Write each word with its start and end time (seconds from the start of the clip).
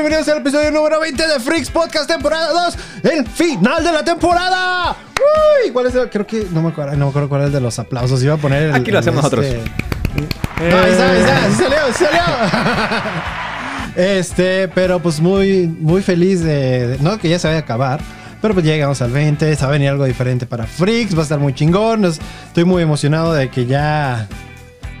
Bienvenidos 0.00 0.28
al 0.28 0.38
episodio 0.38 0.70
número 0.70 1.00
20 1.00 1.26
de 1.26 1.40
Freaks 1.40 1.70
Podcast 1.70 2.08
temporada 2.08 2.52
2, 2.52 2.78
el 3.12 3.26
final 3.26 3.82
de 3.82 3.92
la 3.92 4.04
temporada. 4.04 4.96
Uy, 5.64 5.70
¿cuál 5.72 5.86
es 5.86 5.94
el? 5.96 6.08
Creo 6.08 6.24
que 6.26 6.46
no 6.52 6.62
me 6.62 6.68
acuerdo, 6.68 6.92
no 6.96 7.06
me 7.06 7.10
acuerdo 7.10 7.28
cuál 7.28 7.40
es 7.42 7.46
el 7.48 7.52
de 7.54 7.60
los 7.60 7.78
aplausos. 7.80 8.22
Iba 8.22 8.34
a 8.34 8.36
poner 8.36 8.62
el, 8.64 8.74
Aquí 8.74 8.90
lo 8.92 9.00
hacemos 9.00 9.18
el, 9.18 9.22
nosotros. 9.22 9.44
este- 9.46 10.70
No, 10.70 10.78
ahí 10.78 10.90
está, 10.92 11.10
ahí 11.10 11.18
está, 11.20 11.50
salió, 11.52 11.78
salió. 11.92 12.20
este, 13.96 14.68
pero 14.68 15.00
pues 15.00 15.20
muy, 15.20 15.66
muy 15.66 16.00
feliz 16.02 16.42
de, 16.44 16.86
de- 16.88 16.98
no 17.00 17.18
que 17.18 17.28
ya 17.28 17.38
se 17.38 17.48
vaya 17.48 17.58
a 17.58 17.62
acabar. 17.62 18.00
Pero 18.40 18.54
pues 18.54 18.64
llegamos 18.64 19.02
al 19.02 19.10
20, 19.10 19.56
se 19.56 19.62
va 19.62 19.68
a 19.68 19.72
venir 19.72 19.88
algo 19.88 20.04
diferente 20.04 20.46
para 20.46 20.64
Freaks, 20.64 21.16
va 21.16 21.20
a 21.20 21.22
estar 21.24 21.40
muy 21.40 21.54
chingón. 21.54 22.04
Estoy 22.04 22.64
muy 22.64 22.84
emocionado 22.84 23.32
de 23.32 23.48
que 23.50 23.66
ya 23.66 24.28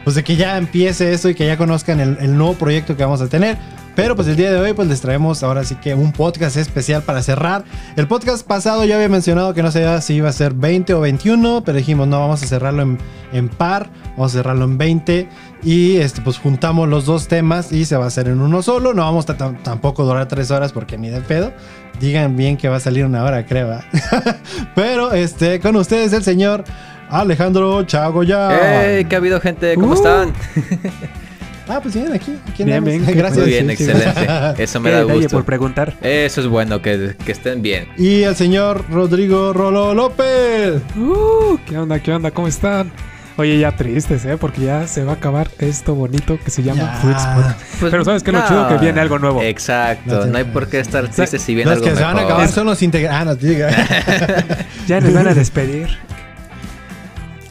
pues 0.02 0.16
de 0.16 0.24
que 0.24 0.34
ya 0.36 0.56
empiece 0.56 1.12
esto 1.12 1.28
y 1.28 1.34
que 1.34 1.46
ya 1.46 1.56
conozcan 1.56 2.00
el, 2.00 2.16
el 2.20 2.36
nuevo 2.36 2.54
proyecto 2.54 2.96
que 2.96 3.04
vamos 3.04 3.20
a 3.20 3.28
tener. 3.28 3.56
Pero 3.98 4.14
pues 4.14 4.28
el 4.28 4.36
día 4.36 4.52
de 4.52 4.60
hoy 4.60 4.74
pues 4.74 4.86
les 4.86 5.00
traemos 5.00 5.42
ahora 5.42 5.64
sí 5.64 5.74
que 5.74 5.92
un 5.92 6.12
podcast 6.12 6.56
especial 6.56 7.02
para 7.02 7.20
cerrar. 7.20 7.64
El 7.96 8.06
podcast 8.06 8.46
pasado 8.46 8.84
ya 8.84 8.94
había 8.94 9.08
mencionado 9.08 9.54
que 9.54 9.62
no 9.64 9.72
sabía 9.72 10.00
si 10.00 10.14
iba 10.14 10.28
a 10.28 10.32
ser 10.32 10.54
20 10.54 10.94
o 10.94 11.00
21, 11.00 11.64
pero 11.66 11.76
dijimos 11.78 12.06
no, 12.06 12.20
vamos 12.20 12.40
a 12.40 12.46
cerrarlo 12.46 12.82
en, 12.82 12.98
en 13.32 13.48
par, 13.48 13.90
vamos 14.12 14.32
a 14.32 14.38
cerrarlo 14.38 14.66
en 14.66 14.78
20 14.78 15.28
y 15.64 15.96
este, 15.96 16.20
pues 16.20 16.38
juntamos 16.38 16.88
los 16.88 17.06
dos 17.06 17.26
temas 17.26 17.72
y 17.72 17.86
se 17.86 17.96
va 17.96 18.04
a 18.04 18.06
hacer 18.06 18.28
en 18.28 18.40
uno 18.40 18.62
solo. 18.62 18.94
No 18.94 19.02
vamos 19.02 19.28
a 19.30 19.36
tam- 19.36 19.60
tampoco 19.64 20.04
durar 20.04 20.28
tres 20.28 20.52
horas 20.52 20.70
porque 20.72 20.96
ni 20.96 21.08
de 21.08 21.20
pedo. 21.20 21.52
Digan 21.98 22.36
bien 22.36 22.56
que 22.56 22.68
va 22.68 22.76
a 22.76 22.80
salir 22.80 23.04
una 23.04 23.24
hora, 23.24 23.46
creo. 23.46 23.66
¿va? 23.66 23.84
pero 24.76 25.12
este, 25.12 25.58
con 25.58 25.74
ustedes 25.74 26.12
el 26.12 26.22
señor 26.22 26.62
Alejandro 27.10 27.82
Chagoya. 27.82 28.90
¡Ey! 28.98 29.06
¿Qué 29.06 29.16
ha 29.16 29.18
habido, 29.18 29.40
gente? 29.40 29.74
¿Cómo 29.74 29.88
Uh. 29.88 29.94
están? 29.94 30.32
Ah, 31.68 31.80
pues 31.82 31.94
bien, 31.94 32.12
aquí. 32.12 32.34
aquí 32.50 32.64
Bien, 32.64 32.82
Gracias. 33.06 33.36
Muy 33.38 33.46
bien, 33.48 33.70
excelente. 33.70 34.62
Eso 34.62 34.80
me 34.80 34.90
da 34.90 35.02
gusto. 35.02 35.28
por 35.28 35.44
preguntar. 35.44 35.94
Eso 36.00 36.40
es 36.40 36.46
bueno, 36.46 36.80
que, 36.80 37.14
que 37.24 37.32
estén 37.32 37.60
bien. 37.62 37.88
Y 37.98 38.22
el 38.22 38.34
señor 38.36 38.84
Rodrigo 38.90 39.52
Rolo 39.52 39.94
López. 39.94 40.80
Uh, 40.96 41.58
¿Qué 41.66 41.76
onda? 41.78 42.00
¿Qué 42.00 42.12
onda? 42.12 42.30
¿Cómo 42.30 42.48
están? 42.48 42.90
Oye, 43.36 43.56
ya 43.60 43.76
tristes, 43.76 44.24
¿eh? 44.24 44.36
Porque 44.36 44.62
ya 44.62 44.88
se 44.88 45.04
va 45.04 45.12
a 45.12 45.14
acabar 45.14 45.48
esto 45.60 45.94
bonito 45.94 46.38
que 46.44 46.50
se 46.50 46.64
llama 46.64 46.98
Ya. 47.04 47.56
Pues, 47.78 47.92
Pero 47.92 48.04
¿sabes 48.04 48.24
qué? 48.24 48.32
Lo 48.32 48.40
no. 48.40 48.48
chido 48.48 48.68
que 48.68 48.78
viene 48.78 49.00
algo 49.00 49.20
nuevo. 49.20 49.40
Exacto. 49.42 50.26
No 50.26 50.38
hay 50.38 50.44
por 50.44 50.68
qué 50.68 50.80
estar 50.80 51.08
tristes 51.08 51.40
si 51.42 51.54
viene 51.54 51.70
Los 51.70 51.78
algo 51.78 51.90
que 51.90 51.96
se 51.96 52.02
van 52.02 52.18
a 52.18 52.22
acabar 52.22 52.48
son 52.48 52.66
los 52.66 52.82
integrantes. 52.82 53.38
diga. 53.40 53.70
Ya 54.88 55.00
nos 55.00 55.12
van 55.12 55.28
a 55.28 55.34
despedir. 55.34 55.86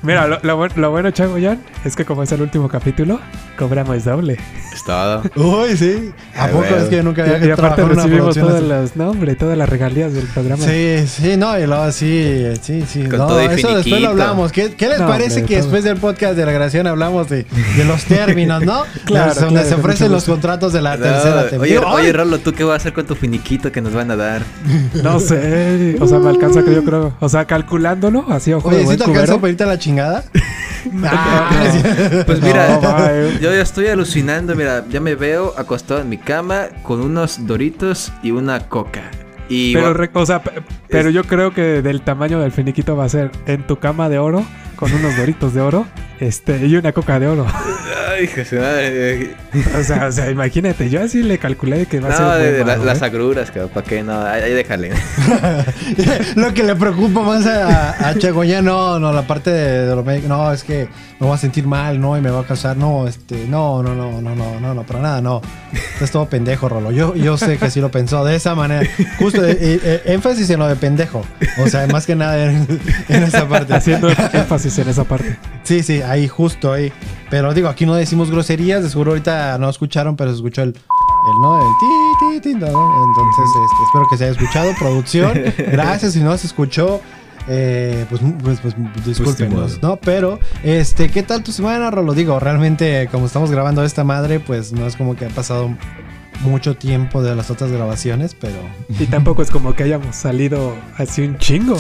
Mira, 0.03 0.27
lo, 0.27 0.39
lo 0.43 0.67
lo 0.75 0.91
bueno, 0.91 1.11
Chagoyan, 1.11 1.59
es 1.83 1.95
que 1.95 2.05
como 2.05 2.23
es 2.23 2.31
el 2.31 2.41
último 2.41 2.69
capítulo, 2.69 3.19
cobramos 3.57 4.03
doble. 4.05 4.37
Es 4.73 4.83
todo. 4.83 5.23
Uy, 5.35 5.75
sí. 5.75 6.11
¿A 6.35 6.45
Ay, 6.45 6.51
poco 6.53 6.65
es 6.65 6.83
que 6.85 6.97
yo 6.97 7.03
nunca 7.03 7.23
había 7.23 7.45
y 7.47 7.51
aparte 7.51 7.83
recibimos 7.83 8.35
todas 8.35 8.61
las, 8.61 8.95
no, 8.95 9.09
hombre, 9.09 9.35
todas 9.35 9.57
las 9.57 9.67
regalías 9.67 10.13
del 10.13 10.27
programa. 10.27 10.63
Sí, 10.63 11.03
sí, 11.07 11.35
no, 11.35 11.57
y 11.57 11.65
luego 11.65 11.91
sí, 11.91 12.43
sí, 12.61 12.83
sí. 12.87 13.03
Con 13.05 13.17
no, 13.19 13.27
todo 13.27 13.39
eso 13.41 13.75
después 13.75 14.01
lo 14.01 14.09
hablamos. 14.09 14.51
¿Qué, 14.51 14.75
qué 14.75 14.87
les 14.87 14.99
No, 14.99 15.07
parece 15.07 15.39
hombre, 15.41 15.45
que 15.47 15.53
todo. 15.55 15.63
después 15.63 15.83
del 15.83 15.97
podcast 15.97 16.35
de 16.35 16.45
la 16.45 16.51
grabación 16.51 16.85
hablamos 16.87 17.27
de, 17.29 17.45
de 17.75 17.85
los 17.85 18.03
términos, 18.05 18.63
no? 18.63 18.83
Claro, 19.05 19.33
Donde 19.33 19.49
claro, 19.61 19.67
se 19.69 19.75
ofrecen 19.75 20.11
los 20.11 20.25
contratos 20.25 20.73
de 20.73 20.81
la 20.81 20.95
No, 20.97 21.03
tercera 21.03 21.41
oye, 21.41 21.49
temporada. 21.49 21.93
oye, 21.95 22.05
Ay, 22.07 22.11
Rolo, 22.13 22.37
¿tú 22.39 22.53
qué 22.53 22.63
vas 22.63 22.73
a 22.73 22.77
hacer 22.77 22.93
con 22.93 23.05
tu 23.07 23.15
finiquito 23.15 23.71
que 23.71 23.81
nos 23.81 23.93
van 23.93 24.11
a 24.11 24.15
dar? 24.15 24.41
No 25.03 25.19
sé, 25.19 25.95
o 25.99 26.07
sea, 26.07 26.19
me 26.19 26.29
alcanza 26.29 26.63
que 26.63 26.73
yo 26.75 26.83
creo. 26.83 27.13
O 27.19 27.29
sea, 27.29 27.45
calculándolo, 27.45 28.25
así 28.29 28.53
ojo 28.53 28.69
de 28.69 28.75
Oye, 28.75 28.81
¿sí 28.81 28.85
buen 28.85 28.99
te 28.99 29.05
cubero. 29.05 29.39
para 29.39 29.49
irte 29.51 29.63
a 29.63 29.67
la 29.67 29.79
chingada? 29.87 30.23
Ah. 31.03 31.49
Pues 32.25 32.41
mira, 32.41 32.79
No, 32.81 33.39
yo 33.41 33.53
ya 33.53 33.61
estoy 33.61 33.87
alucinando. 33.87 34.55
Mira, 34.55 34.85
ya 34.89 35.01
me 35.01 35.15
veo 35.15 35.53
acostado 35.57 35.99
en 35.99 36.07
mi 36.07 36.17
cama 36.17 36.67
con 36.83 37.01
unos 37.01 37.45
doritos 37.45 38.13
y 38.23 38.31
una 38.31 38.69
coca. 38.69 39.01
Y 39.49 39.73
Pero, 39.73 39.93
re- 39.93 40.09
o 40.13 40.25
sea, 40.25 40.41
pe- 40.43 40.61
pero 40.87 41.09
yo 41.09 41.25
creo 41.25 41.53
que 41.53 41.81
del 41.81 42.01
tamaño 42.01 42.39
del 42.39 42.53
finiquito 42.53 42.95
va 42.95 43.03
a 43.05 43.09
ser 43.09 43.31
en 43.47 43.67
tu 43.67 43.79
cama 43.79 44.07
de 44.07 44.17
oro, 44.19 44.45
con 44.77 44.93
unos 44.93 45.17
doritos 45.17 45.53
de 45.53 45.59
oro, 45.61 45.85
este, 46.21 46.65
y 46.65 46.75
una 46.77 46.93
coca 46.93 47.19
de 47.19 47.27
oro. 47.27 47.45
Madre. 48.59 49.35
O 49.79 49.83
sea, 49.83 50.07
o 50.07 50.11
sea, 50.11 50.29
imagínate, 50.29 50.89
yo 50.89 51.01
así 51.03 51.23
le 51.23 51.37
calculé 51.37 51.85
que 51.85 51.99
va 51.99 52.09
a 52.09 52.11
No, 52.11 52.17
ser. 52.17 52.41
de, 52.41 52.43
buen 52.49 52.53
de 52.53 52.59
la- 52.59 52.65
vago, 52.73 52.85
las 52.85 53.01
¿eh? 53.01 53.05
agruras, 53.05 53.51
que 53.51 53.59
para 53.61 53.85
qué 53.85 54.03
no, 54.03 54.21
ahí, 54.25 54.41
ahí 54.43 54.53
déjale. 54.53 54.91
Lo 56.35 56.53
que 56.53 56.63
le 56.63 56.75
preocupa 56.75 57.21
más 57.21 57.45
a, 57.45 58.09
a 58.09 58.15
Chagoya, 58.17 58.61
no, 58.61 58.99
no, 58.99 59.11
la 59.13 59.25
parte 59.25 59.49
de, 59.51 59.85
de 59.87 59.95
lo 59.95 60.03
médico, 60.03 60.27
no, 60.27 60.51
es 60.51 60.63
que 60.63 60.87
me 61.19 61.25
voy 61.27 61.35
a 61.35 61.37
sentir 61.37 61.65
mal, 61.65 61.99
no, 61.99 62.17
y 62.17 62.21
me 62.21 62.29
va 62.29 62.41
a 62.41 62.43
causar, 62.43 62.77
no, 62.77 63.07
este, 63.07 63.45
no, 63.47 63.81
no, 63.81 63.95
no, 63.95 64.21
no, 64.21 64.35
no, 64.35 64.59
no, 64.59 64.73
no, 64.73 64.83
para 64.83 64.99
nada, 64.99 65.21
no. 65.21 65.41
Es 65.99 66.11
todo 66.11 66.27
pendejo, 66.29 66.69
Rolo. 66.69 66.91
Yo, 66.91 67.15
yo 67.15 67.37
sé 67.37 67.57
que 67.57 67.69
sí 67.71 67.81
lo 67.81 67.89
pensó 67.89 68.23
de 68.23 68.35
esa 68.35 68.53
manera. 68.55 68.87
Justo, 69.19 69.43
eh, 69.45 69.57
eh, 69.59 70.01
énfasis 70.05 70.49
en 70.51 70.59
lo 70.59 70.67
de 70.67 70.75
pendejo. 70.75 71.25
O 71.57 71.67
sea, 71.67 71.87
más 71.87 72.05
que 72.05 72.15
nada 72.15 72.51
en, 72.51 72.67
en 73.09 73.23
esa 73.23 73.47
parte. 73.47 73.73
Haciendo 73.73 74.09
énfasis 74.09 74.77
en 74.77 74.89
esa 74.89 75.03
parte. 75.05 75.37
Sí, 75.63 75.81
sí, 75.83 76.01
ahí, 76.03 76.27
justo 76.27 76.71
ahí. 76.71 76.91
Pero 77.29 77.53
digo, 77.53 77.67
aquí 77.67 77.85
no 77.85 77.95
decimos 78.07 78.31
groserías, 78.31 78.81
de 78.83 78.89
seguro 78.89 79.11
ahorita 79.11 79.57
no 79.57 79.69
escucharon, 79.69 80.15
pero 80.15 80.29
se 80.29 80.37
escuchó 80.37 80.61
el, 80.61 80.69
el 80.69 81.41
¿no? 81.41 81.57
El 81.57 81.67
ti, 81.77 82.39
ti, 82.41 82.53
ti, 82.53 82.53
¿no? 82.55 82.67
Entonces, 82.67 83.45
este, 83.45 83.83
espero 83.83 84.07
que 84.09 84.17
se 84.17 84.23
haya 84.23 84.31
escuchado. 84.31 84.71
Producción, 84.79 85.33
gracias. 85.57 86.13
Si 86.13 86.21
no 86.21 86.37
se 86.37 86.47
escuchó, 86.47 87.01
eh, 87.49 88.05
pues, 88.09 88.21
pues, 88.41 88.61
pues, 88.61 89.05
discúlpenos, 89.05 89.73
modo. 89.73 89.89
¿no? 89.89 89.95
Pero, 89.97 90.39
este, 90.63 91.09
¿qué 91.09 91.21
tal 91.21 91.43
tu 91.43 91.51
semana, 91.51 91.91
Rolo? 91.91 92.13
Digo, 92.13 92.39
realmente, 92.39 93.09
como 93.11 93.25
estamos 93.25 93.51
grabando 93.51 93.83
esta 93.83 94.05
madre, 94.05 94.39
pues 94.39 94.71
no 94.71 94.87
es 94.87 94.95
como 94.95 95.17
que 95.17 95.25
ha 95.25 95.29
pasado 95.29 95.75
mucho 96.39 96.77
tiempo 96.77 97.21
de 97.21 97.35
las 97.35 97.51
otras 97.51 97.73
grabaciones, 97.73 98.37
pero... 98.39 98.55
Y 98.87 99.07
tampoco 99.07 99.41
es 99.41 99.51
como 99.51 99.73
que 99.73 99.83
hayamos 99.83 100.15
salido 100.15 100.75
así 100.97 101.23
un 101.23 101.37
chingo. 101.39 101.75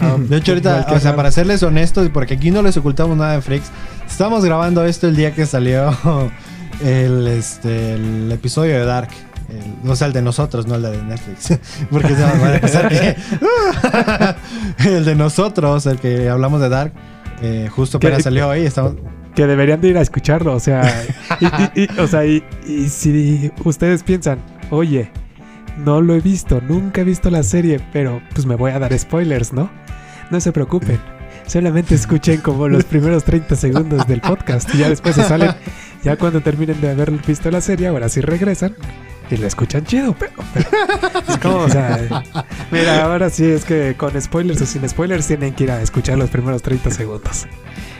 De 0.28 0.36
hecho, 0.36 0.52
ahorita, 0.52 0.86
o 0.90 1.00
sea, 1.00 1.14
para 1.16 1.30
serles 1.30 1.62
honestos, 1.62 2.08
porque 2.12 2.34
aquí 2.34 2.50
no 2.50 2.62
les 2.62 2.76
ocultamos 2.76 3.16
nada 3.16 3.32
de 3.34 3.42
Freaks, 3.42 3.70
estamos 4.08 4.44
grabando 4.44 4.84
esto 4.84 5.06
el 5.08 5.16
día 5.16 5.32
que 5.32 5.46
salió 5.46 5.94
el, 6.84 7.26
este, 7.28 7.94
el 7.94 8.30
episodio 8.32 8.74
de 8.78 8.84
Dark. 8.84 9.10
El- 9.84 9.90
o 9.90 9.94
sea, 9.96 10.06
el 10.06 10.12
de 10.14 10.22
nosotros, 10.22 10.66
no 10.66 10.76
el 10.76 10.82
de 10.82 11.02
Netflix. 11.02 11.58
Porque 11.90 12.08
se 12.14 12.20
nos 12.20 12.42
va 12.42 12.54
a 12.54 12.60
pensar 12.60 12.88
que. 12.88 13.16
el 14.88 15.04
de 15.04 15.14
nosotros, 15.14 15.84
el 15.86 15.98
que 15.98 16.28
hablamos 16.28 16.60
de 16.60 16.68
Dark, 16.68 16.92
eh, 17.42 17.68
justo 17.70 17.98
apenas 17.98 18.22
salió 18.22 18.48
hoy. 18.48 18.60
Estamos, 18.60 18.94
Que 19.34 19.46
deberían 19.46 19.80
de 19.80 19.88
ir 19.88 19.98
a 19.98 20.00
escucharlo, 20.00 20.54
o 20.54 20.60
sea, 20.60 21.04
y, 21.40 21.44
y- 21.80 21.84
y- 21.84 22.00
o 22.00 22.06
sea, 22.06 22.24
y 22.24 22.42
si 22.88 23.50
ustedes 23.64 24.02
piensan, 24.02 24.38
oye, 24.70 25.10
no 25.76 26.00
lo 26.00 26.14
he 26.14 26.20
visto, 26.20 26.60
nunca 26.60 27.00
he 27.00 27.04
visto 27.04 27.30
la 27.30 27.42
serie, 27.42 27.80
pero 27.92 28.22
pues 28.34 28.46
me 28.46 28.54
voy 28.54 28.72
a 28.72 28.78
dar 28.78 28.96
spoilers, 28.98 29.52
¿no? 29.52 29.70
No 30.30 30.40
se 30.40 30.52
preocupen, 30.52 30.98
solamente 31.46 31.94
escuchen 31.94 32.40
como 32.40 32.68
los 32.68 32.84
primeros 32.84 33.24
30 33.24 33.56
segundos 33.56 34.06
del 34.06 34.20
podcast 34.20 34.74
y 34.74 34.78
ya 34.78 34.88
después 34.88 35.14
se 35.14 35.24
salen, 35.24 35.52
ya 36.02 36.16
cuando 36.16 36.40
terminen 36.40 36.80
de 36.80 36.90
haber 36.90 37.10
visto 37.10 37.50
la 37.50 37.60
serie, 37.60 37.88
ahora 37.88 38.08
sí 38.08 38.20
regresan 38.20 38.74
y 39.30 39.36
lo 39.36 39.46
escuchan 39.46 39.84
chido, 39.84 40.14
pero, 40.18 40.32
pero 40.52 40.68
es 41.28 41.38
como, 41.38 41.58
o 41.58 41.68
sea, 41.68 42.22
mira, 42.70 43.04
ahora 43.04 43.30
sí 43.30 43.44
es 43.44 43.64
que 43.64 43.94
con 43.96 44.20
spoilers 44.20 44.60
o 44.60 44.66
sin 44.66 44.86
spoilers 44.88 45.26
tienen 45.26 45.54
que 45.54 45.64
ir 45.64 45.70
a 45.70 45.80
escuchar 45.80 46.18
los 46.18 46.30
primeros 46.30 46.62
30 46.62 46.90
segundos. 46.90 47.46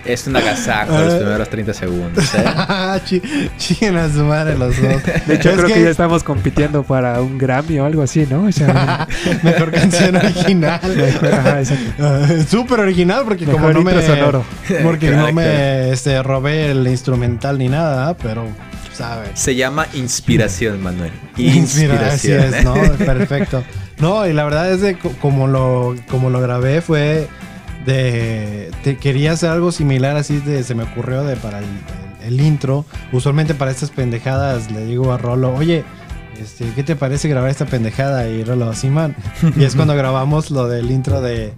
Es 0.05 0.27
un 0.27 0.35
agasajo 0.35 0.99
los 0.99 1.15
primeros 1.15 1.49
30 1.49 1.75
segundos, 1.75 2.35
¿eh? 2.35 2.45
Chi- 3.05 3.23
Chinguen 3.57 3.97
a 3.97 4.13
su 4.13 4.25
madre 4.25 4.59
los 4.59 4.75
dos. 4.83 5.01
De 5.27 5.35
hecho, 5.35 5.51
Es 5.51 5.57
creo 5.57 5.67
que... 5.69 5.75
que 5.75 5.83
ya 5.85 5.91
estamos 5.91 6.25
compitiendo 6.25 6.83
para 6.83 7.21
un 7.21 7.39
Grammy 7.39 7.79
o 7.79 7.85
algo 7.87 8.03
así, 8.03 8.27
¿no? 8.29 8.45
O 8.47 8.53
sea, 8.53 9.07
Mejor 9.43 9.71
canción 9.71 10.17
original. 10.17 10.81
Ah, 12.01 12.27
Súper 12.49 12.81
original 12.81 13.23
porque 13.25 13.45
como 13.45 13.71
no 13.73 13.83
me 13.83 14.03
sonoro. 14.05 14.45
porque 14.83 15.09
Claro, 15.09 15.27
no 15.29 15.33
me 15.33 15.43
claro. 15.45 15.93
este, 15.93 16.23
robé 16.23 16.71
el 16.71 16.87
instrumental 16.89 17.59
ni 17.59 17.69
nada, 17.69 18.17
pero 18.17 18.47
sabes. 18.93 19.31
Se 19.35 19.55
llama 19.55 19.87
inspiración, 19.95 20.83
Manuel. 20.83 21.13
Inspira, 21.37 21.95
así 22.09 22.33
Inspiración. 22.33 22.55
es, 22.55 22.65
¿no? 22.65 22.75
Perfecto. 23.07 23.63
No, 23.99 24.27
y 24.27 24.33
la 24.33 24.45
verdad 24.45 24.73
es 24.73 24.97
co- 24.99 25.13
como 25.21 25.47
lo 25.47 25.95
como 26.11 26.29
lo 26.31 26.41
grabé 26.41 26.81
fue 26.81 27.29
de 27.87 28.71
te 28.85 28.97
quería 28.97 29.33
hacer 29.33 29.51
algo 29.51 29.73
similar 29.73 30.17
así 30.17 30.39
de 30.39 30.63
se 30.65 30.75
me 30.75 30.85
ocurrió 30.85 31.25
de 31.25 31.37
para 31.37 31.59
el, 31.59 31.65
el- 31.65 32.35
el 32.35 32.41
intro. 32.41 32.85
Usualmente 33.13 33.55
para 33.55 33.71
estas 33.73 33.91
pendejadas 33.91 34.71
le 34.71 34.85
digo 34.87 35.13
a 35.13 35.19
Rolo, 35.19 35.53
"Oye, 35.55 35.85
este, 36.41 36.67
¿qué 36.77 36.83
te 36.85 36.95
parece 36.97 37.29
grabar 37.29 37.51
esta 37.51 37.67
pendejada? 37.67 38.29
Y 38.29 38.45
Rolo, 38.45 38.73
sí, 38.75 38.89
man. 38.91 39.17
Y 39.57 39.65
es 39.65 39.75
cuando 39.75 39.95
grabamos 39.97 40.51
lo 40.53 40.69
del 40.69 40.91
intro 40.93 41.21
de, 41.21 41.53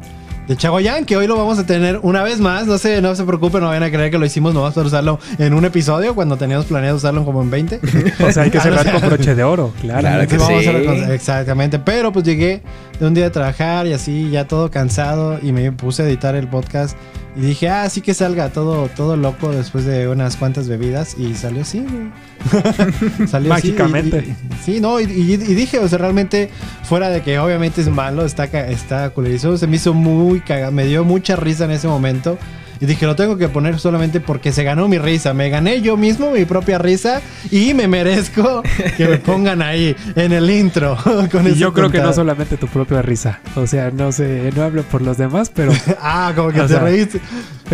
de 0.48 0.56
Chagoyán, 0.56 1.04
que 1.06 1.16
hoy 1.16 1.26
lo 1.26 1.36
vamos 1.36 1.58
a 1.58 1.66
tener 1.66 1.98
una 2.02 2.22
vez 2.22 2.38
más. 2.40 2.66
No 2.66 2.76
se, 2.78 3.00
no 3.00 3.14
se 3.14 3.24
preocupen, 3.24 3.60
no 3.62 3.68
vayan 3.68 3.82
a 3.82 3.90
creer 3.90 4.10
que 4.10 4.18
lo 4.18 4.26
hicimos 4.26 4.52
nomás 4.54 4.74
para 4.74 4.86
usarlo 4.86 5.18
en 5.38 5.54
un 5.54 5.64
episodio, 5.64 6.14
cuando 6.14 6.36
teníamos 6.36 6.66
planeado 6.66 6.96
usarlo 6.96 7.24
como 7.24 7.42
en 7.42 7.50
20. 7.50 7.80
O 8.28 8.32
sea, 8.32 8.42
hay 8.44 8.50
que 8.50 8.60
cerrar 8.60 8.84
no, 8.86 9.00
con 9.00 9.08
broche 9.10 9.34
de 9.34 9.42
oro, 9.42 9.72
claro. 9.80 10.00
Claro 10.00 10.28
que 10.28 10.36
Vamos 10.38 10.52
a 10.58 10.60
sí. 10.62 10.68
hacer 10.68 10.84
cosas- 10.84 11.10
exactamente. 11.10 11.78
Pero 11.78 12.12
pues 12.12 12.24
llegué 12.24 12.62
de 13.00 13.06
un 13.06 13.14
día 13.14 13.24
de 13.24 13.30
trabajar 13.30 13.86
y 13.86 13.92
así, 13.92 14.30
ya 14.30 14.46
todo 14.46 14.70
cansado, 14.70 15.38
y 15.42 15.52
me 15.52 15.72
puse 15.72 16.02
a 16.02 16.06
editar 16.06 16.34
el 16.34 16.48
podcast. 16.48 16.96
Y 17.36 17.40
dije, 17.40 17.68
ah, 17.68 17.88
sí 17.90 18.00
que 18.00 18.14
salga 18.14 18.50
todo, 18.50 18.88
todo 18.94 19.16
loco 19.16 19.50
después 19.50 19.84
de 19.84 20.06
unas 20.08 20.36
cuantas 20.36 20.68
bebidas. 20.68 21.16
Y 21.18 21.34
salió 21.34 21.62
así, 21.62 21.80
güey. 21.80 23.28
salió 23.28 23.52
así, 23.52 23.68
Mágicamente. 23.72 24.24
y- 24.26 24.30
y- 24.30 24.56
sí, 24.64 24.80
no, 24.80 25.00
y, 25.00 25.06
dije, 25.06 25.78
o 25.80 25.88
sea, 25.88 25.98
realmente, 25.98 26.50
fuera 26.84 27.10
de 27.10 27.22
que 27.22 27.38
obviamente 27.38 27.80
es 27.80 27.88
malo, 27.88 28.24
está, 28.24 28.44
está 28.44 29.10
culerísimo, 29.10 29.56
se 29.56 29.66
me 29.66 29.76
hizo 29.76 29.94
muy 29.94 30.40
cagado, 30.40 30.70
me 30.72 30.86
dio 30.86 31.04
mucha 31.04 31.34
risa 31.36 31.64
en 31.64 31.72
ese 31.72 31.88
momento. 31.88 32.38
Y 32.80 32.86
dije, 32.86 33.06
lo 33.06 33.16
tengo 33.16 33.36
que 33.36 33.48
poner 33.48 33.78
solamente 33.78 34.20
porque 34.20 34.52
se 34.52 34.64
ganó 34.64 34.88
mi 34.88 34.98
risa. 34.98 35.32
Me 35.34 35.48
gané 35.50 35.80
yo 35.80 35.96
mismo 35.96 36.30
mi 36.30 36.44
propia 36.44 36.78
risa 36.78 37.22
y 37.50 37.74
me 37.74 37.88
merezco 37.88 38.62
que 38.96 39.06
me 39.08 39.18
pongan 39.18 39.62
ahí 39.62 39.94
en 40.16 40.32
el 40.32 40.50
intro. 40.50 40.96
con 41.32 41.46
Y 41.48 41.54
yo 41.54 41.72
creo 41.72 41.90
que 41.90 42.00
no 42.00 42.12
solamente 42.12 42.56
tu 42.56 42.66
propia 42.68 43.02
risa. 43.02 43.40
O 43.56 43.66
sea, 43.66 43.90
no 43.90 44.12
sé, 44.12 44.50
no 44.56 44.62
hablo 44.62 44.82
por 44.82 45.02
los 45.02 45.16
demás, 45.18 45.50
pero, 45.54 45.72
Ah, 46.00 46.32
como 46.34 46.50
que 46.50 46.60
O 46.60 46.66
te 46.66 46.74
sea, 46.74 46.80
reíste. 46.80 47.20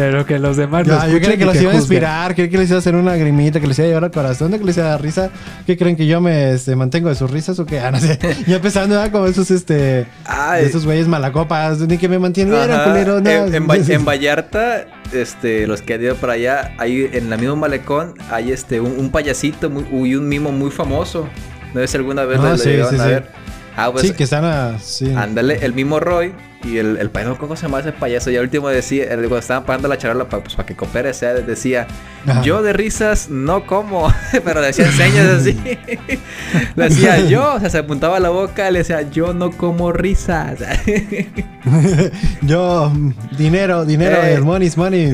Pero 0.01 0.25
que 0.25 0.39
los 0.39 0.57
demás 0.57 0.87
lo 0.87 0.95
yo 1.09 1.21
creí 1.21 1.37
que 1.37 1.45
los 1.45 1.61
iba 1.61 1.73
a 1.73 1.75
inspirar, 1.75 2.35
creí 2.35 2.49
que 2.49 2.57
les 2.57 2.71
iba 2.71 2.77
a 2.77 2.79
hacer 2.79 2.95
una 2.95 3.17
grimita, 3.17 3.61
que 3.61 3.67
les 3.67 3.79
iba 3.79 3.85
a 3.85 3.89
llevar 3.89 4.05
al 4.05 4.11
corazón, 4.11 4.51
que 4.51 4.65
les 4.65 4.75
iba 4.79 4.87
a 4.87 4.91
dar 4.93 5.03
risa. 5.03 5.29
¿Qué 5.67 5.77
creen 5.77 5.95
que 5.95 6.07
yo 6.07 6.23
me 6.23 6.53
este, 6.53 6.75
mantengo 6.75 7.11
de 7.11 7.15
sus 7.17 7.31
risas 7.31 7.59
o 7.59 7.67
qué? 7.67 7.79
Ah, 7.85 7.91
no 7.91 8.01
sé. 8.01 8.19
Ya 8.47 8.57
empezando 8.57 8.95
¿verdad? 8.97 9.13
como 9.13 9.27
esos, 9.27 9.51
este, 9.51 10.07
Ay. 10.25 10.65
esos 10.65 10.87
güeyes 10.87 11.07
malacopas, 11.07 11.81
ni 11.81 11.99
que 11.99 12.09
me 12.09 12.19
mantienen, 12.19 12.55
culero, 12.85 13.21
no. 13.21 13.31
en, 13.31 13.55
en 13.55 13.71
en 13.91 14.05
Vallarta, 14.07 14.87
este, 15.13 15.67
los 15.67 15.83
que 15.83 15.95
han 15.95 16.03
ido 16.03 16.15
para 16.15 16.33
allá, 16.33 16.73
ahí 16.79 17.07
en 17.13 17.29
la 17.29 17.37
misma 17.37 17.57
malecón 17.57 18.15
hay 18.31 18.53
este 18.53 18.81
un, 18.81 18.99
un 18.99 19.11
payasito 19.11 19.69
muy- 19.69 19.87
y 20.09 20.15
un 20.15 20.27
mimo 20.29 20.51
muy 20.51 20.71
famoso. 20.71 21.29
No 21.75 21.81
sé 21.83 21.89
si 21.89 21.97
alguna 21.99 22.25
vez 22.25 22.39
Ah, 22.41 22.51
lo, 22.53 22.57
sí, 22.57 22.71
sí, 22.75 22.81
a 22.81 22.87
sí. 22.89 22.97
ver. 22.97 23.29
Ah, 23.77 23.91
pues 23.93 24.07
sí, 24.07 24.13
que 24.15 24.25
están 24.25 24.45
a, 24.45 24.79
sí. 24.79 25.13
ándale, 25.15 25.59
el 25.63 25.75
mismo 25.75 26.01
Roy 26.01 26.33
y 26.63 26.77
el, 26.79 26.99
el 26.99 27.11
payaso, 27.11 27.39
¿cómo 27.39 27.57
se 27.57 27.63
llama 27.63 27.81
ese 27.81 27.93
payaso? 27.93 28.31
Y 28.31 28.37
al 28.37 28.43
último 28.45 28.69
decía, 28.69 29.05
el- 29.05 29.21
cuando 29.21 29.39
estaban 29.39 29.65
pagando 29.65 29.89
la 29.89 29.97
charola 29.99 30.29
para 30.29 30.43
pues, 30.43 30.55
pa 30.57 30.67
que 30.67 30.77
coopere, 30.77 31.15
sea, 31.15 31.33
decía, 31.35 31.87
Ajá. 32.27 32.43
yo 32.43 32.63
de 32.63 32.73
risas 32.75 33.29
no 33.31 33.67
como, 33.67 34.13
pero 34.45 34.61
decía 34.61 34.91
señas 34.93 35.27
así. 35.29 35.59
decía 36.77 37.19
yo, 37.29 37.55
o 37.55 37.61
sea, 37.61 37.71
se 37.71 37.79
apuntaba 37.79 38.21
la 38.21 38.29
boca, 38.29 38.71
le 38.71 38.81
decía, 38.81 39.03
yo 39.11 39.33
no 39.33 39.51
como 39.53 39.91
risas. 39.93 40.59
Yo, 42.43 42.93
dinero, 43.39 43.85
dinero, 43.85 44.17
Eh, 44.23 44.35
el 44.35 44.43
money. 44.43 44.71
money. 44.77 45.11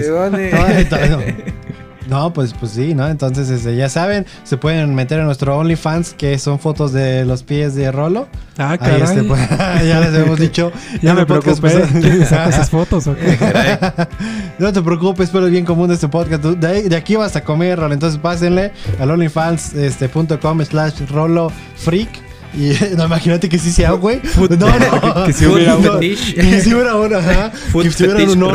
No. 2.09 2.33
Pues, 2.33 2.55
pues 2.59 2.73
sí, 2.73 2.95
¿no? 2.95 3.09
Entonces, 3.09 3.49
este, 3.51 3.77
ya 3.77 3.89
saben, 3.89 4.27
se 4.45 4.57
pueden 4.57 4.95
meter 4.95 5.19
en 5.21 5.27
nuestro 5.27 5.57
OnlyFans, 5.59 6.15
que 6.15 6.39
son 6.39 6.59
fotos 6.59 6.93
de 6.93 7.25
los 7.25 7.43
pies 7.43 7.75
de 7.75 7.91
Rolo. 7.93 8.29
Ah, 8.59 8.71
Ahí, 8.73 8.79
caray. 8.79 9.03
este, 9.03 9.23
pues, 9.25 9.41
ya 9.87 10.01
les 10.01 10.15
hemos 10.15 10.39
dicho. 10.39 10.73
ya 11.03 11.15
me 11.15 11.27
preocupé. 11.27 11.61
pasado. 11.61 11.87
¿Quién 12.01 12.25
saca 12.27 12.49
esas 12.51 12.71
fotos 12.71 13.07
o 13.07 13.15
qué? 13.17 13.37
no 14.59 14.73
te 14.73 14.83
preocupes, 14.83 15.31
pero 15.31 15.47
es 15.47 15.53
bien 15.53 15.65
común 15.65 15.89
de 15.89 15.95
este 15.95 16.09
podcast. 16.09 16.43
De, 16.45 16.67
ahí- 16.67 16.89
de 16.89 16.97
aquí 16.97 17.17
vas 17.17 17.37
a 17.37 17.43
comer, 17.45 17.79
Rolo. 17.79 17.95
Entonces 17.95 18.19
pásenle 18.19 18.73
al 18.99 19.11
onlyfans.com 19.11 20.65
slash 20.65 21.01
Rolo 21.11 21.51
Freak. 21.77 22.09
Y 22.55 22.73
no, 22.97 23.05
imagínate 23.05 23.49
que 23.51 23.59
sí 23.59 23.71
sea, 23.71 23.91
güey. 23.93 24.21
No, 24.59 24.67
no. 24.79 25.25
Que 25.27 25.33
si 25.35 25.45
hubiera 25.45 25.77
fetish. 25.77 26.35
Que 26.35 26.61
si 26.63 26.73
hubiera 26.73 26.95
una, 26.97 27.19
ajá. 27.19 27.53
Que 27.73 27.91
si 27.91 28.05
hubiera 28.05 28.33
un- 28.33 28.39
no, 28.39 28.51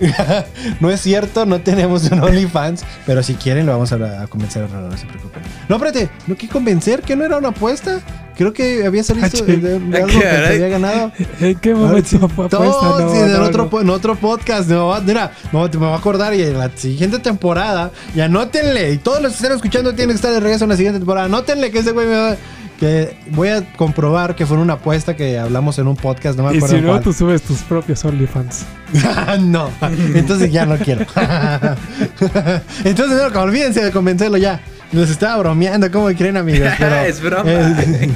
no, 0.80 0.90
es 0.90 1.00
cierto, 1.00 1.46
no 1.46 1.60
tenemos 1.60 2.10
un 2.10 2.20
OnlyFans, 2.20 2.84
pero 3.06 3.22
si 3.22 3.34
quieren 3.34 3.66
lo 3.66 3.72
vamos 3.72 3.92
a, 3.92 4.22
a 4.22 4.26
convencer 4.26 4.64
a 4.64 4.68
no 4.68 4.96
se 4.96 5.06
preocupen. 5.06 5.42
No, 5.68 5.76
espérate, 5.76 6.10
¿no 6.26 6.36
que 6.36 6.48
convencer? 6.48 7.02
¿Que 7.02 7.16
no 7.16 7.24
era 7.24 7.36
una 7.36 7.48
apuesta? 7.48 8.00
Creo 8.36 8.52
que 8.52 8.84
había 8.84 9.02
salido 9.04 9.26
Ah, 9.26 9.44
de, 9.46 9.56
de- 9.56 9.78
de 9.78 9.96
algo 9.96 10.08
que 10.08 10.14
te 10.18 10.24
caray. 10.24 10.54
había 10.56 10.68
ganado. 10.68 11.12
¿En 11.40 11.54
qué 11.56 11.74
momento 11.74 12.28
fue 12.28 12.46
apuesta? 12.46 12.58
No, 12.58 13.12
sí, 13.12 13.18
en, 13.18 13.32
no, 13.32 13.42
otro, 13.44 13.80
en 13.80 13.90
otro 13.90 14.14
podcast. 14.16 14.68
Me 14.68 14.76
va, 14.76 15.00
mira, 15.00 15.32
me 15.52 15.58
va- 15.60 15.68
me 15.68 15.76
voy 15.78 15.88
a 15.88 15.94
acordar 15.96 16.34
y 16.34 16.42
en 16.42 16.58
la 16.58 16.70
siguiente 16.74 17.18
temporada. 17.18 17.90
Y 18.14 18.20
anótenle. 18.20 18.92
Y 18.92 18.98
todos 18.98 19.22
los 19.22 19.32
que 19.32 19.36
estén 19.36 19.52
escuchando 19.52 19.94
tienen 19.94 20.10
que 20.14 20.16
estar 20.16 20.32
de 20.32 20.40
regreso 20.40 20.64
en 20.64 20.70
la 20.70 20.76
siguiente 20.76 20.98
temporada. 20.98 21.26
Anótenle 21.26 21.70
que 21.70 21.78
ese 21.78 21.92
güey 21.92 22.06
me 22.06 22.16
va. 22.16 22.36
Que 22.80 23.16
voy 23.30 23.48
a 23.50 23.72
comprobar 23.76 24.34
que 24.34 24.46
fue 24.46 24.56
una 24.56 24.72
apuesta 24.74 25.14
que 25.14 25.38
hablamos 25.38 25.78
en 25.78 25.86
un 25.86 25.94
podcast. 25.94 26.36
No 26.36 26.42
me 26.42 26.54
Y 26.54 26.56
acuerdo 26.56 26.76
si 26.76 26.82
no, 26.82 26.88
cuál. 26.88 27.02
tú 27.02 27.12
subes 27.12 27.40
tus 27.42 27.58
propios 27.60 28.04
OnlyFans. 28.04 28.64
no, 29.42 29.70
entonces 30.12 30.50
ya 30.50 30.66
no 30.66 30.76
quiero. 30.76 31.06
entonces, 32.84 33.32
no, 33.32 33.40
olvídense 33.40 33.84
de 33.84 33.90
convencerlo 33.92 34.36
ya. 34.38 34.60
Nos 34.92 35.10
estaba 35.10 35.36
bromeando, 35.38 35.90
¿cómo 35.90 36.06
creen, 36.08 36.36
amigos? 36.36 36.68
Pero, 36.78 36.94
Es 36.96 37.20
broma. 37.20 37.50
eh, 37.50 38.10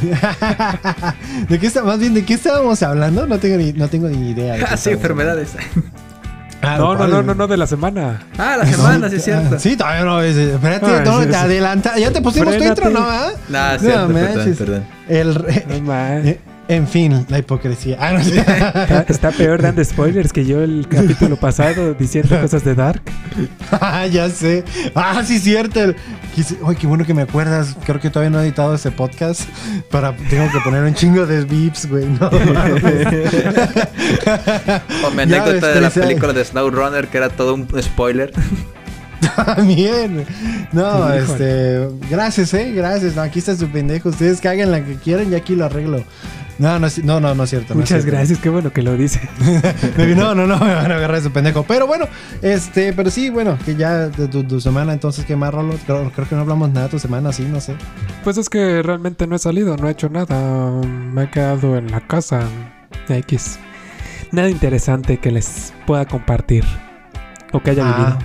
¿De 1.49 1.59
qué 1.59 1.67
está, 1.67 1.83
más 1.83 1.99
bien, 1.99 2.15
¿de 2.15 2.25
qué 2.25 2.35
estábamos 2.35 2.83
hablando? 2.83 3.27
No 3.27 3.39
tengo 3.39 3.57
ni, 3.57 3.73
no 3.73 3.89
tengo 3.89 4.09
ni 4.09 4.31
idea. 4.31 4.57
Ah, 4.71 4.77
sí, 4.77 4.91
enfermedades. 4.91 5.51
Ah, 6.63 6.77
No, 6.79 6.95
no, 6.97 7.07
no, 7.09 7.23
no, 7.23 7.35
no, 7.35 7.47
de 7.47 7.57
la 7.57 7.67
semana. 7.67 8.21
Ah, 8.37 8.57
la 8.59 8.67
semana, 8.67 9.09
sí 9.09 9.17
es 9.17 9.25
cierto. 9.25 9.57
Ah, 9.57 9.59
Sí, 9.59 9.77
todavía 9.77 10.05
no. 10.05 10.21
es- 10.23 10.37
Espérate, 10.37 10.87
Ah, 10.87 11.03
no, 11.05 11.21
sí, 11.21 11.27
te 11.27 11.33
sí. 11.33 11.39
adelanta. 11.39 11.99
Ya 11.99 12.11
te 12.13 12.21
pusimos 12.21 12.57
tu 12.57 12.65
intro, 12.65 12.91
¿no? 12.91 13.01
¿Ah? 13.01 13.31
Nah, 13.49 13.73
No, 13.75 13.79
cierto, 13.81 14.09
perdón, 14.09 14.35
manches. 14.37 14.57
perdón. 14.59 14.85
El 15.09 15.35
re- 15.35 15.67
No, 15.69 15.75
en 16.69 16.87
fin, 16.87 17.25
la 17.29 17.39
hipocresía. 17.39 17.97
Ah, 17.99 18.13
no 18.13 18.23
sé. 18.23 18.39
Está, 18.41 19.05
está 19.09 19.31
peor 19.31 19.63
dando 19.63 19.83
spoilers 19.83 20.33
que 20.33 20.45
yo 20.45 20.63
el 20.63 20.87
capítulo 20.89 21.37
pasado 21.37 21.95
diciendo 21.95 22.39
cosas 22.41 22.65
de 22.65 22.75
Dark. 22.75 23.03
Ah, 23.71 24.07
ya 24.07 24.29
sé. 24.31 24.65
Ah, 24.95 25.23
sí, 25.25 25.39
cierto. 25.39 25.81
Ay, 25.81 26.77
qué 26.77 26.87
bueno 26.87 27.05
que 27.05 27.15
me 27.15 27.23
acuerdas. 27.23 27.77
Creo 27.85 28.01
que 28.01 28.11
todavía 28.11 28.31
no 28.31 28.41
he 28.41 28.45
editado 28.45 28.75
ese 28.75 28.91
podcast. 28.91 29.43
Para, 29.91 30.17
tengo 30.17 30.51
que 30.51 30.59
poner 30.61 30.83
un 30.83 30.95
chingo 30.95 31.27
de 31.27 31.45
beeps, 31.45 31.89
güey. 31.89 32.07
No, 32.07 32.29
O 35.07 35.11
mi 35.11 35.23
anécdota 35.23 35.69
de 35.69 35.81
la 35.81 35.91
película 35.91 36.33
de 36.33 36.45
SnowRunner, 36.45 37.09
que 37.09 37.19
era 37.19 37.29
todo 37.29 37.55
un 37.55 37.69
spoiler. 37.81 38.33
También. 39.37 40.25
No, 40.73 41.15
Híjole. 41.15 41.19
este. 41.19 41.89
Gracias, 42.11 42.55
eh. 42.55 42.73
Gracias. 42.73 43.17
No, 43.17 43.23
aquí 43.23 43.39
está 43.39 43.57
su 43.57 43.69
pendejo. 43.69 44.09
Ustedes 44.09 44.41
caguen 44.41 44.71
la 44.71 44.85
que 44.85 44.97
quieran 44.97 45.33
y 45.33 45.37
aquí 45.37 45.55
lo 45.55 45.67
arreglo. 45.67 46.03
No, 46.59 46.79
no, 46.79 46.87
es- 46.89 47.05
no, 47.05 47.21
no, 47.21 47.35
no 47.35 47.45
es 47.45 47.51
cierto. 47.51 47.75
no 47.75 47.81
es 47.81 47.91
Muchas 47.91 48.03
cierto. 48.03 48.17
gracias, 48.19 48.39
qué 48.41 48.49
bueno 48.49 48.73
que 48.73 48.83
lo 48.83 48.97
dice. 48.97 49.21
No, 50.17 50.35
no, 50.35 50.47
no, 50.47 50.59
me 50.65 50.75
van 50.75 50.91
a 50.91 50.97
agarrar 50.97 51.19
ese 51.19 51.31
pendejo. 51.31 51.63
Pero 51.63 51.87
bueno, 51.87 52.07
este, 52.43 52.93
pero 52.93 53.11
sí, 53.11 53.31
bueno, 53.31 53.57
que 53.65 53.77
ya 53.77 54.09
de 54.09 54.27
tu, 54.29 54.43
tu 54.45 54.61
semana, 54.61 54.93
entonces, 54.93 55.25
¿qué 55.25 55.37
más, 55.37 55.53
Rolo? 55.55 55.75
Creo, 55.87 56.11
creo 56.11 56.29
que 56.29 56.35
no 56.35 56.41
hablamos 56.43 56.71
nada 56.71 56.87
de 56.87 56.91
tu 56.91 56.99
semana, 56.99 57.33
sí, 57.33 57.45
no 57.45 57.61
sé. 57.61 57.77
Pues 58.25 58.39
es 58.39 58.49
que 58.49 58.83
realmente 58.83 59.27
no 59.27 59.37
he 59.37 59.39
salido, 59.39 59.77
no 59.77 59.89
he 59.89 59.93
hecho 59.93 60.09
nada. 60.09 60.71
Me 60.83 61.25
he 61.25 61.31
quedado 61.31 61.77
en 61.77 61.91
la 61.91 62.01
casa. 62.01 62.41
X. 63.09 63.59
Nada 64.33 64.51
interesante 64.51 65.19
que 65.19 65.31
les 65.31 65.73
pueda 65.87 66.05
compartir. 66.07 66.65
O 67.53 67.61
que 67.63 67.71
haya 67.71 67.85
vivido. 67.85 68.19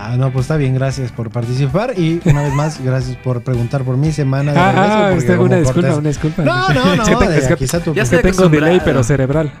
Ah, 0.00 0.16
no, 0.16 0.30
pues 0.32 0.44
está 0.44 0.56
bien, 0.56 0.74
gracias 0.74 1.10
por 1.12 1.30
participar. 1.30 1.94
Y 1.98 2.20
una 2.24 2.42
vez 2.42 2.52
más, 2.52 2.80
gracias 2.82 3.16
por 3.16 3.42
preguntar 3.42 3.82
por 3.82 3.96
mi 3.96 4.12
semana 4.12 4.52
de 4.52 4.58
regreso, 4.58 4.80
Ah, 4.80 4.96
ah, 5.06 5.10
porque 5.10 5.18
este, 5.26 5.38
una 5.38 5.56
disculpa, 5.56 5.88
cortas- 5.88 5.98
una 5.98 6.08
disculpa. 6.08 6.42
No, 6.44 6.68
no, 6.68 6.96
no, 6.96 7.02
Es 7.02 7.08
que 7.08 7.16
te- 7.16 7.28
de 7.28 7.38
es 7.38 7.46
que- 7.48 7.52
aquí 7.54 7.64
está 7.64 7.80
tu- 7.80 7.94
Ya 7.94 8.02
es 8.04 8.10
que 8.10 8.18
tengo 8.18 8.48
delay, 8.48 8.80
pero 8.84 9.02
cerebral. 9.02 9.52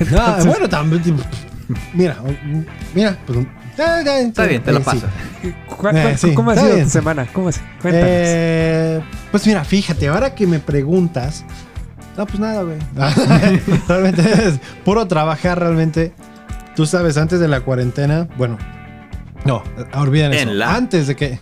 No, 0.00 0.06
Entonces- 0.06 0.46
bueno, 0.46 0.68
también. 0.68 1.16
Mira, 1.94 2.16
mira, 2.94 3.16
pues. 3.26 3.38
ah, 3.78 4.00
Está 4.00 4.46
bien, 4.46 4.62
te 4.62 4.72
lo 4.72 4.78
sí. 4.78 4.84
paso. 4.84 5.06
¿Cuál- 5.76 5.96
Eh, 5.96 6.16
sí, 6.18 6.34
¿Cómo 6.34 6.50
ha 6.50 6.56
sido 6.56 6.74
bien. 6.74 6.84
tu 6.84 6.90
semana? 6.90 7.26
¿Cómo? 7.32 7.50
Cuéntanos. 7.82 8.08
Eh, 8.10 9.00
pues 9.30 9.46
mira, 9.46 9.64
fíjate, 9.64 10.08
ahora 10.08 10.34
que 10.34 10.46
me 10.46 10.58
preguntas. 10.58 11.44
No, 12.16 12.26
pues 12.26 12.40
nada, 12.40 12.62
güey. 12.62 12.78
realmente 13.88 14.22
es 14.48 14.58
puro 14.84 15.06
trabajar, 15.06 15.60
realmente. 15.60 16.12
Tú 16.74 16.86
sabes, 16.86 17.16
antes 17.16 17.38
de 17.40 17.48
la 17.48 17.60
cuarentena, 17.60 18.28
bueno, 18.36 18.56
no, 19.44 19.62
olviden 19.94 20.32
eso. 20.32 20.50
La- 20.52 20.74
Antes 20.74 21.06
de 21.06 21.16
que. 21.16 21.38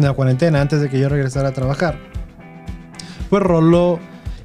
La 0.00 0.12
cuarentena, 0.12 0.60
antes 0.60 0.80
de 0.80 0.88
que 0.88 0.98
yo 1.00 1.08
regresara 1.08 1.48
a 1.48 1.52
trabajar. 1.52 1.98
Pues 3.30 3.42
Rolo 3.42 3.98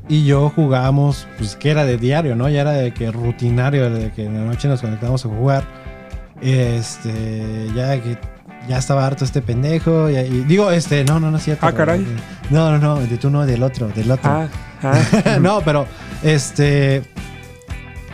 y 0.08 0.26
yo 0.26 0.50
jugábamos, 0.50 1.28
pues 1.38 1.56
que 1.56 1.70
era 1.70 1.86
de 1.86 1.98
diario, 1.98 2.36
¿no? 2.36 2.50
Ya 2.50 2.62
era 2.62 2.72
de 2.72 2.94
que 2.94 3.12
rutinario, 3.12 3.90
de 3.92 4.12
que 4.12 4.26
en 4.26 4.34
la 4.34 4.40
noche 4.46 4.68
nos 4.68 4.82
conectábamos 4.82 5.24
a 5.26 5.30
jugar. 5.30 5.64
Este, 6.42 7.68
ya 7.76 8.02
que 8.02 8.18
ya 8.68 8.78
estaba 8.78 9.06
harto 9.06 9.24
este 9.26 9.42
pendejo. 9.42 10.10
Y, 10.10 10.16
y- 10.18 10.44
digo, 10.48 10.72
este, 10.72 11.04
no, 11.04 11.20
no, 11.20 11.30
no 11.32 11.38
es 11.38 11.44
cierto. 11.44 11.66
Ah, 11.66 11.74
caray. 11.74 12.06
No, 12.50 12.72
no, 12.72 12.78
no, 12.80 13.00
de 13.00 13.18
tú 13.18 13.30
no, 13.30 13.46
del 13.46 13.62
otro, 13.64 13.90
del 13.90 14.10
otro. 14.12 14.32
Ah, 14.32 14.48
ah. 14.84 15.38
no, 15.42 15.62
pero 15.62 15.86
este. 16.24 17.04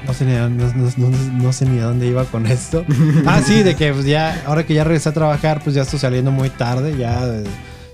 No 0.08 0.14
sé, 0.14 0.26
ni 0.26 0.34
a, 0.36 0.48
no, 0.50 0.66
no- 0.76 0.92
no- 0.98 1.34
no 1.44 1.54
sé 1.54 1.66
ni 1.66 1.80
a 1.80 1.86
dónde 1.86 2.08
iba 2.08 2.26
con 2.26 2.46
esto. 2.46 2.86
Ah, 3.26 3.42
sí, 3.42 3.64
de 3.64 3.76
que 3.76 3.92
pues, 3.94 4.06
ya, 4.06 4.44
ahora 4.46 4.66
que 4.66 4.74
ya 4.74 4.84
regresé 4.84 5.10
a 5.10 5.14
trabajar, 5.14 5.62
pues 5.64 5.76
ya 5.76 5.82
estoy 5.84 6.00
saliendo 6.00 6.32
muy 6.32 6.50
tarde, 6.50 6.96
ya 6.98 7.26
eh, 7.26 7.44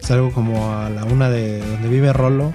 salgo 0.01 0.31
como 0.31 0.73
a 0.73 0.89
la 0.89 1.05
una 1.05 1.29
de 1.29 1.59
donde 1.59 1.87
vive 1.89 2.11
Rolo. 2.13 2.53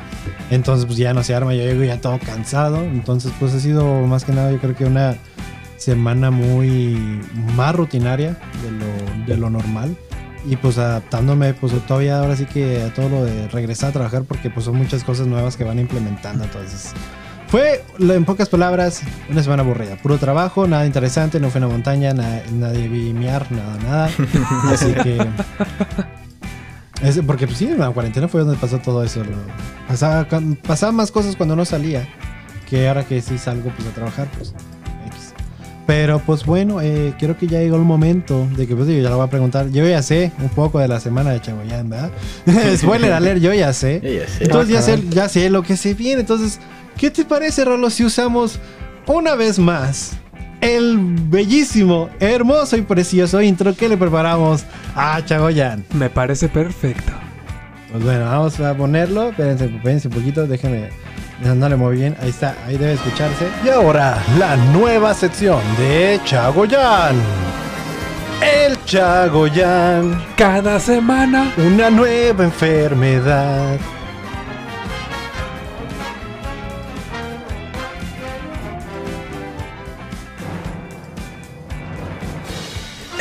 Entonces 0.51 0.87
pues 0.87 0.97
ya 0.99 1.13
no 1.15 1.23
se 1.25 1.35
arma, 1.35 1.55
yo 1.55 1.63
llego 1.63 1.83
ya 1.85 2.01
todo 2.01 2.19
cansado. 2.19 2.83
Entonces 2.83 3.33
pues 3.41 3.55
ha 3.55 3.61
sido 3.61 3.85
más 4.07 4.25
que 4.25 4.33
nada 4.33 4.53
yo 4.53 4.59
creo 4.59 4.77
que 4.77 4.85
una 4.85 5.17
semana 5.77 6.31
muy 6.31 7.21
más 7.57 7.75
rutinaria 7.75 8.37
de 8.63 8.71
lo, 8.71 9.27
de 9.27 9.37
lo 9.37 9.51
normal. 9.51 9.97
Y 10.49 10.55
pues 10.57 10.79
adaptándome 10.79 11.55
pues 11.55 11.73
todavía 11.87 12.19
ahora 12.21 12.37
sí 12.37 12.45
que 12.47 12.83
a 12.83 12.95
todo 12.95 13.09
lo 13.09 13.25
de 13.25 13.49
regresar 13.49 13.91
a 13.91 13.93
trabajar 13.93 14.23
porque 14.23 14.49
pues 14.51 14.65
son 14.67 14.77
muchas 14.77 15.03
cosas 15.03 15.27
nuevas 15.27 15.57
que 15.57 15.65
van 15.65 15.79
implementando. 15.81 16.45
Entonces 16.45 16.93
fue 17.49 17.85
en 17.99 18.25
pocas 18.25 18.49
palabras 18.49 19.03
una 19.31 19.43
semana 19.43 19.63
aburrida. 19.63 19.97
Puro 19.97 20.19
trabajo, 20.19 20.67
nada 20.67 20.85
interesante, 20.87 21.39
no 21.41 21.51
fue 21.51 21.61
una 21.61 21.69
montaña, 21.69 22.13
na- 22.13 22.43
nadie 22.53 22.89
vi 22.89 23.13
miar, 23.13 23.51
nada, 23.53 23.77
nada. 23.85 24.11
Así 24.73 24.93
que... 24.93 25.19
Es, 27.03 27.21
porque 27.27 27.47
pues 27.47 27.59
sí, 27.59 27.67
en 27.67 27.79
la 27.79 27.91
cuarentena 27.91 28.27
fue 28.27 28.41
donde 28.41 28.57
pasó 28.57 28.79
todo 28.79 29.05
eso. 29.05 29.23
lo- 29.23 29.37
pasaba, 29.87 30.27
pasaba 30.67 30.93
más 30.93 31.11
cosas 31.13 31.37
cuando 31.37 31.55
no 31.55 31.65
salía. 31.65 32.09
Que 32.69 32.89
ahora 32.89 33.05
que 33.05 33.21
sí 33.23 33.39
salgo 33.39 33.71
pues 33.77 33.87
a 33.89 33.93
trabajar, 33.93 34.27
pues... 34.37 34.49
X. 35.07 35.33
Pero 35.87 36.19
pues 36.19 36.45
bueno, 36.45 36.81
eh, 36.81 37.15
creo 37.17 37.37
que 37.39 37.47
ya 37.47 37.61
llegó 37.61 37.77
el 37.77 37.83
momento 37.83 38.49
de 38.57 38.67
que 38.67 38.75
pues 38.75 38.89
digo, 38.89 39.03
ya 39.03 39.11
lo 39.11 39.19
voy 39.19 39.27
a 39.27 39.31
preguntar. 39.31 39.71
Yo 39.71 39.87
ya 39.87 40.03
sé 40.03 40.33
un 40.41 40.49
poco 40.49 40.81
de 40.81 40.89
la 40.89 40.99
semana 40.99 41.31
de 41.31 41.41
Chagoyán, 41.41 41.89
¿verdad? 41.91 42.11
Spoiler 42.77 43.13
alert, 43.13 43.41
yo 43.41 43.53
ya 43.55 43.73
sé. 43.73 44.01
Sí, 44.03 44.15
ya 44.17 44.27
sé. 44.29 44.45
Entonces 44.45 44.75
ya 44.75 44.83
sé, 44.83 45.03
ya 45.11 45.29
sé 45.29 45.49
lo 45.51 45.63
que 45.63 45.77
se 45.77 45.95
viene. 45.95 46.23
Entonces, 46.23 46.59
¿qué 46.97 47.11
te 47.11 47.25
parece, 47.25 47.65
Rolo, 47.65 47.91
si 47.91 48.05
usamos 48.05 48.59
una 49.07 49.35
vez 49.35 49.59
más 49.59 50.13
el 50.61 50.99
bellísimo, 50.99 52.09
hermoso 52.19 52.77
y 52.77 52.83
precioso 52.83 53.41
intro 53.43 53.75
que 53.75 53.89
le 53.89 53.97
preparamos 53.97 54.65
a 54.95 55.25
Chagoyan? 55.25 55.85
Me 55.95 56.11
parece 56.11 56.49
perfecto. 56.49 57.13
Pues 57.91 58.03
bueno, 58.03 58.25
vamos 58.25 58.59
a 58.61 58.75
ponerlo. 58.75 59.31
Espérense, 59.31 59.67
espérense 59.67 60.09
un 60.09 60.15
poquito, 60.15 60.47
déjenme. 60.47 60.89
No 61.43 61.69
le 61.69 61.77
muevo 61.77 61.93
bien. 61.93 62.17
Ahí 62.21 62.31
está, 62.31 62.57
ahí 62.67 62.79
debe 62.79 62.95
escucharse. 62.95 63.47
Y 63.65 63.69
ahora, 63.69 64.23
la 64.39 64.57
nueva 64.57 65.15
sección 65.15 65.61
de 65.79 66.19
Chagoyan. 66.25 67.17
El 68.43 68.83
Chagoyan. 68.85 70.23
Cada 70.37 70.81
semana. 70.81 71.53
Una 71.59 71.91
nueva 71.91 72.45
enfermedad. 72.45 73.77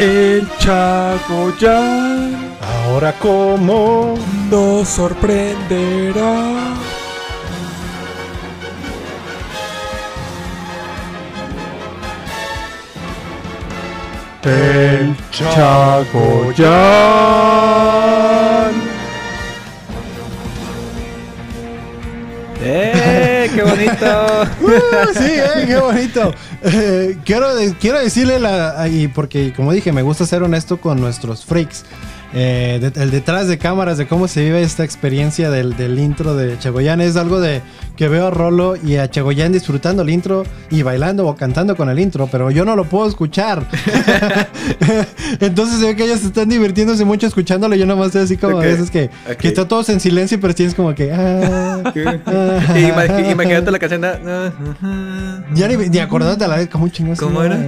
El 0.05 0.47
Chagoyan 0.59 2.35
Ahora 2.61 3.11
como 3.13 4.13
nos 4.51 4.87
sorprenderá. 4.87 6.75
el 14.43 15.15
Chagoyan. 15.31 16.65
Uh, 24.65 25.13
sí, 25.13 25.31
eh, 25.31 25.65
qué 25.67 25.77
bonito. 25.77 26.33
Eh, 26.63 27.17
quiero, 27.23 27.47
quiero 27.79 27.99
decirle 27.99 28.39
la, 28.39 28.87
y 28.87 29.07
porque 29.07 29.53
como 29.53 29.71
dije, 29.71 29.91
me 29.91 30.01
gusta 30.01 30.25
ser 30.25 30.43
honesto 30.43 30.77
con 30.77 30.99
nuestros 30.99 31.45
freaks. 31.45 31.85
Eh, 32.33 32.79
de- 32.81 33.01
el 33.01 33.11
detrás 33.11 33.47
de 33.47 33.57
cámaras 33.57 33.97
de 33.97 34.07
cómo 34.07 34.27
se 34.27 34.43
vive 34.43 34.61
esta 34.61 34.83
experiencia 34.83 35.49
del, 35.49 35.77
del 35.77 35.97
intro 35.99 36.35
de 36.35 36.57
Chagoyan 36.59 36.99
es 36.99 37.15
algo 37.15 37.39
de 37.39 37.61
que 37.95 38.09
veo 38.09 38.27
a 38.27 38.31
Rolo 38.31 38.75
y 38.75 38.97
a 38.97 39.09
Chagoyan 39.09 39.53
disfrutando 39.53 40.01
el 40.01 40.09
intro 40.09 40.43
y 40.69 40.81
bailando 40.81 41.25
o 41.27 41.35
cantando 41.37 41.77
con 41.77 41.89
el 41.89 41.97
intro, 41.97 42.27
pero 42.29 42.51
yo 42.51 42.65
no 42.65 42.75
lo 42.75 42.83
puedo 42.85 43.07
escuchar. 43.07 43.65
Entonces 45.39 45.79
se 45.79 45.85
ve 45.85 45.95
que 45.95 46.03
ellos 46.05 46.23
están 46.23 46.49
divirtiéndose 46.49 47.05
mucho 47.05 47.27
escuchándolo. 47.27 47.75
Yo 47.75 47.85
nomás 47.85 48.07
estoy 48.07 48.23
así 48.23 48.37
como 48.37 48.57
Ok, 48.57 48.63
a 48.63 48.67
veces 48.67 48.91
que, 48.91 49.09
ok. 49.31 49.37
que 49.37 49.47
está 49.47 49.65
todos 49.67 49.87
en 49.89 49.99
silencio, 49.99 50.39
pero 50.39 50.53
tienes 50.53 50.75
como 50.75 50.93
que. 50.93 51.11
ah, 51.13 51.81
ah. 51.85 52.73
Imag- 52.75 53.31
Imagínate 53.31 53.71
la 53.71 53.79
canción. 53.79 54.01
de- 54.01 54.51
Ya 55.53 55.67
ni, 55.67 55.77
ni 55.89 55.99
acordándote 55.99 56.43
a 56.43 56.47
la 56.47 56.57
vez, 56.57 56.69
como 56.69 56.87
chingón. 56.89 57.15
¿Cómo 57.15 57.41
era? 57.43 57.55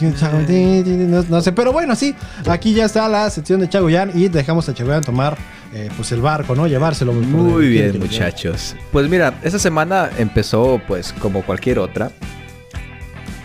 No, 0.00 1.22
no 1.28 1.40
sé, 1.40 1.52
pero 1.52 1.72
bueno, 1.72 1.94
sí. 1.96 2.14
Aquí 2.48 2.72
ya 2.74 2.84
está 2.86 3.08
la 3.08 3.28
sección 3.40 3.60
de 3.60 3.68
Chagoyan 3.68 4.10
y 4.14 4.28
dejamos 4.28 4.68
a 4.68 4.74
Chagoyan 4.74 5.02
tomar 5.02 5.36
eh, 5.74 5.88
pues 5.96 6.12
el 6.12 6.20
barco, 6.20 6.54
¿no? 6.54 6.66
Llevárselo. 6.66 7.12
Muy 7.12 7.68
bien, 7.68 7.98
muchachos. 7.98 8.76
Pues 8.92 9.08
mira, 9.08 9.34
esta 9.42 9.58
semana 9.58 10.10
empezó 10.18 10.80
pues 10.86 11.12
como 11.14 11.42
cualquier 11.42 11.78
otra. 11.78 12.10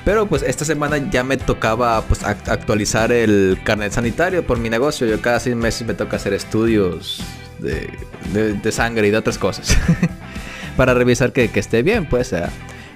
Pero 0.03 0.27
pues 0.27 0.43
esta 0.43 0.65
semana 0.65 0.97
ya 1.09 1.23
me 1.23 1.37
tocaba 1.37 2.01
pues 2.03 2.21
act- 2.23 2.47
actualizar 2.49 3.11
el 3.11 3.57
carnet 3.63 3.91
sanitario 3.91 4.45
por 4.45 4.59
mi 4.59 4.69
negocio. 4.69 5.07
Yo 5.07 5.19
cada 5.21 5.39
seis 5.39 5.55
meses 5.55 5.87
me 5.87 5.93
toca 5.95 6.17
hacer 6.17 6.33
estudios 6.33 7.21
de, 7.59 7.89
de- 8.33 8.53
de 8.53 8.71
sangre 8.71 9.07
y 9.07 9.11
de 9.11 9.17
otras 9.17 9.37
cosas. 9.39 9.75
Para 10.77 10.93
revisar 10.93 11.31
que, 11.31 11.49
que 11.49 11.59
esté 11.59 11.81
bien, 11.83 12.05
pues. 12.07 12.33
eh. 12.33 12.43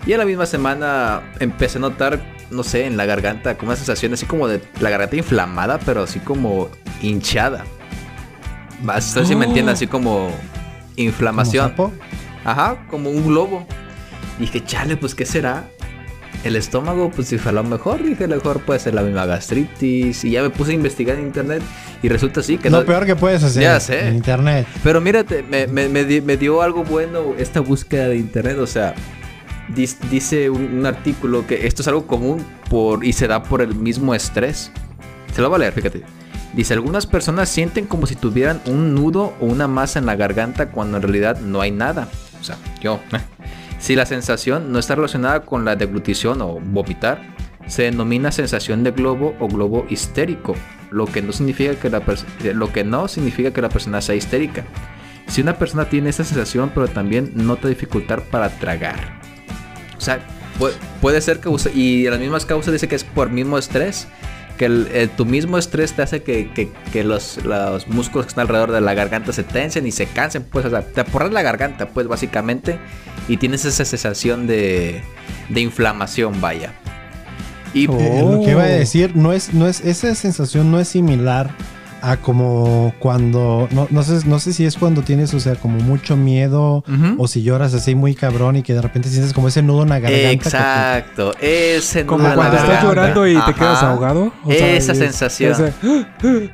Y 0.05 0.11
en 0.13 0.19
la 0.19 0.25
misma 0.25 0.45
semana 0.45 1.21
empecé 1.39 1.77
a 1.77 1.81
notar, 1.81 2.19
no 2.51 2.63
sé, 2.63 2.85
en 2.85 2.97
la 2.97 3.05
garganta 3.05 3.57
como 3.57 3.69
una 3.71 3.75
sensación 3.77 4.13
así 4.13 4.25
como 4.25 4.47
de 4.47 4.61
la 4.79 4.89
garganta 4.89 5.15
inflamada, 5.15 5.79
pero 5.79 6.03
así 6.03 6.19
como 6.19 6.69
hinchada. 7.01 7.63
Más, 8.83 9.15
no 9.15 9.21
sé 9.23 9.27
si 9.29 9.35
me 9.35 9.45
Oh. 9.45 9.49
entiendes, 9.49 9.73
así 9.75 9.87
como 9.87 10.27
¿Como 10.29 10.31
inflamación. 10.95 11.69
sapo? 11.69 11.91
Ajá, 12.45 12.85
como 12.89 13.09
un 13.09 13.25
globo. 13.27 13.67
Y 14.37 14.41
dije, 14.43 14.63
chale, 14.63 14.95
pues 14.97 15.15
¿qué 15.15 15.25
será? 15.25 15.65
El 16.45 16.55
estómago, 16.55 17.11
pues 17.11 17.29
dije, 17.29 17.49
a 17.49 17.51
lo 17.51 17.65
mejor, 17.65 18.01
dije, 18.01 18.23
a 18.23 18.27
lo 18.27 18.37
mejor 18.37 18.61
puede 18.61 18.79
ser 18.79 18.93
la 18.93 19.01
misma 19.01 19.25
gastritis. 19.25 20.23
Y 20.23 20.31
ya 20.31 20.41
me 20.41 20.49
puse 20.49 20.71
a 20.71 20.75
investigar 20.75 21.17
en 21.17 21.25
internet 21.25 21.61
y 22.01 22.07
resulta 22.07 22.39
así 22.39 22.57
que 22.57 22.69
Lo 22.69 22.79
no. 22.79 22.85
peor 22.85 23.05
que 23.05 23.17
puedes 23.17 23.43
hacer 23.43 23.61
Ya 23.63 23.77
sé. 23.81 24.07
en 24.07 24.15
internet. 24.15 24.65
Pero 24.81 25.01
mírate, 25.01 25.43
me, 25.43 25.67
me- 25.67 25.89
me 25.89 26.05
di- 26.05 26.21
me 26.21 26.37
dio 26.37 26.61
algo 26.61 26.85
bueno 26.85 27.33
esta 27.37 27.59
búsqueda 27.59 28.07
de 28.07 28.15
internet. 28.15 28.57
O 28.59 28.67
sea, 28.67 28.95
dice 29.75 30.49
un, 30.49 30.85
artículo 30.85 31.45
que 31.45 31.67
esto 31.67 31.81
es 31.81 31.87
algo 31.87 32.07
común 32.07 32.45
por, 32.69 33.05
y 33.05 33.13
se 33.13 33.27
da 33.27 33.43
por 33.43 33.61
el 33.61 33.75
mismo 33.75 34.15
estrés. 34.15 34.71
Se 35.33 35.41
lo 35.41 35.49
voy 35.49 35.57
a 35.57 35.59
leer, 35.59 35.73
fíjate. 35.73 36.03
Dice, 36.53 36.73
algunas 36.73 37.05
personas 37.05 37.47
sienten 37.49 37.85
como 37.85 38.07
si 38.07 38.15
tuvieran 38.15 38.61
un 38.65 38.95
nudo 38.95 39.33
o 39.39 39.45
una 39.45 39.67
masa 39.67 39.99
en 39.99 40.07
la 40.07 40.15
garganta 40.15 40.71
cuando 40.71 40.97
en 40.97 41.03
realidad 41.03 41.39
no 41.39 41.61
hay 41.61 41.71
nada. 41.71 42.07
O 42.39 42.43
sea, 42.43 42.57
yo. 42.81 42.99
Si 43.79 43.95
la 43.95 44.05
sensación 44.05 44.73
no 44.73 44.79
está 44.79 44.95
relacionada 44.95 45.45
con 45.45 45.63
la 45.63 45.77
deglutición 45.77 46.41
o 46.41 46.59
vomitar, 46.59 47.21
se 47.67 47.83
denomina 47.83 48.29
sensación 48.31 48.83
de 48.83 48.91
globo 48.91 49.35
o 49.39 49.47
globo 49.47 49.85
histérico, 49.89 50.53
lo 50.91 51.05
que 51.05 51.21
no 51.21 51.31
significa 51.31 51.75
que 51.75 51.89
la, 51.89 52.03
eh, 52.43 52.53
lo 52.53 52.73
que 52.73 52.83
no 52.83 53.07
significa 53.07 53.51
que 53.51 53.61
la 53.61 53.69
persona 53.69 54.01
sea 54.01 54.15
histérica. 54.15 54.65
Si 55.27 55.41
una 55.41 55.57
persona 55.57 55.85
tiene 55.85 56.09
esta 56.09 56.23
sensación, 56.23 56.71
pero 56.73 56.87
también 56.87 57.31
nota 57.35 57.67
dificultad 57.67 58.19
para 58.31 58.49
tragar. 58.49 59.21
O 59.99 60.01
sea, 60.01 60.19
pu- 60.59 60.71
puede 61.01 61.21
ser 61.21 61.39
que 61.39 61.49
use- 61.49 61.71
y 61.73 62.09
las 62.09 62.19
mismas 62.19 62.45
causas 62.45 62.73
dice 62.73 62.87
que 62.87 62.95
es 62.95 63.03
por 63.03 63.29
mismo 63.29 63.57
estrés, 63.57 64.07
que 64.57 64.65
el- 64.65 64.87
el- 64.93 65.09
tu 65.09 65.25
mismo 65.25 65.57
estrés 65.57 65.93
te 65.93 66.01
hace 66.01 66.23
que, 66.23 66.51
que- 66.53 66.69
que 66.91 67.03
los, 67.03 67.37
los 67.45 67.87
músculos 67.87 68.25
que 68.25 68.29
están 68.29 68.41
alrededor 68.43 68.71
de 68.71 68.81
la 68.81 68.93
garganta 68.93 69.31
se 69.31 69.43
tensen 69.43 69.85
y 69.87 69.91
se 69.91 70.05
cansen, 70.07 70.43
pues, 70.43 70.65
o 70.65 70.69
sea, 70.69 70.81
te 70.81 71.01
aporras 71.01 71.31
la 71.31 71.41
garganta, 71.41 71.89
pues, 71.89 72.07
básicamente, 72.07 72.77
y 73.27 73.37
tienes 73.37 73.63
esa 73.65 73.85
sensación 73.85 74.47
de, 74.47 75.01
de 75.49 75.61
inflamación, 75.61 76.41
vaya. 76.41 76.73
Y 77.73 77.87
Oh. 77.87 77.97
Eh, 77.99 78.21
lo 78.21 78.41
que 78.43 78.51
iba 78.51 78.63
a 78.63 78.67
decir, 78.67 79.15
no 79.15 79.31
es, 79.31 79.53
no 79.53 79.67
es, 79.67 79.79
esa 79.81 80.13
sensación 80.15 80.71
no 80.71 80.79
es 80.79 80.87
similar 80.87 81.51
a 82.01 82.17
como 82.17 82.93
cuando, 82.99 83.67
no, 83.71 83.87
no 83.91 84.03
sé, 84.03 84.25
no 84.27 84.39
sé 84.39 84.53
si 84.53 84.65
es 84.65 84.77
cuando 84.77 85.01
tienes, 85.01 85.33
o 85.33 85.39
sea, 85.39 85.55
como 85.55 85.79
mucho 85.79 86.15
miedo 86.17 86.83
o 87.17 87.27
si 87.27 87.43
lloras 87.43 87.73
así 87.73 87.95
muy 87.95 88.15
cabrón 88.15 88.55
y 88.55 88.63
que 88.63 88.73
de 88.73 88.81
repente 88.81 89.09
sientes 89.09 89.33
como 89.33 89.47
ese 89.47 89.61
nudo 89.61 89.83
en 89.83 89.89
la 89.89 89.99
garganta. 89.99 90.31
Exacto, 90.31 91.33
ese 91.41 92.05
Como 92.05 92.19
nudo 92.19 92.29
la 92.29 92.35
cuando 92.35 92.55
estás 92.57 92.69
garganta. 92.69 92.89
llorando 92.89 93.27
y 93.27 93.33
te 93.33 93.39
Ajá. 93.39 93.53
quedas 93.53 93.83
ahogado. 93.83 94.31
o 94.45 94.51
Esa 94.51 94.91
es- 94.93 94.97
sensación. 94.99 95.51
ese- 95.51 95.73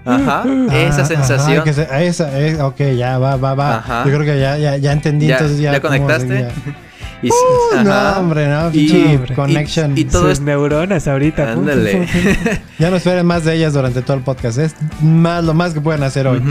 Ajá, 0.05 0.43
Ah, 0.45 0.75
esa 0.75 1.01
ajá, 1.01 1.05
sensación. 1.05 1.63
que 1.63 1.73
se- 1.73 2.05
esa, 2.07 2.39
eh, 2.39 2.61
ok, 2.61 2.79
ya 2.97 3.17
va, 3.17 3.35
va, 3.37 3.53
va. 3.55 3.77
Ajá. 3.77 4.03
Yo 4.05 4.11
creo 4.13 4.25
que 4.25 4.39
ya, 4.39 4.57
ya, 4.57 4.77
ya 4.77 4.91
entendí, 4.91 5.27
Ya- 5.27 5.35
entonces 5.37 5.59
ya. 5.59 5.71
ya 5.73 5.79
como 5.81 5.93
conectaste. 5.93 6.39
ya- 6.41 6.49
Y, 7.21 7.29
Uh, 7.29 7.83
no, 7.83 8.19
hombre, 8.19 8.47
no. 8.47 8.69
Y- 8.73 9.17
connection. 9.35 9.97
y- 9.97 10.01
y 10.01 10.05
todo 10.05 10.23
Sus 10.23 10.31
esto- 10.33 10.45
neuronas 10.45 11.07
ahorita. 11.07 11.53
Ándale. 11.53 12.07
Ya 12.77 12.89
no 12.89 12.97
esperen 12.97 13.25
más 13.25 13.45
de 13.45 13.55
ellas 13.55 13.73
durante 13.73 14.01
todo 14.01 14.17
el 14.17 14.23
podcast. 14.23 14.57
Es 14.57 14.75
más 15.01 15.43
lo 15.45 15.53
más 15.53 15.73
que 15.73 15.79
pueden 15.81 16.03
hacer 16.03 16.27
hoy. 16.27 16.41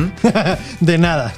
De 0.80 0.97
nada. 0.99 1.35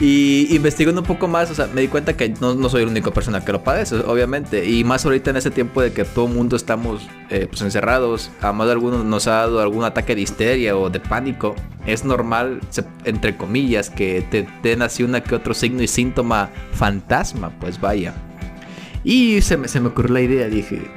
Y 0.00 0.54
investigando 0.54 1.00
un 1.00 1.06
poco 1.06 1.26
más, 1.28 1.50
o 1.50 1.54
sea, 1.54 1.68
me 1.72 1.80
di 1.80 1.88
cuenta 1.88 2.16
que 2.16 2.28
no, 2.40 2.54
no 2.54 2.68
soy 2.68 2.84
la 2.84 2.90
única 2.90 3.10
persona 3.12 3.44
que 3.44 3.52
lo 3.52 3.62
padece, 3.64 3.96
obviamente. 3.96 4.68
Y 4.68 4.84
más 4.84 5.04
ahorita 5.04 5.30
en 5.30 5.36
este 5.36 5.50
tiempo 5.50 5.82
de 5.82 5.92
que 5.92 6.04
todo 6.04 6.26
el 6.26 6.32
mundo 6.34 6.54
estamos 6.56 7.06
eh, 7.30 7.46
pues 7.48 7.62
encerrados, 7.62 8.30
a 8.40 8.52
más 8.52 8.66
de 8.68 8.72
algunos 8.74 9.04
nos 9.04 9.26
ha 9.26 9.32
dado 9.32 9.60
algún 9.60 9.84
ataque 9.84 10.14
de 10.14 10.20
histeria 10.22 10.76
o 10.76 10.90
de 10.90 11.00
pánico. 11.00 11.54
Es 11.86 12.04
normal, 12.04 12.60
se- 12.70 12.84
entre 13.04 13.36
comillas, 13.36 13.90
que 13.90 14.24
te 14.30 14.46
den 14.62 14.82
así 14.82 15.02
una 15.02 15.22
que 15.22 15.34
otro 15.34 15.54
signo 15.54 15.82
y 15.82 15.88
síntoma 15.88 16.50
fantasma, 16.72 17.50
pues 17.60 17.80
vaya. 17.80 18.14
Y 19.04 19.40
se 19.42 19.56
me, 19.58 19.68
se 19.68 19.80
me 19.80 19.88
ocurrió 19.88 20.14
la 20.14 20.20
idea, 20.22 20.46
dije, 20.48 20.90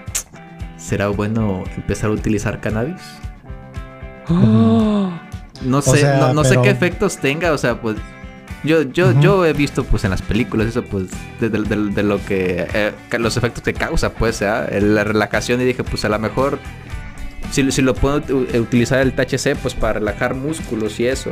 ¿será 0.77 1.09
bueno 1.09 1.63
empezar 1.75 2.09
a 2.09 2.13
utilizar 2.13 2.61
cannabis? 2.61 3.01
Oh, 4.29 5.11
No 5.63 5.81
sé, 5.81 5.97
sea, 5.97 6.19
no, 6.19 6.33
no 6.33 6.43
sé 6.43 6.55
qué 6.61 6.69
efectos 6.69 7.17
tenga, 7.17 7.51
o 7.51 7.57
sea, 7.57 7.81
pues 7.81 7.97
yo, 8.63 8.83
yo, 8.83 9.19
yo 9.19 9.43
he 9.45 9.53
visto 9.53 9.83
pues 9.83 10.03
en 10.03 10.11
las 10.11 10.21
películas 10.21 10.67
eso 10.67 10.83
pues 10.83 11.07
de, 11.39 11.49
de- 11.49 11.63
de- 11.63 11.89
de 11.91 12.03
lo 12.03 12.23
que 12.25 12.67
eh, 12.73 12.91
ca- 13.09 13.17
los 13.17 13.37
efectos 13.37 13.63
que 13.63 13.73
causa 13.73 14.11
pues 14.13 14.41
¿ah? 14.43 14.65
El- 14.69 14.93
la 14.95 15.03
relajación 15.03 15.59
y 15.61 15.65
dije 15.65 15.83
pues 15.83 16.05
a 16.05 16.09
lo 16.09 16.19
mejor 16.19 16.59
si, 17.51 17.71
si 17.71 17.81
lo 17.81 17.93
puedo 17.95 18.17
utilizar 18.59 18.99
el 18.99 19.13
THC 19.13 19.55
pues 19.61 19.73
para 19.73 19.93
relajar 19.93 20.35
músculos 20.35 20.99
y 20.99 21.07
eso. 21.07 21.31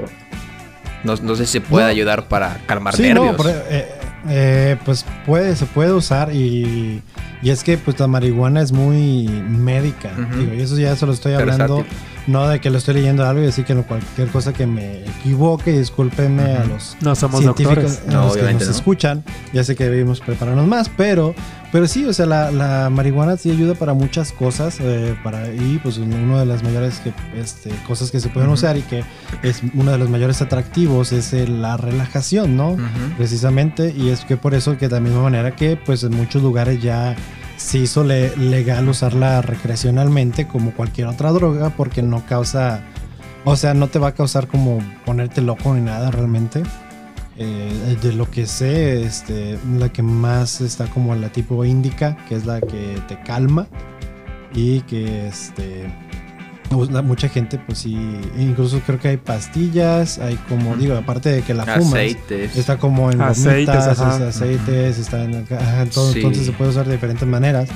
No, 1.05 1.15
no 1.15 1.35
sé 1.35 1.45
si 1.45 1.59
puede 1.59 1.85
No. 1.85 1.91
ayudar 1.91 2.27
para 2.27 2.57
calmar 2.65 2.95
Sí, 2.95 3.03
nervios. 3.03 3.37
no, 3.37 3.37
pero, 3.43 3.49
eh, 3.69 3.87
eh, 4.27 4.77
pues 4.83 5.05
puede, 5.25 5.55
se 5.55 5.65
puede 5.67 5.93
usar 5.93 6.33
y, 6.33 7.01
y 7.41 7.49
es 7.51 7.63
que 7.63 7.77
pues 7.77 7.99
la 7.99 8.07
marihuana 8.07 8.61
es 8.61 8.71
muy 8.71 9.27
médica. 9.27 10.11
Digo, 10.37 10.53
y 10.53 10.61
eso 10.61 10.77
ya 10.77 10.95
se 10.95 11.05
lo 11.05 11.13
estoy 11.13 11.33
Versátil. 11.35 11.85
No 12.27 12.47
de 12.47 12.59
que 12.59 12.69
lo 12.69 12.77
estoy 12.79 12.95
leyendo 12.95 13.25
algo 13.25 13.41
y 13.41 13.45
decir 13.45 13.65
que 13.65 13.75
no, 13.75 13.83
cualquier 13.83 14.27
cosa 14.29 14.51
que 14.53 14.65
me 14.67 14.99
equivoque, 15.05 15.71
discúlpenme 15.77 16.43
a 16.55 16.65
los 16.65 16.97
no 17.01 17.15
somos 17.15 17.41
científicos 17.41 17.99
a 18.07 18.11
No, 18.11 18.23
los 18.25 18.37
que 18.37 18.53
nos 18.53 18.65
no. 18.65 18.71
escuchan. 18.71 19.23
Ya 19.53 19.63
sé 19.63 19.75
que 19.75 19.83
debemos 19.85 20.19
prepararnos 20.21 20.65
más, 20.67 20.89
pero, 20.89 21.35
pero 21.71 21.87
sí, 21.87 22.03
o 22.05 22.13
sea, 22.13 22.25
la, 22.25 22.51
la 22.51 22.89
marihuana 22.89 23.37
sí 23.37 23.51
ayuda 23.51 23.75
para 23.75 23.93
muchas 23.93 24.31
cosas. 24.31 24.77
eh, 24.79 25.15
para, 25.23 25.47
y 25.53 25.79
pues 25.83 25.97
una 25.97 26.39
de 26.39 26.45
las 26.45 26.63
mayores 26.63 26.99
que, 26.99 27.13
este, 27.39 27.69
cosas 27.87 28.11
que 28.11 28.19
se 28.19 28.29
pueden 28.29 28.49
usar 28.49 28.75
y 28.77 28.81
que 28.81 29.03
es 29.43 29.61
uno 29.73 29.91
de 29.91 29.97
los 29.97 30.09
mayores 30.09 30.41
atractivos 30.41 31.11
es 31.11 31.31
eh, 31.33 31.47
la 31.47 31.77
relajación, 31.77 32.55
¿no? 32.57 32.75
Precisamente, 33.17 33.93
y 33.95 34.09
es 34.09 34.25
que 34.25 34.37
por 34.37 34.53
eso 34.55 34.77
que 34.77 34.87
de 34.87 34.95
la 34.95 34.99
misma 34.99 35.21
manera 35.23 35.55
que 35.55 35.77
pues 35.77 36.03
en 36.03 36.15
muchos 36.15 36.41
lugares 36.41 36.81
ya 36.81 37.15
se 37.57 37.79
hizo 37.79 38.03
le- 38.03 38.35
legal 38.37 38.87
usarla 38.89 39.41
recreacionalmente 39.41 40.47
como 40.47 40.71
cualquier 40.71 41.07
otra 41.07 41.31
droga 41.31 41.69
porque 41.71 42.01
no 42.01 42.25
causa, 42.25 42.81
o 43.45 43.55
sea, 43.55 43.73
no 43.73 43.87
te 43.87 43.99
va 43.99 44.09
a 44.09 44.13
causar 44.13 44.47
como 44.47 44.79
ponerte 45.05 45.41
loco 45.41 45.73
ni 45.73 45.81
nada 45.81 46.11
realmente. 46.11 46.63
Eh, 47.37 47.97
de 48.01 48.13
lo 48.13 48.31
que 48.31 48.45
sé, 48.47 49.03
este, 49.03 49.59
la 49.77 49.89
que 49.89 50.01
más 50.01 50.61
está 50.61 50.85
como 50.87 51.13
la 51.15 51.27
tipo 51.29 51.65
indica, 51.65 52.15
que 52.29 52.35
es 52.35 52.45
la 52.45 52.61
que 52.61 52.97
te 53.09 53.19
calma 53.23 53.67
y 54.53 54.79
que 54.81 55.27
este 55.27 55.83
mucha 56.71 57.29
gente 57.29 57.57
pues 57.59 57.79
sí, 57.79 57.93
incluso 58.37 58.79
creo 58.85 58.99
que 58.99 59.09
hay 59.09 59.17
pastillas, 59.17 60.17
hay 60.19 60.35
como 60.49 60.75
digo, 60.75 60.95
aparte 60.95 61.29
de 61.31 61.41
que 61.41 61.53
la 61.53 61.63
fumas, 61.65 61.93
Aceites. 61.93 62.55
Está 62.57 62.77
como 62.77 63.11
en 63.11 63.21
Aceites, 63.21 63.67
gomitas, 63.75 63.99
ajá. 63.99 64.27
aceites, 64.27 64.97
está 64.97 65.23
en 65.23 65.45
ajá, 65.51 65.85
todo, 65.93 66.11
Sí. 66.11 66.19
entonces 66.19 66.45
se 66.45 66.51
puede 66.51 66.71
usar 66.71 66.85
de 66.85 66.93
diferentes 66.93 67.27
maneras. 67.27 67.69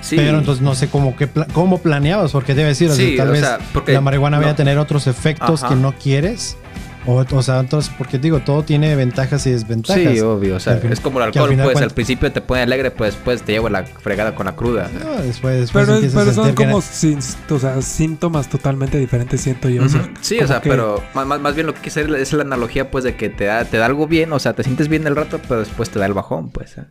Sí. 0.00 0.16
Pero 0.16 0.38
entonces 0.38 0.62
no 0.62 0.74
sé 0.74 0.88
cómo, 0.88 1.16
qué 1.16 1.26
pla- 1.26 1.46
cómo 1.54 1.78
planeabas, 1.78 2.32
porque 2.32 2.54
debe 2.54 2.68
decir, 2.68 2.90
o 2.90 2.94
sea, 2.94 3.06
Sí, 3.06 3.16
tal 3.16 3.28
o 3.28 3.32
vez 3.32 3.40
sea, 3.40 3.58
porque 3.72 3.92
la 3.92 4.02
marihuana 4.02 4.38
vaya 4.38 4.50
a 4.50 4.56
tener 4.56 4.76
otros 4.78 5.06
efectos 5.06 5.62
Ajá. 5.62 5.72
que 5.74 5.80
no 5.80 5.94
quieres. 5.94 6.58
O, 7.06 7.24
o 7.30 7.42
sea, 7.42 7.60
entonces, 7.60 7.92
porque 7.98 8.18
digo, 8.18 8.40
todo 8.40 8.62
tiene 8.62 8.96
ventajas 8.96 9.46
y 9.46 9.50
desventajas. 9.50 10.02
Sí, 10.14 10.20
obvio. 10.20 10.56
O 10.56 10.60
sea, 10.60 10.74
al 10.74 10.80
fin- 10.80 10.92
es 10.92 11.00
como 11.00 11.18
el 11.18 11.24
al 11.24 11.28
alcohol, 11.28 11.50
final 11.50 11.64
pues. 11.66 11.72
cuenta- 11.74 11.88
Al 11.90 11.94
principio 11.94 12.32
te 12.32 12.40
pone 12.40 12.62
alegre, 12.62 12.90
pues 12.90 13.14
después 13.14 13.42
te 13.42 13.52
lleva 13.52 13.68
la 13.68 13.84
fregada 13.84 14.34
con 14.34 14.46
la 14.46 14.56
cruda. 14.56 14.90
No, 15.04 15.22
después, 15.22 15.60
después 15.60 15.86
Pero, 15.86 16.00
pero 16.14 16.30
a 16.30 16.34
son 16.34 16.54
como 16.54 16.80
sin- 16.80 17.18
o 17.50 17.58
sea, 17.58 17.82
síntomas 17.82 18.48
totalmente 18.48 18.98
diferentes, 18.98 19.40
siento 19.40 19.68
yo. 19.68 19.84
o 19.84 19.88
sea. 19.88 20.08
Sí, 20.20 20.38
o 20.40 20.46
sea, 20.46 20.60
que- 20.60 20.70
pero 20.70 21.02
más, 21.14 21.26
más, 21.40 21.54
bien 21.54 21.66
lo 21.66 21.74
que 21.74 21.82
quise 21.82 22.06
es 22.20 22.32
la 22.32 22.42
analogía, 22.42 22.90
pues, 22.90 23.04
de 23.04 23.16
que 23.16 23.28
te 23.28 23.44
da, 23.44 23.64
te 23.64 23.76
da 23.76 23.86
algo 23.86 24.06
bien, 24.06 24.32
o 24.32 24.38
sea, 24.38 24.54
te 24.54 24.62
sientes 24.64 24.88
bien 24.88 25.06
el 25.06 25.14
rato, 25.16 25.40
pero 25.46 25.60
después 25.60 25.90
te 25.90 25.98
da 25.98 26.06
el 26.06 26.14
bajón, 26.14 26.50
pues. 26.50 26.78
¿eh? 26.78 26.84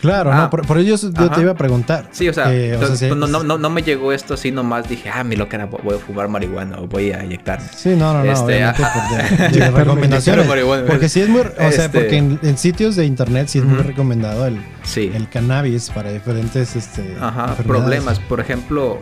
Claro, 0.00 0.30
Ah. 0.32 0.36
no, 0.42 0.50
por, 0.50 0.66
por 0.66 0.78
ello 0.78 0.96
yo 0.96 1.08
Ajá. 1.16 1.34
te 1.34 1.40
iba 1.40 1.52
a 1.52 1.56
preguntar. 1.56 2.08
Sí, 2.12 2.28
o 2.28 2.32
sea, 2.32 2.52
Eh, 2.54 2.56
o 2.56 2.60
sea, 2.66 2.74
entonces, 2.74 2.98
sí- 3.10 3.14
no, 3.16 3.58
no, 3.58 3.70
me 3.70 3.82
llegó 3.82 4.12
esto 4.12 4.34
así 4.34 4.50
nomás, 4.52 4.88
dije, 4.88 5.10
ah, 5.10 5.24
mi 5.24 5.34
loca 5.36 5.64
voy 5.66 5.96
a 5.96 5.98
fumar 5.98 6.28
marihuana 6.28 6.78
o 6.78 6.86
voy 6.86 7.10
a 7.12 7.24
inyectarme. 7.24 7.66
Sí, 7.74 7.90
no, 7.96 8.12
no, 8.12 8.22
no, 8.24 8.30
Este, 8.32 8.62
ah, 8.62 8.74
por 8.74 9.52
de- 9.52 9.70
recomendaciones. 9.70 10.46
Porque 10.86 11.08
sí 11.08 11.20
es 11.20 11.28
muy, 11.28 11.40
o 11.40 11.44
sea, 11.56 11.68
Este- 11.68 11.88
porque 11.88 12.16
en, 12.16 12.38
en 12.42 12.58
sitios 12.58 12.94
de 12.96 13.06
internet 13.06 13.48
sí 13.48 13.58
es 13.58 13.64
muy 13.64 13.78
recomendado 13.82 14.46
el, 14.46 14.58
Sí. 14.84 15.10
el 15.14 15.28
cannabis 15.28 15.90
para 15.90 16.10
diferentes 16.12 16.76
este, 16.76 17.16
Ajá, 17.20 17.54
problemas. 17.56 18.20
Por 18.20 18.40
ejemplo, 18.40 18.98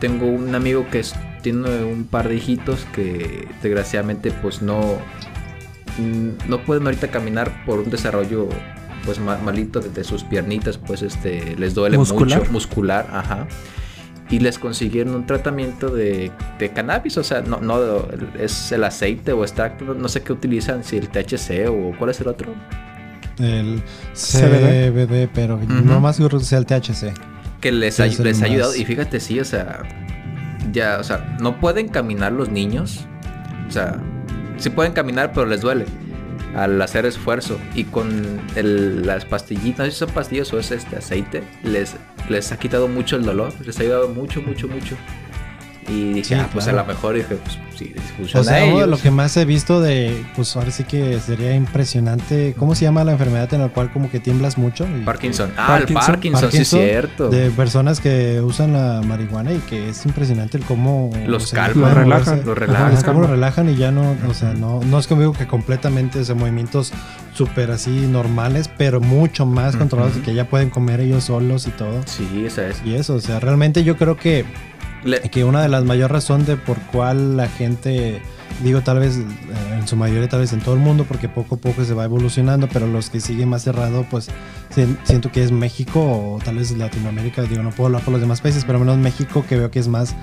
tengo 0.00 0.26
un 0.26 0.54
amigo 0.54 0.86
que 0.90 1.00
es- 1.00 1.14
tiene 1.42 1.84
un 1.84 2.04
par 2.04 2.28
de 2.28 2.34
hijitos 2.36 2.86
que 2.94 3.48
desgraciadamente 3.62 4.30
pues 4.42 4.60
no 4.62 4.98
mm, 5.98 6.48
no 6.50 6.58
pueden 6.64 6.84
ahorita 6.84 7.08
caminar 7.08 7.64
por 7.64 7.78
un 7.78 7.88
desarrollo 7.88 8.48
pues 9.06 9.18
ma- 9.20 9.38
malito 9.38 9.80
de, 9.80 9.88
de 9.88 10.04
sus 10.04 10.22
piernitas, 10.24 10.76
pues 10.76 11.00
este 11.02 11.56
les 11.56 11.74
duele 11.74 11.96
¿Muscular? 11.96 12.40
mucho 12.40 12.52
muscular, 12.52 13.08
ajá. 13.12 13.46
Y 14.28 14.40
les 14.40 14.58
consiguieron 14.58 15.14
un 15.14 15.24
tratamiento 15.24 15.88
de, 15.88 16.32
de 16.58 16.68
cannabis, 16.70 17.16
o 17.16 17.22
sea, 17.22 17.42
no, 17.42 17.60
no 17.60 17.78
es 18.38 18.72
el 18.72 18.82
aceite 18.82 19.32
o 19.32 19.44
extracto, 19.44 19.84
no, 19.84 19.94
no 19.94 20.08
sé 20.08 20.22
qué 20.22 20.32
utilizan, 20.32 20.82
si 20.82 20.96
el 20.96 21.08
THC 21.08 21.68
o 21.70 21.96
cuál 21.96 22.10
es 22.10 22.20
el 22.20 22.26
otro. 22.28 22.52
El 23.38 23.82
CBD. 24.14 24.90
CBD, 24.90 25.28
pero 25.32 25.54
Ujú. 25.56 25.66
no 25.84 26.00
más 26.00 26.16
que 26.18 26.40
sea 26.40 26.58
el 26.58 26.66
THC. 26.66 27.12
que 27.60 27.70
les, 27.70 28.00
ay- 28.00 28.16
les 28.18 28.42
ha 28.42 28.46
ayudado. 28.46 28.74
Y 28.74 28.84
fíjate, 28.84 29.20
sí, 29.20 29.38
o 29.38 29.44
sea, 29.44 29.82
ya, 30.72 30.98
o 30.98 31.04
sea, 31.04 31.36
no 31.40 31.60
pueden 31.60 31.86
caminar 31.88 32.32
los 32.32 32.48
niños. 32.50 33.06
O 33.68 33.70
sea, 33.70 33.96
sí 34.56 34.70
pueden 34.70 34.92
caminar, 34.92 35.32
pero 35.32 35.46
les 35.46 35.60
duele 35.60 35.84
al 36.56 36.80
hacer 36.80 37.06
esfuerzo. 37.06 37.60
Y 37.74 37.84
con 37.84 38.40
las 38.56 39.24
pastillitas, 39.24 39.78
no 39.78 39.84
sé 39.84 39.90
si 39.92 39.98
son 39.98 40.10
pastillas 40.10 40.52
o 40.52 40.58
es 40.58 40.72
este 40.72 40.96
aceite, 40.96 41.44
les, 41.62 41.94
les 42.28 42.50
ha 42.50 42.58
quitado 42.58 42.88
mucho 42.88 43.16
el 43.16 43.24
dolor. 43.24 43.52
Les 43.64 43.78
ha 43.78 43.82
ayudado 43.82 44.08
mucho, 44.08 44.42
mucho, 44.42 44.66
mucho. 44.66 44.96
Y 45.88 46.12
dije, 46.14 46.24
Sí, 46.24 46.34
ah, 46.34 46.48
pues 46.52 46.64
claro. 46.64 46.80
a 46.80 46.82
lo 46.82 46.88
mejor 46.88 47.14
dije, 47.14 47.36
pues 47.36 47.58
sí, 47.76 47.94
funciona 48.16 48.40
O 48.40 48.44
sea, 48.44 48.64
ellos. 48.64 48.88
lo 48.88 48.98
que 48.98 49.10
más 49.10 49.36
he 49.36 49.44
visto 49.44 49.80
de, 49.80 50.24
pues 50.34 50.56
ahora 50.56 50.70
sí 50.70 50.84
que 50.84 51.20
sería 51.20 51.54
impresionante. 51.54 52.54
¿Cómo 52.58 52.74
se 52.74 52.84
llama 52.84 53.04
la 53.04 53.12
enfermedad 53.12 53.52
en 53.54 53.60
la 53.60 53.68
cual 53.68 53.92
como 53.92 54.10
que 54.10 54.18
tiemblas 54.18 54.58
mucho? 54.58 54.86
Y- 54.88 55.04
Parkinson. 55.04 55.52
Ah, 55.56 55.76
el 55.78 55.84
Parkinson. 55.94 56.06
Parkinson, 56.06 56.40
sí 56.40 56.46
es 56.58 56.70
Parkinson, 56.70 56.80
cierto. 56.80 57.28
De 57.28 57.50
personas 57.50 58.00
que 58.00 58.40
usan 58.40 58.72
la 58.72 59.00
marihuana 59.06 59.52
y 59.52 59.58
que 59.60 59.90
es 59.90 60.04
impresionante 60.06 60.56
el 60.58 60.64
cómo... 60.64 61.10
Los 61.26 61.44
o 61.44 61.46
sea, 61.48 61.66
calma. 61.66 61.88
Los 61.88 61.96
relajan. 61.96 62.38
Los 62.44 62.56
Ajá, 62.56 62.66
relajan. 62.66 62.90
los 62.94 63.04
cómo 63.04 63.20
lo 63.20 63.26
relajan 63.28 63.68
y 63.70 63.76
ya 63.76 63.92
no, 63.92 64.16
o 64.28 64.34
sea, 64.34 64.54
no, 64.54 64.80
no 64.82 64.98
es 64.98 65.06
como 65.06 65.20
digo 65.20 65.32
que 65.34 65.46
completamente, 65.46 66.18
o 66.20 66.24
sea, 66.24 66.34
movimientos 66.34 66.92
súper 67.32 67.70
así 67.70 67.90
normales, 67.90 68.68
pero 68.76 69.00
mucho 69.00 69.46
más 69.46 69.76
controlados 69.76 70.16
y 70.16 70.20
que 70.20 70.34
ya 70.34 70.48
pueden 70.48 70.70
comer 70.70 71.00
ellos 71.00 71.24
solos 71.24 71.66
y 71.66 71.70
todo. 71.70 72.00
Sí, 72.06 72.44
esa 72.46 72.66
es. 72.66 72.82
Y 72.84 72.94
eso, 72.94 73.14
o 73.14 73.20
sea, 73.20 73.38
realmente 73.40 73.84
yo 73.84 73.96
creo 73.96 74.16
que 74.16 74.44
Que 75.30 75.44
una 75.44 75.62
de 75.62 75.68
las 75.68 75.84
mayores 75.84 76.10
razones 76.10 76.46
de 76.46 76.56
por 76.56 76.78
cuál 76.92 77.36
la 77.36 77.48
gente, 77.48 78.20
digo 78.62 78.80
tal 78.80 78.98
vez 78.98 79.16
en 79.16 79.86
su 79.86 79.96
mayoría, 79.96 80.28
tal 80.28 80.40
vez 80.40 80.52
en 80.52 80.60
todo 80.60 80.74
el 80.74 80.80
mundo, 80.80 81.04
porque 81.06 81.28
poco 81.28 81.54
a 81.54 81.58
poco 81.58 81.84
se 81.84 81.94
va 81.94 82.04
evolucionando, 82.04 82.68
pero 82.72 82.86
los 82.86 83.08
que 83.10 83.20
siguen 83.20 83.48
más 83.48 83.62
cerrado, 83.62 84.04
pues 84.10 84.28
si- 84.74 84.96
siento 85.04 85.30
que 85.30 85.42
es 85.44 85.52
México 85.52 86.00
o 86.00 86.38
tal 86.44 86.56
vez 86.56 86.70
Latinoamérica, 86.76 87.42
digo, 87.42 87.62
no 87.62 87.70
puedo 87.70 87.86
hablar 87.86 88.02
por 88.02 88.12
los 88.12 88.20
demás 88.20 88.40
países, 88.40 88.64
pero 88.64 88.78
menos 88.80 88.96
México 88.98 89.44
que 89.48 89.56
veo 89.56 89.70
que 89.70 89.78
es 89.78 89.88
más 89.88 90.14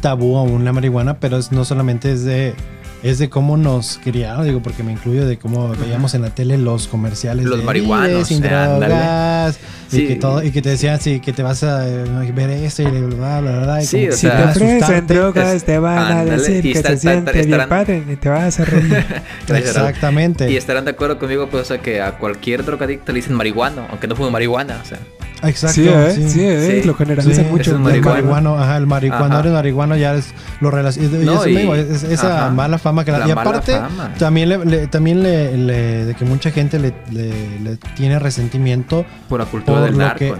tabú 0.00 0.38
aún 0.38 0.64
la 0.64 0.72
marihuana, 0.72 1.18
pero 1.20 1.36
es, 1.36 1.52
no 1.52 1.64
solamente 1.64 2.10
es 2.12 2.24
de... 2.24 2.54
Es 3.02 3.18
de 3.18 3.30
cómo 3.30 3.56
nos 3.56 3.98
criaron, 4.04 4.44
digo, 4.44 4.60
porque 4.62 4.82
me 4.82 4.92
incluyo 4.92 5.26
de 5.26 5.38
cómo 5.38 5.68
veíamos 5.70 6.12
en 6.14 6.20
la 6.20 6.30
tele 6.34 6.58
los 6.58 6.86
comerciales 6.86 7.46
Los 7.46 7.60
de 7.60 7.64
marihuanos, 7.64 8.08
"Vive 8.08 8.24
sin 8.26 8.44
eh, 8.44 8.48
ándale". 8.54 8.88
drogas, 8.88 9.58
Sí. 9.88 10.02
y 10.02 10.06
que 10.08 10.16
todo, 10.16 10.42
y 10.44 10.50
que 10.50 10.60
te 10.60 10.68
decían 10.68 11.00
sí, 11.00 11.18
que 11.20 11.32
te 11.32 11.42
vas 11.42 11.62
a 11.64 11.88
eh, 11.88 12.32
ver 12.34 12.50
esto 12.50 12.82
y 12.82 12.86
bla, 12.86 13.40
bla, 13.40 13.52
bla, 13.52 13.60
bla, 13.64 13.82
y 13.82 13.86
Sí, 13.86 13.96
como 13.96 14.06
o 14.06 14.10
que 14.10 14.16
Si 14.16 14.20
sea, 14.26 14.36
te 14.52 14.64
ofrecen 14.64 15.06
drogas, 15.06 15.54
es- 15.54 15.64
te 15.64 15.78
van 15.78 15.98
a 16.12 16.24
decir 16.26 16.62
que 16.62 16.72
está- 16.72 16.90
se 16.90 16.98
siente 16.98 17.32
bien 17.32 17.44
estarán- 17.46 17.68
padre 17.70 18.04
y 18.06 18.16
te 18.16 18.28
vas 18.28 18.60
a 18.60 18.64
reír. 18.66 19.04
Exactamente. 19.48 20.50
Y 20.50 20.56
estarán 20.56 20.84
de 20.84 20.90
acuerdo 20.90 21.18
conmigo, 21.18 21.48
pues, 21.50 21.62
o 21.62 21.64
sea, 21.66 21.78
que 21.78 22.02
a 22.02 22.18
cualquier 22.18 22.64
drogadicto 22.66 23.12
le 23.12 23.16
dicen 23.16 23.34
marihuana, 23.34 23.86
aunque 23.90 24.06
no 24.08 24.14
fume 24.16 24.30
marihuana, 24.30 24.78
o 24.82 24.86
sea. 24.86 24.98
Exacto. 25.42 25.74
Sí, 25.74 25.88
¿eh? 25.88 26.28
Sí, 26.28 26.40
¿eh? 26.44 26.80
Sí. 26.82 26.86
Lo 26.86 26.94
generalizan 26.94 27.44
Sí, 27.46 27.50
mucho. 27.50 27.70
el 27.72 27.78
marihuana. 27.78 28.14
marihuano, 28.20 28.58
ajá, 28.58 28.76
el 28.76 28.86
marihuano, 28.86 29.36
Ajá. 29.36 29.46
el 29.48 29.52
marihuano 29.54 29.96
ya 29.96 30.14
es 30.14 30.34
lo 30.60 30.70
relaciona. 30.70 31.08
Y, 31.18 31.24
No, 31.24 31.46
y- 31.46 31.54
mismo, 31.54 31.74
es- 31.74 32.02
esa 32.02 32.44
ajá. 32.46 32.50
mala 32.50 32.78
fama 32.78 33.04
que 33.04 33.12
la, 33.12 33.20
La 33.20 33.28
Y 33.28 33.30
aparte, 33.30 33.72
fama. 33.72 34.12
también 34.18 34.48
le, 34.50 34.64
le- 34.64 34.86
también 34.86 35.22
le, 35.22 35.56
le- 35.56 36.04
de 36.06 36.14
que 36.14 36.24
mucha 36.24 36.50
gente 36.50 36.78
le, 36.78 36.92
le- 37.10 37.58
le 37.60 37.76
tiene 37.96 38.18
resentimiento. 38.18 39.04
Por 39.28 39.40
la 39.40 39.46
cultura 39.46 39.78
Por 39.78 39.86
del 39.86 39.92
lo 39.98 40.04
narco, 40.04 40.18
que- 40.18 40.30
¿no? 40.30 40.36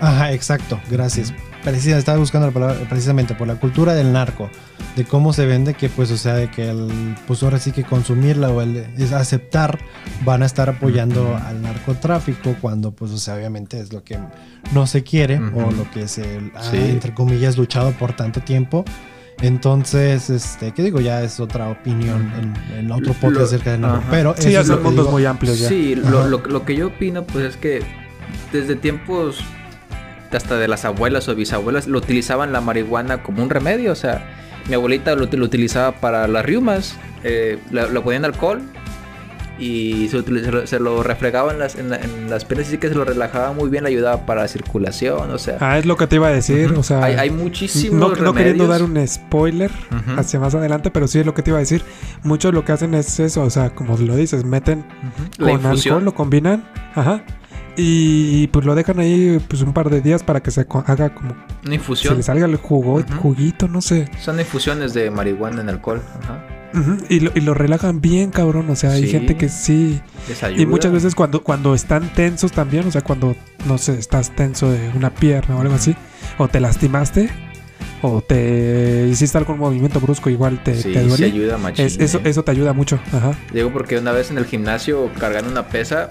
Ajá, 0.00 0.32
exacto, 0.32 0.78
gracias. 0.90 1.32
Precisa, 1.70 1.98
estaba 1.98 2.16
buscando 2.18 2.46
la 2.46 2.52
palabra 2.54 2.76
precisamente 2.88 3.34
por 3.34 3.48
la 3.48 3.56
cultura 3.56 3.92
del 3.92 4.12
narco, 4.12 4.48
de 4.94 5.04
cómo 5.04 5.32
se 5.32 5.46
vende, 5.46 5.74
que 5.74 5.88
pues, 5.88 6.12
o 6.12 6.16
sea, 6.16 6.34
de 6.34 6.48
que 6.48 6.70
el, 6.70 7.16
pues 7.26 7.42
ahora 7.42 7.58
sí 7.58 7.72
que 7.72 7.82
consumirla 7.82 8.50
o 8.50 8.62
el 8.62 8.76
es 8.96 9.12
aceptar 9.12 9.76
van 10.24 10.44
a 10.44 10.46
estar 10.46 10.68
apoyando 10.70 11.36
al 11.44 11.60
narcotráfico 11.62 12.54
cuando, 12.60 12.92
pues, 12.92 13.10
o 13.10 13.18
sea, 13.18 13.34
obviamente 13.34 13.80
es 13.80 13.92
lo 13.92 14.04
que 14.04 14.16
no 14.72 14.86
se 14.86 15.02
quiere 15.02 15.38
o 15.38 15.72
lo 15.72 15.90
que 15.90 16.06
se 16.06 16.40
ha, 16.54 16.62
Sí. 16.70 16.76
entre 16.78 17.12
comillas, 17.12 17.56
luchado 17.58 17.90
por 17.90 18.12
tanto 18.14 18.40
tiempo. 18.40 18.84
Entonces, 19.42 20.30
este, 20.30 20.72
¿qué 20.72 20.82
digo? 20.84 21.00
Ya 21.00 21.22
es 21.22 21.40
otra 21.40 21.68
opinión 21.68 22.32
en, 22.38 22.78
en 22.78 22.90
otro 22.92 23.12
podcast 23.12 23.38
Lo- 23.40 23.44
acerca 23.44 23.72
del 23.72 23.80
narco. 23.80 23.96
ajá. 23.98 24.06
Pero 24.10 24.34
Sí, 24.38 24.52
ya 24.52 24.60
es 24.60 24.70
que 24.70 24.76
mundos 24.76 25.04
digo. 25.06 25.10
muy 25.10 25.24
amplios 25.26 25.58
ya. 25.58 25.68
Sí, 25.68 25.94
lo, 25.96 26.26
lo, 26.28 26.38
lo 26.38 26.64
que 26.64 26.76
yo 26.76 26.86
opino, 26.86 27.24
pues 27.24 27.44
es 27.44 27.56
que 27.56 27.82
desde 28.52 28.76
tiempos 28.76 29.40
hasta 30.32 30.56
de 30.56 30.68
las 30.68 30.84
abuelas 30.84 31.28
o 31.28 31.34
bisabuelas 31.34 31.86
lo 31.86 31.98
utilizaban 31.98 32.52
la 32.52 32.60
marihuana 32.60 33.22
como 33.22 33.42
un 33.42 33.50
remedio. 33.50 33.92
O 33.92 33.96
sea, 33.96 34.26
mi 34.68 34.74
abuelita 34.74 35.14
lo, 35.14 35.26
lo 35.30 35.44
utilizaba 35.44 35.92
para 35.92 36.26
las 36.28 36.44
riumas, 36.44 36.96
eh, 37.24 37.58
lo 37.70 38.02
ponían 38.02 38.24
alcohol 38.24 38.60
y 39.58 40.08
se, 40.10 40.18
lo- 40.22 40.66
se 40.66 40.78
lo 40.78 41.02
refregaba 41.02 41.50
en 41.50 41.58
las, 41.58 41.76
en, 41.76 41.88
la- 41.88 41.96
en 41.96 42.28
las 42.28 42.44
piernas, 42.44 42.68
así 42.68 42.76
que 42.76 42.88
se 42.90 42.94
lo 42.94 43.04
relajaba 43.06 43.52
muy 43.54 43.70
bien, 43.70 43.84
le 43.84 43.88
ayudaba 43.90 44.26
para 44.26 44.42
la 44.42 44.48
circulación. 44.48 45.30
O 45.30 45.38
sea, 45.38 45.56
Ah, 45.60 45.78
es 45.78 45.86
lo 45.86 45.96
que 45.96 46.06
te 46.06 46.16
iba 46.16 46.26
a 46.28 46.30
decir. 46.30 46.72
O 46.76 46.82
sea, 46.82 47.02
hay, 47.02 47.14
hay 47.14 47.30
muchísimos 47.30 47.98
no, 47.98 48.08
no 48.22 48.34
queriendo 48.34 48.64
remedios. 48.64 48.68
dar 48.68 48.82
un 48.82 49.08
spoiler 49.08 49.70
hacia 50.18 50.40
más 50.40 50.54
adelante, 50.54 50.90
pero 50.90 51.08
sí 51.08 51.20
es 51.20 51.26
lo 51.26 51.32
que 51.32 51.42
te 51.42 51.50
iba 51.50 51.56
a 51.56 51.60
decir. 51.60 51.82
Muchos 52.22 52.52
lo 52.52 52.66
que 52.66 52.72
hacen 52.72 52.92
es 52.94 53.18
eso, 53.18 53.42
o 53.44 53.50
sea, 53.50 53.70
como 53.70 53.96
lo 53.96 54.14
dices, 54.14 54.44
meten 54.44 54.84
La 55.38 55.52
con 55.52 55.54
infusión. 55.62 55.94
alcohol, 55.94 56.04
lo 56.04 56.14
combinan, 56.14 56.68
ajá, 56.94 57.22
y 57.76 58.46
pues 58.48 58.64
lo 58.64 58.74
dejan 58.74 58.98
ahí 59.00 59.38
pues 59.48 59.62
un 59.62 59.72
par 59.72 59.90
de 59.90 60.00
días 60.00 60.22
para 60.22 60.42
que 60.42 60.50
se 60.50 60.62
haga 60.86 61.14
como 61.14 61.32
Una 61.32 61.44
se 61.68 61.74
infusión. 61.74 62.16
le 62.16 62.22
salga 62.22 62.46
el 62.46 62.56
jugo, 62.56 63.02
juguito, 63.20 63.68
no 63.68 63.80
sé. 63.80 64.08
Son 64.20 64.38
infusiones 64.40 64.94
de 64.94 65.10
marihuana 65.10 65.60
en 65.60 65.68
alcohol. 65.68 66.00
Ajá. 66.22 66.44
Y, 67.08 67.20
lo, 67.20 67.30
y 67.34 67.40
lo 67.40 67.54
relajan 67.54 68.02
bien, 68.02 68.30
cabrón. 68.30 68.68
O 68.68 68.76
sea, 68.76 68.90
hay 68.90 69.08
gente 69.08 69.36
que 69.36 69.48
sí. 69.48 69.98
Les 70.28 70.42
ayuda. 70.42 70.60
Y 70.62 70.66
muchas 70.66 70.92
veces 70.92 71.14
cuando, 71.14 71.42
cuando 71.42 71.74
están 71.74 72.12
tensos 72.12 72.52
también, 72.52 72.86
o 72.86 72.90
sea, 72.90 73.00
cuando, 73.00 73.34
no 73.66 73.78
sé, 73.78 73.98
estás 73.98 74.34
tenso 74.36 74.70
de 74.70 74.90
una 74.94 75.08
pierna 75.14 75.56
o 75.56 75.60
algo 75.62 75.74
así, 75.74 75.96
o 76.36 76.48
te 76.48 76.60
lastimaste, 76.60 77.30
o 78.02 78.20
te 78.20 79.06
hiciste 79.10 79.38
algún 79.38 79.58
movimiento 79.58 80.00
brusco, 80.00 80.28
igual 80.28 80.62
te, 80.62 80.74
Sí, 80.76 80.92
te 80.92 81.00
sí 81.02 81.08
duele. 81.08 81.26
ayuda 81.26 81.56
machín. 81.56 81.86
Es- 81.86 81.98
eso, 81.98 82.18
eh. 82.18 82.22
eso 82.26 82.44
te 82.44 82.50
ayuda 82.50 82.74
mucho. 82.74 82.98
Ajá. 83.10 83.32
Digo 83.54 83.72
porque 83.72 83.96
una 83.96 84.12
vez 84.12 84.30
en 84.30 84.36
el 84.36 84.44
gimnasio 84.44 85.10
cargando 85.18 85.50
una 85.50 85.68
pesa, 85.68 86.10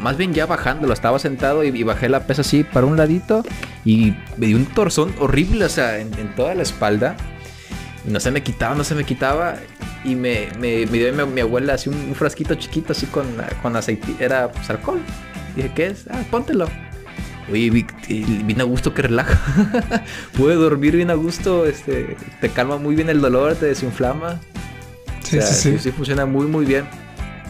más 0.00 0.16
bien 0.16 0.32
ya 0.32 0.46
bajándolo, 0.46 0.92
estaba 0.92 1.18
sentado 1.18 1.64
y, 1.64 1.68
y 1.68 1.82
bajé 1.82 2.08
la 2.08 2.26
pesa 2.26 2.42
así 2.42 2.64
para 2.64 2.86
un 2.86 2.96
ladito 2.96 3.44
y 3.84 4.14
me 4.36 4.46
dio 4.46 4.56
un 4.56 4.66
torzón 4.66 5.14
horrible, 5.18 5.64
o 5.64 5.68
sea, 5.68 5.98
en, 5.98 6.12
en 6.18 6.34
toda 6.34 6.54
la 6.54 6.62
espalda. 6.62 7.16
Y 8.06 8.10
no 8.10 8.20
se 8.20 8.30
me 8.30 8.42
quitaba, 8.42 8.74
no 8.74 8.84
se 8.84 8.94
me 8.94 9.04
quitaba. 9.04 9.56
Y 10.04 10.16
me, 10.16 10.48
me, 10.58 10.86
me 10.86 10.98
dio 10.98 11.12
mi, 11.12 11.24
mi 11.32 11.40
abuela 11.40 11.74
así 11.74 11.88
un, 11.88 11.94
un 11.96 12.14
frasquito 12.14 12.54
chiquito 12.56 12.92
así 12.92 13.06
con, 13.06 13.26
con 13.62 13.76
aceite, 13.76 14.14
era 14.18 14.50
pues 14.50 14.68
alcohol. 14.68 15.00
Dije, 15.54 15.70
¿qué 15.74 15.86
es? 15.86 16.06
Ah, 16.10 16.22
póntelo. 16.30 16.68
Oye, 17.50 17.70
bien 17.70 18.60
a 18.60 18.64
gusto 18.64 18.94
que 18.94 19.02
relaja. 19.02 19.38
Pude 20.36 20.54
dormir 20.54 20.96
bien 20.96 21.10
a 21.10 21.14
gusto, 21.14 21.66
este, 21.66 22.16
te 22.40 22.48
calma 22.48 22.78
muy 22.78 22.94
bien 22.94 23.08
el 23.10 23.20
dolor, 23.20 23.54
te 23.54 23.66
desinflama. 23.66 24.40
Sí, 25.22 25.38
O 25.38 25.42
sea, 25.42 25.50
sí, 25.50 25.72
sí, 25.72 25.78
sí 25.78 25.92
funciona 25.92 26.26
muy, 26.26 26.46
muy 26.46 26.64
bien. 26.64 26.86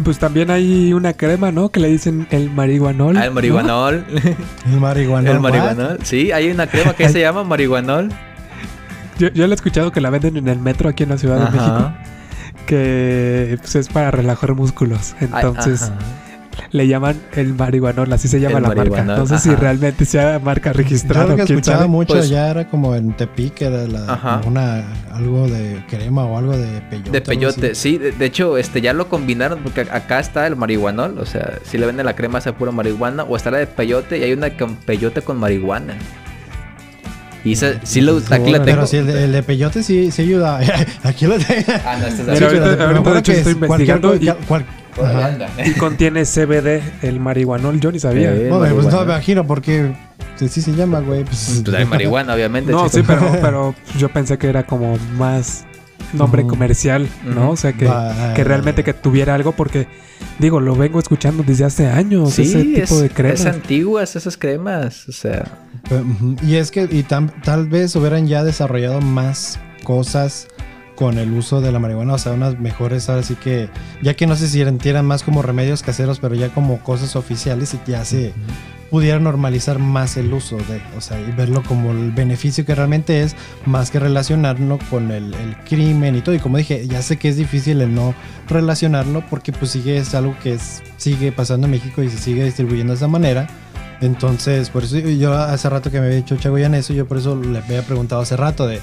Pues 0.05 0.19
también 0.19 0.51
hay 0.51 0.93
una 0.93 1.13
crema, 1.13 1.53
¿no? 1.53 1.71
Que 1.71 1.81
le 1.81 1.89
dicen 1.89 2.27
el 2.31 2.51
marihuanol. 2.51 3.17
Ah, 3.17 3.25
el 3.25 3.31
¿no? 3.31 3.35
marihuanol. 3.35 4.05
El 4.67 4.81
marihuana. 4.81 5.31
el 5.31 5.37
¿what? 5.37 5.43
marihuanol. 5.43 5.99
Sí, 6.03 6.33
hay 6.33 6.51
una 6.51 6.67
crema 6.67 6.95
que 6.95 7.09
se 7.09 7.21
llama 7.21 7.45
marihuanol. 7.45 8.09
Yo, 9.19 9.29
yo 9.29 9.47
le 9.47 9.53
he 9.53 9.55
escuchado 9.55 9.93
que 9.93 10.01
la 10.01 10.11
venden 10.11 10.37
en 10.37 10.49
el 10.49 10.59
metro 10.59 10.89
aquí 10.89 11.03
en 11.03 11.11
la 11.11 11.19
Ciudad 11.19 11.39
de 11.39 11.57
México. 11.57 11.93
Que 12.67 13.57
pues, 13.61 13.75
es 13.77 13.89
para 13.89 14.11
relajar 14.11 14.55
músculos. 14.55 15.15
Ay, 15.21 15.29
Entonces 15.33 15.83
ajá. 15.83 15.95
Le 16.71 16.87
llaman 16.87 17.21
el 17.35 17.55
marihuanol, 17.55 18.13
así 18.13 18.29
se 18.29 18.41
llama 18.41 18.59
El 18.59 18.63
la 18.65 18.75
marca. 18.75 19.03
No 19.05 19.27
sé 19.27 19.39
si 19.39 19.51
ajá. 19.51 19.59
realmente 19.61 20.05
sea 20.05 20.39
marca 20.39 20.73
Yo 20.73 20.79
registrada. 20.79 21.27
lo 21.27 21.37
que 21.37 21.43
escuchaba 21.43 21.79
sabe. 21.79 21.89
mucho 21.89 22.15
Pues- 22.15 22.29
ya 22.29 22.49
era 22.51 22.69
como 22.69 22.95
en 22.95 23.15
Tepic, 23.17 23.63
era 23.63 23.87
la, 23.87 24.13
Ajá. 24.13 24.41
una, 24.47 24.85
algo 25.13 25.49
de 25.49 25.83
crema 25.89 26.25
o 26.25 26.37
algo 26.39 26.57
de 26.57 26.81
peyote. 26.91 27.11
De 27.11 27.21
peyote, 27.21 27.75
sí, 27.75 27.99
de, 27.99 28.13
de 28.13 28.25
hecho, 28.27 28.57
este 28.59 28.81
ya 28.81 28.93
lo 28.93 29.09
combinaron 29.09 29.61
porque 29.63 29.83
acá 29.83 30.21
está 30.21 30.47
el 30.47 30.57
marihuanol, 30.57 31.19
o 31.19 31.27
sea, 31.27 31.59
si 31.65 31.79
le 31.79 31.87
venden 31.87 32.07
la 32.07 32.15
crema 32.17 32.39
esa 32.39 32.53
pura 32.55 32.71
marihuana 32.73 33.23
o 33.25 33.37
está 33.37 33.51
la 33.51 33.59
de 33.59 33.67
peyote 33.67 34.19
y 34.19 34.23
hay 34.23 34.33
una 34.33 34.51
con 34.57 34.77
peyote 34.77 35.23
con 35.23 35.39
marihuana. 35.39 35.95
Y 37.45 37.55
esa, 37.55 37.73
sí 37.85 38.01
lo, 38.01 38.19
aquí 38.19 38.53
la 38.53 38.63
tengo. 38.63 38.65
Pero 38.65 38.87
sí, 38.87 38.99
el 38.99 39.07
de, 39.07 39.25
el 39.25 39.33
de 39.33 39.43
peyote 39.43 39.83
sí, 39.83 40.13
sí 40.13 40.23
ayuda. 40.23 40.61
Aquí 41.03 41.27
lo 41.27 41.37
tengo. 41.39 41.65
Ah, 41.85 41.97
no, 42.01 42.07
esta 42.07 42.23
es 42.23 42.41
ahorita- 42.41 42.77
pero 42.77 42.87
ahorita, 42.87 43.13
de 43.15 43.19
hecho, 43.19 43.33
estoy 43.33 43.53
es 43.53 43.59
cualquier 43.59 43.97
investigando 43.97 44.37
co- 44.39 44.47
cual- 44.47 44.65
Por 44.95 45.07
ahí 45.07 45.17
Ajá. 45.17 45.27
anda. 45.27 45.49
Y 45.65 45.73
contiene 45.73 46.25
CBD, 46.25 46.83
el 47.03 47.19
marihuanol. 47.21 47.81
Yo 47.81 47.91
ni 47.93 47.99
sabía. 47.99 48.35
Eh, 48.35 48.49
No, 48.51 48.59
pues 48.59 48.87
no 48.87 48.99
me 48.99 49.05
imagino 49.05 49.47
porque 49.47 49.93
sí, 50.37 50.49
sí 50.49 50.61
se 50.63 50.73
llama, 50.75 51.01
güey. 51.01 51.25
Pues, 51.25 51.63
Pues 51.65 51.77
hay 51.77 51.85
marihuana, 51.87 52.35
obviamente. 52.35 52.73
No, 52.73 52.85
chico. 52.89 52.97
sí, 52.99 53.03
pero, 53.07 53.33
pero 53.41 53.75
yo 53.99 54.09
pensé 54.11 54.37
que 54.39 54.49
era 54.49 54.65
como 54.67 54.97
más 55.17 55.65
nombre 56.13 56.47
comercial, 56.47 57.09
¿no? 57.25 57.51
O 57.53 57.57
sea, 57.57 57.73
que, 57.73 57.91
que 58.37 58.45
realmente 58.45 58.85
que 58.85 58.93
tuviera 58.93 59.35
algo 59.35 59.53
porque, 59.53 59.87
digo, 60.39 60.61
lo 60.61 60.77
vengo 60.77 60.99
escuchando 60.99 61.43
desde 61.43 61.65
hace 61.65 61.87
años, 61.87 62.35
Sí, 62.35 62.43
ese 62.43 62.65
tipo 62.65 62.97
es, 62.97 63.01
de 63.01 63.09
cremas. 63.09 63.41
es 63.41 63.47
antiguas 63.47 64.15
esas 64.15 64.37
cremas, 64.37 65.09
o 65.09 65.13
sea. 65.13 65.45
Y 66.47 66.57
es 66.57 66.71
que 66.71 66.83
y 66.83 67.03
tam- 67.05 67.33
tal 67.43 67.67
vez 67.67 67.97
hubieran 67.97 68.27
ya 68.27 68.45
desarrollado 68.45 69.01
más 69.01 69.59
cosas 69.85 70.49
con 70.97 71.19
el 71.19 71.33
uso 71.33 71.61
de 71.61 71.73
la 71.73 71.79
marihuana, 71.79 72.15
o 72.15 72.19
sea, 72.19 72.33
unas 72.33 72.59
mejores, 72.61 73.09
ahora 73.09 73.23
sí 73.23 73.35
que, 73.35 73.69
ya 74.03 74.15
que 74.15 74.27
no 74.27 74.37
se 74.37 74.47
sintieran 74.49 75.07
más 75.07 75.23
como 75.23 75.43
remedios 75.43 75.83
caseros, 75.83 76.19
pero 76.21 76.35
ya 76.35 76.51
como 76.51 76.79
cosas 76.81 77.17
oficiales 77.17 77.75
y 77.75 77.81
ya 77.91 78.05
se 78.05 78.33
pudiera 78.91 79.19
normalizar 79.19 79.79
más 79.79 80.19
el 80.19 80.33
uso 80.35 80.59
de, 80.59 80.83
o 80.99 81.01
sea, 81.01 81.19
y 81.19 81.33
verlo 81.33 81.63
como 81.63 81.93
el 81.93 82.13
beneficio 82.13 82.67
que 82.67 82.75
realmente 82.75 83.23
es, 83.23 83.35
más 83.65 83.91
que 83.91 83.99
relacionarlo 83.99 84.79
con 84.91 85.11
el, 85.11 85.33
el 85.33 85.57
crimen 85.67 86.15
y 86.15 86.21
todo. 86.21 86.35
Y 86.35 86.41
como 86.41 86.59
dije, 86.59 86.87
ya 86.87 87.01
sé 87.01 87.17
que 87.17 87.31
es 87.31 87.37
difícil 87.39 87.81
el 87.81 87.95
no 87.95 88.15
relacionarlo 88.51 89.25
porque 89.31 89.51
pues 89.51 89.71
sigue, 89.71 89.97
es 89.97 90.15
algo 90.15 90.37
que 90.43 90.53
es- 90.55 90.83
sigue 90.99 91.33
pasando 91.33 91.67
en 91.67 91.71
México 91.71 92.03
y 92.03 92.11
se 92.11 92.19
sigue 92.19 92.45
distribuyendo 92.45 92.93
de 92.93 92.99
esa 92.99 93.09
manera. 93.09 93.47
Entonces, 94.03 94.69
por 94.69 94.85
eso 94.85 94.99
yo 94.99 95.33
hace 95.33 95.71
rato 95.71 95.91
que 95.91 95.99
me 96.01 96.07
había 96.07 96.17
dicho 96.19 96.37
Chagoyan 96.37 96.75
eso, 96.75 96.93
yo 96.93 97.07
por 97.07 97.17
eso 97.17 97.35
le 97.41 97.59
había 97.61 97.83
preguntado 97.83 98.21
hace 98.21 98.37
rato 98.37 98.67
de, 98.67 98.81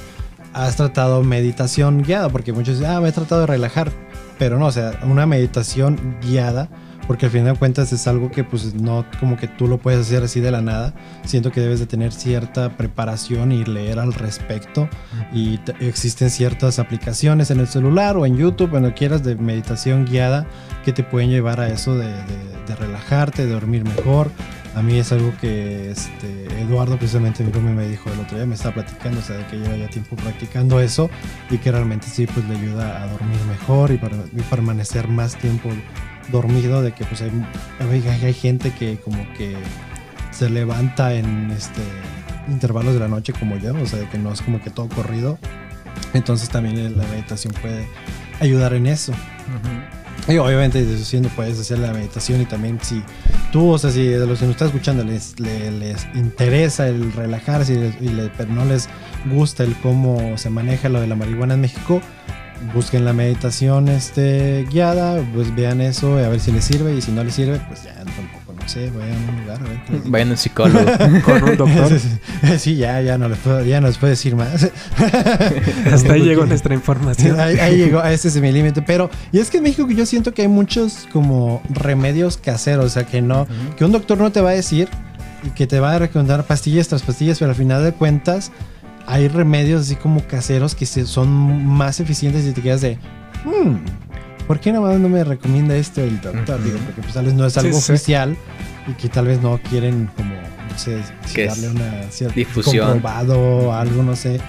¿has 0.53 0.75
tratado 0.75 1.23
meditación 1.23 2.03
guiada? 2.03 2.29
Porque 2.29 2.53
muchos 2.53 2.79
dicen, 2.79 2.91
ah, 2.91 3.01
me 3.01 3.09
he 3.09 3.11
tratado 3.11 3.41
de 3.41 3.47
relajar. 3.47 3.91
Pero 4.37 4.57
no, 4.57 4.67
o 4.67 4.71
sea, 4.71 4.99
una 5.03 5.25
meditación 5.25 6.17
guiada, 6.21 6.69
porque 7.07 7.25
al 7.25 7.31
final 7.31 7.53
de 7.53 7.59
cuentas 7.59 7.91
es 7.91 8.07
algo 8.07 8.31
que 8.31 8.43
pues 8.43 8.73
no 8.73 9.05
como 9.19 9.35
que 9.35 9.47
tú 9.47 9.67
lo 9.67 9.79
puedes 9.79 9.99
hacer 9.99 10.23
así 10.23 10.39
de 10.39 10.51
la 10.51 10.61
nada. 10.61 10.93
Siento 11.25 11.51
que 11.51 11.59
debes 11.59 11.79
de 11.79 11.87
tener 11.87 12.13
cierta 12.13 12.77
preparación 12.77 13.51
y 13.51 13.65
leer 13.65 13.99
al 13.99 14.13
respecto. 14.13 14.87
Y 15.33 15.59
existen 15.81 16.29
ciertas 16.29 16.79
aplicaciones 16.79 17.51
en 17.51 17.59
el 17.59 17.67
celular 17.67 18.15
o 18.15 18.25
en 18.25 18.37
YouTube, 18.37 18.69
cuando 18.69 18.93
quieras, 18.93 19.23
de 19.23 19.35
meditación 19.35 20.05
guiada 20.05 20.45
que 20.85 20.93
te 20.93 21.03
pueden 21.03 21.29
llevar 21.29 21.59
a 21.59 21.67
eso 21.67 21.95
de 21.95 22.13
relajarte, 22.79 23.45
de 23.45 23.51
dormir 23.51 23.83
mejor. 23.83 24.31
A 24.75 24.81
mí 24.81 24.97
es 24.97 25.11
algo 25.11 25.33
que 25.41 25.91
este, 25.91 26.61
Eduardo 26.61 26.97
precisamente 26.97 27.43
mi 27.43 27.51
me 27.51 27.87
dijo 27.87 28.11
el 28.11 28.19
otro 28.19 28.37
día, 28.37 28.45
me 28.45 28.55
estaba 28.55 28.75
platicando, 28.75 29.19
o 29.19 29.23
sea, 29.23 29.37
de 29.37 29.45
que 29.47 29.57
lleva 29.57 29.75
ya 29.75 29.89
tiempo 29.89 30.15
practicando 30.15 30.79
eso 30.79 31.09
y 31.49 31.57
que 31.57 31.71
realmente 31.71 32.07
sí, 32.07 32.27
pues 32.27 32.47
le 32.47 32.55
ayuda 32.55 33.01
a 33.01 33.07
dormir 33.07 33.39
mejor 33.47 33.91
y, 33.91 33.97
para, 33.97 34.15
permanecer 34.49 35.07
más 35.07 35.35
tiempo 35.35 35.69
dormido, 36.31 36.81
de 36.83 36.91
que 36.93 37.03
pues 37.05 37.21
hay, 37.21 37.31
hay, 37.79 38.07
hay 38.07 38.33
gente 38.33 38.71
que 38.71 38.97
como 38.97 39.25
que 39.33 39.55
se 40.31 40.49
levanta 40.49 41.13
en 41.13 41.51
este 41.51 41.81
intervalos 42.47 42.93
de 42.93 42.99
la 42.99 43.07
noche 43.07 43.33
como 43.33 43.57
yo, 43.57 43.73
o 43.73 43.85
sea, 43.85 43.99
de 43.99 44.09
que 44.09 44.17
no 44.17 44.31
es 44.31 44.41
como 44.41 44.61
que 44.61 44.69
todo 44.69 44.87
corrido. 44.89 45.37
Entonces 46.13 46.49
también 46.49 46.97
la 46.97 47.05
meditación 47.07 47.53
puede 47.61 47.87
ayudar 48.39 48.73
en 48.73 48.87
eso. 48.87 49.13
Y 50.27 50.37
obviamente 50.37 50.85
haciendo 51.01 51.29
puedes 51.29 51.59
hacer 51.59 51.79
la 51.79 51.91
meditación 51.91 52.41
y 52.41 52.45
también 52.45 52.77
si 52.81 53.01
tú, 53.51 53.69
o 53.71 53.77
sea, 53.79 53.89
si 53.89 54.05
de 54.05 54.25
los 54.27 54.37
que 54.39 54.45
nos 54.45 54.51
están 54.55 54.67
escuchando 54.67 55.03
les, 55.03 55.39
le- 55.39 55.71
les 55.71 56.05
interesa 56.13 56.87
el 56.87 57.11
relajarse 57.13 57.73
y, 57.73 57.77
les- 57.77 58.01
y 58.01 58.09
le- 58.09 58.29
pero 58.37 58.51
no 58.53 58.63
les 58.65 58.89
gusta 59.31 59.63
el 59.63 59.75
cómo 59.77 60.37
se 60.37 60.49
maneja 60.51 60.87
lo 60.89 61.01
de 61.01 61.07
la 61.07 61.15
marihuana 61.15 61.55
en 61.55 61.61
México, 61.61 62.01
busquen 62.75 63.05
la 63.05 63.13
meditación 63.13 63.87
este, 63.87 64.67
guiada, 64.69 65.19
pues 65.33 65.55
vean 65.55 65.81
eso, 65.81 66.17
a 66.17 66.27
ver 66.29 66.39
si 66.39 66.51
les 66.51 66.63
sirve 66.65 66.93
y 66.95 67.01
si 67.01 67.11
no 67.11 67.23
les 67.23 67.33
sirve, 67.33 67.59
pues 67.67 67.83
ya 67.85 67.95
tampoco 67.95 68.38
sé, 68.69 68.89
vayan 68.91 69.15
a 69.15 69.31
un 69.31 69.41
lugar 69.41 69.59
a 69.59 69.63
ver 69.63 69.83
qué 69.85 69.93
les 69.93 70.03
digo. 70.03 70.11
Vayan 70.11 70.27
a 70.29 70.31
un 70.31 70.37
psicólogo. 70.37 70.85
Con 71.25 71.43
un 71.43 71.57
doctor. 71.57 71.99
Sí, 72.57 72.75
ya, 72.75 73.01
ya 73.01 73.17
no 73.17 73.27
les 73.27 73.37
puedo, 73.39 73.63
ya 73.65 73.81
no 73.81 73.87
les 73.87 73.97
puedo 73.97 74.11
decir 74.11 74.35
más. 74.35 74.63
Hasta 75.91 76.13
ahí 76.13 76.21
llegó 76.21 76.45
nuestra 76.45 76.73
información. 76.73 77.39
Ahí, 77.39 77.57
ahí 77.59 77.77
llegó, 77.77 78.03
ese 78.03 78.29
es 78.29 78.39
mi 78.39 78.51
límite. 78.51 78.81
Pero, 78.81 79.09
y 79.31 79.39
es 79.39 79.49
que 79.49 79.57
en 79.57 79.63
México 79.63 79.89
yo 79.89 80.05
siento 80.05 80.33
que 80.33 80.43
hay 80.43 80.47
muchos 80.47 81.07
como 81.11 81.61
remedios 81.69 82.37
caseros, 82.37 82.85
o 82.85 82.89
sea, 82.89 83.05
que 83.05 83.21
no, 83.21 83.47
que 83.77 83.83
un 83.83 83.91
doctor 83.91 84.17
no 84.17 84.31
te 84.31 84.41
va 84.41 84.51
a 84.51 84.53
decir 84.53 84.87
y 85.43 85.49
que 85.49 85.67
te 85.67 85.79
va 85.79 85.95
a 85.95 85.99
recomendar 85.99 86.45
pastillas 86.45 86.87
tras 86.87 87.01
pastillas, 87.01 87.39
pero 87.39 87.51
al 87.51 87.57
final 87.57 87.83
de 87.83 87.93
cuentas 87.93 88.51
hay 89.07 89.27
remedios 89.27 89.81
así 89.81 89.95
como 89.95 90.21
caseros 90.27 90.75
que 90.75 90.85
son 90.85 91.65
más 91.65 91.99
eficientes 91.99 92.45
y 92.45 92.51
te 92.51 92.61
quedas 92.61 92.81
de, 92.81 92.97
hmm, 93.43 93.77
¿por 94.49 94.59
qué 94.59 94.71
nada 94.71 94.87
más 94.87 94.99
no 94.99 95.09
me 95.09 95.23
recomienda 95.23 95.75
esto 95.75 96.01
el 96.01 96.19
doctor? 96.19 96.63
Digo, 96.63 96.79
porque 96.83 97.01
pues 97.03 97.13
tal 97.13 97.25
vez 97.25 97.35
no 97.35 97.45
es 97.45 97.55
algo 97.55 97.77
Sí, 97.77 97.81
sí. 97.83 97.91
oficial 97.91 98.35
y 98.87 98.93
que 98.93 99.07
tal 99.07 99.27
vez 99.27 99.39
no 99.43 99.59
quieren 99.69 100.09
como, 100.17 100.33
no 100.33 100.75
sé, 100.75 101.03
si 101.27 101.43
darle 101.45 101.69
una 101.69 102.09
cierta 102.09 102.33
difusión. 102.35 102.93
comprobado 102.93 103.39
o 103.39 103.73
algo, 103.73 104.01
no 104.01 104.15
sé. 104.15 104.41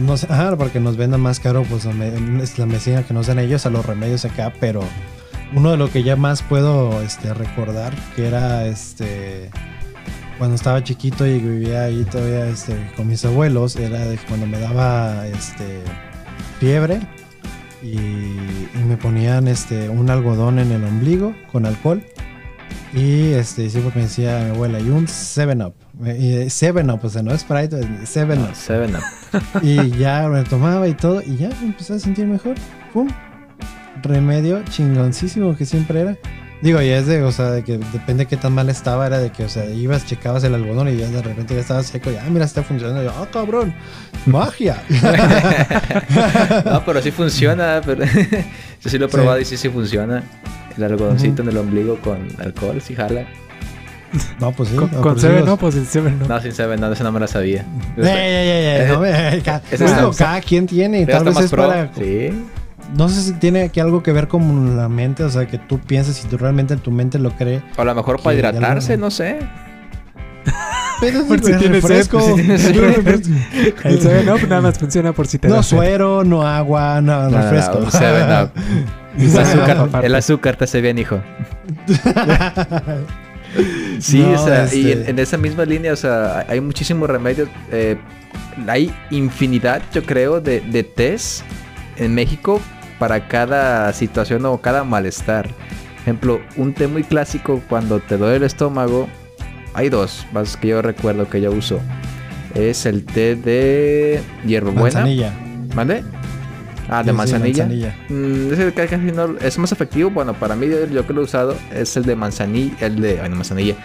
No 0.00 0.16
sé, 0.16 0.26
ajá, 0.30 0.56
porque 0.56 0.80
nos 0.80 0.96
venda 0.96 1.18
más 1.18 1.40
caro 1.40 1.62
pues 1.64 1.84
es 1.84 2.58
la 2.58 2.64
medicina 2.66 3.02
que 3.02 3.12
nos 3.12 3.26
dan 3.26 3.38
ellos 3.38 3.66
a 3.66 3.70
los 3.70 3.84
remedios 3.84 4.24
acá, 4.24 4.50
pero 4.58 4.80
uno 5.54 5.72
de 5.72 5.76
lo 5.76 5.90
que 5.90 6.02
ya 6.02 6.16
más 6.16 6.40
puedo 6.42 7.02
este, 7.02 7.34
recordar 7.34 7.92
que 8.16 8.26
era 8.26 8.64
este 8.66 9.50
cuando 10.38 10.56
estaba 10.56 10.82
chiquito 10.82 11.26
y 11.26 11.38
vivía 11.38 11.82
ahí 11.84 12.04
todavía 12.10 12.46
este, 12.48 12.90
con 12.96 13.08
mis 13.08 13.22
abuelos 13.26 13.76
era 13.76 13.98
de 14.06 14.16
cuando 14.28 14.46
me 14.46 14.58
daba 14.58 15.26
este 15.26 15.82
fiebre 16.60 17.00
y, 17.82 17.96
y 17.96 18.84
me 18.86 18.96
ponían 18.96 19.48
este 19.48 19.88
un 19.88 20.10
algodón 20.10 20.58
en 20.58 20.72
el 20.72 20.84
ombligo 20.84 21.34
con 21.50 21.66
alcohol 21.66 22.02
y 22.94 23.32
este 23.32 23.70
siempre 23.70 23.92
me 23.94 24.02
decía 24.02 24.38
mi 24.44 24.50
abuela 24.50 24.78
y 24.80 24.88
un 24.90 25.08
7 25.08 25.64
up 25.64 25.74
y 26.06 26.48
7 26.50 26.82
up 26.92 27.00
o 27.02 27.08
sea 27.08 27.22
no 27.22 27.36
Sprite 27.36 27.80
7 28.04 28.32
up 28.34 28.38
No, 28.38 28.54
Seven 28.54 28.96
Up. 28.96 29.02
y 29.62 29.90
ya 29.90 30.28
me 30.28 30.42
tomaba 30.44 30.86
y 30.88 30.94
todo, 30.94 31.22
y 31.22 31.36
ya 31.36 31.48
me 31.60 31.68
empecé 31.68 31.94
a 31.94 31.98
sentir 31.98 32.26
mejor. 32.26 32.54
¡Pum! 32.92 33.08
Remedio 34.02 34.62
chingoncísimo 34.64 35.56
que 35.56 35.64
siempre 35.64 36.00
era. 36.00 36.18
Digo, 36.62 36.80
y 36.80 36.88
es 36.90 37.06
de, 37.08 37.22
o 37.24 37.32
sea, 37.32 37.50
de 37.50 37.64
que 37.64 37.76
depende 37.78 38.24
de 38.24 38.26
qué 38.26 38.36
tan 38.36 38.52
mal 38.54 38.68
estaba, 38.68 39.04
era 39.06 39.18
de 39.18 39.30
que, 39.30 39.44
o 39.44 39.48
sea, 39.48 39.64
ibas, 39.66 40.06
checabas 40.06 40.44
el 40.44 40.54
algodón 40.54 40.88
y 40.88 40.96
ya 40.96 41.08
de 41.08 41.20
repente 41.20 41.54
ya 41.54 41.60
estaba 41.60 41.82
seco 41.82 42.10
y, 42.12 42.16
ah, 42.16 42.24
mira, 42.30 42.44
está 42.44 42.62
funcionando. 42.62 43.02
Y 43.02 43.06
yo, 43.06 43.12
ah, 43.18 43.26
cabrón, 43.32 43.74
magia. 44.26 44.80
No, 46.64 46.84
pero 46.84 47.02
sí 47.02 47.10
funciona. 47.12 47.80
Pero 47.84 48.04
yo 48.80 48.90
sí 48.90 48.98
lo 48.98 49.06
he 49.06 49.08
Sí. 49.08 49.12
probado 49.16 49.40
y 49.40 49.44
sí, 49.44 49.56
sí 49.56 49.68
funciona. 49.68 50.22
El 50.76 50.84
algodoncito 50.84 51.42
en 51.42 51.48
el 51.48 51.56
ombligo 51.58 51.98
con 52.00 52.28
alcohol, 52.38 52.80
sí 52.80 52.94
jala. 52.94 53.26
no, 54.40 54.52
pues 54.52 54.68
sí. 54.70 54.76
Con, 54.76 54.90
no, 54.92 55.00
con 55.02 55.18
Seven, 55.18 55.38
eso 55.38 55.46
no, 55.46 55.56
pues 55.56 55.74
en 55.74 55.84
Seven 55.86 56.18
no. 56.18 56.26
No, 56.28 56.40
sin 56.40 56.52
saber, 56.52 56.78
no, 56.80 56.90
eso 56.92 57.02
no 57.04 57.12
me 57.12 57.20
la 57.20 57.26
sabía. 57.26 57.66
Ey, 57.96 58.04
ey, 58.06 58.48
ey, 58.48 58.66
ey, 58.82 58.88
no 58.88 59.00
me- 59.00 59.42
ca- 59.44 59.60
Ese 59.70 59.84
digo, 59.84 60.10
está- 60.10 60.24
cada 60.26 60.40
quien 60.40 60.66
tiene, 60.66 61.04
Pero 61.06 61.18
tal 61.18 61.26
vez 61.34 61.40
es 61.44 61.50
pro. 61.50 61.66
para, 61.68 61.90
Sí. 61.94 62.30
No 62.96 63.08
sé 63.08 63.20
si 63.22 63.32
tiene 63.34 63.62
aquí 63.62 63.80
algo 63.80 64.02
que 64.02 64.12
ver 64.12 64.28
con 64.28 64.76
la 64.76 64.88
mente, 64.88 65.24
o 65.24 65.30
sea, 65.30 65.46
que 65.46 65.58
tú 65.58 65.78
piensas 65.78 66.16
si 66.16 66.28
tú 66.28 66.36
realmente 66.38 66.74
en 66.74 66.80
tu 66.80 66.90
mente 66.90 67.18
lo 67.18 67.30
crees. 67.36 67.62
O 67.76 67.82
a 67.82 67.84
lo 67.84 67.94
mejor 67.94 68.20
para 68.22 68.36
hidratarse, 68.36 68.96
no 68.96 69.10
sé. 69.10 69.38
Pero 71.00 71.24
Por 71.26 71.42
si 71.42 71.52
pues, 71.52 71.62
sed. 71.62 71.72
refresco. 71.72 72.18
El 73.84 74.00
Seven 74.00 74.28
Up 74.30 74.40
nada 74.48 74.60
más 74.60 74.78
funciona 74.78 75.12
por 75.12 75.26
si 75.26 75.38
te 75.38 75.48
No 75.48 75.62
suero, 75.62 76.22
no 76.24 76.46
agua, 76.46 77.00
no, 77.00 77.24
No, 77.24 77.30
no, 77.30 77.30
no, 77.30 77.42
refresco. 77.42 77.90
Seven 77.90 78.30
Up. 78.30 78.50
El 79.18 79.36
azúcar, 79.38 80.04
el 80.04 80.14
azúcar 80.14 80.56
te 80.56 80.64
hace 80.64 80.80
bien, 80.80 80.98
hijo. 80.98 81.20
Sí, 83.98 84.20
No, 84.20 84.32
o 84.32 84.44
sea, 84.46 84.62
y 84.74 84.90
este- 84.90 84.92
en, 84.92 85.08
en 85.10 85.18
esa 85.18 85.36
misma 85.36 85.64
línea, 85.64 85.92
o 85.92 85.96
sea, 85.96 86.46
hay 86.48 86.60
muchísimos 86.60 87.08
remedios. 87.10 87.48
eh, 87.70 87.96
hay 88.66 88.94
infinidad, 89.10 89.82
yo 89.94 90.02
creo, 90.02 90.40
de, 90.40 90.60
de 90.60 90.82
test 90.82 91.42
en 92.02 92.14
México 92.14 92.60
para 92.98 93.28
cada 93.28 93.92
situación 93.92 94.44
o 94.46 94.58
cada 94.60 94.84
malestar. 94.84 95.48
Ejemplo, 96.02 96.40
un 96.56 96.72
té 96.74 96.86
muy 96.88 97.04
clásico 97.04 97.60
cuando 97.68 98.00
te 98.00 98.16
duele 98.16 98.36
el 98.36 98.42
estómago. 98.42 99.08
Hay 99.74 99.88
dos, 99.88 100.26
más 100.32 100.56
que 100.56 100.68
yo 100.68 100.82
recuerdo 100.82 101.28
que 101.28 101.40
yo 101.40 101.50
uso. 101.52 101.80
Es 102.54 102.84
el 102.86 103.04
té 103.04 103.34
de 103.36 104.20
hierbabuena. 104.44 105.00
Manzanilla. 105.00 105.32
¿Mande? 105.74 106.04
Ah, 106.90 106.98
de 106.98 107.04
Sí, 107.04 107.10
sí, 107.10 107.16
manzanilla. 107.16 107.64
manzanilla. 107.66 107.96
Mm, 108.10 108.52
ese 108.52 108.72
ca- 108.74 108.86
casi 108.86 109.04
no- 109.12 109.38
es 109.40 109.56
más 109.58 109.72
efectivo. 109.72 110.10
Bueno, 110.10 110.34
para 110.34 110.54
mí, 110.56 110.66
yo, 110.92 111.06
que 111.06 111.12
lo 111.14 111.22
he 111.22 111.24
usado, 111.24 111.56
es 111.72 111.96
el 111.96 112.02
de 112.04 112.16
manzanilla. 112.16 112.74
El 112.80 113.00
de. 113.00 113.20
Ay, 113.22 113.30
no, 113.30 113.36
manzanilla. 113.36 113.76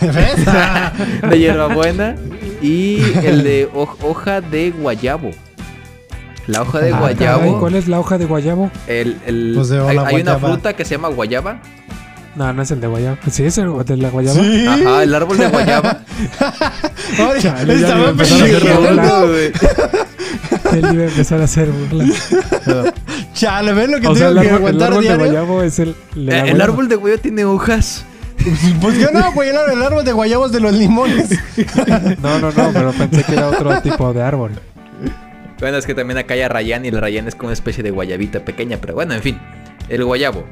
De 1.30 1.38
hierbabuena. 1.38 2.16
Y 2.60 3.00
el 3.24 3.44
de 3.44 3.68
hoj- 3.72 3.96
hoja 4.02 4.40
de 4.40 4.70
guayabo. 4.72 5.30
La 6.48 6.62
hoja 6.62 6.80
de 6.80 6.92
Ah, 6.92 6.98
guayabo. 6.98 7.38
caray, 7.40 7.52
¿Cuál 7.60 7.74
es 7.76 7.86
la 7.88 8.00
hoja 8.00 8.18
de 8.18 8.24
guayabo? 8.24 8.70
el, 8.88 9.16
el- 9.26 9.52
Pues 9.54 9.68
de 9.68 9.78
hay, 9.80 9.88
hay 9.88 9.94
una 9.96 10.04
guayaba. 10.34 10.38
fruta 10.40 10.72
que 10.74 10.84
se 10.84 10.96
llama 10.96 11.08
guayaba. 11.08 11.60
No, 12.34 12.52
no 12.52 12.62
es 12.62 12.70
el 12.70 12.80
de 12.80 12.86
guayabo. 12.86 13.16
Sí, 13.30 13.44
es 13.44 13.58
el 13.58 13.84
de 13.84 13.96
la 13.96 14.10
guayaba. 14.10 14.40
Sí. 14.40 14.66
Ajá, 14.66 15.02
el 15.02 15.14
árbol 15.14 15.38
de 15.38 15.48
guayaba. 15.48 16.00
Ay, 17.18 17.40
Chale, 17.42 17.74
estaba 17.74 18.12
burla. 18.12 19.20
güey. 19.24 19.52
Él 20.72 20.88
iba 20.94 21.02
a 21.04 21.06
empezar 21.06 21.40
a 21.40 21.44
hacer 21.44 21.68
burlas. 21.70 22.28
Chale, 23.34 23.72
¿ves 23.72 23.88
lo 23.90 24.00
que 24.00 24.08
O 24.08 24.14
sea, 24.14 24.28
tengo 24.28 24.40
el 24.40 24.46
que 24.48 24.54
árbol, 24.54 24.68
el 24.70 24.82
aguantar 24.82 24.88
árbol 24.92 25.04
de 25.04 25.16
guayabo 25.16 25.62
es 25.62 25.78
el... 25.78 25.94
de 26.14 26.22
la 26.22 26.32
Eh, 26.32 26.38
el 26.38 26.40
guayaba. 26.50 26.64
árbol 26.64 26.88
de 26.88 26.96
guayaba 26.96 27.22
tiene 27.22 27.44
hojas. 27.44 28.04
Pues 28.80 28.98
yo 28.98 29.08
no, 29.12 29.32
güey, 29.32 29.48
el 29.50 29.56
árbol- 29.56 29.72
el 29.72 29.82
árbol 29.82 30.04
de 30.04 30.12
guayabos 30.12 30.52
de 30.52 30.60
los 30.60 30.72
limones. 30.72 31.28
No, 32.22 32.38
no, 32.38 32.52
no, 32.52 32.70
pero 32.72 32.92
pensé 32.92 33.24
que 33.24 33.32
era 33.32 33.48
otro 33.48 33.80
tipo 33.82 34.12
de 34.12 34.22
árbol. 34.22 34.52
Bueno, 35.60 35.76
es 35.76 35.86
que 35.86 35.94
también 35.94 36.18
acá 36.18 36.34
hay 36.34 36.42
arrayán 36.42 36.84
y 36.84 36.88
el 36.88 36.96
arrayán 36.96 37.26
es 37.28 37.34
como 37.34 37.48
una 37.48 37.54
especie 37.54 37.82
de 37.82 37.90
guayabita 37.90 38.44
pequeña, 38.44 38.78
pero 38.80 38.94
bueno, 38.94 39.14
en 39.14 39.22
fin. 39.22 39.38
El 39.88 40.04
guayabo. 40.04 40.44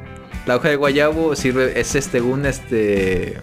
La 0.46 0.56
hoja 0.56 0.68
de 0.68 0.76
guayabo 0.76 1.34
sirve, 1.36 1.78
es 1.78 1.94
este, 1.94 2.20
un 2.20 2.46
este 2.46 3.36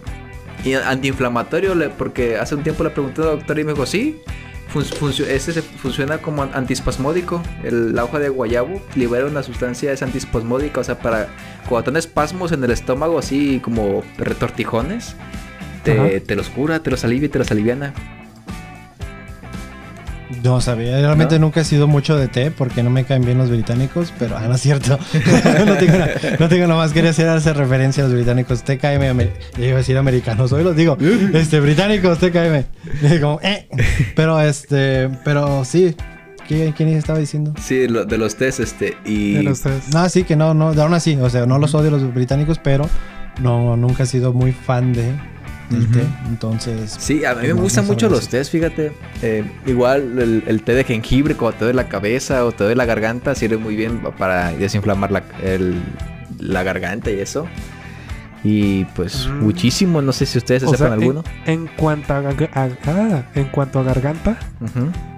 antiinflamatorio, 0.86 1.74
porque 1.98 2.36
hace 2.36 2.54
un 2.54 2.62
tiempo 2.62 2.84
le 2.84 2.90
pregunté 2.90 3.22
al 3.22 3.28
doctor 3.38 3.58
y 3.58 3.64
me 3.64 3.72
dijo, 3.72 3.86
sí, 3.86 4.20
fun- 4.68 4.84
este 5.28 5.52
se- 5.52 5.62
funciona 5.62 6.18
como 6.18 6.42
an- 6.42 6.50
antiespasmódico. 6.54 7.42
El- 7.62 7.94
la 7.94 8.04
hoja 8.04 8.18
de 8.18 8.28
guayabo 8.28 8.80
libera 8.94 9.26
una 9.26 9.42
sustancia 9.42 9.92
es 9.92 10.02
antiespasmódica, 10.02 10.80
o 10.80 10.84
sea, 10.84 10.98
para 10.98 11.28
cuando 11.68 11.84
tienes 11.90 12.06
espasmos 12.06 12.52
en 12.52 12.64
el 12.64 12.70
estómago, 12.70 13.18
así 13.18 13.60
como 13.62 14.02
retortijones, 14.18 15.14
te, 15.82 16.20
te 16.20 16.36
los 16.36 16.48
cura, 16.48 16.80
te 16.82 16.90
los 16.90 17.04
alivia 17.04 17.26
y 17.26 17.28
te 17.30 17.38
los 17.38 17.50
aliviana. 17.50 17.92
No 20.42 20.60
sabía, 20.60 20.98
realmente 20.98 21.38
¿No? 21.38 21.46
nunca 21.46 21.60
he 21.60 21.64
sido 21.64 21.86
mucho 21.86 22.16
de 22.16 22.28
té 22.28 22.50
porque 22.50 22.82
no 22.82 22.90
me 22.90 23.04
caen 23.04 23.24
bien 23.24 23.36
los 23.38 23.50
británicos, 23.50 24.12
pero 24.18 24.36
ah, 24.36 24.46
no 24.48 24.54
es 24.54 24.60
cierto. 24.62 24.98
no, 25.66 25.76
tengo 25.76 25.98
nada, 25.98 26.66
no 26.66 26.76
más, 26.76 26.92
quería 26.92 27.10
hacer, 27.10 27.28
hacer 27.28 27.56
referencia 27.56 28.02
a 28.02 28.06
los 28.06 28.14
británicos. 28.16 28.62
TKM, 28.64 29.02
amer- 29.02 29.32
ya 29.58 29.66
iba 29.66 29.74
a 29.74 29.78
decir 29.78 29.96
americanos, 29.98 30.50
hoy 30.52 30.64
los 30.64 30.74
digo, 30.76 30.96
este, 31.34 31.60
británicos, 31.60 32.18
TKM. 32.18 33.20
Como, 33.20 33.38
eh. 33.42 33.68
Pero 34.16 34.40
este, 34.40 35.10
pero 35.24 35.64
sí, 35.64 35.94
¿Qué- 36.48 36.74
¿quién 36.76 36.90
estaba 36.90 37.18
diciendo? 37.18 37.54
Sí, 37.60 37.88
lo- 37.88 38.04
de 38.04 38.18
los 38.18 38.36
test, 38.36 38.60
este, 38.60 38.96
y... 39.04 39.34
De 39.34 39.42
los 39.42 39.60
tres. 39.60 39.88
No, 39.92 40.08
sí, 40.08 40.24
que 40.24 40.36
no, 40.36 40.52
no, 40.54 40.68
aún 40.70 40.94
así, 40.94 41.16
o 41.16 41.30
sea, 41.30 41.46
no 41.46 41.58
los 41.58 41.74
odio 41.74 41.90
los 41.90 42.14
británicos, 42.14 42.58
pero 42.58 42.88
no, 43.40 43.76
nunca 43.76 44.02
he 44.02 44.06
sido 44.06 44.32
muy 44.32 44.52
fan 44.52 44.92
de 44.92 45.12
del 45.70 45.90
té, 45.90 46.04
entonces... 46.26 46.94
Sí, 46.98 47.24
a 47.24 47.34
mí 47.34 47.42
me 47.42 47.54
No, 47.54 47.62
gustan 47.62 47.86
mucho 47.86 48.08
los 48.08 48.28
tés, 48.28 48.50
fíjate. 48.50 48.92
Eh, 49.22 49.44
igual 49.66 50.18
el, 50.18 50.42
el 50.46 50.62
té 50.62 50.74
de 50.74 50.84
jengibre 50.84 51.34
cuando 51.36 51.58
te 51.58 51.64
duele 51.64 51.76
la 51.76 51.88
cabeza 51.88 52.44
o 52.44 52.52
te 52.52 52.64
duele 52.64 52.76
la 52.76 52.84
garganta 52.84 53.34
sirve 53.34 53.56
muy 53.56 53.74
bien 53.76 53.98
pa- 54.02 54.10
para 54.10 54.52
desinflamar 54.52 55.10
la, 55.10 55.22
el- 55.42 55.82
la 56.38 56.62
garganta 56.62 57.10
y 57.10 57.18
eso. 57.20 57.46
Y 58.46 58.84
pues 58.94 59.26
Mm. 59.26 59.42
muchísimo, 59.42 60.02
no 60.02 60.12
sé 60.12 60.26
si 60.26 60.36
ustedes 60.36 60.62
se 60.62 60.68
sea, 60.68 60.76
sepan 60.76 60.92
en- 60.94 61.00
alguno. 61.00 61.24
En 61.46 61.66
cuanto 61.66 62.12
a, 62.12 62.22
ah, 62.54 63.22
en 63.34 63.44
cuanto 63.46 63.78
a 63.78 63.82
garganta 63.84 64.36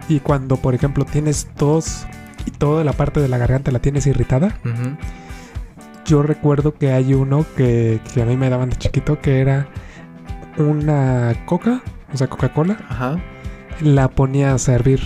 y 0.08 0.20
cuando 0.20 0.56
por 0.58 0.74
ejemplo 0.76 1.04
tienes 1.04 1.48
tos 1.56 2.06
y 2.46 2.52
toda 2.52 2.84
la 2.84 2.92
parte 2.92 3.18
de 3.18 3.26
la 3.26 3.38
garganta 3.38 3.72
la 3.72 3.80
tienes 3.80 4.06
irritada, 4.06 4.56
yo 6.04 6.22
recuerdo 6.22 6.74
que 6.74 6.92
hay 6.92 7.14
uno 7.14 7.44
que, 7.56 7.98
que 8.14 8.22
a 8.22 8.26
mí 8.26 8.36
me 8.36 8.48
daban 8.48 8.70
de 8.70 8.76
chiquito 8.76 9.20
que 9.20 9.40
era 9.40 9.66
una 10.58 11.34
coca, 11.46 11.82
o 12.12 12.16
sea 12.16 12.26
Coca-Cola, 12.28 12.76
Ajá. 12.88 13.18
la 13.80 14.08
ponías 14.08 14.68
a 14.68 14.74
hervir 14.74 15.00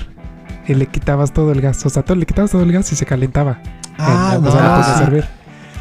y 0.66 0.74
le 0.74 0.86
quitabas 0.86 1.32
todo 1.32 1.52
el 1.52 1.60
gas, 1.60 1.84
o 1.86 1.90
sea, 1.90 2.02
todo, 2.04 2.16
le 2.16 2.26
quitabas 2.26 2.50
todo 2.52 2.62
el 2.62 2.72
gas 2.72 2.92
y 2.92 2.96
se 2.96 3.06
calentaba. 3.06 3.58
Ah, 3.98 4.34
o 4.38 4.40
no, 4.40 4.50
sea, 4.52 4.60
la 4.62 4.68
ponías 4.70 4.88
a 4.88 4.96
sí. 4.98 5.02
hervir. 5.04 5.24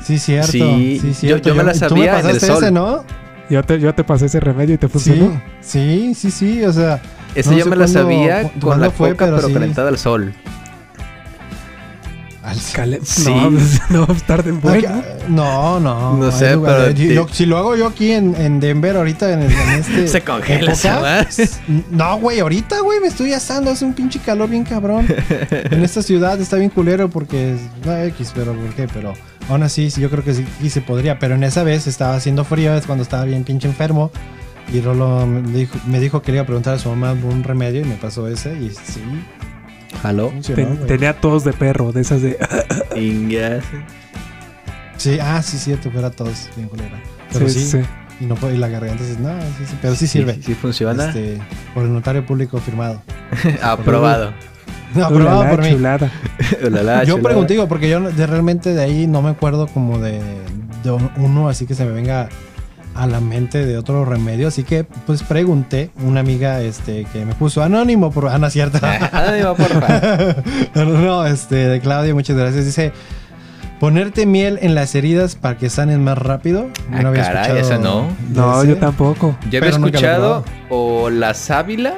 Sí, 0.04 0.20
cierto. 0.20 0.52
Sí, 0.52 1.00
Sí, 1.02 1.08
yo- 1.08 1.14
cierto. 1.14 1.50
yo 1.50 1.56
me 1.56 1.64
la 1.64 1.74
tú 1.74 1.80
sabía 1.80 2.12
en 2.12 2.18
el 2.18 2.24
pasaste 2.36 2.48
sol. 2.48 2.64
ese, 2.64 2.72
¿no? 2.72 3.04
Yo 3.50 3.64
te, 3.64 3.80
yo 3.80 3.94
te 3.96 4.04
pasé 4.04 4.26
ese 4.28 4.40
remedio 4.40 4.76
y 4.76 4.78
te 4.78 4.88
funcionó. 4.88 5.42
Sí, 5.62 6.14
sí, 6.16 6.16
sí, 6.16 6.32
sí, 6.32 6.64
o 6.64 6.72
sea, 6.74 7.02
Ese 7.36 7.52
No 7.52 7.58
yo 7.58 7.66
me 7.68 7.76
la 7.76 7.88
sabía 7.88 8.52
con 8.60 8.82
la 8.82 8.90
fue, 8.90 9.12
coca, 9.12 9.26
pero 9.26 9.36
pero 9.38 9.48
sí. 9.50 9.54
calentada 9.54 9.90
al 9.90 9.98
sol. 10.00 10.34
Sí. 13.04 13.32
No, 13.34 13.50
pues, 13.52 13.82
no, 13.90 14.08
bueno. 14.62 14.90
Aquí- 14.90 15.24
No, 15.28 15.80
no. 15.80 16.18
No 16.18 16.32
sé, 16.32 16.58
pero 16.58 16.90
Yo- 16.90 16.94
te- 17.08 17.14
yo- 17.16 17.28
si 17.32 17.46
lo 17.46 17.58
hago 17.58 17.76
yo 17.76 17.88
aquí 17.88 18.12
en, 18.12 18.36
en 18.36 18.60
Denver 18.60 18.96
ahorita 18.98 19.32
en, 19.34 19.42
en 19.44 19.70
este 19.80 20.08
Se 20.08 20.22
congela 20.22 20.72
época, 20.74 21.00
madre. 21.02 21.28
No, 21.92 22.18
güey, 22.20 22.40
ahorita, 22.40 22.80
güey, 22.82 23.00
me 23.00 23.08
estoy 23.08 23.34
asando, 23.34 23.72
hace 23.72 23.86
un 23.86 23.94
pinche 23.94 24.20
calor 24.20 24.50
bien 24.50 24.64
cabrón. 24.64 25.08
en 25.52 25.84
esta 25.84 26.02
ciudad 26.02 26.40
está 26.40 26.58
bien 26.58 26.70
culero 26.70 27.10
porque 27.10 27.54
es 27.54 27.60
no, 27.86 27.96
X, 28.04 28.32
pero 28.36 28.54
¿por 28.54 28.74
qué? 28.74 28.88
Pero 28.92 29.14
aún 29.50 29.64
así, 29.64 29.90
sí, 29.92 30.02
yo 30.02 30.10
creo 30.10 30.24
que 30.24 30.34
sí, 30.34 30.46
sí 30.62 30.70
se 30.70 30.82
podría, 30.82 31.20
pero 31.20 31.36
en 31.36 31.44
esa 31.44 31.64
vez 31.64 31.88
estaba 31.88 32.16
haciendo 32.16 32.44
frío, 32.46 32.74
es 32.76 32.86
cuando 32.86 33.04
estaba 33.04 33.26
bien 33.26 33.44
pinche 33.44 33.68
enfermo. 33.68 34.12
Y 34.72 34.82
Rolo 34.82 35.26
me 35.26 35.42
dijo, 35.52 35.80
me 35.88 36.00
dijo 36.00 36.22
que 36.22 36.32
le 36.32 36.38
iba 36.38 36.44
a 36.44 36.46
preguntar 36.46 36.76
a 36.76 36.78
su 36.78 36.90
mamá 36.90 37.14
un 37.14 37.44
remedio 37.44 37.82
y 37.82 37.86
me 37.86 37.96
pasó 37.96 38.28
ese 38.28 38.54
y 38.54 38.70
sí, 38.70 39.02
Jaló. 40.02 40.32
Ten- 40.56 40.86
tenía 40.88 41.14
tos 41.20 41.44
de 41.44 41.54
perro, 41.54 41.92
de 41.92 42.02
esas 42.02 42.22
de. 42.22 42.38
Ingas. 42.96 43.64
Sí, 44.98 45.18
ah, 45.22 45.42
sí, 45.42 45.58
cierto, 45.58 45.92
que 45.92 45.98
era 46.00 46.10
tos 46.12 46.50
bien 46.56 46.68
culera. 46.68 47.02
Pero 47.32 47.48
sí, 47.50 47.60
sí, 47.60 47.66
sí. 47.72 47.80
Y, 48.22 48.26
no, 48.26 48.36
y 48.52 48.58
la 48.58 48.68
garganta 48.68 49.04
dice, 49.04 49.20
no, 49.20 49.30
sí, 49.58 49.66
sí, 49.66 49.76
pero 49.82 49.96
sí 49.96 50.08
sirve. 50.08 50.34
Sí, 50.36 50.42
sí 50.44 50.54
funciona. 50.56 51.08
Este, 51.08 51.40
por 51.74 51.84
el 51.86 51.94
notario 51.94 52.26
público 52.26 52.60
firmado. 52.60 53.02
Aprobado. 53.62 54.34
No, 54.94 55.06
aprobado 55.06 55.40
Ulala, 55.42 55.56
por 55.56 55.64
mí. 55.64 55.72
chulada. 55.72 56.12
Ulala, 56.66 57.04
yo 57.04 57.16
chulada. 57.16 57.24
pregunté, 57.24 57.54
digo, 57.54 57.68
porque 57.68 57.90
yo 57.90 58.02
de, 58.02 58.28
realmente 58.28 58.74
de 58.74 58.82
ahí 58.84 59.08
no 59.08 59.22
me 59.22 59.30
acuerdo 59.30 59.68
como 59.68 60.00
de, 60.00 60.20
de 60.84 60.92
uno 61.18 61.48
así 61.48 61.66
que 61.66 61.76
se 61.76 61.86
me 61.86 61.92
venga 61.92 62.28
a 63.00 63.08
la 63.08 63.22
mente 63.22 63.66
de 63.66 63.78
otro 63.78 64.04
remedio. 64.04 64.50
Así 64.50 64.64
que 64.64 64.84
pues 64.84 65.24
pregunté, 65.24 65.90
una 66.04 66.20
amiga 66.20 66.62
este, 66.62 67.06
que 67.06 67.26
me 67.26 67.34
puso 67.34 67.64
anónimo 67.64 68.12
por... 68.12 68.28
Ah, 68.28 68.38
no 68.38 68.48
es 68.48 68.54
cierto. 68.54 68.80
Ánimo, 69.12 69.56
porfa. 69.56 70.36
no, 70.76 70.86
no, 70.86 71.26
este, 71.26 71.56
de 71.56 71.80
Claudia, 71.80 72.14
muchas 72.14 72.36
gracias. 72.36 72.66
Dice, 72.66 72.92
ponerte 73.80 74.26
miel 74.26 74.60
en 74.62 74.76
las 74.76 74.94
heridas 74.96 75.36
para 75.36 75.58
que 75.58 75.70
sanen 75.70 76.04
más 76.04 76.18
rápido. 76.18 76.68
Ah, 76.92 77.02
caray, 77.14 77.58
esa 77.58 77.78
no. 77.78 78.10
No, 78.30 78.62
ese. 78.62 78.72
yo 78.72 78.78
tampoco. 78.78 79.38
Yo 79.50 79.60
había 79.60 79.72
escuchado 79.72 80.44
o 80.70 81.10
la 81.10 81.34
sábila 81.34 81.96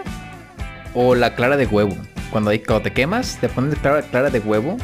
o 0.94 1.16
la 1.16 1.34
clara 1.34 1.58
de 1.58 1.66
huevo. 1.66 1.96
Cuando, 2.30 2.52
hay, 2.52 2.60
cuando 2.60 2.84
te 2.84 2.94
quemas, 2.94 3.40
te 3.42 3.50
pones 3.50 3.78
clara, 3.80 4.04
clara 4.04 4.30
de 4.30 4.40
huevo 4.40 4.78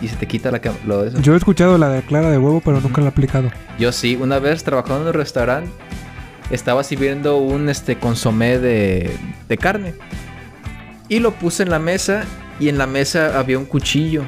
y 0.00 0.08
se 0.08 0.16
te 0.16 0.26
quita 0.26 0.50
la, 0.50 0.60
que- 0.60 0.70
lo 0.86 1.02
de 1.02 1.08
eso. 1.08 1.16
Yo, 1.18 1.22
Yo 1.22 1.34
he 1.34 1.36
escuchado 1.36 1.76
la 1.78 1.88
de 1.88 2.02
clara 2.02 2.30
de 2.30 2.38
huevo, 2.38 2.60
pero 2.64 2.80
nunca 2.80 3.00
la 3.00 3.06
he 3.08 3.10
aplicado. 3.10 3.50
sí, 3.92 4.16
una 4.20 4.38
vez 4.38 4.64
trabajando 4.64 5.02
en 5.02 5.06
un 5.08 5.12
restaurante, 5.14 5.70
estaba 6.50 6.82
sirviendo 6.84 7.36
un 7.38 7.68
este, 7.68 7.98
consomé 7.98 8.58
de, 8.58 9.16
de 9.48 9.58
carne. 9.58 9.94
Y 11.08 11.20
lo 11.20 11.32
puse 11.32 11.62
en 11.62 11.70
la 11.70 11.78
mesa 11.78 12.24
y 12.60 12.68
en 12.68 12.78
la 12.78 12.86
mesa 12.86 13.38
había 13.38 13.58
un 13.58 13.64
cuchillo. 13.64 14.24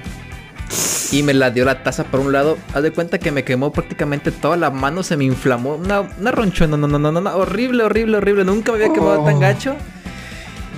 Y 1.12 1.22
me 1.24 1.34
la 1.34 1.50
dio 1.50 1.64
la 1.64 1.82
taza 1.82 2.04
por 2.04 2.20
un 2.20 2.32
lado. 2.32 2.56
Haz 2.72 2.82
de 2.84 2.92
cuenta 2.92 3.18
que 3.18 3.32
me 3.32 3.42
quemó 3.42 3.72
prácticamente 3.72 4.30
toda 4.30 4.56
la 4.56 4.70
mano, 4.70 5.02
se 5.02 5.16
me 5.16 5.24
inflamó. 5.24 5.74
Una, 5.74 6.02
una 6.02 6.30
ronchona, 6.30 6.76
no, 6.76 6.86
no, 6.86 6.98
no, 7.00 7.10
no, 7.10 7.20
no, 7.20 7.36
horrible, 7.36 7.82
horrible, 7.82 8.16
horrible. 8.18 8.44
Nunca 8.44 8.70
me 8.72 8.76
había 8.84 8.92
quemado 8.94 9.24
tan 9.24 9.34
Oh. 9.34 9.40
gacho. 9.40 9.74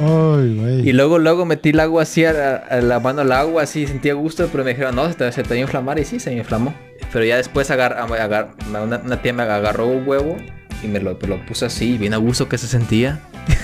Ay, 0.00 0.56
güey. 0.58 0.88
Y 0.88 0.92
luego, 0.92 1.18
luego 1.18 1.44
metí 1.44 1.70
el 1.70 1.80
agua 1.80 2.02
así, 2.02 2.24
a 2.24 2.32
la, 2.32 2.56
a 2.56 2.80
la 2.80 2.98
mano 3.00 3.20
al 3.22 3.32
agua, 3.32 3.62
así 3.62 3.86
sentía 3.86 4.14
gusto, 4.14 4.48
pero 4.50 4.64
me 4.64 4.70
dijeron, 4.70 4.96
no, 4.96 5.06
se 5.08 5.14
te, 5.14 5.30
se 5.32 5.42
te 5.42 5.48
va 5.50 5.54
a 5.56 5.58
inflamar. 5.58 5.98
Y 5.98 6.04
sí, 6.04 6.18
se 6.20 6.30
me 6.30 6.36
inflamó. 6.38 6.74
Pero 7.12 7.24
ya 7.24 7.36
después 7.36 7.70
agar, 7.70 7.98
agar- 7.98 8.52
una, 8.68 8.98
una 8.98 9.22
tía 9.22 9.32
me 9.32 9.42
agarró 9.42 9.86
un 9.86 10.06
huevo 10.08 10.36
y 10.82 10.86
me 10.88 10.98
lo, 11.00 11.18
lo 11.20 11.46
puso 11.46 11.66
así, 11.66 11.98
bien 11.98 12.14
a 12.14 12.16
gusto 12.16 12.48
que 12.48 12.58
se 12.58 12.66
sentía. 12.66 13.20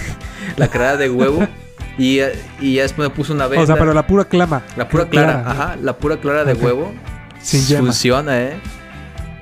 la 0.56 0.68
cara 0.68 0.96
de 0.96 1.08
huevo. 1.10 1.46
Y, 1.96 2.20
y 2.60 2.74
ya 2.74 2.82
después 2.82 3.08
me 3.08 3.14
puso 3.14 3.32
una 3.32 3.46
vez. 3.48 3.58
O 3.58 3.66
sea, 3.66 3.76
pero 3.76 3.92
la 3.92 4.06
pura 4.06 4.24
clama. 4.26 4.62
La 4.76 4.88
pura 4.88 5.08
clara, 5.08 5.42
ajá, 5.44 5.76
la 5.82 5.96
pura 5.96 6.18
clara 6.18 6.44
de 6.44 6.52
huevo. 6.54 6.92
Sin 7.42 7.62
yema. 7.66 7.80
Funciona, 7.86 8.40
¿eh? 8.40 8.52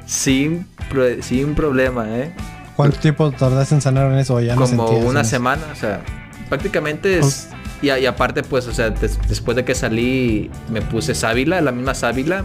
Sin, 0.06 0.66
pro- 0.88 1.20
sin 1.22 1.54
problema, 1.54 2.06
¿eh? 2.16 2.32
¿Cuánto 2.76 2.98
tiempo 2.98 3.30
tardaste 3.32 3.74
en 3.74 3.80
sanar 3.80 4.10
en 4.12 4.18
eso? 4.18 4.34
¿O 4.36 4.40
ya 4.40 4.54
Como 4.54 4.88
una 4.90 5.22
eso? 5.22 5.30
semana, 5.30 5.62
o 5.72 5.74
sea, 5.74 6.00
prácticamente 6.48 7.18
es... 7.18 7.48
Y, 7.82 7.90
a- 7.90 7.98
y 7.98 8.06
aparte, 8.06 8.42
pues, 8.42 8.66
o 8.68 8.72
sea, 8.72 8.90
des- 8.90 9.18
después 9.28 9.54
de 9.56 9.64
que 9.64 9.74
salí, 9.74 10.50
me 10.70 10.80
puse 10.82 11.14
sábila, 11.14 11.60
la 11.60 11.72
misma 11.72 11.94
sábila. 11.94 12.44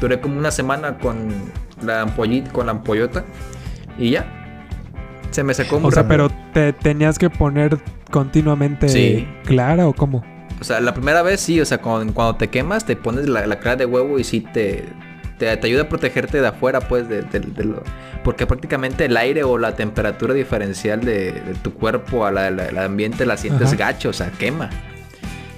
Duré 0.00 0.20
como 0.20 0.38
una 0.38 0.50
semana 0.50 0.98
con 0.98 1.28
la 1.84 2.02
ampollita, 2.02 2.50
con 2.52 2.66
la 2.66 2.72
ampollota. 2.72 3.24
Y 3.98 4.10
ya. 4.10 4.26
Se 5.30 5.42
me 5.44 5.54
secó 5.54 5.78
muy 5.80 5.88
O 5.88 5.92
sea, 5.92 6.02
rápido. 6.02 6.28
pero 6.28 6.40
te 6.52 6.72
tenías 6.72 7.18
que 7.18 7.30
poner 7.30 7.78
continuamente 8.10 8.88
Sí. 8.88 9.26
clara 9.44 9.86
o 9.86 9.92
cómo? 9.94 10.24
O 10.60 10.64
sea, 10.64 10.80
la 10.80 10.92
primera 10.94 11.22
vez 11.22 11.40
sí, 11.40 11.60
o 11.60 11.64
sea, 11.64 11.78
cuando, 11.78 12.12
cuando 12.12 12.36
te 12.36 12.48
quemas, 12.50 12.84
te 12.84 12.96
pones 12.96 13.28
la, 13.28 13.46
la 13.46 13.58
clara 13.58 13.76
de 13.76 13.86
huevo 13.86 14.18
y 14.18 14.24
sí 14.24 14.40
te, 14.52 14.84
te, 15.46 15.56
te 15.56 15.66
ayuda 15.66 15.82
a 15.82 15.88
protegerte 15.88 16.40
de 16.40 16.46
afuera, 16.46 16.80
pues, 16.80 17.08
de, 17.08 17.22
de- 17.22 17.40
de 17.40 17.64
lo... 17.64 17.82
Porque 18.22 18.46
prácticamente 18.46 19.06
el 19.06 19.16
aire 19.16 19.42
o 19.42 19.58
la 19.58 19.74
temperatura 19.74 20.32
diferencial 20.34 21.00
de, 21.00 21.32
de 21.32 21.54
tu 21.62 21.74
cuerpo 21.74 22.24
al 22.24 22.78
ambiente 22.78 23.26
la 23.26 23.36
sientes 23.36 23.68
Ajá. 23.68 23.76
gacho, 23.76 24.10
o 24.10 24.12
sea, 24.12 24.30
quema. 24.30 24.70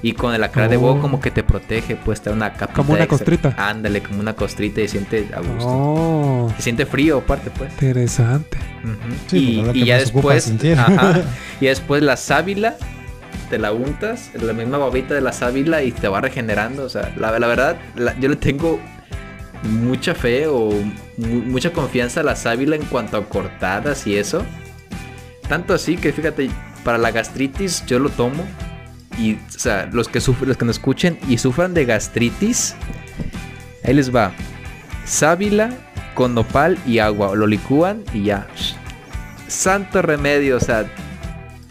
Y 0.00 0.12
con 0.12 0.38
la 0.38 0.48
clara 0.48 0.68
de 0.68 0.76
Oh. 0.76 0.80
huevo 0.80 1.00
como 1.00 1.20
que 1.20 1.30
te 1.30 1.42
protege, 1.42 1.96
pues, 1.96 2.20
te 2.22 2.30
da 2.30 2.36
una 2.36 2.52
capa. 2.54 2.72
Como 2.74 2.92
una 2.94 3.06
costrita. 3.06 3.54
Ándale, 3.58 4.02
como 4.02 4.20
una 4.20 4.32
costrita 4.34 4.80
y 4.80 4.88
siente 4.88 5.28
a 5.34 5.40
gusto. 5.40 5.66
Oh, 5.66 6.52
Se 6.56 6.62
siente 6.62 6.86
frío 6.86 7.18
aparte, 7.18 7.50
pues. 7.50 7.70
interesante. 7.72 8.56
Sí, 9.28 9.60
y, 9.60 9.62
pues, 9.64 9.76
y 9.76 9.84
ya 9.84 9.98
después, 9.98 10.52
ajá, 10.78 11.22
y 11.60 11.66
después 11.66 12.02
la 12.02 12.16
sábila 12.16 12.76
te 13.50 13.58
la 13.58 13.72
untas, 13.72 14.30
la 14.40 14.52
misma 14.54 14.78
babita 14.78 15.14
de 15.14 15.20
la 15.20 15.32
sábila 15.32 15.82
y 15.82 15.92
te 15.92 16.08
va 16.08 16.20
regenerando. 16.22 16.84
O 16.84 16.88
sea, 16.88 17.12
la, 17.16 17.38
la 17.38 17.46
verdad, 17.46 17.76
la- 17.96 18.18
yo 18.18 18.28
le 18.30 18.36
tengo 18.36 18.80
mucha 19.64 20.14
fe 20.14 20.46
o 20.46 20.70
mu- 21.16 21.42
mucha 21.46 21.72
confianza 21.72 22.20
a 22.20 22.22
la 22.22 22.36
sábila 22.36 22.76
en 22.76 22.84
cuanto 22.84 23.16
a 23.16 23.24
cortadas 23.28 24.06
y 24.06 24.16
eso. 24.16 24.44
Tanto 25.48 25.74
así 25.74 25.96
que 25.96 26.12
fíjate, 26.12 26.50
para 26.84 26.98
la 26.98 27.10
gastritis 27.10 27.84
yo 27.86 27.98
lo 27.98 28.10
tomo. 28.10 28.44
Y, 29.18 29.34
o 29.34 29.38
sea, 29.48 29.88
los 29.92 30.08
que 30.08 30.20
sufren, 30.20 30.48
los 30.48 30.56
que 30.56 30.64
nos 30.64 30.76
escuchen 30.76 31.18
y 31.28 31.38
sufran 31.38 31.72
de 31.72 31.84
gastritis, 31.84 32.74
ahí 33.84 33.94
les 33.94 34.14
va. 34.14 34.32
Sábila 35.04 35.70
con 36.14 36.34
nopal 36.34 36.78
y 36.86 36.98
agua. 36.98 37.34
Lo 37.36 37.46
licúan 37.46 38.02
y 38.12 38.24
ya. 38.24 38.46
Santo 39.46 40.02
remedio, 40.02 40.56
o 40.56 40.60
sea, 40.60 40.86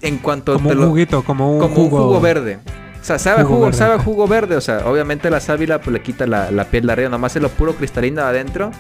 en 0.01 0.17
cuanto 0.19 0.53
Como 0.53 0.69
te 0.69 0.75
un 0.75 0.82
lo- 0.82 0.88
juguito, 0.89 1.23
como 1.23 1.53
un 1.53 1.60
como 1.60 1.75
jugo. 1.75 1.97
un 1.97 2.03
jugo 2.03 2.21
verde. 2.21 2.60
O 3.04 3.06
sea, 3.06 3.20
sabe 3.20 3.44
Jugo 3.44 3.66
sabe 3.74 3.98
jugo 4.04 4.28
verde. 4.28 4.56
O 4.56 4.62
sea, 4.62 4.88
obviamente 4.88 5.30
la 5.30 5.39
sábila 5.42 5.82
pues 5.82 5.94
le 5.94 6.02
quita 6.02 6.26
la, 6.26 6.50
la 6.52 6.63
piel 6.66 6.88
de 6.88 6.94
arriba. 6.94 7.10
Nomás 7.10 7.36
es 7.36 7.42
lo 7.42 7.50
puro 7.50 7.76
cristalino 7.76 8.22
de 8.22 8.28
adentro. 8.28 8.72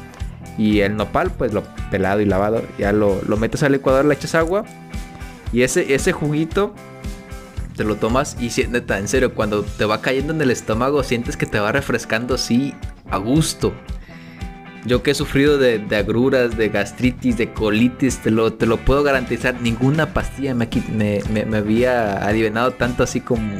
Y 0.57 0.79
el 0.79 0.95
nopal, 0.95 1.29
pues 1.31 1.53
lo 1.53 1.63
pelado 1.91 2.21
y 2.21 2.25
lavado. 2.25 2.61
Ya 2.79 2.93
lo, 2.93 3.21
lo 3.27 3.37
metes 3.37 3.61
al 3.63 3.73
licuador, 3.73 4.05
le 4.05 4.13
echas 4.13 4.33
agua. 4.35 4.63
Y 5.51 5.61
ese, 5.63 5.93
ese 5.93 6.13
juguito 6.13 6.73
te 7.75 7.83
lo 7.83 7.95
tomas 7.97 8.37
y 8.39 8.49
si- 8.51 8.67
neta, 8.67 8.97
en 8.99 9.07
serio, 9.07 9.33
cuando 9.33 9.63
te 9.63 9.85
va 9.85 9.99
cayendo 10.01 10.31
en 10.33 10.41
el 10.41 10.51
estómago, 10.51 11.03
sientes 11.03 11.35
que 11.37 11.45
te 11.47 11.59
va 11.59 11.71
refrescando 11.71 12.35
así 12.35 12.73
a 13.09 13.17
gusto. 13.17 13.73
Yo 14.85 15.01
que 15.01 15.11
he 15.11 15.15
sufrido 15.15 15.57
de, 15.57 15.79
de 15.79 15.95
agruras, 15.95 16.57
de 16.57 16.67
gastritis, 16.69 17.37
de 17.37 17.53
colitis, 17.53 18.17
te 18.17 18.31
lo, 18.31 18.51
te 18.53 18.65
lo 18.65 18.77
puedo 18.77 19.01
garantizar. 19.03 19.55
Ninguna 19.61 20.13
pastilla 20.13 20.53
me, 20.53 20.67
me, 20.93 21.21
me- 21.31 21.45
me 21.45 21.57
había 21.57 22.13
alivianado 22.17 22.71
tanto 22.71 23.03
así 23.03 23.21
como 23.21 23.53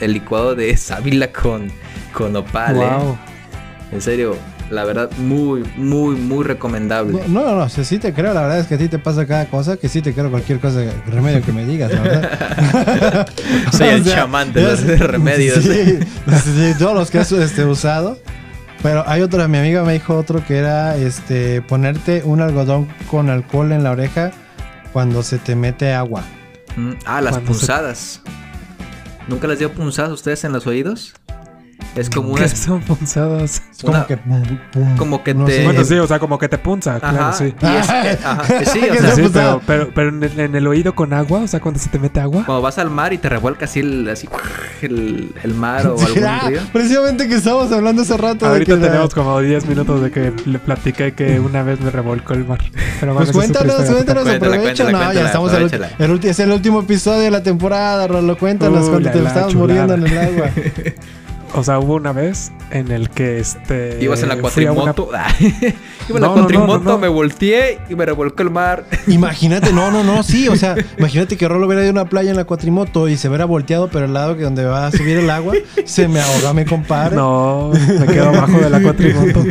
el 0.00 0.12
licuado 0.14 0.54
de 0.54 0.74
sábila 0.78 1.28
con, 1.32 1.70
con 2.14 2.34
opal. 2.34 2.76
¿eh? 2.76 2.78
Wow. 2.78 3.18
En 3.92 4.00
serio, 4.00 4.36
la 4.70 4.84
verdad, 4.84 5.10
muy, 5.18 5.64
muy, 5.76 6.14
muy 6.16 6.44
recomendable. 6.44 7.20
No, 7.28 7.42
no, 7.42 7.56
no, 7.56 7.68
sí, 7.68 7.84
sí 7.84 7.98
te 7.98 8.14
creo, 8.14 8.32
la 8.32 8.40
verdad 8.42 8.60
es 8.60 8.66
que 8.68 8.76
a 8.76 8.78
ti 8.78 8.88
te 8.88 8.98
pasa 9.00 9.26
cada 9.26 9.46
cosa, 9.46 9.76
que 9.76 9.88
sí 9.88 10.00
te 10.00 10.14
creo 10.14 10.30
cualquier 10.30 10.60
cosa, 10.60 10.80
remedio 11.08 11.42
que 11.42 11.52
me 11.52 11.66
digas, 11.66 11.92
la 11.92 12.00
verdad. 12.00 13.28
Soy 13.72 13.88
el 13.88 14.00
O 14.02 14.04
sea, 14.04 14.14
chamán 14.14 14.52
de 14.52 14.62
los 14.62 14.80
es- 14.80 15.00
remedios. 15.00 15.62
Sí, 15.62 15.98
sí, 16.44 16.72
todos 16.78 16.94
los 16.94 17.10
que 17.10 17.18
has 17.18 17.32
este, 17.32 17.64
usado. 17.66 18.16
Pero 18.82 19.04
hay 19.06 19.20
otra, 19.20 19.46
mi 19.46 19.58
amiga 19.58 19.82
me 19.84 19.92
dijo 19.92 20.16
otro 20.16 20.44
que 20.46 20.56
era 20.56 20.96
este 20.96 21.60
ponerte 21.62 22.22
un 22.24 22.40
algodón 22.40 22.88
con 23.10 23.28
alcohol 23.28 23.72
en 23.72 23.84
la 23.84 23.90
oreja 23.90 24.30
cuando 24.92 25.22
se 25.22 25.38
te 25.38 25.54
mete 25.54 25.92
agua. 25.92 26.22
Mm, 26.76 26.92
ah, 27.04 27.20
las 27.20 27.32
Cuando 27.34 27.52
se- 27.52 27.58
punzadas. 27.58 28.20
¿Nunca 29.28 29.46
les 29.48 29.58
dio 29.58 29.70
punzadas 29.72 30.10
a 30.10 30.14
ustedes 30.14 30.42
en 30.44 30.52
los 30.52 30.66
oídos? 30.66 31.14
Es 31.96 32.08
como 32.10 32.30
una... 32.30 32.42
¿Qué 32.42 32.48
son 32.48 32.80
punzadas? 32.80 33.62
Es 33.72 33.82
como 33.82 33.94
Una- 33.96 34.06
que 34.06 34.18
como 34.96 35.24
que 35.24 35.34
te-. 35.34 35.64
Bueno, 35.64 35.84
sí, 35.84 35.94
o 35.94 36.06
sea, 36.06 36.18
como 36.18 36.38
que 36.38 36.48
te 36.48 36.58
punza, 36.58 37.00
claro, 37.00 37.18
Ajá, 37.18 37.32
sí. 37.32 37.44
y 37.60 37.66
es- 37.66 37.88
ajá, 38.24 38.44
sí, 38.64 38.80
o 38.88 38.92
Que 38.92 38.98
sea, 38.98 39.14
se 39.14 39.24
Sí, 39.24 39.30
pero, 39.32 39.60
pero, 39.66 39.90
pero 39.94 40.08
en, 40.10 40.22
el, 40.22 40.40
en 40.40 40.54
el 40.54 40.66
oído 40.66 40.94
con 40.94 41.12
agua, 41.12 41.40
o 41.40 41.46
sea, 41.48 41.60
cuando 41.60 41.80
se 41.80 41.88
te 41.88 41.98
mete 41.98 42.20
agua. 42.20 42.44
cuando 42.46 42.62
vas 42.62 42.78
al 42.78 42.90
mar 42.90 43.12
y 43.12 43.18
te 43.18 43.28
revuelca 43.28 43.64
así 43.64 43.80
el, 43.80 44.08
así, 44.08 44.28
el, 44.82 45.34
el 45.42 45.54
mar 45.54 45.86
o 45.86 46.00
algún 46.00 46.24
ah, 46.24 46.42
río. 46.48 46.60
precisamente 46.72 47.26
que 47.28 47.34
estábamos 47.36 47.72
hablando 47.72 48.02
hace 48.02 48.16
rato. 48.16 48.44
de 48.46 48.52
Ahorita 48.52 48.74
que 48.74 48.80
la- 48.80 48.86
tenemos 48.88 49.14
como 49.14 49.40
10 49.40 49.66
minutos 49.66 50.02
de 50.02 50.10
que 50.10 50.32
le 50.46 50.58
platiqué 50.58 51.12
que 51.12 51.40
una 51.40 51.62
vez 51.62 51.80
me 51.80 51.90
revolcó 51.90 52.34
el 52.34 52.44
mar. 52.46 52.60
Pero 53.00 53.14
Pues 53.16 53.32
cuéntanos, 53.32 53.74
cuéntanos, 53.76 54.26
aprovecha. 54.28 54.84
cuéntala, 54.84 55.04
no, 55.06 55.12
ya 55.12 55.26
estamos 55.26 55.52
en 55.54 55.62
el, 55.62 56.10
el 56.10 56.24
es 56.24 56.38
el 56.38 56.52
último 56.52 56.80
episodio 56.80 57.20
de 57.20 57.30
la 57.30 57.42
temporada, 57.42 58.06
Rolo. 58.06 58.36
Cuéntanos 58.38 58.86
Uh, 58.86 58.90
cuando 58.90 59.00
la, 59.08 59.12
te 59.12 59.20
la, 59.20 59.28
estabas 59.28 59.52
chulada. 59.52 59.86
muriendo 59.86 59.94
en 59.94 60.06
el 60.06 60.18
agua. 60.18 60.50
o 61.54 61.64
sea, 61.64 61.78
hubo 61.78 61.94
una 61.94 62.12
vez 62.12 62.52
en 62.70 62.90
el 62.92 63.10
que 63.10 63.38
este. 63.40 63.98
Ibas 64.00 64.22
en 64.22 64.28
la 64.28 64.34
a 64.34 64.36
una- 64.36 64.42
cuatrimoto. 64.42 65.08
Iba 65.10 65.18
en 65.28 65.74
la 65.74 65.74
No, 66.08 66.18
no, 66.20 66.26
no, 66.28 66.34
cuatrimoto, 66.34 66.78
no, 66.80 66.90
no. 66.92 66.98
me 66.98 67.08
volteé 67.08 67.78
y 67.88 67.94
me 67.94 68.06
revolcó 68.06 68.42
el 68.42 68.50
mar. 68.50 68.84
Imagínate, 69.06 69.72
no, 69.72 69.90
no, 69.90 70.02
no, 70.04 70.22
sí, 70.22 70.48
o 70.48 70.56
sea, 70.56 70.74
imagínate 70.98 71.36
que 71.36 71.48
Rolo 71.48 71.66
hubiera 71.66 71.82
ido 71.82 71.90
a 71.90 71.92
una 71.92 72.04
playa 72.06 72.30
en 72.30 72.36
la 72.36 72.44
cuatrimoto 72.44 73.08
y 73.08 73.16
se 73.16 73.28
hubiera 73.28 73.44
volteado, 73.44 73.88
pero 73.88 74.04
el 74.06 74.12
lado 74.14 74.36
que 74.36 74.42
donde 74.44 74.64
va 74.64 74.86
a 74.86 74.90
subir 74.92 75.16
el 75.18 75.30
agua 75.30 75.54
se 75.84 76.08
me 76.08 76.20
ahoga 76.20 76.52
mi 76.54 76.64
compadre. 76.64 77.16
No, 77.16 77.70
me 77.72 78.06
quedo 78.06 78.28
abajo 78.28 78.58
de 78.58 78.70
la 78.70 78.80
cuatrimoto. 78.80 79.44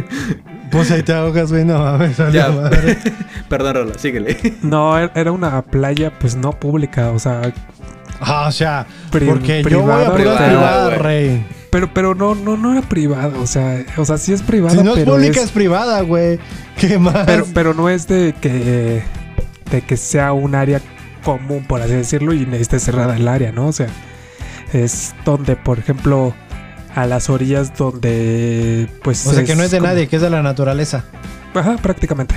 Pues 0.71 0.91
ahí 0.91 1.01
te 1.01 1.13
ahogas, 1.13 1.51
güey, 1.51 1.65
no 1.65 1.80
mames, 1.80 2.17
Ya. 2.32 2.49
madre. 2.49 2.97
Perdón, 3.49 3.73
Rola, 3.76 3.93
síguele. 3.97 4.38
No, 4.61 4.99
er- 4.99 5.11
era 5.15 5.32
una 5.32 5.61
playa, 5.63 6.11
pues 6.19 6.36
no 6.36 6.51
pública, 6.51 7.09
o 7.11 7.17
sea, 7.19 7.41
Ah, 8.21 8.45
o 8.49 8.51
sea, 8.51 8.86
porque 9.11 9.63
yo 9.67 9.82
voy 9.82 10.03
a 10.03 10.13
privada, 10.13 10.13
privadas, 10.47 10.97
rey. 10.99 11.45
Pero, 11.72 11.93
pero 11.93 12.15
no, 12.15 12.36
no, 12.36 12.57
no 12.57 12.72
era 12.74 12.82
privada, 12.88 13.38
o 13.39 13.47
sea, 13.47 13.84
o 13.97 14.05
sea, 14.05 14.17
sí 14.17 14.34
es 14.34 14.41
privada, 14.41 14.76
Si 14.78 14.84
no 14.84 14.91
es 14.91 14.99
pero 14.99 15.13
pública, 15.13 15.39
es, 15.39 15.45
es- 15.47 15.51
privada, 15.51 16.01
güey. 16.01 16.39
¿Qué 16.78 16.97
más? 16.97 17.26
pero, 17.26 17.45
pero 17.53 17.74
no 17.74 17.89
es 17.89 18.07
de 18.07 18.34
que, 18.39 19.03
de 19.72 19.82
que 19.82 19.97
sea 19.97 20.34
un 20.34 20.55
área 20.55 20.82
común, 21.24 21.65
por 21.67 21.82
así 21.82 21.93
decirlo, 21.93 22.34
y 22.34 22.47
esté 22.53 22.80
cerrada 22.80 23.15
el 23.17 23.28
área, 23.28 23.51
¿no? 23.51 23.67
O 23.67 23.74
sea, 23.74 23.88
es 24.74 25.13
donde, 25.26 25.55
por 25.55 25.80
ejemplo, 25.80 26.34
a 26.95 27.05
las 27.05 27.30
orillas 27.30 27.76
donde, 27.78 28.88
pues... 29.03 29.26
o 29.28 29.34
sea, 29.34 29.43
que 29.43 29.55
no 29.55 29.63
es 29.63 29.72
de 29.72 29.78
como- 29.80 29.89
nadie, 29.89 30.07
que 30.07 30.15
es 30.15 30.22
de 30.22 30.30
la 30.30 30.41
naturaleza. 30.41 31.03
Ajá, 31.53 31.78
prácticamente. 31.78 32.36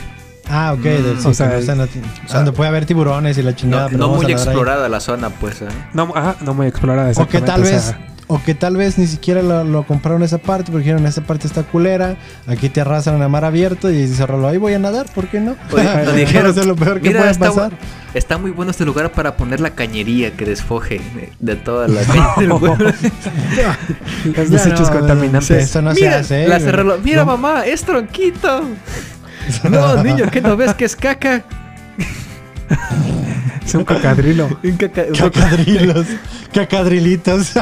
Ah, 0.49 0.73
ok. 0.75 0.81
Mm, 0.81 0.83
del- 0.83 1.21
sí, 1.21 1.29
o 1.29 1.35
sea, 1.35 1.49
no 1.49 1.55
está 1.55 1.73
en 1.73 1.79
la- 1.79 1.87
sea, 1.87 2.37
donde 2.37 2.53
puede 2.53 2.69
haber 2.69 2.85
tiburones 2.85 3.39
y 3.39 3.43
la 3.43 3.55
chingada. 3.55 3.85
No, 3.85 3.89
pero 3.91 4.09
muy 4.09 4.27
ahí. 4.27 4.33
explorada 4.33 4.89
la 4.89 5.01
zona, 5.01 5.31
pues. 5.31 5.63
¿eh? 5.63 5.69
No, 5.95 6.13
ajá, 6.15 6.37
no 6.43 6.53
muy 6.55 6.67
explorada 6.67 7.11
O 7.17 7.29
que 7.29 7.41
tal 7.41 7.63
o 7.63 7.65
sea, 7.65 7.77
vez, 7.77 7.95
o 8.35 8.43
que 8.43 8.55
tal 8.55 8.77
vez 8.77 8.97
ni 8.99 9.07
siquiera 9.07 9.43
lo, 9.43 9.63
lo 9.65 9.87
compraron 9.87 10.23
esa 10.23 10.39
parte, 10.39 10.73
porque 10.73 10.85
dijeron 10.87 11.05
esa 11.07 11.21
parte 11.23 11.47
está 11.47 11.63
culera, 11.65 12.17
aquí 12.47 12.69
te 12.71 12.81
arrasan 12.81 13.21
a 13.21 13.29
mar 13.29 13.45
abierto 13.45 13.91
y 13.91 14.07
dice 14.07 14.25
Rolo, 14.27 14.49
ahí 14.49 14.57
voy 14.57 14.73
a 14.73 14.79
nadar, 14.79 15.07
¿por 15.15 15.27
qué 15.29 15.39
no? 15.41 15.53
O, 15.71 15.77
o 16.09 16.13
dijeron, 16.13 16.55
lo 16.67 16.75
peor 16.77 17.01
que 17.01 17.09
mira, 17.09 17.21
puede 17.21 17.33
está, 17.33 17.49
pasar. 17.49 17.73
está 18.15 18.39
muy 18.39 18.51
bueno 18.51 18.71
este 18.71 18.85
lugar 18.87 19.13
para 19.13 19.37
poner 19.37 19.61
la 19.61 19.71
cañería 19.71 20.31
que 20.33 20.45
desfoje 20.47 21.01
de, 21.15 21.33
de 21.41 21.57
toda 21.57 21.89
la 21.89 22.03
caña 22.05 22.29
del 22.39 22.49
pueblo. 22.59 22.77
los 24.25 24.35
Ya 24.35 24.49
desechos 24.49 24.91
no, 24.91 24.99
contaminantes. 25.01 25.51
Eso 25.51 25.83
no 25.83 25.95
se 25.95 26.01
mira, 26.01 26.19
hace. 26.21 26.49
la 26.49 26.59
güey. 26.59 26.69
cerrolo- 26.71 26.99
mira 27.03 27.25
No. 27.25 27.37
mamá, 27.37 27.67
es 27.67 27.83
tronquito. 27.85 28.63
No, 29.69 30.03
niño, 30.03 30.27
¿qué 30.31 30.41
no 30.41 30.57
ves 30.57 30.73
que 30.75 30.85
es 30.87 30.97
caca? 30.97 31.45
Es 33.67 33.75
un 33.75 33.85
cocodrilo. 33.85 34.49
Un, 34.65 34.77
caca, 34.77 35.05
cacadrilitos. 36.53 37.55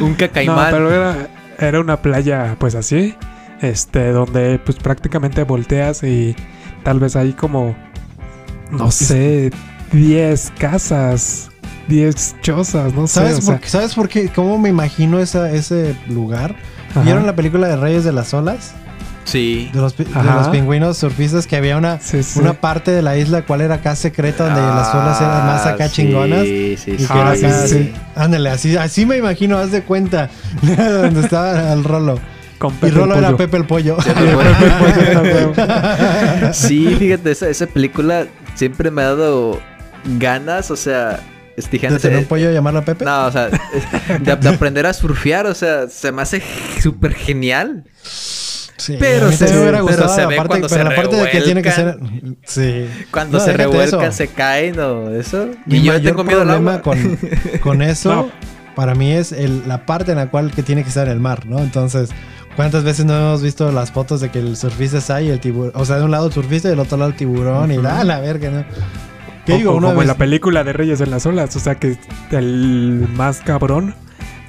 un 0.00 0.10
No, 0.10 0.16
cacaimán. 0.16 0.70
pero 0.70 0.92
era, 0.92 1.28
era 1.58 1.80
una 1.80 2.00
playa, 2.02 2.56
pues 2.58 2.74
así, 2.74 3.14
este, 3.60 4.10
donde 4.12 4.58
pues 4.64 4.78
prácticamente 4.78 5.42
volteas 5.44 6.02
y 6.02 6.34
tal 6.82 6.98
vez 7.00 7.16
hay 7.16 7.32
como, 7.32 7.76
no 8.70 8.90
sé, 8.90 9.50
10 9.92 10.52
casas, 10.58 11.50
10 11.88 12.36
chozas, 12.42 12.94
no 12.94 13.06
sé. 13.06 13.14
¿Sabes, 13.20 13.38
o 13.38 13.40
sea, 13.42 13.54
por, 13.54 13.60
qué- 13.62 13.68
¿Sabes 13.68 13.94
por 13.94 14.08
qué? 14.08 14.28
¿Cómo 14.28 14.58
me 14.58 14.68
imagino 14.68 15.18
esa, 15.20 15.50
ese 15.52 15.96
lugar? 16.08 16.56
ajá. 16.90 17.02
¿Vieron 17.02 17.26
la 17.26 17.34
película 17.36 17.68
de 17.68 17.76
Reyes 17.76 18.04
de 18.04 18.12
las 18.12 18.32
Olas? 18.34 18.72
Sí. 19.30 19.70
De 19.72 19.80
los, 19.80 19.92
pi- 19.94 20.04
de 20.04 20.22
los 20.24 20.48
pingüinos 20.48 20.98
surfistas 20.98 21.46
que 21.46 21.56
había 21.56 21.76
una, 21.76 22.00
Sí, 22.00 22.22
sí. 22.22 22.38
una 22.40 22.54
parte 22.54 22.90
de 22.90 23.02
la 23.02 23.16
isla 23.16 23.42
cual 23.42 23.60
era 23.60 23.76
acá 23.76 23.94
secreta 23.94 24.44
donde 24.46 24.60
las 24.60 24.94
olas 24.94 25.20
eran 25.20 25.46
más 25.46 25.66
acá 25.66 25.84
Ah, 25.84 25.88
sí, 25.88 25.94
chingonas. 25.94 26.42
Sí, 26.42 26.76
sí, 26.78 26.90
Y 26.92 26.98
sí. 26.98 27.06
que 27.06 27.12
era 27.12 27.30
Ah, 27.30 27.36
sí, 27.36 27.44
acá, 27.46 27.66
sí. 27.68 27.92
Ándale, 28.16 28.50
así, 28.50 28.76
así 28.76 29.06
me 29.06 29.16
imagino, 29.18 29.56
haz 29.58 29.70
de 29.70 29.82
cuenta. 29.82 30.30
donde 30.62 31.20
estaba 31.20 31.72
el 31.72 31.84
Rolo. 31.84 32.18
Con 32.58 32.72
Y 32.74 32.76
Pepe 32.76 32.86
el 32.88 32.94
Rolo 32.94 33.14
era 33.16 33.28
Pollo. 33.28 33.36
Pepe 33.38 33.56
el 33.56 33.64
Pollo. 33.66 33.96
Sí, 36.52 36.96
fíjate, 36.98 37.30
esa, 37.30 37.48
esa 37.48 37.66
película 37.66 38.26
siempre 38.54 38.90
me 38.90 39.02
ha 39.02 39.14
dado 39.14 39.60
ganas, 40.18 40.70
o 40.70 40.76
sea, 40.76 41.20
¿De 41.56 41.98
tener 41.98 42.18
un 42.20 42.24
pollo 42.24 42.50
y 42.50 42.54
llamarlo 42.54 42.82
Pepe? 42.84 43.04
No, 43.04 43.26
o 43.26 43.32
sea, 43.32 43.48
de, 44.18 44.36
de 44.36 44.48
aprender 44.48 44.86
a 44.86 44.94
surfear, 44.94 45.44
o 45.46 45.54
sea, 45.54 45.88
se 45.88 46.10
me 46.10 46.22
hace 46.22 46.42
súper 46.80 47.12
genial. 47.12 47.84
Sí, 48.80 48.96
Pero 48.98 49.30
se- 49.30 49.44
me 49.44 49.50
hubiera 49.60 49.70
pero 49.72 49.82
gustado 49.86 50.08
se 50.14 50.20
la 50.22 50.26
ve 50.28 50.36
parte, 50.36 50.48
cuando 50.48 50.68
pero 50.68 50.82
se 50.82 50.88
la 50.88 50.96
parte 50.96 51.16
de 51.16 51.30
que 51.30 51.40
tiene 51.42 51.62
que 51.62 51.70
ser. 51.70 51.98
Sí. 52.44 52.86
Cuando 53.10 53.38
No, 53.38 53.44
se 53.44 53.52
revuelcan, 53.52 54.00
eso. 54.04 54.12
se 54.12 54.28
caen 54.28 54.78
o 54.80 55.10
eso. 55.10 55.48
Mi 55.66 55.78
y 55.78 55.82
yo 55.82 55.92
mayor 55.92 56.10
tengo 56.12 56.24
miedo 56.24 56.40
problema 56.44 56.80
con, 56.80 57.18
con 57.60 57.82
eso, 57.82 58.14
No. 58.14 58.30
para 58.74 58.94
mí, 58.94 59.12
es 59.12 59.32
el- 59.32 59.68
la 59.68 59.84
parte 59.84 60.12
en 60.12 60.18
la 60.18 60.30
cual 60.30 60.50
que 60.50 60.62
tiene 60.62 60.82
que 60.82 60.88
estar 60.88 61.08
el 61.08 61.20
mar, 61.20 61.44
¿no? 61.46 61.58
Entonces, 61.58 62.08
¿cuántas 62.56 62.82
veces 62.84 63.04
no 63.04 63.14
hemos 63.14 63.42
visto 63.42 63.70
las 63.70 63.92
fotos 63.92 64.20
de 64.22 64.30
que 64.30 64.38
el 64.38 64.56
surfista 64.56 64.96
está 64.98 65.16
ahí 65.16 65.26
y 65.26 65.30
el 65.30 65.40
tiburón? 65.40 65.72
O 65.74 65.84
sea, 65.84 65.96
de 65.98 66.04
un 66.04 66.10
lado 66.10 66.28
el 66.28 66.32
surfista 66.32 66.68
y 66.68 66.70
del 66.70 66.80
otro 66.80 66.96
lado 66.96 67.10
el 67.10 67.16
tiburón 67.16 67.70
y 67.72 67.76
la, 67.76 68.02
la 68.04 68.20
verga, 68.20 68.50
¿no? 68.50 68.64
¿Qué 69.44 69.52
O- 69.52 69.56
digo? 69.58 69.72
o 69.72 69.76
Una 69.76 69.88
como 69.88 70.00
en 70.02 70.08
la 70.08 70.14
película 70.14 70.64
de 70.64 70.72
Reyes 70.72 71.00
en 71.02 71.10
las 71.10 71.26
olas, 71.26 71.54
o 71.54 71.60
sea 71.60 71.74
que 71.74 71.98
el 72.30 73.06
más 73.14 73.40
cabrón 73.40 73.94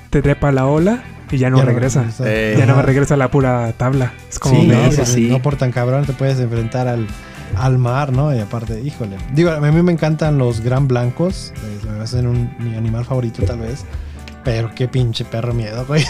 te 0.10 0.22
trepa 0.22 0.50
a 0.50 0.52
la 0.54 0.66
ola 0.68 1.04
y 1.32 1.38
ya 1.38 1.50
no 1.50 1.58
Ya 1.58 1.66
regresa. 1.66 2.06
Eh, 2.26 2.56
Ya 2.58 2.66
no 2.66 2.74
Ajá. 2.74 2.82
regresa 2.84 3.16
la 3.18 3.32
pura 3.32 3.72
tabla. 3.74 4.14
Es 4.30 4.40
como 4.40 4.62
Sí, 4.62 4.68
no, 4.68 4.92
sí. 5.06 5.28
no 5.30 5.42
por 5.42 5.56
tan 5.56 5.72
cabrón 5.72 6.06
te 6.06 6.14
puedes 6.14 6.40
enfrentar 6.40 6.88
al, 6.88 7.08
al 7.56 7.78
mar, 7.78 8.12
¿no? 8.12 8.34
Y 8.36 8.40
aparte, 8.40 8.82
híjole. 8.82 9.18
Digo, 9.34 9.52
a 9.52 9.60
mí 9.60 9.82
me 9.82 9.92
encantan 9.92 10.38
los 10.38 10.62
gran 10.62 10.88
blancos. 10.88 11.54
eh, 11.64 11.88
me 11.98 12.04
hacen 12.04 12.28
un, 12.28 12.54
mi 12.60 12.76
animal 12.76 13.06
favorito, 13.06 13.44
tal 13.44 13.60
vez. 13.60 13.86
Pero 14.44 14.72
qué 14.76 14.88
pinche 14.88 15.24
perro 15.24 15.54
miedo, 15.54 15.86
güey. 15.88 16.04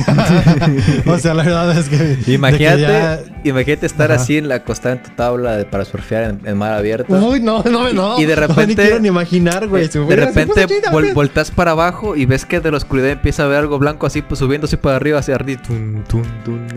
o 1.06 1.18
sea, 1.20 1.34
la 1.34 1.44
verdad 1.44 1.78
es 1.78 1.90
que. 1.90 2.32
Imagínate, 2.32 2.82
ya- 2.82 3.20
imagínate 3.44 3.86
estar 3.86 4.12
Ajá. 4.12 4.22
así 4.22 4.38
en 4.38 4.48
la 4.48 4.56
acostada 4.56 4.96
en 4.96 5.04
tu 5.04 5.10
tabla 5.12 5.58
de- 5.58 5.66
para 5.66 5.84
surfear 5.84 6.24
en, 6.24 6.42
en 6.46 6.58
mar 6.58 6.74
abierto. 6.74 7.14
Uy, 7.14 7.42
no, 7.42 7.62
no, 7.64 7.92
no. 7.92 8.20
Y 8.20 8.26
de 8.26 8.36
No, 8.36 8.42
ni 8.42 8.48
repente- 8.48 8.76
quiero 8.84 9.00
ni 9.00 9.10
imaginar, 9.10 9.68
güey. 9.68 9.88
Si 9.90 10.00
de 10.00 10.16
repente 10.16 10.54
fuese 10.68 10.68
chida, 10.80 10.92
vol- 10.92 11.02
güey. 11.02 11.14
voltas 11.14 11.52
para 11.52 11.72
abajo 11.72 12.16
y 12.16 12.26
ves 12.26 12.46
que 12.46 12.60
de 12.62 12.72
la 12.72 12.78
oscuridad 12.78 13.10
empieza 13.10 13.44
a 13.44 13.48
ver 13.48 13.58
algo 13.60 13.78
blanco 13.80 14.08
así, 14.08 14.22
pues 14.22 14.40
subiendo 14.40 14.66
así 14.66 14.78
para 14.78 14.96
arriba, 14.96 15.20
hacia 15.20 15.36
arriba. 15.36 15.62
Tun, 15.62 16.04
tun, 16.08 16.24
tun. 16.46 16.68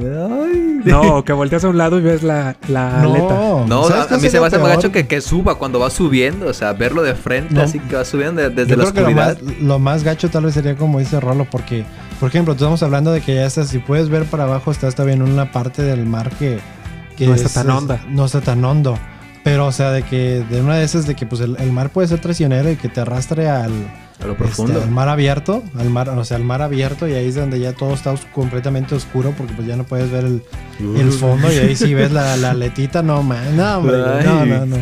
Ay. 0.42 0.70
No, 0.84 1.24
que 1.24 1.32
volteas 1.32 1.64
a 1.64 1.68
un 1.70 1.78
lado 1.78 1.98
y 1.98 2.02
ves 2.02 2.22
la, 2.22 2.56
la 2.68 3.00
aleta. 3.00 3.34
No, 3.34 3.66
No, 3.66 3.84
¿sabes 3.88 4.12
a, 4.12 4.18
mí 4.18 4.28
se 4.28 4.38
me 4.38 4.46
hace 4.46 4.58
más 4.58 4.68
gacho 4.76 4.92
que, 4.92 5.06
que 5.06 5.22
suba 5.22 5.54
cuando 5.54 5.78
va 5.80 5.88
subiendo, 5.88 6.46
o 6.46 6.52
sea, 6.52 6.74
verlo 6.74 7.02
de 7.02 7.14
frente, 7.14 7.54
No. 7.54 7.62
así 7.62 7.78
que 7.78 7.96
va 7.96 8.04
subiendo 8.04 8.42
de- 8.42 8.50
desde 8.50 8.72
Yo 8.72 8.76
la 8.76 8.82
creo 8.90 8.92
que 8.92 9.00
lo 9.00 9.06
oscuridad. 9.22 9.40
más, 9.40 9.62
lo 9.62 9.78
más 9.78 10.04
gacho 10.04 10.28
tal 10.28 10.44
vez 10.44 10.52
sería 10.52 10.76
como 10.76 10.98
dice 10.98 11.20
Rolo, 11.20 11.43
porque, 11.50 11.84
por 12.20 12.28
ejemplo, 12.28 12.54
estamos 12.54 12.82
hablando 12.82 13.12
de 13.12 13.20
que 13.20 13.34
ya 13.34 13.46
estás, 13.46 13.68
si 13.68 13.78
puedes 13.78 14.08
ver 14.08 14.24
para 14.24 14.44
abajo, 14.44 14.70
estás 14.70 14.94
todavía 14.94 15.14
en 15.14 15.22
una 15.22 15.52
parte 15.52 15.82
del 15.82 16.06
mar 16.06 16.30
que, 16.38 16.58
que 17.16 17.26
No 17.26 17.34
está 17.34 17.62
tan 17.62 17.70
honda. 17.70 18.04
no 18.08 18.24
está 18.24 18.40
tan 18.40 18.64
hondo. 18.64 18.98
Pero, 19.44 19.66
o 19.66 19.72
sea, 19.72 19.90
de 19.90 20.02
que 20.02 20.42
de 20.48 20.62
una 20.62 20.76
de 20.76 20.84
esas 20.84 21.06
de 21.06 21.14
que 21.14 21.26
pues 21.26 21.42
el, 21.42 21.56
el 21.60 21.70
mar 21.70 21.90
puede 21.90 22.08
ser 22.08 22.18
traicionero 22.18 22.70
y 22.70 22.76
que 22.76 22.88
te 22.88 23.02
arrastre 23.02 23.46
al, 23.50 23.72
A 24.22 24.24
lo 24.24 24.32
este, 24.32 24.34
profundo. 24.36 24.80
al 24.82 24.90
mar 24.90 25.10
abierto, 25.10 25.62
al 25.78 25.90
mar, 25.90 26.08
o 26.08 26.24
sea, 26.24 26.38
al 26.38 26.44
mar 26.44 26.62
abierto 26.62 27.06
y 27.06 27.12
ahí 27.12 27.28
es 27.28 27.34
donde 27.34 27.60
ya 27.60 27.74
todo 27.74 27.92
está 27.92 28.12
os- 28.12 28.24
completamente 28.34 28.94
oscuro 28.94 29.34
porque 29.36 29.52
pues 29.52 29.68
ya 29.68 29.76
no 29.76 29.84
puedes 29.84 30.10
ver 30.10 30.24
el, 30.24 30.42
el 30.80 31.12
fondo 31.12 31.52
y 31.52 31.56
ahí 31.56 31.76
sí 31.76 31.92
ves 31.92 32.10
la, 32.10 32.38
la 32.38 32.52
aletita, 32.52 33.02
no, 33.02 33.22
man, 33.22 33.54
no, 33.54 33.78
hombre, 33.80 33.98
no, 34.24 34.46
no, 34.46 34.64
no. 34.66 34.76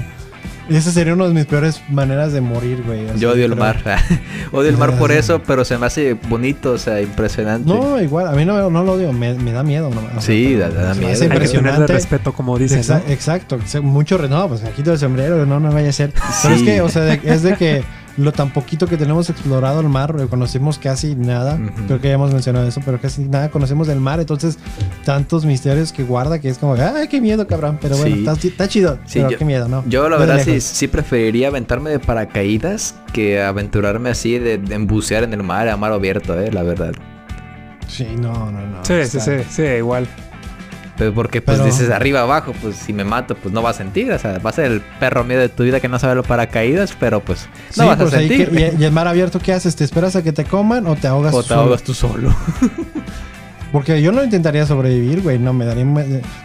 Esa 0.68 0.90
sería 0.92 1.12
una 1.14 1.26
de 1.26 1.34
mis 1.34 1.44
peores 1.46 1.82
maneras 1.90 2.32
de 2.32 2.40
morir, 2.40 2.82
güey. 2.86 3.08
así, 3.08 3.18
Yo 3.18 3.32
odio 3.32 3.44
el 3.46 3.52
creo. 3.52 3.64
mar. 3.64 3.82
odio 4.52 4.68
el 4.70 4.76
mar 4.78 4.96
por 4.96 5.10
Sí. 5.10 5.18
eso, 5.18 5.42
pero 5.46 5.64
se 5.64 5.76
me 5.76 5.86
hace 5.86 6.14
bonito, 6.14 6.72
o 6.72 6.78
sea, 6.78 7.00
impresionante. 7.00 7.68
No, 7.68 8.00
igual, 8.00 8.28
a 8.28 8.32
mí 8.32 8.44
no, 8.44 8.70
no 8.70 8.82
lo 8.84 8.92
odio, 8.92 9.12
me, 9.12 9.34
me 9.34 9.52
da 9.52 9.62
miedo. 9.62 9.90
nomás. 9.90 10.04
O 10.16 10.20
sea, 10.20 10.20
Sí, 10.20 10.54
pero 10.58 10.72
da- 10.72 10.82
da 10.82 10.94
me 10.94 11.00
miedo. 11.00 11.12
hace 11.12 11.24
Hay 11.24 11.28
que 11.30 11.34
Hay 11.34 11.40
que 11.40 11.44
impresionante. 11.56 11.92
respeto, 11.92 12.32
como 12.32 12.58
dicen, 12.58 12.80
Exa- 12.80 13.02
¿no? 13.06 13.12
Exacto, 13.12 13.58
exa- 13.58 13.82
mucho 13.82 14.16
re- 14.18 14.28
no, 14.28 14.48
pues 14.48 14.62
me 14.62 14.70
quito 14.70 14.92
el 14.92 14.98
sombrero, 14.98 15.44
no, 15.46 15.58
no 15.60 15.72
vaya 15.72 15.88
a 15.90 15.92
ser. 15.92 16.12
Pero 16.42 16.54
es 16.54 16.60
Sí. 16.60 16.66
que, 16.66 16.80
o 16.80 16.88
sea, 16.88 17.02
de- 17.02 17.20
es 17.24 17.42
de 17.42 17.54
que 17.56 17.82
lo 18.16 18.30
tan 18.32 18.52
poquito 18.52 18.86
que 18.86 18.96
tenemos 18.96 19.30
explorado 19.30 19.80
el 19.80 19.88
mar, 19.88 20.14
conocemos 20.28 20.78
casi 20.78 21.14
nada, 21.14 21.58
creo 21.86 22.00
que 22.00 22.08
ya 22.08 22.14
hemos 22.14 22.32
mencionado 22.32 22.66
eso, 22.68 22.80
pero 22.84 23.00
casi 23.00 23.22
nada 23.24 23.50
conocemos 23.50 23.86
del 23.86 24.00
mar, 24.00 24.20
entonces 24.20 24.58
tantos 25.04 25.44
misterios 25.44 25.92
que 25.92 26.02
guarda 26.02 26.38
que 26.38 26.48
es 26.50 26.58
como, 26.58 26.74
ay, 26.74 27.08
qué 27.08 27.20
miedo, 27.20 27.46
cabrón, 27.46 27.78
pero 27.80 27.96
bueno, 27.96 28.14
Sí. 28.16 28.20
está, 28.26 28.48
está 28.48 28.68
chido, 28.68 28.98
Sí, 29.06 29.18
pero 29.20 29.30
yo- 29.30 29.38
qué 29.38 29.44
miedo, 29.44 29.68
¿no? 29.68 29.82
Yo 29.86 30.08
la 30.08 30.18
Desde 30.18 30.32
verdad 30.34 30.44
sí, 30.44 30.60
sí 30.60 30.88
preferiría 30.88 31.48
aventarme 31.48 31.90
de 31.90 31.98
paracaídas 32.00 32.94
que 33.12 33.42
aventurarme 33.42 34.10
así 34.10 34.38
de, 34.38 34.58
de 34.58 34.74
embucear 34.74 35.22
en 35.24 35.32
el 35.32 35.42
mar, 35.42 35.68
a 35.68 35.76
mar 35.76 35.92
abierto, 35.92 36.38
eh, 36.38 36.52
la 36.52 36.62
verdad. 36.62 36.92
Sí, 37.88 38.06
no, 38.18 38.50
no, 38.50 38.66
no. 38.66 38.84
Sí, 38.84 38.94
sí, 39.06 39.20
sí, 39.20 39.32
sí, 39.50 39.62
igual. 39.62 40.06
Pero 41.02 41.14
porque 41.14 41.42
pues 41.42 41.58
Pero- 41.58 41.66
dices 41.66 41.90
arriba 41.90 42.20
abajo, 42.20 42.54
pues 42.62 42.76
si 42.76 42.92
me 42.92 43.02
mato, 43.02 43.34
pues 43.34 43.52
no 43.52 43.60
vas 43.60 43.74
a 43.74 43.78
sentir, 43.78 44.12
o 44.12 44.18
sea, 44.20 44.38
va 44.38 44.50
a 44.50 44.52
ser 44.52 44.66
el 44.70 44.80
perro 45.00 45.24
miedo 45.24 45.40
de 45.40 45.48
tu 45.48 45.64
vida 45.64 45.80
que 45.80 45.88
no 45.88 45.98
sabe 45.98 46.14
los 46.14 46.24
paracaídas, 46.26 46.94
pero 47.00 47.18
pues 47.20 47.48
no 47.76 47.82
Sí, 47.82 47.88
vas 47.88 47.98
a 47.98 48.02
pues 48.02 48.10
sentir. 48.12 48.50
que- 48.50 48.72
y, 48.78 48.82
y 48.82 48.84
el 48.84 48.92
mar 48.92 49.08
abierto, 49.08 49.40
¿qué 49.40 49.52
haces? 49.52 49.74
¿Te 49.74 49.82
esperas 49.82 50.14
a 50.14 50.22
que 50.22 50.32
te 50.32 50.44
coman 50.44 50.86
o 50.86 50.94
te 50.94 51.08
ahogas 51.08 51.34
o 51.34 51.38
tú 51.38 51.42
te 51.42 51.48
solo? 51.48 51.60
ahogas 51.62 51.82
tú 51.82 51.92
solo. 51.94 52.32
Porque 53.72 54.00
yo 54.02 54.12
no 54.12 54.22
intentaría 54.22 54.66
sobrevivir, 54.66 55.22
güey. 55.22 55.38
No, 55.38 55.52
me 55.52 55.64
daría. 55.64 55.84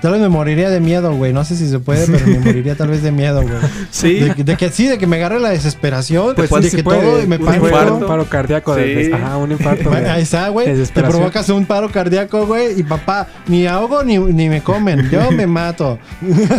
Tal 0.01 0.13
vez 0.13 0.21
me 0.21 0.29
moriría 0.29 0.69
de 0.69 0.79
miedo, 0.79 1.13
güey. 1.13 1.33
No 1.33 1.43
sé 1.43 1.55
si 1.57 1.67
se 1.69 1.79
puede, 1.79 2.07
pero 2.07 2.25
me 2.25 2.39
moriría 2.45 2.75
tal 2.75 2.87
vez 2.87 3.03
de 3.03 3.11
miedo, 3.11 3.41
güey. 3.41 3.53
Sí. 3.91 4.13
De, 4.15 4.43
de 4.43 4.55
que 4.55 4.69
sí, 4.69 4.87
de 4.87 4.97
que 4.97 5.05
me 5.07 5.17
agarre 5.17 5.39
la 5.39 5.49
desesperación. 5.49 6.33
Pues 6.35 6.49
de 6.49 6.69
sí 6.69 6.77
que 6.77 6.83
puede. 6.83 7.01
todo 7.01 7.21
y 7.21 7.27
me 7.27 7.35
un 7.37 7.45
paro. 7.45 7.65
infarto, 7.67 7.95
un 7.95 8.07
paro 8.07 8.25
cardíaco. 8.25 8.75
de- 8.75 9.05
Sí. 9.05 9.11
ajá, 9.11 9.37
un 9.37 9.51
infarto. 9.51 9.89
de- 9.89 10.09
Ahí 10.09 10.21
está, 10.23 10.47
güey. 10.49 10.67
Te 10.73 11.03
provocas 11.03 11.49
un 11.49 11.65
paro 11.65 11.91
cardíaco, 11.91 12.45
güey. 12.47 12.79
Y 12.79 12.83
papá, 12.83 13.27
ni 13.47 13.67
ahogo 13.67 14.03
ni, 14.03 14.17
ni 14.17 14.47
me 14.49 14.61
comen. 14.61 15.09
Yo 15.09 15.29
me 15.31 15.45
mato. 15.45 15.99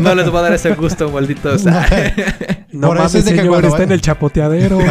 No 0.00 0.14
les 0.14 0.28
voy 0.30 0.38
a 0.38 0.42
dar 0.42 0.52
ese 0.52 0.74
gusto, 0.74 1.10
malditos. 1.10 1.64
No 2.70 2.88
Por 2.88 2.98
eso 2.98 3.16
es 3.18 3.24
de 3.24 3.30
que 3.32 3.38
señor, 3.38 3.48
cuando 3.52 3.68
está 3.68 3.82
en 3.84 3.92
el 3.92 4.00
chapoteadero. 4.02 4.78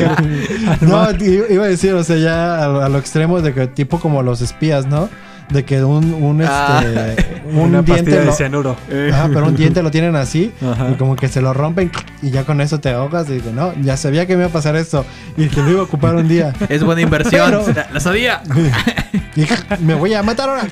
No, 0.80 1.08
iba 1.20 1.64
a 1.64 1.68
decir, 1.68 1.92
o 1.94 2.04
sea, 2.04 2.16
ya 2.16 2.64
a, 2.64 2.68
lo- 2.68 2.82
a 2.82 2.88
lo 2.88 2.98
extremo 2.98 3.40
de 3.40 3.52
que 3.52 3.66
tipo 3.66 3.98
como 4.00 4.22
los 4.22 4.40
espías, 4.40 4.86
¿no? 4.86 5.08
De 5.50 5.64
que 5.64 5.82
un, 5.82 6.14
un, 6.14 6.42
Ah. 6.46 6.80
este, 6.84 7.42
un 7.50 7.58
una 7.58 7.82
diente 7.82 8.12
de 8.12 8.24
lo, 8.24 8.32
cianuro. 8.32 8.76
Ajá, 9.12 9.28
pero 9.34 9.46
un 9.46 9.56
diente 9.56 9.82
lo 9.82 9.90
tienen 9.90 10.14
así 10.14 10.52
Ajá. 10.62 10.90
y 10.90 10.94
como 10.94 11.16
que 11.16 11.26
se 11.26 11.42
lo 11.42 11.52
rompen 11.52 11.90
y 12.22 12.30
ya 12.30 12.44
con 12.44 12.60
eso 12.60 12.78
te 12.78 12.90
ahogas 12.90 13.28
y 13.30 13.34
dices, 13.34 13.52
no, 13.52 13.72
ya 13.82 13.96
sabía 13.96 14.26
que 14.26 14.36
me 14.36 14.42
iba 14.42 14.50
a 14.50 14.52
pasar 14.52 14.76
esto 14.76 15.04
y 15.36 15.48
que 15.48 15.60
lo 15.60 15.70
iba 15.70 15.80
a 15.80 15.84
ocupar 15.84 16.14
un 16.14 16.28
día 16.28 16.52
Es 16.68 16.84
buena 16.84 17.00
inversión. 17.00 17.50
Pero- 17.66 17.72
La- 17.74 17.90
Lo 17.92 17.98
sabía. 17.98 18.42
y 19.34 19.44
me 19.84 19.94
voy 19.94 20.14
a 20.14 20.22
matar 20.22 20.50
ahora. 20.50 20.68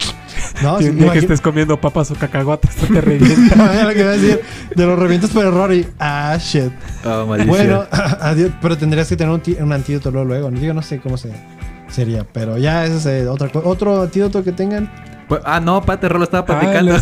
No, 0.63 0.79
que 0.79 1.19
estés 1.19 1.41
comiendo 1.41 1.81
papas 1.81 2.11
o 2.11 2.15
cacahuatas, 2.15 2.75
te 2.75 3.01
revienta. 3.01 3.55
Imagina 3.55 3.85
lo 3.89 3.93
que 3.95 4.01
iba 4.01 4.11
a 4.11 4.17
decir, 4.17 4.41
de 4.75 4.87
los 4.87 4.99
revientos 4.99 5.31
por 5.31 5.45
error 5.45 5.73
y 5.73 5.87
ah, 5.99 6.37
shit. 6.41 6.73
Oh. 7.05 7.25
Bueno, 7.25 7.85
adiós, 8.21 8.51
pero 8.61 8.77
tendrías 8.77 9.09
que 9.09 9.17
tener 9.17 9.33
un, 9.33 9.73
antídoto 9.73 10.11
luego, 10.11 10.27
luego. 10.29 10.51
Digo, 10.51 10.75
no 10.75 10.83
sé 10.83 10.99
cómo 11.01 11.17
se, 11.17 11.33
sería, 11.89 12.25
pero 12.25 12.59
ya 12.59 12.85
eso 12.85 12.97
es 12.97 13.07
eh, 13.07 13.29
otra 13.29 13.49
cosa. 13.49 13.69
Otro 13.69 14.03
antídoto 14.03 14.43
que 14.43 14.53
tengan. 14.53 14.91
Pues- 15.29 15.43
Ah, 15.45 15.61
no, 15.61 15.83
Pate 15.83 16.09
Rolo 16.09 16.25
estaba 16.25 16.45
Ah, 16.49 16.59
platicando. 16.61 16.97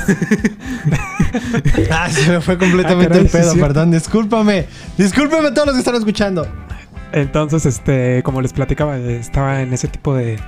Ah, 1.91 2.09
se 2.11 2.31
me 2.31 2.41
fue 2.41 2.59
completamente 2.59 3.07
Ah, 3.07 3.09
caray, 3.09 3.25
el 3.25 3.31
pedo, 3.31 3.55
perdón. 3.55 3.91
Discúlpame. 3.93 4.67
Discúlpame 4.99 5.49
a 5.49 5.55
todos 5.55 5.69
los 5.69 5.77
que 5.77 5.81
están 5.81 5.95
escuchando. 5.95 6.47
Entonces, 7.13 7.67
este, 7.67 8.23
como 8.25 8.43
les 8.43 8.53
platicaba, 8.53 8.97
estaba 8.99 9.63
en 9.63 9.73
ese 9.73 9.89
tipo 9.89 10.15
de, 10.15 10.39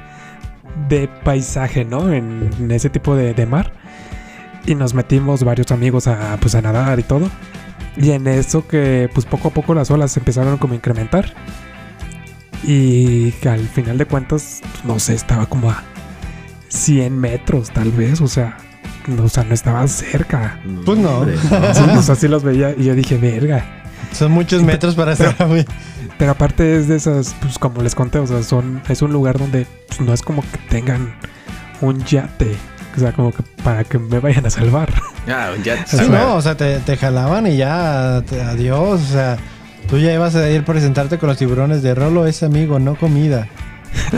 de 0.89 1.09
paisaje, 1.25 1.85
¿no? 1.85 2.13
En, 2.13 2.51
en 2.59 2.71
ese 2.71 2.91
tipo 2.91 3.17
de, 3.17 3.35
de 3.35 3.47
mar. 3.47 3.73
Y 4.67 4.75
nos 4.75 4.95
metimos 4.95 5.45
varios 5.45 5.73
amigos 5.73 6.07
a, 6.07 6.37
pues, 6.41 6.55
a 6.55 6.63
nadar 6.63 6.99
y 6.99 7.03
todo. 7.03 7.31
Y 7.97 8.11
en 8.11 8.27
eso 8.29 8.67
que, 8.69 9.11
pues 9.13 9.27
poco 9.27 9.49
a 9.49 9.51
poco 9.51 9.75
las 9.75 9.91
olas 9.91 10.17
empezaron 10.17 10.59
como 10.59 10.75
a 10.75 10.77
incrementar. 10.77 11.33
Y 12.65 13.33
al 13.47 13.67
final 13.69 13.99
de 13.99 14.07
cuentas, 14.07 14.61
no 14.85 14.99
sé, 14.99 15.15
estaba 15.15 15.47
como 15.47 15.71
a 15.71 15.83
100 16.69 17.19
metros 17.19 17.71
tal 17.71 17.91
vez. 17.91 18.21
O 18.21 18.29
sea, 18.29 18.57
no, 19.07 19.25
o 19.25 19.29
sea, 19.29 19.45
no 19.45 19.55
estaba 19.55 19.87
cerca. 19.89 20.61
Pues 20.85 20.99
no. 20.99 21.19
Hombre. 21.19 21.37
Sí, 21.39 21.83
o 21.97 22.03
sea, 22.03 22.15
sí 22.15 22.29
los 22.29 22.43
veía 22.43 22.75
y 22.77 22.85
yo 22.85 22.95
dije, 22.95 23.17
verga. 23.17 23.65
Son 24.13 24.33
muchos 24.33 24.63
metros 24.63 24.95
para 24.95 25.13
estar 25.13 25.47
muy. 25.47 25.65
Pero 26.19 26.33
aparte 26.33 26.77
es 26.77 26.89
de 26.89 26.97
esas, 26.97 27.35
pues 27.41 27.59
como 27.59 27.83
les 27.83 27.95
conté, 27.95 28.19
o 28.19 28.27
sea, 28.27 28.43
son, 28.43 28.83
es 28.89 29.03
un 29.03 29.13
lugar 29.13 29.39
donde 29.39 29.67
pues, 29.87 30.01
no 30.01 30.13
es 30.13 30.23
como 30.23 30.43
que 30.43 30.59
tengan 30.69 31.15
un 31.81 32.03
yate. 32.05 32.57
O 32.97 33.01
sea, 33.01 33.13
como 33.13 33.31
que 33.33 33.43
para 33.63 33.85
que 33.85 33.99
me 33.99 34.19
vayan 34.19 34.47
a 34.47 34.51
salvar. 34.51 34.93
Ah, 35.31 35.51
ya. 35.63 35.85
Sí, 35.87 35.99
ah, 36.01 36.05
no, 36.11 36.35
o 36.37 36.41
sea, 36.41 36.57
te, 36.57 36.79
te 36.79 36.97
jalaban 36.97 37.47
y 37.47 37.59
ya, 37.59 38.23
te- 38.27 38.41
adiós. 38.41 38.99
O 39.03 39.13
sea, 39.13 39.37
tú 39.87 39.99
ya 39.99 40.11
ibas 40.15 40.35
a 40.35 40.49
ir 40.49 40.63
a 40.63 40.65
presentarte 40.65 41.19
con 41.19 41.29
los 41.29 41.37
tiburones 41.37 41.83
de 41.83 41.95
Rolo 41.95 42.27
es 42.27 42.43
amigo, 42.43 42.79
no 42.79 42.95
comida. 42.95 43.47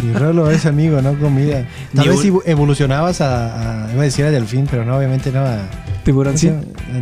Y 0.03 0.13
Rolo 0.13 0.51
es 0.51 0.67
amigo, 0.67 1.01
no 1.03 1.19
comida. 1.19 1.65
Tal 1.95 2.09
vez 2.09 2.25
evo- 2.25 2.43
evolucionabas 2.47 3.21
a, 3.21 3.87
a- 3.87 3.93
Iba 3.93 4.03
a 4.03 4.05
decir 4.05 4.25
a 4.25 4.31
delfín, 4.31 4.67
pero 4.71 4.85
no, 4.85 4.97
obviamente 4.97 5.31
no 5.33 5.41
a. 5.41 5.59
Tiburón, 6.05 6.39
sí. 6.39 6.51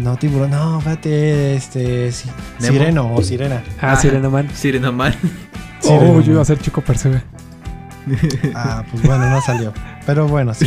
No, 0.00 0.16
tiburón, 0.16 0.50
no, 0.50 0.80
fíjate, 0.80 1.54
este. 1.56 2.10
si- 2.12 2.28
sireno 2.58 3.14
o 3.14 3.22
sirena. 3.22 3.62
Ah, 3.80 3.92
Ah. 3.92 3.96
Sirena 3.96 4.28
Man. 4.28 4.48
Sireno 4.54 4.92
Man. 4.92 5.14
Sireno 5.80 6.10
Oh, 6.10 6.14
Man. 6.14 6.22
yo 6.24 6.32
iba 6.32 6.42
a 6.42 6.44
ser 6.44 6.58
Chico 6.58 6.80
Percebe. 6.80 7.22
Ah, 8.54 8.84
pues 8.90 9.02
bueno, 9.02 9.28
no 9.28 9.40
salió. 9.42 9.72
Pero 10.06 10.26
bueno, 10.26 10.54
sí. 10.54 10.66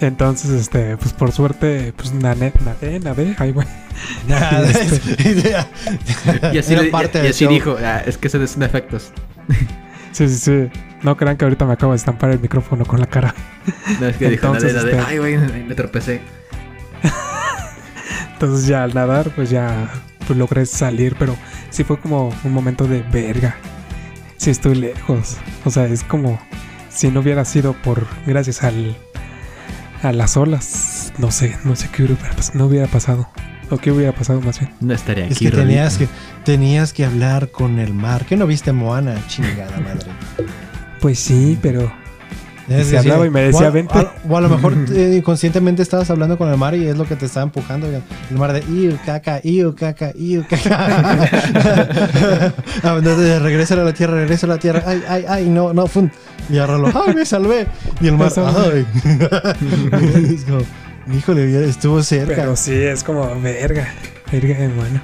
Entonces, 0.00 0.50
este, 0.50 0.96
pues 0.96 1.12
por 1.12 1.32
suerte, 1.32 1.92
pues 1.96 2.12
nadé, 2.12 2.52
nadé, 2.64 3.00
nadé. 3.00 3.34
Ay, 3.38 3.52
güey. 3.52 3.66
Nada, 4.28 4.62
Y 6.52 6.58
así, 6.58 6.72
Era 6.72 6.82
le- 6.82 6.90
parte 6.90 7.24
y 7.24 7.28
así 7.28 7.44
show. 7.44 7.52
dijo, 7.52 7.76
ah, 7.84 8.02
es 8.06 8.16
que 8.18 8.28
se 8.28 8.46
son 8.46 8.62
efectos. 8.62 9.10
Sí, 10.12 10.28
sí, 10.28 10.34
sí. 10.36 10.70
No 11.02 11.16
crean 11.16 11.36
que 11.36 11.44
ahorita 11.44 11.64
me 11.64 11.74
acabo 11.74 11.92
de 11.92 11.96
estampar 11.96 12.30
el 12.30 12.40
micrófono 12.40 12.84
con 12.84 13.00
la 13.00 13.06
cara. 13.06 13.34
No, 14.00 14.06
es 14.06 14.16
que 14.16 14.30
dijo, 14.30 14.46
Entonces, 14.46 14.74
este- 14.74 14.98
Ay, 14.98 15.18
güey, 15.18 15.36
me 15.38 15.74
tropecé. 15.74 16.20
Entonces 18.32 18.66
ya 18.66 18.84
al 18.84 18.94
nadar, 18.94 19.30
pues 19.34 19.50
ya 19.50 19.90
pues, 20.26 20.38
logré 20.38 20.66
salir, 20.66 21.16
pero 21.18 21.36
sí 21.70 21.84
fue 21.84 21.98
como 21.98 22.32
un 22.44 22.52
momento 22.52 22.86
de 22.86 23.02
verga. 23.02 23.56
Sí 24.36 24.50
estoy 24.50 24.76
lejos. 24.76 25.36
O 25.64 25.70
sea, 25.70 25.86
es 25.86 26.04
como 26.04 26.40
si 26.88 27.10
no 27.10 27.20
hubiera 27.20 27.44
sido 27.44 27.72
por 27.74 28.06
gracias 28.26 28.62
al 28.62 28.96
a 30.02 30.12
las 30.12 30.36
olas. 30.36 31.12
No 31.18 31.30
sé, 31.30 31.56
no 31.64 31.74
sé 31.76 31.88
qué 31.92 32.04
hubiera, 32.04 32.30
no 32.54 32.66
hubiera 32.66 32.86
pasado. 32.86 33.28
O 33.70 33.76
qué 33.78 33.90
hubiera 33.92 34.12
pasado 34.12 34.40
más 34.40 34.58
bien. 34.60 34.72
No 34.80 34.94
estaría 34.94 35.24
aquí. 35.24 35.32
Es 35.34 35.38
que 35.40 35.50
Rolito. 35.50 35.66
tenías 35.66 35.98
que 35.98 36.08
tenías 36.44 36.92
que 36.92 37.04
hablar 37.04 37.50
con 37.50 37.78
el 37.78 37.92
mar. 37.94 38.24
¿Qué 38.26 38.36
no 38.36 38.46
viste 38.46 38.72
Moana? 38.72 39.14
Chingada 39.28 39.78
madre. 39.80 40.10
Pues 41.00 41.18
sí, 41.18 41.58
pero 41.62 41.92
Es 42.68 42.88
se 42.88 42.98
hablaba 42.98 43.26
y 43.26 43.30
me 43.30 43.42
decía, 43.42 43.66
o 43.66 43.68
a- 43.68 43.70
"Vente". 43.70 43.98
a- 43.98 44.12
O 44.28 44.36
a 44.36 44.40
lo 44.40 44.48
mejor 44.48 44.74
eh, 44.94 45.14
inconscientemente 45.18 45.82
estabas 45.82 46.10
hablando 46.10 46.36
con 46.38 46.50
el 46.50 46.56
mar 46.56 46.74
y 46.74 46.86
es 46.86 46.96
lo 46.96 47.04
que 47.06 47.14
te 47.16 47.26
estaba 47.26 47.44
empujando. 47.44 47.86
El 47.86 48.36
mar 48.36 48.52
de 48.52 48.60
iu, 48.72 48.98
caca, 49.04 49.40
iu, 49.44 49.74
caca, 49.74 50.12
iu, 50.16 50.44
caca. 50.48 51.28
Ah, 52.82 52.98
regresa 53.02 53.74
a 53.74 53.78
la 53.78 53.92
tierra, 53.92 54.14
regresa 54.14 54.46
a 54.46 54.48
la 54.50 54.58
tierra. 54.58 54.82
Ay, 54.86 55.02
ay, 55.08 55.24
ay, 55.28 55.48
no, 55.48 55.72
no, 55.74 55.86
fun. 55.86 56.10
Y 56.50 56.56
agarralo, 56.56 56.90
ay, 57.06 57.14
me 57.14 57.24
salvé. 57.26 57.66
Y 58.00 58.06
el 58.08 58.16
mar, 58.16 58.28
Me 58.28 58.34
salvé. 58.34 58.86
ay. 59.92 60.38
Híjole, 61.12 61.68
estuvo 61.68 62.02
cerca. 62.02 62.34
pero 62.36 62.56
sí 62.56 62.74
es 62.74 63.02
como 63.04 63.40
verga, 63.40 63.88
verga, 64.32 64.56
hermano. 64.58 65.00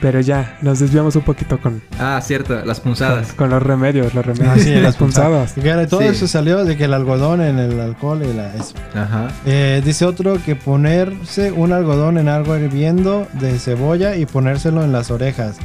Pero 0.00 0.20
ya 0.20 0.58
nos 0.62 0.80
desviamos 0.80 1.14
un 1.16 1.22
poquito 1.22 1.58
con 1.60 1.80
Ah, 1.98 2.20
cierto, 2.22 2.62
las 2.64 2.80
con, 2.80 2.90
punzadas. 2.90 3.32
con 3.32 3.48
los 3.50 3.62
remedios, 3.62 4.12
los 4.14 4.26
remedios, 4.26 4.52
Ah, 4.56 4.58
sí, 4.58 4.74
las 4.74 4.96
punzadas. 4.98 5.52
Claro, 5.54 5.86
todo 5.86 6.00
Sí. 6.00 6.06
eso 6.08 6.26
salió 6.28 6.64
de 6.64 6.76
que 6.76 6.84
el 6.84 6.92
algodón 6.92 7.40
en 7.40 7.58
el 7.58 7.78
alcohol 7.80 8.22
y 8.28 8.32
la, 8.34 8.52
eso. 8.54 8.74
Ajá. 8.94 9.28
Eh, 9.46 9.80
dice 9.84 10.04
otro 10.04 10.38
que 10.44 10.56
ponerse 10.56 11.52
un 11.52 11.72
algodón 11.72 12.18
en 12.18 12.28
algo 12.28 12.56
hirviendo 12.58 13.28
de 13.34 13.58
cebolla 13.58 14.16
y 14.16 14.26
ponérselo 14.26 14.82
en 14.84 14.92
las 14.92 15.10
orejas. 15.10 15.56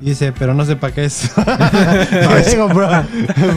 Dice, 0.00 0.32
pero 0.38 0.52
no 0.54 0.64
sé 0.64 0.76
para 0.76 0.92
qué 0.94 1.04
es. 1.04 1.30
Digo, 2.50 2.68
bro, 2.68 2.88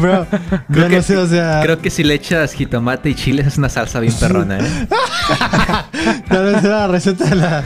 bro, 0.01 0.25
Creo 0.71 0.83
yo 0.83 0.87
que- 0.89 0.95
no 0.97 1.01
sé, 1.01 1.17
o 1.17 1.27
sea, 1.27 1.59
Creo 1.63 1.79
que 1.79 1.89
si 1.89 2.03
le 2.03 2.13
echas 2.13 2.53
jitomate 2.53 3.09
y 3.09 3.15
chiles 3.15 3.47
es 3.47 3.57
una 3.57 3.69
salsa 3.69 3.99
bien 3.99 4.13
perrona, 4.19 4.59
¿eh? 4.59 4.87
tal 6.29 6.45
vez 6.45 6.63
era 6.63 6.79
la 6.81 6.87
receta 6.87 7.25
de 7.25 7.35
la... 7.35 7.63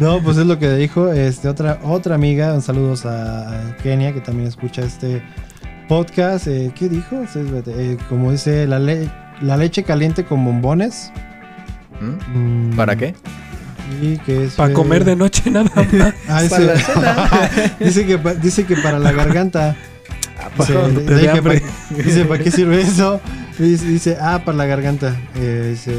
No, 0.00 0.20
pues 0.22 0.36
es 0.36 0.46
lo 0.46 0.58
que 0.58 0.72
dijo 0.74 1.12
este, 1.12 1.48
otra, 1.48 1.80
otra 1.82 2.14
amiga. 2.14 2.54
Un 2.54 2.62
saludos 2.62 3.04
a, 3.04 3.74
Kenia, 3.82 4.12
que 4.14 4.20
también 4.20 4.46
escucha 4.48 4.82
este 4.82 5.22
podcast. 5.88 6.46
Eh, 6.46 6.70
¿Qué 6.74 6.88
dijo? 6.88 7.24
Eh, 7.34 7.96
como 8.08 8.30
dice, 8.30 8.66
la, 8.68 8.78
le- 8.78 9.10
la 9.42 9.56
leche 9.56 9.82
caliente 9.82 10.24
con 10.24 10.44
bombones. 10.44 11.10
¿Mm? 12.00 12.68
Mm, 12.70 12.76
¿Para 12.76 12.94
qué? 12.94 13.14
Y 14.02 14.18
que 14.18 14.44
es... 14.44 14.54
Para 14.54 14.70
eh, 14.70 14.74
comer 14.74 15.04
de 15.04 15.16
noche 15.16 15.50
nada 15.50 15.70
más. 15.74 15.86
Ah, 16.28 16.42
Para 16.48 16.64
la 16.64 16.74
dice, 16.74 17.72
dice, 17.84 18.06
que, 18.06 18.18
pa- 18.18 18.34
dice 18.34 18.64
que 18.64 18.76
para 18.76 18.98
la 18.98 19.12
garganta. 19.12 19.76
"¿Para- 20.56 20.80
dice, 21.90 22.24
¿para 22.24 22.42
qué 22.42 22.50
sirve 22.50 22.80
eso? 22.80 23.20
Dice, 23.58 23.86
dice, 23.86 24.16
ah, 24.20 24.42
para 24.44 24.56
la 24.58 24.66
garganta. 24.66 25.16
Eh, 25.36 25.68
dice, 25.70 25.94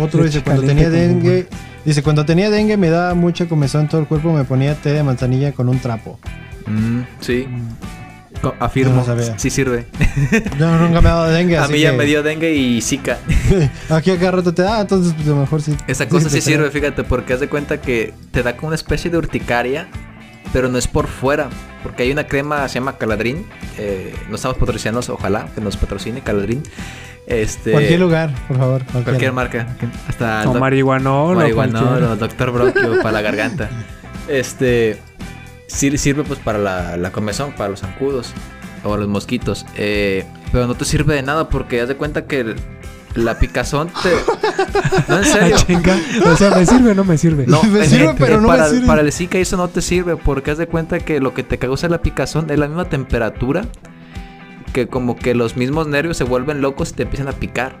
otro 0.00 0.22
dice, 0.24 0.42
cuando 0.42 0.62
tenía 0.62 0.90
dengue. 0.90 1.46
Dice, 1.84 2.02
cuando 2.02 2.24
tenía 2.26 2.50
dengue 2.50 2.76
me 2.76 2.90
daba 2.90 3.14
mucha 3.14 3.46
comezón 3.48 3.82
en 3.82 3.88
todo 3.88 4.00
el 4.02 4.06
cuerpo, 4.06 4.32
me 4.32 4.44
ponía 4.44 4.74
té 4.74 4.92
de 4.92 5.02
manzanilla 5.02 5.52
con 5.52 5.68
un 5.68 5.78
trapo. 5.78 6.18
Mm, 6.66 7.00
sí. 7.20 7.46
Co- 7.48 7.99
Afirmo. 8.58 9.04
No. 9.06 9.38
Sí 9.38 9.50
sirve. 9.50 9.86
Yo 10.58 10.78
nunca 10.78 11.00
me 11.00 11.08
ha 11.08 11.14
dado 11.14 11.30
dengue, 11.30 11.58
A 11.58 11.64
así 11.64 11.72
mí 11.74 11.80
ya 11.80 11.92
me 11.92 12.04
dio 12.04 12.22
dengue 12.22 12.54
y 12.54 12.80
zika. 12.80 13.18
Aquí 13.90 14.10
acá 14.10 14.30
rato 14.30 14.54
te 14.54 14.62
da, 14.62 14.80
entonces 14.80 15.12
pues, 15.14 15.26
a 15.28 15.30
lo 15.30 15.36
mejor 15.36 15.62
sí. 15.62 15.76
Esa 15.86 16.08
cosa 16.08 16.28
sí 16.30 16.36
da. 16.36 16.42
sirve, 16.42 16.70
fíjate, 16.70 17.04
porque 17.04 17.34
haz 17.34 17.40
de 17.40 17.48
cuenta 17.48 17.80
que 17.80 18.14
te 18.30 18.42
da 18.42 18.56
como 18.56 18.68
una 18.68 18.76
especie 18.76 19.10
de 19.10 19.18
urticaria, 19.18 19.88
pero 20.52 20.68
no 20.68 20.78
es 20.78 20.86
por 20.86 21.06
fuera. 21.06 21.48
Porque 21.82 22.02
hay 22.02 22.12
una 22.12 22.26
crema, 22.26 22.68
se 22.68 22.74
llama 22.74 22.98
Caladrín. 22.98 23.46
eh, 23.78 24.14
no 24.28 24.36
estamos 24.36 24.58
patrocinados, 24.58 25.08
ojalá 25.08 25.48
que 25.54 25.60
nos 25.60 25.76
patrocine 25.76 26.20
Caladrín. 26.20 26.62
Este, 27.26 27.70
Cualquier 27.70 28.00
lugar, 28.00 28.34
por 28.48 28.56
favor. 28.58 28.82
Cualquier 29.04 29.32
marca. 29.32 29.76
Hasta 30.08 30.48
O 30.50 30.54
marihuanol 30.54 31.36
o 31.36 31.40
marihuanol 31.40 32.02
o 32.02 32.16
Doctor 32.16 32.50
Bronquio 32.50 33.00
para 33.02 33.12
la 33.12 33.22
garganta. 33.22 33.70
Este 34.28 34.98
sir- 35.70 35.98
sirve 35.98 36.24
pues 36.24 36.38
para 36.38 36.58
la, 36.58 36.96
la 36.96 37.12
comezón, 37.12 37.52
para 37.52 37.70
los 37.70 37.80
zancudos 37.80 38.32
o 38.84 38.96
los 38.96 39.08
mosquitos. 39.08 39.66
Eh, 39.76 40.24
pero 40.52 40.66
no 40.66 40.74
te 40.74 40.84
sirve 40.84 41.14
de 41.14 41.22
nada 41.22 41.48
porque 41.48 41.80
haz 41.80 41.88
de 41.88 41.96
cuenta 41.96 42.26
que 42.26 42.40
el- 42.40 42.56
la 43.14 43.38
picazón 43.38 43.88
te... 44.02 44.10
No, 45.08 45.16
en 45.18 45.24
Ah, 45.24 45.26
serio. 45.26 45.56
chinga. 45.66 45.96
O 46.26 46.36
sea, 46.36 46.50
¿me 46.50 46.64
sirve 46.66 46.90
o 46.92 46.94
no 46.94 47.04
me 47.04 47.18
sirve? 47.18 47.44
No, 47.46 47.62
Me 47.64 47.84
sirve, 47.86 48.10
en- 48.10 48.16
pero 48.16 48.36
no 48.40 48.42
me 48.42 48.56
para, 48.56 48.68
sirve. 48.68 48.86
para 48.86 49.00
el 49.02 49.12
Zika 49.12 49.38
eso 49.38 49.56
no 49.56 49.68
te 49.68 49.80
sirve 49.82 50.16
porque 50.16 50.50
haz 50.52 50.58
de 50.58 50.66
cuenta 50.68 50.98
que 51.00 51.20
lo 51.20 51.34
que 51.34 51.42
te 51.42 51.58
causa 51.58 51.88
la 51.88 52.02
picazón 52.02 52.50
es 52.50 52.58
la 52.58 52.66
misma 52.68 52.88
temperatura 52.88 53.64
que 54.72 54.86
como 54.86 55.16
que 55.16 55.34
los 55.34 55.56
mismos 55.56 55.88
nervios 55.88 56.16
se 56.16 56.24
vuelven 56.24 56.60
locos 56.60 56.90
y 56.90 56.92
te 56.94 57.02
empiezan 57.02 57.26
a 57.28 57.32
picar. 57.32 57.76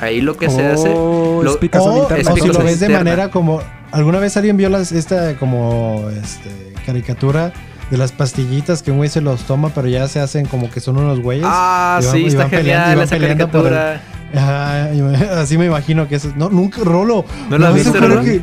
Ahí 0.00 0.20
lo 0.20 0.36
que 0.36 0.50
se 0.50 0.66
hace... 0.66 0.92
Oh, 0.94 1.42
lo- 1.44 1.52
es 1.52 1.56
picazón 1.58 1.92
O, 1.92 2.02
interna. 2.02 2.22
es 2.22 2.28
o 2.28 2.32
si 2.34 2.40
lo 2.40 2.44
picazón 2.46 2.64
ves 2.66 2.80
de 2.80 2.88
manera 2.88 3.30
como. 3.30 3.60
¿Alguna 3.92 4.18
vez 4.18 4.36
alguien 4.36 4.56
vio 4.56 4.68
las, 4.68 4.90
esta 4.90 5.36
como 5.36 6.08
este, 6.10 6.50
caricatura 6.86 7.52
de 7.90 7.96
las 7.98 8.12
pastillitas 8.12 8.82
que 8.82 8.90
un 8.90 8.96
güey 8.96 9.10
se 9.10 9.20
los 9.20 9.42
toma, 9.42 9.68
pero 9.74 9.88
ya 9.88 10.08
se 10.08 10.20
hacen 10.20 10.46
como 10.46 10.70
que 10.70 10.80
son 10.80 10.96
unos 10.96 11.20
güeyes? 11.20 11.44
Ah, 11.46 11.98
Y 12.00 12.04
van- 12.06 12.14
sí, 12.14 12.20
y 12.22 12.26
está 12.28 12.38
van 12.42 12.50
peleando- 12.50 12.68
y 12.68 12.72
genial 12.72 12.96
van 12.96 13.04
esa 13.04 13.16
peleando 13.16 13.48
por 13.50 13.66
el- 13.66 13.72
caricatura. 13.74 14.02
Ajá, 14.34 14.88
me- 14.92 15.16
así 15.40 15.58
me 15.58 15.66
imagino 15.66 16.08
que 16.08 16.14
eso. 16.16 16.32
No, 16.36 16.48
nunca, 16.48 16.80
Rolo. 16.82 17.24
¿No 17.50 17.58
la 17.58 17.70
viste, 17.70 17.98
Rolo? 18.00 18.22
que- 18.22 18.42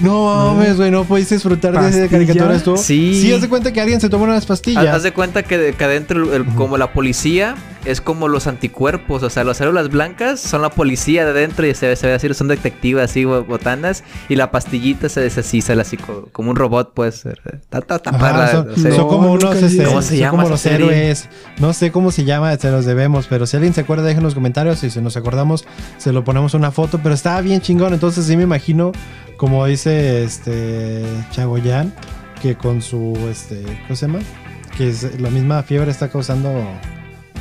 No 0.00 0.54
mames, 0.54 0.78
güey, 0.78 0.90
no 0.90 1.04
pudiste 1.04 1.34
disfrutar 1.36 1.78
de 1.80 1.88
esa 1.88 2.08
caricatura. 2.10 2.56
Estuvo. 2.56 2.76
Sí. 2.76 3.20
Sí, 3.20 3.32
haz 3.32 3.40
de 3.42 3.48
cuenta 3.48 3.72
que 3.72 3.80
alguien 3.80 4.00
se 4.00 4.08
toma 4.08 4.24
unas 4.24 4.46
pastillas. 4.46 4.86
haz 4.88 5.02
de 5.02 5.12
cuenta 5.12 5.42
que, 5.42 5.58
de- 5.58 5.72
que 5.74 5.84
adentro, 5.84 6.34
el- 6.34 6.42
el- 6.42 6.54
como 6.54 6.76
la 6.78 6.92
policía, 6.92 7.54
es 7.84 8.00
como 8.00 8.28
los 8.28 8.46
anticuerpos. 8.46 9.22
O 9.22 9.30
sea, 9.30 9.44
las 9.44 9.56
células 9.58 9.88
blancas 9.90 10.40
son 10.40 10.62
la 10.62 10.70
policía 10.70 11.24
de 11.24 11.30
adentro 11.30 11.66
y 11.66 11.74
se, 11.74 11.94
se 11.96 12.06
ve 12.06 12.14
así, 12.14 12.32
son 12.34 12.48
detectives 12.48 13.04
así, 13.04 13.24
bo- 13.24 13.44
botanas. 13.44 14.04
Y 14.28 14.36
la 14.36 14.50
pastillita 14.50 15.08
se 15.08 15.20
deshace 15.20 15.72
así, 15.80 15.96
co- 15.96 16.28
como 16.32 16.50
un 16.50 16.56
robot, 16.56 16.92
pues. 16.94 17.24
Ajá, 17.26 17.90
perra 18.02 18.36
la- 18.36 18.48
son, 18.50 19.08
como 19.08 19.26
No, 19.26 19.32
unos, 19.32 19.56
este. 19.56 19.84
¿Cómo 19.84 20.02
se 20.02 20.08
son 20.10 20.16
llama 20.18 20.36
como 20.38 20.48
los 20.50 20.60
serie? 20.60 20.86
héroes. 20.86 21.28
No 21.58 21.72
sé 21.72 21.90
cómo 21.92 22.10
se 22.10 22.24
llama, 22.24 22.56
se 22.56 22.70
los 22.70 22.84
debemos, 22.84 23.26
pero 23.28 23.46
si 23.46 23.56
alguien 23.56 23.74
se 23.74 23.80
acuerda, 23.82 24.04
dejen 24.04 24.18
en 24.18 24.24
los 24.24 24.34
comentarios. 24.34 24.78
Si 24.78 24.90
se 24.90 25.00
nos 25.02 25.16
acordamos, 25.16 25.64
se 25.98 26.12
lo 26.12 26.24
ponemos 26.24 26.54
una 26.54 26.70
foto. 26.70 27.00
Pero 27.02 27.14
estaba 27.14 27.40
bien 27.40 27.60
chingón, 27.60 27.92
entonces 27.94 28.24
sí 28.26 28.36
me 28.36 28.42
imagino, 28.44 28.92
como 29.36 29.66
dice 29.66 30.24
este 30.24 31.02
Chagoyán, 31.32 31.92
que 32.40 32.54
con 32.56 32.82
su, 32.82 33.16
este, 33.30 33.62
¿cómo 33.86 33.96
se 33.96 34.06
llama? 34.06 34.18
Que 34.76 34.88
es, 34.88 35.20
la 35.20 35.30
misma 35.30 35.62
fiebre 35.62 35.90
está 35.90 36.08
causando 36.08 36.50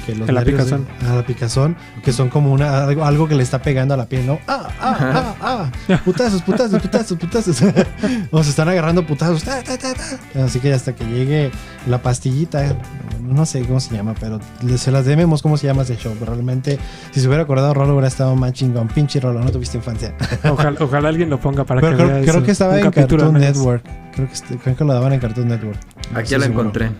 que 0.05 0.15
los 0.15 0.29
la 0.29 0.43
picazón. 0.43 0.87
ah, 1.09 1.15
la 1.15 1.25
picazón, 1.25 1.75
que 2.03 2.11
son 2.13 2.29
como 2.29 2.51
una 2.51 2.83
algo, 2.85 3.03
algo 3.05 3.27
que 3.27 3.35
le 3.35 3.43
está 3.43 3.61
pegando 3.61 3.93
a 3.93 3.97
la 3.97 4.05
piel, 4.05 4.25
¿no? 4.27 4.39
Ah, 4.47 4.67
ah, 4.79 5.35
ah, 5.41 5.71
ah, 5.89 6.01
putazos, 6.05 6.41
putazos, 6.41 6.81
putazos, 6.81 7.17
putazos. 7.17 7.61
o 8.31 8.43
se 8.43 8.49
están 8.49 8.67
agarrando 8.69 9.05
putazos. 9.05 9.43
ta, 9.43 9.61
ta, 9.63 9.77
ta, 9.77 9.93
ta. 9.93 10.43
Así 10.45 10.59
que 10.59 10.73
hasta 10.73 10.93
que 10.95 11.05
llegue 11.05 11.51
la 11.87 12.01
pastillita, 12.01 12.65
eh, 12.65 12.75
no 13.21 13.45
sé 13.45 13.61
cómo 13.63 13.79
se 13.79 13.95
llama, 13.95 14.13
pero 14.19 14.39
se 14.77 14.91
las 14.91 15.05
debemos 15.05 15.41
cómo 15.41 15.57
se 15.57 15.67
llama 15.67 15.83
ese 15.83 15.95
show. 15.97 16.13
Pero 16.19 16.33
realmente, 16.33 16.77
si 17.11 17.19
se 17.21 17.27
hubiera 17.27 17.43
acordado, 17.43 17.73
Rolo 17.73 17.93
hubiera 17.93 18.07
estado 18.07 18.35
más 18.35 18.53
chingón. 18.53 18.87
Pinche 18.87 19.19
Rolo, 19.19 19.39
no 19.43 19.51
tuviste 19.51 19.77
infancia. 19.77 20.13
Ojalá, 20.49 20.77
ojalá 20.79 21.09
alguien 21.09 21.29
lo 21.29 21.39
ponga 21.39 21.63
para 21.63 21.81
Pero 21.81 21.91
que 21.97 22.03
creo, 22.03 22.07
vea 22.15 22.21
creo 22.23 22.35
eso. 22.37 22.43
que 22.43 22.51
estaba 22.51 22.73
Un 22.73 22.79
en 22.79 22.91
Cartoon. 22.91 23.33
Network. 23.33 23.83
Creo 24.13 24.27
que, 24.27 24.33
este- 24.33 24.57
creo 24.57 24.75
que 24.75 24.83
lo 24.83 24.93
daban 24.93 25.13
en 25.13 25.19
Cartoon 25.19 25.47
Network. 25.47 25.77
Aquí 26.13 26.31
ya 26.31 26.39
seguro. 26.39 26.61
encontré. 26.61 26.91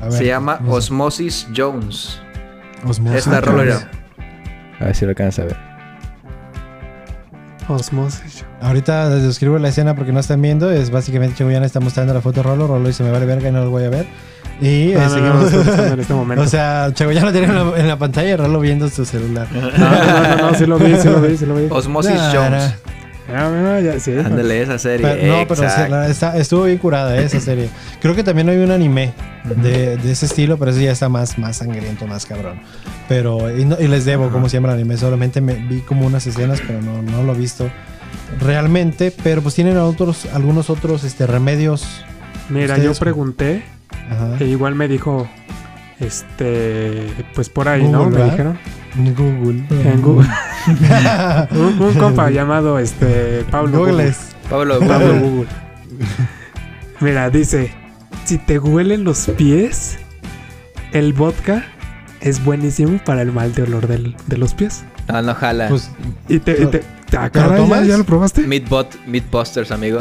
A 0.00 0.04
ver, 0.04 0.12
Se 0.12 0.26
llama 0.26 0.58
no 0.60 0.70
sé. 0.72 0.76
Osmosis 0.78 1.48
Jones. 1.56 2.20
Osmosis. 2.86 3.26
Esta 3.26 3.40
rola. 3.40 3.90
A 4.80 4.84
ver 4.86 4.94
si 4.94 5.04
lo 5.04 5.10
alcanzas 5.10 5.44
a 5.44 5.48
ver. 5.48 5.56
Osmosis. 7.68 8.44
Ahorita 8.62 9.10
les 9.10 9.22
describo 9.24 9.58
la 9.58 9.68
escena 9.68 9.94
porque 9.94 10.12
no 10.12 10.20
están 10.20 10.40
viendo. 10.40 10.70
Es 10.70 10.90
básicamente 10.90 11.36
Chagoyán 11.36 11.64
está 11.64 11.80
mostrando 11.80 12.14
la 12.14 12.20
foto 12.22 12.42
de 12.42 12.48
Rolo. 12.48 12.66
Rolo 12.66 12.86
dice: 12.88 13.02
Me 13.02 13.10
vale 13.10 13.26
verga 13.26 13.48
y 13.48 13.52
no 13.52 13.62
lo 13.64 13.70
voy 13.70 13.84
a 13.84 13.90
ver. 13.90 14.06
Y 14.60 14.92
eh, 14.92 14.94
No, 14.94 15.00
no, 15.18 15.34
no, 15.34 15.48
seguimos. 15.48 15.76
no, 15.76 15.84
en 15.84 16.00
este 16.00 16.14
momento. 16.14 16.42
o 16.44 16.46
sea, 16.48 16.90
Chagoyán 16.94 17.26
lo 17.26 17.32
tiene 17.32 17.46
en 17.48 17.54
la, 17.54 17.78
en 17.78 17.88
la 17.88 17.98
pantalla 17.98 18.30
y 18.30 18.36
Rolo 18.36 18.60
viendo 18.60 18.88
su 18.88 19.04
celular. 19.04 19.46
no, 19.52 19.60
no, 19.60 20.36
no, 20.36 20.50
no, 20.50 20.54
sí 20.58 20.64
lo 20.66 20.78
vi, 20.78 20.96
sí 20.96 21.08
lo 21.08 21.20
vi, 21.20 21.36
sí 21.36 21.44
lo 21.46 21.54
vi. 21.56 21.66
Osmosis 21.70 22.14
Nah, 22.14 22.32
Jones. 22.34 22.74
Ah, 23.34 23.50
no, 23.50 23.78
ya, 23.80 24.00
sí. 24.00 24.12
Ándale, 24.12 24.62
esa 24.62 24.78
serie. 24.78 25.06
Pero- 25.06 25.36
no, 25.36 25.46
pero 25.46 25.62
la- 25.62 26.08
está- 26.08 26.36
estuvo 26.38 26.64
bien 26.64 26.78
curada 26.78 27.16
eh, 27.18 27.24
esa 27.24 27.40
serie. 27.40 27.68
Creo 28.00 28.14
que 28.14 28.24
también 28.24 28.48
hay 28.48 28.56
un 28.58 28.70
anime 28.70 29.12
de, 29.62 29.96
de 29.98 30.12
ese 30.12 30.26
estilo, 30.26 30.56
pero 30.58 30.70
ese 30.70 30.82
ya 30.84 30.92
está 30.92 31.08
más, 31.08 31.38
más 31.38 31.58
sangriento, 31.58 32.06
más 32.06 32.24
cabrón. 32.26 32.60
Pero, 33.08 33.56
y, 33.56 33.64
no- 33.64 33.76
y 33.78 33.86
les 33.88 34.04
debo 34.04 34.30
llama 34.48 34.68
el 34.68 34.74
anime, 34.74 34.96
solamente 34.96 35.40
me 35.40 35.54
vi 35.54 35.80
como 35.80 36.06
unas 36.06 36.26
escenas, 36.26 36.60
pero 36.66 36.80
no, 36.80 37.02
no 37.02 37.22
lo 37.22 37.34
he 37.34 37.38
visto 37.38 37.70
realmente. 38.40 39.12
Pero 39.22 39.42
pues 39.42 39.54
tienen 39.54 39.76
otros, 39.78 40.26
algunos 40.32 40.70
otros 40.70 41.04
este, 41.04 41.26
remedios. 41.26 42.04
Mira, 42.48 42.74
Ustedes- 42.74 42.84
yo 42.84 42.94
pregunté 42.98 43.62
Ajá. 44.10 44.36
e 44.40 44.44
igual 44.46 44.74
me 44.74 44.88
dijo, 44.88 45.28
este, 46.00 47.06
pues 47.34 47.48
por 47.48 47.68
ahí, 47.68 47.82
¿no? 47.86 48.04
Google, 48.04 48.10
Me 48.10 48.16
¿verdad? 48.16 48.30
dijeron. 48.30 48.58
En 48.96 49.14
Google. 49.14 49.64
En 49.90 50.02
Google. 50.02 50.28
un, 51.52 51.82
un 51.82 51.94
compa 51.94 52.30
llamado, 52.30 52.78
este, 52.78 53.44
Pablo 53.50 53.78
Google. 53.80 54.14
Pablo, 54.50 54.78
Pablo. 54.80 55.18
Google. 55.20 55.48
Mira, 57.00 57.30
dice, 57.30 57.72
si 58.24 58.38
te 58.38 58.58
huelen 58.58 59.04
los 59.04 59.26
pies, 59.36 59.98
el 60.92 61.12
vodka 61.12 61.64
es 62.20 62.44
buenísimo 62.44 62.98
para 63.04 63.22
el 63.22 63.30
mal 63.32 63.54
de 63.54 63.62
olor 63.62 63.86
del- 63.86 64.16
de 64.26 64.36
los 64.38 64.54
pies. 64.54 64.84
No, 65.08 65.22
no 65.22 65.34
jala. 65.34 65.68
Pues, 65.68 65.90
Y 66.28 66.38
te... 66.40 66.62
y 66.62 66.66
te- 66.66 66.82
ah, 67.16 67.30
¿Pero 67.32 67.56
caray, 67.66 67.88
¿ya, 67.88 67.96
lo 67.96 68.04
probaste? 68.04 68.42
Meatbot, 68.42 68.96
Meatbusters, 69.06 69.70
amigo. 69.70 70.00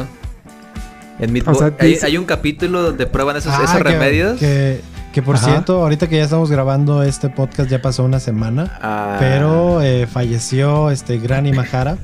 En 1.20 1.30
O 1.30 1.34
Meatbo- 1.34 1.58
sea, 1.60 1.74
hay, 1.80 1.89
dice- 1.91 2.06
hay 2.08 2.18
un 2.18 2.26
capítulo 2.26 2.82
donde 2.82 3.06
prueban 3.06 3.36
esos, 3.38 3.54
ah, 3.54 3.62
esos 3.64 3.78
que- 3.78 3.84
remedios. 3.84 4.39
Que, 4.39 4.82
que 5.18 5.24
por 5.24 5.36
Ajá. 5.38 5.45
cierto, 5.47 5.82
ahorita 5.82 6.07
que 6.07 6.18
ya 6.18 6.26
estamos 6.26 6.51
grabando 6.51 7.01
este 7.01 7.28
podcast, 7.30 7.68
ya 7.72 7.82
pasó 7.82 8.03
una 8.03 8.20
semana. 8.20 8.78
Ah, 8.84 9.18
Pero 9.20 9.82
eh, 9.82 10.05
falleció 10.05 10.91
este 10.91 11.18
Granny 11.18 11.53
Mahara. 11.53 11.97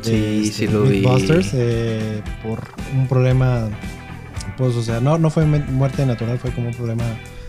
Sí, 0.00 0.12
de, 0.12 0.40
este, 0.42 0.52
sí 0.52 0.66
lo 0.68 0.82
vi. 0.84 1.00
Mythbusters, 1.00 1.50
eh, 1.54 2.22
por 2.44 2.60
un 2.96 3.08
problema. 3.08 3.68
Pues, 4.56 4.76
o 4.76 4.82
sea, 4.84 5.00
no, 5.00 5.18
no 5.18 5.28
fue 5.30 5.44
mu- 5.44 5.58
muerte 5.72 6.06
natural, 6.06 6.38
fue 6.38 6.52
como 6.52 6.68
un 6.68 6.74
problema. 6.74 7.02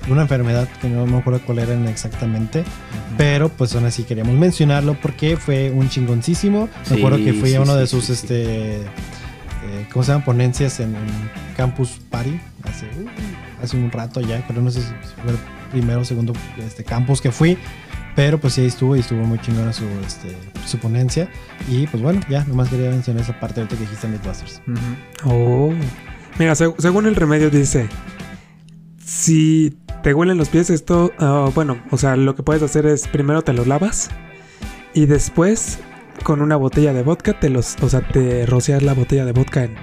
Una 0.10 0.24
enfermedad 0.24 0.68
que 0.82 0.90
no 0.90 1.06
me 1.06 1.18
acuerdo 1.20 1.42
cuál 1.46 1.60
era 1.60 1.76
exactamente. 1.92 2.64
Pero 3.18 3.50
pues 3.50 3.76
aún 3.76 3.86
así 3.86 4.02
queríamos 4.02 4.34
mencionarlo 4.34 4.96
porque 5.00 5.38
fue 5.38 5.70
un 5.70 5.90
chingoncísimo. 5.90 6.70
Me 6.90 6.98
acuerdo 6.98 7.18
que 7.20 7.34
fui 7.34 7.50
sí, 7.52 7.56
a 7.56 7.62
uno 7.62 7.76
de 7.76 7.86
sí, 7.86 7.92
sus 7.96 8.10
este. 8.10 8.78
eh, 8.78 8.86
¿Cómo 9.94 10.02
se 10.04 10.12
llaman? 10.14 10.26
Ponencias 10.26 10.80
en, 10.80 10.96
en 10.96 11.30
Campus 11.56 12.00
Party. 12.10 12.40
Hace, 12.64 12.88
uh, 12.88 13.06
hace 13.62 13.78
un 13.78 13.92
rato 13.92 14.22
ya. 14.22 14.44
Pero 14.48 14.62
no 14.62 14.72
sé 14.72 14.82
si 14.82 14.88
fue 15.22 15.32
el 15.32 15.38
primero 15.72 16.02
o 16.02 16.06
segundo 16.06 16.34
este, 16.60 16.84
campus 16.84 17.22
que 17.22 17.32
fui. 17.32 17.58
Pero 18.16 18.40
pues 18.40 18.54
sí 18.54 18.66
estuvo 18.66 18.96
y 18.96 19.02
estuvo 19.02 19.22
muy 19.24 19.40
chingona 19.40 19.72
su, 19.74 19.86
este, 20.06 20.36
su 20.66 20.80
ponencia. 20.80 21.30
Y 21.70 21.86
pues 21.88 22.02
bueno, 22.02 22.20
ya, 22.30 22.44
nomás 22.46 22.70
quería 22.70 22.90
mencionar 22.90 23.22
esa 23.22 23.40
parte 23.40 23.62
ahorita 23.62 23.76
que 23.76 23.82
dijiste 23.84 24.08
Mythbusters. 24.08 24.62
Ujú. 24.68 25.32
Oh. 25.32 25.74
Mira, 26.40 26.54
seg- 26.54 26.76
según 26.80 27.06
el 27.06 27.16
remedio 27.16 27.50
dice, 27.52 27.88
si 29.04 29.78
te 30.04 30.14
huelen 30.14 30.38
los 30.38 30.50
pies, 30.50 30.70
esto, 30.70 31.12
ah, 31.20 31.50
bueno, 31.54 31.78
o 31.92 31.98
sea, 31.98 32.16
lo 32.16 32.36
que 32.36 32.44
puedes 32.44 32.64
hacer 32.64 32.86
es 32.86 33.08
primero 33.08 33.42
te 33.42 33.54
los 33.54 33.68
lavas 33.68 34.10
y 34.94 35.06
después 35.06 35.80
con 36.24 36.42
una 36.42 36.56
botella 36.56 36.94
de 36.94 37.04
vodka 37.04 37.40
te 37.40 37.50
los, 37.50 37.76
o 37.82 37.90
sea, 37.90 38.02
te 38.02 38.46
rocias 38.46 38.84
la 38.84 38.94
botella 38.94 39.26
de 39.26 39.32
vodka 39.32 39.64
en, 39.64 39.76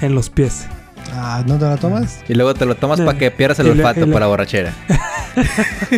en 0.00 0.14
los 0.14 0.30
pies. 0.30 0.66
Ah, 1.12 1.42
¿no 1.46 1.58
te 1.58 1.64
la 1.64 1.76
tomas? 1.76 2.20
Y 2.28 2.34
luego 2.34 2.54
te 2.54 2.64
lo 2.66 2.74
tomas 2.76 3.00
Eh, 3.00 3.04
para 3.04 3.18
que 3.18 3.30
pierdas 3.30 3.58
el 3.60 3.68
olfato 3.70 4.00
y 4.00 4.06
le- 4.06 4.12
por 4.12 4.20
la 4.20 4.26
borrachera. 4.26 4.72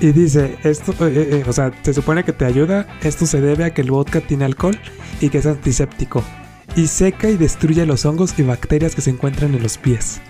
Y 0.00 0.10
dice, 0.10 0.58
esto, 0.64 0.92
eh, 1.06 1.28
eh, 1.32 1.44
o 1.46 1.52
sea, 1.52 1.70
se 1.82 1.94
supone 1.94 2.24
que 2.24 2.32
te 2.32 2.44
ayuda, 2.44 2.86
esto 3.02 3.26
se 3.26 3.40
debe 3.40 3.64
a 3.64 3.70
que 3.74 3.82
el 3.82 3.92
vodka 3.92 4.20
tiene 4.20 4.44
alcohol 4.44 4.76
y 5.20 5.28
que 5.28 5.38
es 5.38 5.46
antiséptico. 5.46 6.24
Y 6.74 6.88
seca 6.88 7.28
y 7.30 7.36
destruye 7.36 7.86
los 7.86 8.04
hongos 8.04 8.36
y 8.38 8.42
bacterias 8.42 8.96
que 8.96 9.02
se 9.02 9.10
encuentran 9.10 9.54
en 9.54 9.62
los 9.62 9.78
pies. 9.78 10.20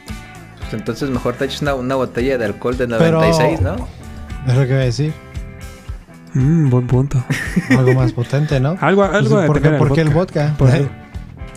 Pues 0.61 0.75
entonces 0.75 1.09
mejor 1.09 1.35
te 1.35 1.47
echas 1.47 1.63
una, 1.63 1.75
una 1.75 1.95
botella 1.95 2.37
de 2.37 2.45
alcohol 2.45 2.77
de 2.77 2.89
Pero- 2.89 3.21
96, 3.21 3.61
¿no? 3.63 3.89
Es 4.47 4.55
lo 4.55 4.61
que 4.67 4.73
voy 4.75 4.83
a 4.83 4.85
decir. 4.85 5.13
Mmm, 6.35 6.69
buen 6.69 6.87
punto. 6.87 7.25
Algo 7.71 7.95
más 7.95 8.13
potente, 8.13 8.61
¿no? 8.61 8.77
Algo, 8.83 9.03
algo 9.05 9.31
Pues, 9.31 9.41
de 9.43 9.47
¿por, 9.47 9.63
qué, 9.63 9.71
por 9.71 9.93
qué 9.95 10.01
el 10.03 10.11
vodka? 10.11 10.55
Por 10.59 10.71
ahí. 10.71 10.89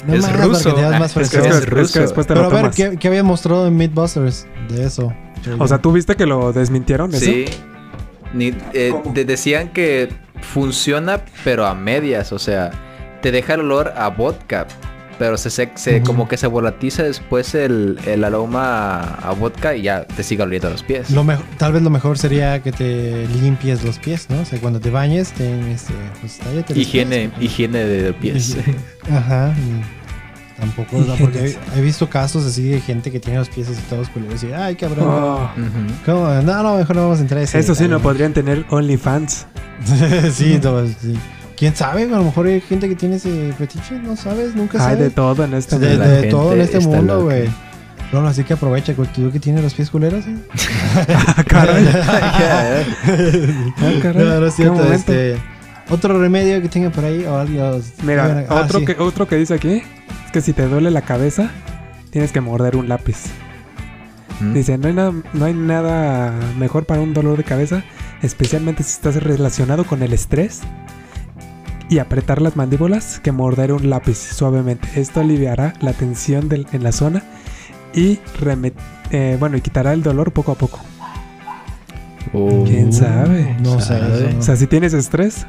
No 0.06 0.14
Es 0.16 0.22
más, 0.24 0.46
ruso. 0.46 0.74
te 0.74 0.82
das 0.82 1.00
más 1.00 1.16
es 1.18 1.24
Es 1.24 1.30
que, 1.30 1.48
es 1.48 1.56
es 1.56 1.62
que 1.66 1.70
ruso. 1.70 2.00
después 2.02 2.28
te 2.28 2.34
Pero 2.34 2.50
lo 2.50 2.58
a 2.58 2.62
ver. 2.64 2.72
¿qué, 2.72 2.98
qué 2.98 3.08
había 3.08 3.24
mostrado 3.24 3.68
en 3.68 3.76
Mythbusters 3.78 4.48
de 4.70 4.86
eso? 4.86 5.14
O 5.60 5.68
sea, 5.68 5.80
¿tú 5.80 5.92
viste 5.92 6.16
que 6.16 6.26
lo 6.26 6.52
desmintieron 6.54 7.14
eso? 7.14 7.26
Sí. 7.26 7.46
Ni- 8.34 8.56
eh, 8.74 8.94
decían 9.26 9.70
que 9.70 10.10
funciona, 10.42 11.22
pero 11.44 11.66
a 11.66 11.74
medias. 11.76 12.32
O 12.32 12.40
sea, 12.40 12.72
te 13.22 13.32
deja 13.32 13.56
el 13.56 13.62
olor 13.62 13.94
a 13.96 14.08
vodka. 14.10 14.68
Pero 15.22 15.38
se, 15.38 15.52
se 15.76 16.02
como 16.02 16.28
que 16.28 16.36
se 16.36 16.48
volatiza 16.48 17.04
después 17.04 17.54
el, 17.54 18.00
el 18.08 18.24
aroma 18.24 19.02
a, 19.02 19.30
a 19.30 19.34
vodka 19.34 19.76
y 19.76 19.84
ya 19.84 20.04
te 20.04 20.24
sigue 20.24 20.42
oliendo 20.42 20.68
los 20.72 20.82
pies. 20.82 21.12
Lo 21.12 21.24
mejo- 21.24 21.44
tal 21.60 21.74
vez 21.74 21.84
lo 21.84 21.92
mejor 21.92 22.18
sería 22.18 22.64
que 22.64 22.72
te 22.72 23.28
limpies 23.28 23.84
los 23.84 24.00
pies, 24.00 24.32
¿no? 24.32 24.42
O 24.42 24.46
sea, 24.46 24.60
cuando 24.60 24.80
te 24.80 24.90
bañes, 24.90 25.32
te, 25.34 25.72
este, 25.72 25.94
pues 26.22 26.40
Higiene, 26.76 27.30
pies. 27.30 27.44
higiene 27.52 27.86
de 27.86 28.14
pies. 28.14 28.58
Ajá. 29.12 29.54
y 29.60 30.60
Tampoco, 30.60 30.98
porque 31.20 31.56
he, 31.76 31.80
he 31.80 31.82
visto 31.84 32.10
casos 32.10 32.44
así 32.44 32.70
de 32.70 32.82
gente 32.82 33.12
que 33.12 33.20
tiene 33.20 33.38
los 33.38 33.50
pies 33.50 33.70
así 33.70 33.80
todos 33.88 34.10
culeros 34.10 34.44
y, 34.44 34.52
ay, 34.54 34.76
cabrón. 34.76 35.06
Oh. 35.08 35.50
No, 36.08 36.42
no, 36.64 36.78
mejor 36.78 36.96
no 36.96 37.04
vamos 37.04 37.20
a 37.20 37.22
entrar 37.22 37.42
a 37.42 37.44
ese 37.44 37.60
eso 37.60 37.76
sí, 37.76 37.88
no 37.88 38.00
podrían 38.00 38.34
tener 38.34 38.66
OnlyFans. 38.72 39.46
sí, 40.34 40.60
no, 40.64 40.88
sí. 40.88 41.16
¿Quién 41.62 41.76
sabe? 41.76 42.06
A 42.06 42.18
lo 42.18 42.24
mejor 42.24 42.48
hay 42.48 42.60
gente 42.60 42.90
que 42.90 42.96
tiene 42.96 43.18
ese 43.18 43.54
fetiche, 43.54 43.94
no 44.00 44.16
sabes, 44.16 44.56
nunca 44.56 44.80
Hay 44.80 44.96
sabes. 44.96 45.00
de 45.00 45.10
todo 45.12 45.44
en 45.44 45.54
este 45.54 45.76
mundo. 45.78 46.00
De 46.08 46.24
todo 46.24 46.54
en 46.54 46.62
este 46.62 46.80
mundo, 46.80 47.24
güey. 47.26 47.50
Bueno, 48.12 48.30
así 48.30 48.44
que 48.44 48.54
aprovecha, 48.54 48.94
güey, 48.94 49.08
tú 49.14 49.32
que 49.32 49.40
tienes 49.40 49.64
los 49.64 49.76
pies 49.76 49.92
culeros, 49.92 50.26
¿eh? 50.26 50.38
Ah, 51.14 51.44
caray. 51.48 51.86
Ya, 51.86 52.84
Ah, 53.78 53.92
caray. 54.02 54.26
No, 54.26 54.40
no 54.40 54.48
es 54.48 54.56
cierto, 54.56 54.92
este, 54.92 55.38
otro 55.92 56.20
remedio 56.20 56.60
que 56.64 56.68
tenga 56.68 56.90
por 56.90 57.06
ahí 57.06 57.26
o 57.26 57.38
algo. 57.38 57.80
Mira, 58.02 58.48
ah, 58.50 58.64
otro, 58.64 58.80
sí. 58.80 58.86
que, 58.86 58.96
otro 58.98 59.28
que 59.28 59.36
dice 59.36 59.54
aquí 59.54 59.84
es 60.26 60.32
que 60.34 60.42
si 60.42 60.54
te 60.54 60.68
duele 60.68 60.90
la 60.90 61.04
cabeza, 61.04 61.52
tienes 62.10 62.32
que 62.32 62.42
morder 62.42 62.76
un 62.76 62.90
lápiz. 62.90 63.26
¿Mm? 64.40 64.54
Dice, 64.54 64.80
no 64.80 64.88
hay, 64.88 64.94
nada, 64.96 65.14
no 65.34 65.46
hay 65.46 65.54
nada 65.54 66.34
mejor 66.58 66.86
para 66.86 67.02
un 67.02 67.14
dolor 67.14 67.38
de 67.38 67.44
cabeza, 67.44 67.84
especialmente 68.24 68.82
si 68.82 68.94
estás 68.94 69.22
relacionado 69.22 69.84
con 69.84 70.02
el 70.02 70.12
estrés 70.12 70.62
y 71.92 72.00
apretar 72.00 72.42
las 72.42 72.56
mandíbulas, 72.56 73.20
que 73.20 73.34
morder 73.34 73.74
un 73.74 73.90
lápiz 73.90 74.16
suavemente. 74.18 74.88
Esto 74.96 75.20
aliviará 75.20 75.74
la 75.82 75.92
tensión 75.92 76.48
del- 76.48 76.66
en 76.72 76.84
la 76.84 76.94
zona 76.94 77.22
y 77.94 78.20
eh, 79.12 79.36
bueno, 79.38 79.58
y 79.58 79.62
quitará 79.62 79.92
el 79.92 80.02
dolor 80.02 80.32
poco 80.32 80.54
a 80.54 80.56
poco. 80.56 80.80
Oh. 82.34 82.64
¿Quién 82.66 82.94
sabe? 82.94 83.58
No 83.62 83.82
sé. 83.82 83.88
Sabe. 84.00 84.36
O 84.40 84.42
sea, 84.42 84.56
si 84.56 84.68
tienes 84.68 84.94
estrés, 84.94 85.46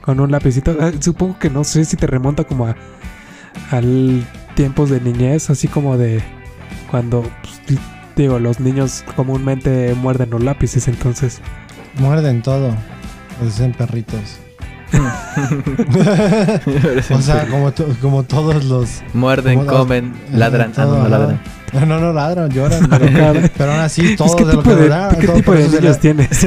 con 0.00 0.20
un 0.20 0.30
lapicito, 0.30 0.76
ah, 0.80 0.92
supongo 1.00 1.40
que 1.40 1.50
no 1.50 1.64
sé 1.64 1.84
si 1.84 1.96
te 1.96 2.06
remonta 2.06 2.44
como 2.44 2.66
a 2.68 2.76
al 3.72 4.24
tiempos 4.54 4.90
de 4.90 5.00
niñez, 5.00 5.50
así 5.50 5.66
como 5.66 5.96
de 5.98 6.22
cuando, 6.88 7.22
pues, 7.42 7.80
digo, 8.14 8.38
los 8.38 8.60
niños 8.60 9.04
comúnmente 9.16 9.92
muerden 9.94 10.30
los 10.30 10.42
lápices, 10.42 10.86
entonces, 10.86 11.40
Muerden 11.98 12.42
todo. 12.42 12.72
Pues 13.40 13.56
dicen 13.56 13.72
perritos. 13.72 14.38
o 17.14 17.22
sea, 17.22 17.46
como, 17.48 17.72
to- 17.72 17.88
como 18.00 18.22
todos 18.24 18.64
los. 18.64 19.02
Muerden, 19.14 19.58
los- 19.58 19.66
comen, 19.66 20.14
ladran. 20.32 20.72
Ah, 20.76 20.84
no, 20.84 20.90
no 20.90 20.96
Todo, 20.98 21.08
ladran. 21.08 21.40
ajá. 21.72 21.86
No, 21.86 22.00
no 22.00 22.12
ladran, 22.12 22.50
lloran. 22.50 22.88
Pero, 23.56 23.70
aún 23.72 23.80
así, 23.80 24.16
todos 24.16 24.34
¿qué 24.34 24.44
de 24.44 24.54
lo 24.54 24.62
que 24.62 24.74
de, 24.74 24.88
ladran, 24.88 25.20
¿qué 25.20 25.26
todo 25.28 25.36
tipo 25.36 25.52
de 25.52 25.68
niños 25.68 25.84
la- 25.84 25.94
tienes? 26.00 26.46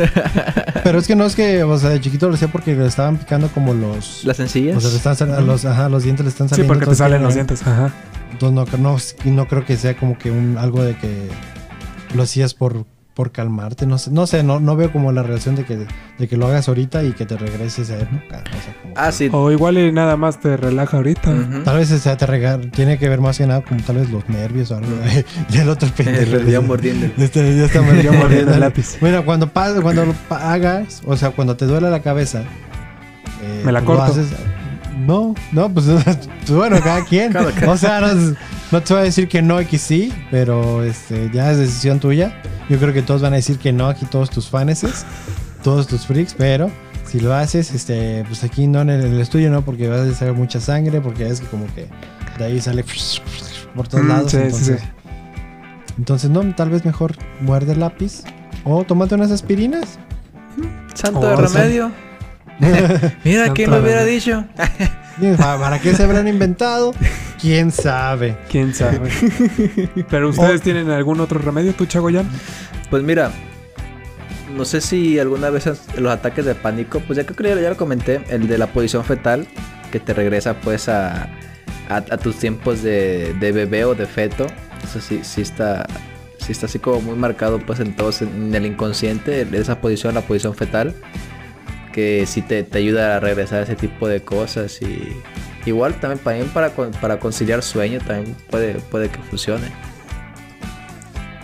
Pero 0.83 0.99
es 0.99 1.07
que 1.07 1.15
no 1.15 1.25
es 1.25 1.35
que, 1.35 1.63
o 1.63 1.77
sea, 1.77 1.91
de 1.91 2.01
chiquito 2.01 2.25
lo 2.25 2.33
decía 2.33 2.49
porque 2.49 2.75
le 2.75 2.85
estaban 2.85 3.15
picando 3.17 3.47
como 3.47 3.73
los. 3.73 4.25
¿Las 4.25 4.35
sencillas? 4.37 4.77
O 4.77 4.81
sea, 4.81 4.89
le 4.89 4.97
están 4.97 5.15
sal- 5.15 5.47
los, 5.47 5.63
ajá, 5.63 5.87
los 5.87 6.03
dientes 6.03 6.25
le 6.25 6.29
están 6.29 6.49
Sí, 6.49 6.55
saliendo. 6.55 6.73
porque 6.73 6.79
te 6.85 6.91
entonces, 6.91 6.97
salen 6.99 7.23
los 7.23 7.33
dientes, 7.35 7.61
ajá. 7.65 7.91
Entonces 8.33 8.79
no, 8.79 8.91
no, 8.91 8.97
no 9.33 9.47
creo 9.47 9.65
que 9.65 9.77
sea 9.77 9.95
como 9.95 10.17
que 10.17 10.29
un 10.29 10.57
algo 10.57 10.83
de 10.83 10.97
que 10.97 11.29
lo 12.15 12.23
hacías 12.23 12.53
por, 12.53 12.85
por 13.14 13.32
calmarte. 13.32 13.86
No 13.86 13.97
sé, 13.97 14.11
no, 14.11 14.26
sé 14.28 14.43
no, 14.43 14.59
no 14.59 14.76
veo 14.76 14.91
como 14.91 15.11
la 15.11 15.22
relación 15.24 15.55
de 15.55 15.66
que, 15.66 15.86
de 16.18 16.28
que 16.28 16.36
lo 16.38 16.47
hagas 16.47 16.68
ahorita 16.68 17.03
y 17.03 17.11
que 17.14 17.26
te 17.26 17.38
regreses 17.38 17.89
a 17.91 17.95
esa 17.95 18.03
época. 18.03 18.43
O 18.49 18.64
sea, 18.64 18.76
como 18.82 18.93
Ah, 18.97 19.05
que- 19.07 19.11
sí. 19.14 19.30
O 19.32 19.51
igual 19.51 19.78
y 19.78 19.91
nada 19.91 20.18
más 20.18 20.39
te 20.39 20.57
relaja 20.57 20.97
ahorita. 20.97 21.32
Tal 21.64 21.78
vez 21.78 21.91
o 21.91 21.97
sea, 21.97 22.18
te 22.18 22.26
regar, 22.26 22.59
tiene 22.72 22.97
que 22.97 23.07
ver 23.09 23.22
más 23.22 23.38
que 23.38 23.45
nada 23.47 23.61
como 23.61 23.82
tal 23.84 23.97
vez 23.97 24.09
los 24.09 24.28
nervios 24.30 24.72
o 24.72 24.78
algo. 24.78 24.89
y 25.49 25.57
el 25.57 25.70
otro 25.70 25.89
pendejo. 25.95 26.38
El 26.38 26.61
mordiendo. 26.61 27.07
Este, 27.24 27.55
ya 27.57 27.66
está 27.66 27.80
Ya 27.80 27.86
mordiendo 27.86 28.14
mordiendo 28.14 28.53
el 28.53 28.59
lápiz. 28.59 28.97
Bueno, 28.99 29.24
cuando, 29.26 29.49
cuando 29.51 30.14
hagas, 30.30 31.01
o 31.05 31.16
sea, 31.16 31.32
cuando 31.32 31.55
te 31.55 31.66
duele 31.66 31.89
la 31.89 32.01
cabeza. 32.01 32.41
eh, 33.41 33.61
Me 33.66 33.72
la 33.72 33.80
lo 33.82 33.86
corto. 33.86 34.03
haces- 34.05 34.34
no, 34.97 35.33
no, 35.51 35.69
pues 35.73 35.85
pues, 36.05 36.51
bueno, 36.51 36.79
cada 36.83 37.03
quien. 37.05 37.31
Cada. 37.33 37.51
O 37.71 37.77
sea, 37.77 37.99
no, 38.01 38.35
no 38.71 38.81
te 38.81 38.93
voy 38.93 39.01
a 39.01 39.05
decir 39.05 39.27
que 39.27 39.41
no 39.41 39.61
y 39.61 39.65
que 39.65 39.77
sí, 39.77 40.13
pero 40.31 40.83
este, 40.83 41.29
ya 41.33 41.51
es 41.51 41.57
decisión 41.57 41.99
tuya. 41.99 42.41
Yo 42.69 42.77
creo 42.79 42.93
que 42.93 43.01
todos 43.01 43.21
van 43.21 43.33
a 43.33 43.37
decir 43.37 43.57
que 43.57 43.71
no, 43.73 43.87
aquí 43.87 44.05
todos 44.05 44.29
tus 44.29 44.47
faneses, 44.49 45.05
todos 45.63 45.87
tus 45.87 46.05
freaks, 46.05 46.33
pero 46.33 46.71
si 47.05 47.19
lo 47.19 47.33
haces, 47.33 47.73
este, 47.73 48.23
pues 48.27 48.43
aquí 48.43 48.67
no 48.67 48.81
en 48.81 48.89
el, 48.89 49.05
en 49.05 49.13
el 49.13 49.19
estudio, 49.21 49.51
no, 49.51 49.63
porque 49.63 49.87
vas 49.87 49.99
a 49.99 50.03
hacer 50.11 50.33
mucha 50.33 50.59
sangre, 50.59 51.01
porque 51.01 51.27
es 51.27 51.41
que 51.41 51.47
como 51.47 51.65
que 51.75 51.87
de 52.37 52.45
ahí 52.45 52.61
sale 52.61 52.83
por 53.75 53.87
todos 53.87 54.03
Mm, 54.03 54.07
lados. 54.07 54.31
sí, 54.31 54.37
entonces, 54.37 54.79
sí. 54.81 54.87
entonces, 55.97 56.29
no, 56.29 56.41
tal 56.55 56.69
vez 56.69 56.85
mejor 56.85 57.15
muerde 57.41 57.73
el 57.73 57.79
lápiz 57.81 58.23
o 58.63 58.83
tómate 58.83 59.15
unas 59.15 59.31
aspirinas. 59.31 59.99
Santo 60.93 61.19
Oh, 61.19 61.41
de 61.41 61.47
sí. 61.47 61.53
remedio. 61.57 61.91
Mira, 63.24 63.54
¿quién 63.54 63.72
lo 63.72 63.80
hubiera 63.80 64.04
dicho? 64.04 64.45
¿Para 65.38 65.80
qué 65.80 65.93
se 65.93 66.04
habrán 66.04 66.28
inventado? 66.28 66.93
¿Quién 67.39 67.72
sabe? 67.72 68.38
¿Quién 68.49 68.74
sabe? 68.74 69.12
Pero 70.10 70.30
ustedes 70.30 70.62
tienen 70.62 70.89
algún 70.89 71.20
otro 71.20 71.39
remedio, 71.39 71.74
tú, 71.74 71.86
Chagoyan? 71.86 72.28
Pues 72.89 73.04
mira, 73.04 73.32
no 74.56 74.66
sé 74.66 74.82
si 74.82 75.20
alguna 75.20 75.49
vez 75.49 75.70
los 75.97 76.12
ataques 76.12 76.45
de 76.45 76.56
pánico, 76.56 77.01
pues 77.01 77.18
ya 77.18 77.26
creo 77.26 77.36
que 77.36 77.56
ya, 77.56 77.62
ya 77.62 77.70
lo 77.70 77.78
comenté, 77.78 78.22
el 78.30 78.47
de 78.47 78.58
la 78.58 78.68
posición 78.68 79.04
fetal, 79.04 79.47
que 79.91 79.99
te 79.99 80.14
regresa 80.14 80.56
pues 80.56 80.89
a, 80.89 81.24
a, 81.89 81.95
a 81.97 82.18
tus 82.18 82.38
tiempos 82.38 82.82
de, 82.82 83.36
de 83.39 83.51
bebé 83.51 83.86
o 83.86 83.95
de 83.95 84.06
feto. 84.06 84.47
Eso 84.84 84.99
sí, 84.99 85.22
sí 85.24 85.41
está, 85.41 85.86
sí 86.38 86.51
está 86.51 86.66
así 86.66 86.80
como 86.80 87.01
muy 87.01 87.16
marcado 87.16 87.60
pues 87.60 87.80
en 87.80 87.95
todos, 87.95 88.22
en 88.22 88.54
el 88.54 88.66
inconsciente, 88.66 89.47
esa 89.54 89.80
posición, 89.80 90.16
la 90.16 90.22
posición 90.22 90.56
fetal, 90.56 90.93
que 91.93 92.25
sí 92.27 92.41
te, 92.41 92.63
te 92.63 92.79
ayuda 92.79 93.15
a 93.15 93.19
regresar 93.21 93.59
a 93.59 93.63
ese 93.63 93.77
tipo 93.77 94.09
de 94.09 94.21
cosas 94.21 94.81
y 94.81 95.13
igual 95.65 95.95
también, 96.01 96.19
también 96.21 96.49
para, 96.49 96.71
para 96.99 97.19
conciliar 97.19 97.63
sueño 97.63 97.99
también 98.05 98.35
puede, 98.49 98.73
puede 98.73 99.07
que 99.09 99.19
funcione. 99.19 99.67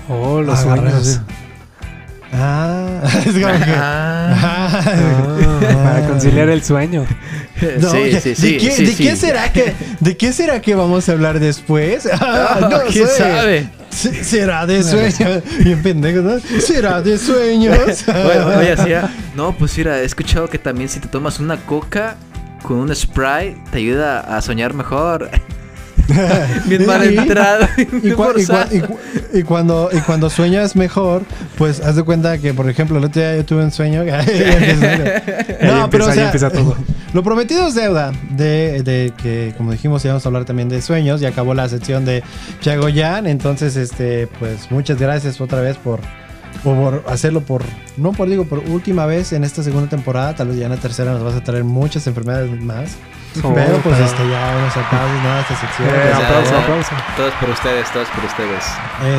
Oh, 0.09 0.41
los 0.41 0.59
Agarras. 0.59 1.03
sueños. 1.05 1.21
Ah, 2.33 3.01
es 3.25 3.33
como 3.33 3.45
que. 3.65 3.73
Ah. 3.75 4.81
Ah, 4.81 5.73
para 5.83 6.07
conciliar 6.07 6.49
el 6.49 6.63
sueño. 6.63 7.05
No, 7.79 7.89
sí, 7.91 8.11
ya- 8.11 8.21
sí, 8.21 8.29
¿De, 8.29 8.35
sí, 8.35 8.57
qué, 8.57 8.71
sí, 8.71 8.85
de 8.85 8.91
sí. 8.93 9.03
qué 9.03 9.15
será 9.15 9.51
que 9.51 9.73
de 9.99 10.15
qué 10.15 10.31
será 10.31 10.61
que 10.61 10.75
vamos 10.75 11.09
a 11.09 11.11
hablar 11.13 11.39
después? 11.39 12.07
Ah, 12.21 12.57
Ah, 12.61 12.67
no 12.69 12.79
¿Quién 12.91 13.07
sé. 13.07 13.17
sabe? 13.17 13.69
Se- 13.89 14.23
Será 14.23 14.65
de 14.67 14.83
sueños. 14.83 15.43
Bien 15.59 15.81
pendejo, 15.81 16.21
¿no? 16.21 16.39
Será 16.61 17.01
de 17.01 17.17
sueños. 17.17 18.05
Oye, 18.07 18.39
oye, 18.39 18.71
era, 18.91 19.09
No, 19.35 19.51
pues 19.57 19.75
mira, 19.77 19.99
he 19.99 20.05
escuchado 20.05 20.47
que 20.47 20.59
también 20.59 20.87
si 20.89 20.99
te 20.99 21.07
tomas 21.07 21.39
una 21.39 21.57
coca 21.57 22.15
con 22.61 22.77
un 22.77 22.95
spray 22.95 23.57
te 23.71 23.79
ayuda 23.79 24.19
a 24.19 24.41
soñar 24.41 24.73
mejor. 24.73 25.29
Bien 26.65 26.85
mal 26.85 27.03
entrado. 27.03 27.67
Y, 27.77 28.11
cu- 28.11 28.97
cuando, 29.45 29.89
y 29.91 29.99
cuando 30.01 30.29
sueñas 30.29 30.75
mejor, 30.75 31.23
pues 31.57 31.79
haz 31.81 31.95
de 31.95 32.03
cuenta 32.03 32.37
que, 32.37 32.53
por 32.53 32.69
ejemplo, 32.69 32.97
el 32.97 33.05
otro 33.05 33.21
día 33.21 33.35
yo 33.35 33.45
tuve 33.45 33.63
un 33.63 33.71
sueño. 33.71 34.03
No, 35.61 35.85
empieza, 35.85 35.89
pero 35.89 36.05
o 36.05 36.11
sea, 36.11 36.25
empieza 36.25 36.49
todo. 36.49 36.75
lo 37.13 37.23
prometido 37.23 37.67
es 37.67 37.75
deuda. 37.75 38.11
De, 38.31 38.81
de 38.83 39.13
que, 39.21 39.53
como 39.57 39.71
dijimos, 39.71 40.03
íbamos 40.05 40.25
a 40.25 40.29
hablar 40.29 40.45
también 40.45 40.69
de 40.69 40.81
sueños. 40.81 41.21
Y 41.21 41.25
acabó 41.25 41.53
la 41.53 41.67
sección 41.69 42.05
de 42.05 42.23
Chagoyan. 42.61 43.27
Entonces, 43.27 43.75
este, 43.75 44.27
pues 44.39 44.71
muchas 44.71 44.99
gracias 44.99 45.39
otra 45.41 45.61
vez 45.61 45.77
por, 45.77 45.99
por 46.63 47.03
hacerlo 47.07 47.41
por, 47.41 47.63
no 47.97 48.11
por 48.13 48.29
digo, 48.29 48.45
por 48.45 48.59
última 48.59 49.05
vez 49.05 49.33
en 49.33 49.43
esta 49.43 49.63
segunda 49.63 49.89
temporada. 49.89 50.35
Tal 50.35 50.47
vez 50.49 50.57
ya 50.57 50.65
en 50.65 50.71
la 50.71 50.77
tercera 50.77 51.11
nos 51.11 51.23
vas 51.23 51.35
a 51.35 51.43
traer 51.43 51.63
muchas 51.63 52.05
enfermedades 52.07 52.49
más. 52.61 52.91
Pero 53.41 53.77
pues 53.81 53.95
pero- 53.95 54.05
este 54.05 54.29
ya 54.29 54.55
unos 54.57 54.77
aplausos, 54.77 55.23
nada, 55.23 55.41
esta 55.41 55.55
sección. 55.59 55.87
Eh, 55.87 55.91
Pues, 55.91 56.15
aplauso, 56.15 56.51
ya. 56.51 56.61
aplauso. 56.63 56.91
Todos 57.17 57.33
por 57.35 57.49
ustedes, 57.49 57.91
todos 57.93 58.07
por 58.09 58.25
ustedes. 58.25 58.63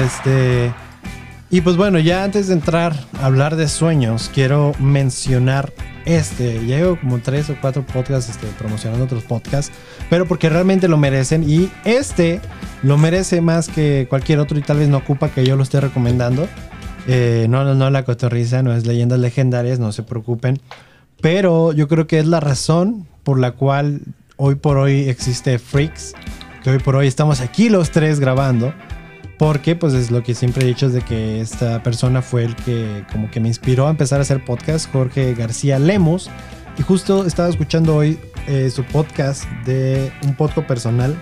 Este. 0.04 0.72
Y 1.52 1.62
pues 1.62 1.76
bueno, 1.76 1.98
ya 1.98 2.22
antes 2.22 2.46
de 2.46 2.54
entrar 2.54 2.94
a 3.20 3.26
hablar 3.26 3.56
de 3.56 3.66
sueños, 3.68 4.30
quiero 4.32 4.72
mencionar 4.78 5.72
este. 6.04 6.64
Ya 6.66 6.76
Llevo 6.78 6.96
como 6.96 7.18
tres 7.18 7.50
o 7.50 7.56
cuatro 7.60 7.82
podcasts 7.84 8.30
este, 8.30 8.46
promocionando 8.58 9.04
otros 9.04 9.24
podcasts, 9.24 9.72
pero 10.08 10.26
porque 10.26 10.48
realmente 10.48 10.86
lo 10.86 10.96
merecen. 10.96 11.42
Y 11.48 11.70
este 11.84 12.40
lo 12.82 12.96
merece 12.98 13.40
más 13.40 13.68
que 13.68 14.06
cualquier 14.08 14.38
otro 14.38 14.56
y 14.58 14.62
tal 14.62 14.78
vez 14.78 14.88
no 14.88 14.98
ocupa 14.98 15.28
que 15.30 15.44
yo 15.44 15.56
lo 15.56 15.62
esté 15.64 15.80
recomendando. 15.80 16.46
Eh, 17.08 17.46
no, 17.48 17.64
no, 17.64 17.74
no 17.74 17.90
la 17.90 18.04
cotorriza, 18.04 18.62
no 18.62 18.72
es 18.72 18.86
leyendas 18.86 19.18
legendarias, 19.18 19.78
no 19.80 19.90
se 19.90 20.02
preocupen. 20.04 20.60
Pero 21.20 21.72
yo 21.72 21.88
creo 21.88 22.06
que 22.06 22.18
es 22.20 22.26
la 22.26 22.38
razón 22.40 23.08
por 23.22 23.38
la 23.38 23.52
cual 23.52 24.02
hoy 24.36 24.54
por 24.54 24.78
hoy 24.78 25.08
existe 25.08 25.58
Freaks. 25.58 26.14
Que 26.62 26.70
hoy 26.70 26.78
por 26.78 26.96
hoy 26.96 27.06
estamos 27.06 27.40
aquí 27.40 27.68
los 27.68 27.90
tres 27.90 28.20
grabando. 28.20 28.74
Porque 29.38 29.74
pues 29.74 29.94
es 29.94 30.10
lo 30.10 30.22
que 30.22 30.34
siempre 30.34 30.64
he 30.64 30.66
dicho 30.68 30.86
es 30.86 30.92
de 30.92 31.00
que 31.00 31.40
esta 31.40 31.82
persona 31.82 32.20
fue 32.20 32.44
el 32.44 32.54
que 32.56 33.04
como 33.10 33.30
que 33.30 33.40
me 33.40 33.48
inspiró 33.48 33.86
a 33.86 33.90
empezar 33.90 34.18
a 34.18 34.22
hacer 34.22 34.44
podcast, 34.44 34.92
Jorge 34.92 35.34
García 35.34 35.78
Lemos. 35.78 36.30
Y 36.78 36.82
justo 36.82 37.24
estaba 37.24 37.48
escuchando 37.48 37.96
hoy 37.96 38.18
eh, 38.46 38.70
su 38.70 38.84
podcast 38.84 39.44
de 39.64 40.12
un 40.24 40.34
podcast 40.34 40.66
personal, 40.66 41.14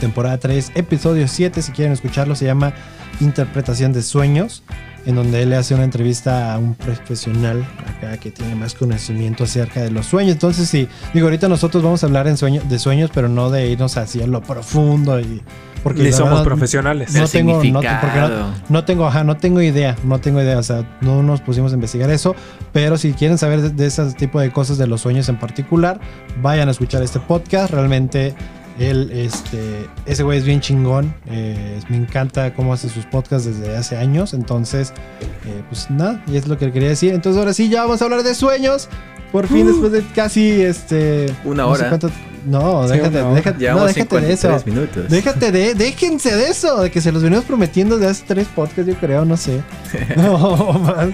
temporada 0.00 0.38
3, 0.38 0.72
episodio 0.74 1.28
7, 1.28 1.62
si 1.62 1.72
quieren 1.72 1.92
escucharlo, 1.92 2.34
se 2.34 2.44
llama 2.44 2.74
Interpretación 3.20 3.92
de 3.92 4.02
Sueños. 4.02 4.62
En 5.06 5.14
donde 5.14 5.42
él 5.42 5.50
le 5.50 5.56
hace 5.56 5.74
una 5.74 5.84
entrevista 5.84 6.54
a 6.54 6.58
un 6.58 6.74
profesional 6.74 7.64
acá 7.86 8.16
que 8.18 8.30
tiene 8.30 8.54
más 8.54 8.74
conocimiento 8.74 9.44
acerca 9.44 9.80
de 9.80 9.90
los 9.90 10.06
sueños. 10.06 10.32
Entonces, 10.32 10.68
sí, 10.68 10.88
digo, 11.12 11.26
ahorita 11.26 11.48
nosotros 11.48 11.82
vamos 11.82 12.02
a 12.02 12.06
hablar 12.06 12.26
en 12.28 12.36
sueño, 12.36 12.62
de 12.68 12.78
sueños, 12.78 13.10
pero 13.12 13.28
no 13.28 13.50
de 13.50 13.68
irnos 13.70 13.96
hacia 13.96 14.26
lo 14.26 14.42
profundo 14.42 15.20
y 15.20 15.42
porque 15.82 16.04
Ni 16.04 16.12
somos 16.12 16.30
verdad, 16.30 16.44
profesionales. 16.44 17.12
No 17.12 17.26
tengo, 17.26 17.52
no, 17.52 17.58
porque 17.58 17.72
no, 17.72 17.80
significado. 17.80 18.54
no 18.68 18.84
tengo, 18.84 19.06
ajá, 19.06 19.24
no 19.24 19.36
tengo 19.36 19.60
idea, 19.60 19.96
no 20.04 20.20
tengo 20.20 20.40
idea, 20.40 20.58
o 20.58 20.62
sea, 20.62 20.98
no 21.00 21.24
nos 21.24 21.40
pusimos 21.40 21.72
a 21.72 21.74
investigar 21.74 22.08
eso, 22.10 22.36
pero 22.72 22.96
si 22.96 23.12
quieren 23.14 23.36
saber 23.36 23.62
de, 23.62 23.70
de 23.70 23.86
ese 23.86 24.04
tipo 24.12 24.38
de 24.38 24.52
cosas 24.52 24.78
de 24.78 24.86
los 24.86 25.00
sueños 25.00 25.28
en 25.28 25.38
particular, 25.38 26.00
vayan 26.40 26.68
a 26.68 26.70
escuchar 26.70 27.02
este 27.02 27.18
podcast, 27.18 27.72
realmente 27.72 28.34
él, 28.78 29.10
este, 29.12 29.88
ese 30.06 30.22
güey 30.22 30.38
es 30.38 30.44
bien 30.44 30.60
chingón, 30.60 31.14
eh, 31.26 31.80
me 31.88 31.96
encanta 31.96 32.54
cómo 32.54 32.72
hace 32.72 32.88
sus 32.88 33.04
podcasts 33.06 33.46
desde 33.46 33.76
hace 33.76 33.96
años, 33.96 34.34
entonces, 34.34 34.92
eh, 35.20 35.62
pues 35.68 35.90
nada, 35.90 36.22
y 36.26 36.36
es 36.36 36.46
lo 36.48 36.56
que 36.58 36.70
quería 36.72 36.88
decir, 36.88 37.12
entonces 37.14 37.38
ahora 37.38 37.52
sí, 37.54 37.68
ya 37.68 37.82
vamos 37.82 38.00
a 38.02 38.04
hablar 38.06 38.22
de 38.22 38.34
sueños, 38.34 38.88
por 39.30 39.46
fin 39.46 39.66
después 39.66 39.92
de 39.92 40.02
casi, 40.14 40.60
este... 40.62 41.26
Una 41.44 41.62
no 41.64 41.74
sé 41.74 41.80
hora. 41.80 41.88
cuánto- 41.88 42.10
no, 42.44 42.86
Sí, 42.88 42.94
déjate, 42.94 43.18
una 43.18 43.26
hora. 43.28 43.34
déjate, 43.36 43.70
no, 43.70 43.84
déjate 43.86 44.20
de 44.20 44.32
eso. 44.32 44.48
53 44.58 44.66
minutos. 44.66 45.08
Déjate 45.08 45.52
de, 45.52 45.74
déjense 45.74 46.34
de 46.34 46.48
eso, 46.48 46.82
de 46.82 46.90
que 46.90 47.00
se 47.00 47.12
los 47.12 47.22
venimos 47.22 47.44
prometiendo 47.44 47.98
de 47.98 48.08
hace 48.08 48.24
tres 48.26 48.48
podcasts, 48.48 48.86
yo 48.86 48.94
creo, 48.98 49.24
no 49.24 49.36
sé. 49.36 49.62
No, 50.16 50.72
más. 50.72 51.08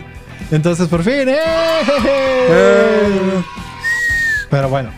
Entonces, 0.50 0.88
por 0.88 1.02
fin, 1.02 1.28
¡eh! 1.28 1.36
Pero 4.50 4.68
bueno, 4.70 4.90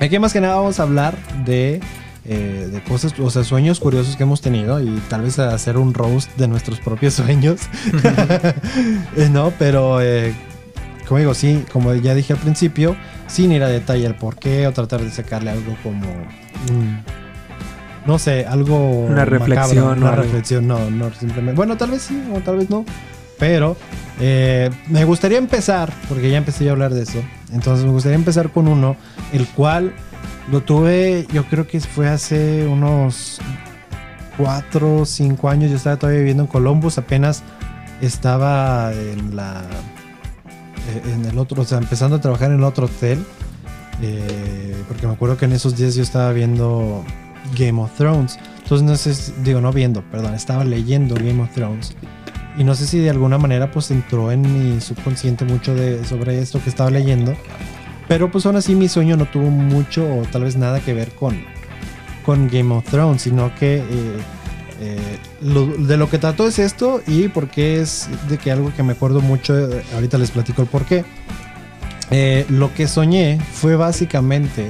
aquí 0.00 0.18
más 0.18 0.32
que 0.32 0.40
nada 0.40 0.56
vamos 0.56 0.78
a 0.80 0.82
hablar 0.84 1.16
de, 1.44 1.80
eh, 2.24 2.68
de 2.72 2.82
cosas, 2.82 3.14
o 3.18 3.30
sea, 3.30 3.44
sueños 3.44 3.80
curiosos 3.80 4.16
que 4.16 4.22
hemos 4.24 4.40
tenido 4.40 4.80
y 4.80 5.00
tal 5.08 5.22
vez 5.22 5.38
hacer 5.38 5.76
un 5.76 5.94
roast 5.94 6.34
de 6.36 6.48
nuestros 6.48 6.80
propios 6.80 7.14
sueños. 7.14 7.60
No, 9.30 9.52
pero 9.58 10.00
eh, 10.00 10.34
como 11.08 11.18
digo, 11.18 11.34
sí, 11.34 11.64
como 11.72 11.94
ya 11.94 12.14
dije 12.14 12.32
al 12.32 12.38
principio, 12.38 12.96
sin 13.26 13.52
ir 13.52 13.62
a 13.62 13.68
detalle 13.68 14.06
el 14.06 14.14
por 14.14 14.36
qué 14.36 14.66
o 14.66 14.72
tratar 14.72 15.00
de 15.02 15.10
sacarle 15.10 15.50
algo 15.50 15.76
como 15.82 16.00
un- 16.70 17.00
no 18.04 18.18
sé, 18.18 18.44
algo 18.46 19.04
Una 19.06 19.24
reflexión 19.24 19.98
una 19.98 20.10
algo. 20.10 20.22
reflexión, 20.22 20.66
no, 20.66 20.90
no 20.90 21.12
simplemente, 21.14 21.56
bueno, 21.56 21.76
tal 21.76 21.92
vez 21.92 22.02
sí 22.02 22.20
o 22.34 22.40
tal 22.40 22.56
vez 22.56 22.68
no, 22.68 22.84
pero 23.42 23.76
eh, 24.20 24.70
me 24.86 25.04
gustaría 25.04 25.36
empezar, 25.36 25.92
porque 26.08 26.30
ya 26.30 26.38
empecé 26.38 26.68
a 26.68 26.70
hablar 26.70 26.94
de 26.94 27.02
eso, 27.02 27.18
entonces 27.52 27.84
me 27.84 27.90
gustaría 27.90 28.14
empezar 28.14 28.50
con 28.52 28.68
uno, 28.68 28.94
el 29.32 29.48
cual 29.48 29.92
lo 30.52 30.60
tuve, 30.60 31.26
yo 31.32 31.44
creo 31.46 31.66
que 31.66 31.80
fue 31.80 32.08
hace 32.08 32.68
unos 32.68 33.40
4 34.36 34.98
o 34.98 35.04
5 35.04 35.48
años, 35.48 35.72
yo 35.72 35.76
estaba 35.76 35.96
todavía 35.96 36.20
viviendo 36.20 36.44
en 36.44 36.46
Columbus, 36.46 36.98
apenas 36.98 37.42
estaba 38.00 38.92
en 38.92 39.34
la 39.34 39.62
eh, 40.94 41.12
en 41.12 41.24
el 41.24 41.36
otro, 41.36 41.62
o 41.62 41.64
sea, 41.64 41.78
empezando 41.78 42.18
a 42.18 42.20
trabajar 42.20 42.52
en 42.52 42.58
el 42.58 42.64
otro 42.64 42.86
hotel. 42.86 43.26
eh, 44.02 44.76
porque 44.86 45.08
me 45.08 45.14
acuerdo 45.14 45.36
que 45.36 45.46
en 45.46 45.52
esos 45.52 45.76
días 45.76 45.96
yo 45.96 46.04
estaba 46.04 46.32
viendo 46.32 47.04
Game 47.58 47.82
of 47.82 47.90
Thrones. 47.96 48.38
Entonces 48.62 48.86
no 48.86 48.94
sé, 48.94 49.32
digo, 49.42 49.60
no 49.60 49.72
viendo, 49.72 50.00
perdón, 50.12 50.34
estaba 50.34 50.62
leyendo 50.62 51.16
Game 51.16 51.42
of 51.42 51.50
Thrones. 51.52 51.96
Y 52.56 52.64
no 52.64 52.74
sé 52.74 52.86
si 52.86 52.98
de 52.98 53.10
alguna 53.10 53.38
manera 53.38 53.70
pues 53.70 53.90
entró 53.90 54.30
en 54.30 54.42
mi 54.42 54.80
subconsciente 54.80 55.44
mucho 55.44 55.74
de, 55.74 56.04
sobre 56.04 56.38
esto 56.40 56.62
que 56.62 56.68
estaba 56.68 56.90
leyendo. 56.90 57.34
Pero 58.08 58.30
pues 58.30 58.44
aún 58.46 58.56
así 58.56 58.74
mi 58.74 58.88
sueño 58.88 59.16
no 59.16 59.26
tuvo 59.26 59.50
mucho 59.50 60.04
o 60.04 60.22
tal 60.30 60.44
vez 60.44 60.56
nada 60.56 60.80
que 60.80 60.92
ver 60.92 61.12
con, 61.12 61.44
con 62.24 62.48
Game 62.48 62.74
of 62.74 62.84
Thrones, 62.84 63.22
sino 63.22 63.54
que 63.54 63.76
eh, 63.76 63.84
eh, 64.80 65.18
de 65.40 65.96
lo 65.96 66.10
que 66.10 66.18
trató 66.18 66.46
es 66.46 66.58
esto 66.58 67.00
y 67.06 67.28
porque 67.28 67.80
es 67.80 68.08
de 68.28 68.38
que 68.38 68.50
algo 68.50 68.72
que 68.74 68.82
me 68.82 68.92
acuerdo 68.92 69.20
mucho, 69.20 69.58
eh, 69.58 69.82
ahorita 69.94 70.18
les 70.18 70.30
platico 70.30 70.62
el 70.62 70.68
por 70.68 70.84
qué. 70.84 71.04
Lo 72.50 72.74
que 72.74 72.86
soñé 72.86 73.40
fue 73.40 73.76
básicamente 73.76 74.68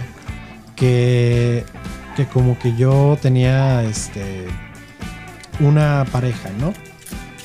que, 0.76 1.64
que 2.14 2.26
como 2.26 2.56
que 2.56 2.76
yo 2.76 3.18
tenía 3.20 3.82
este 3.82 4.46
una 5.58 6.06
pareja, 6.12 6.50
¿no? 6.60 6.72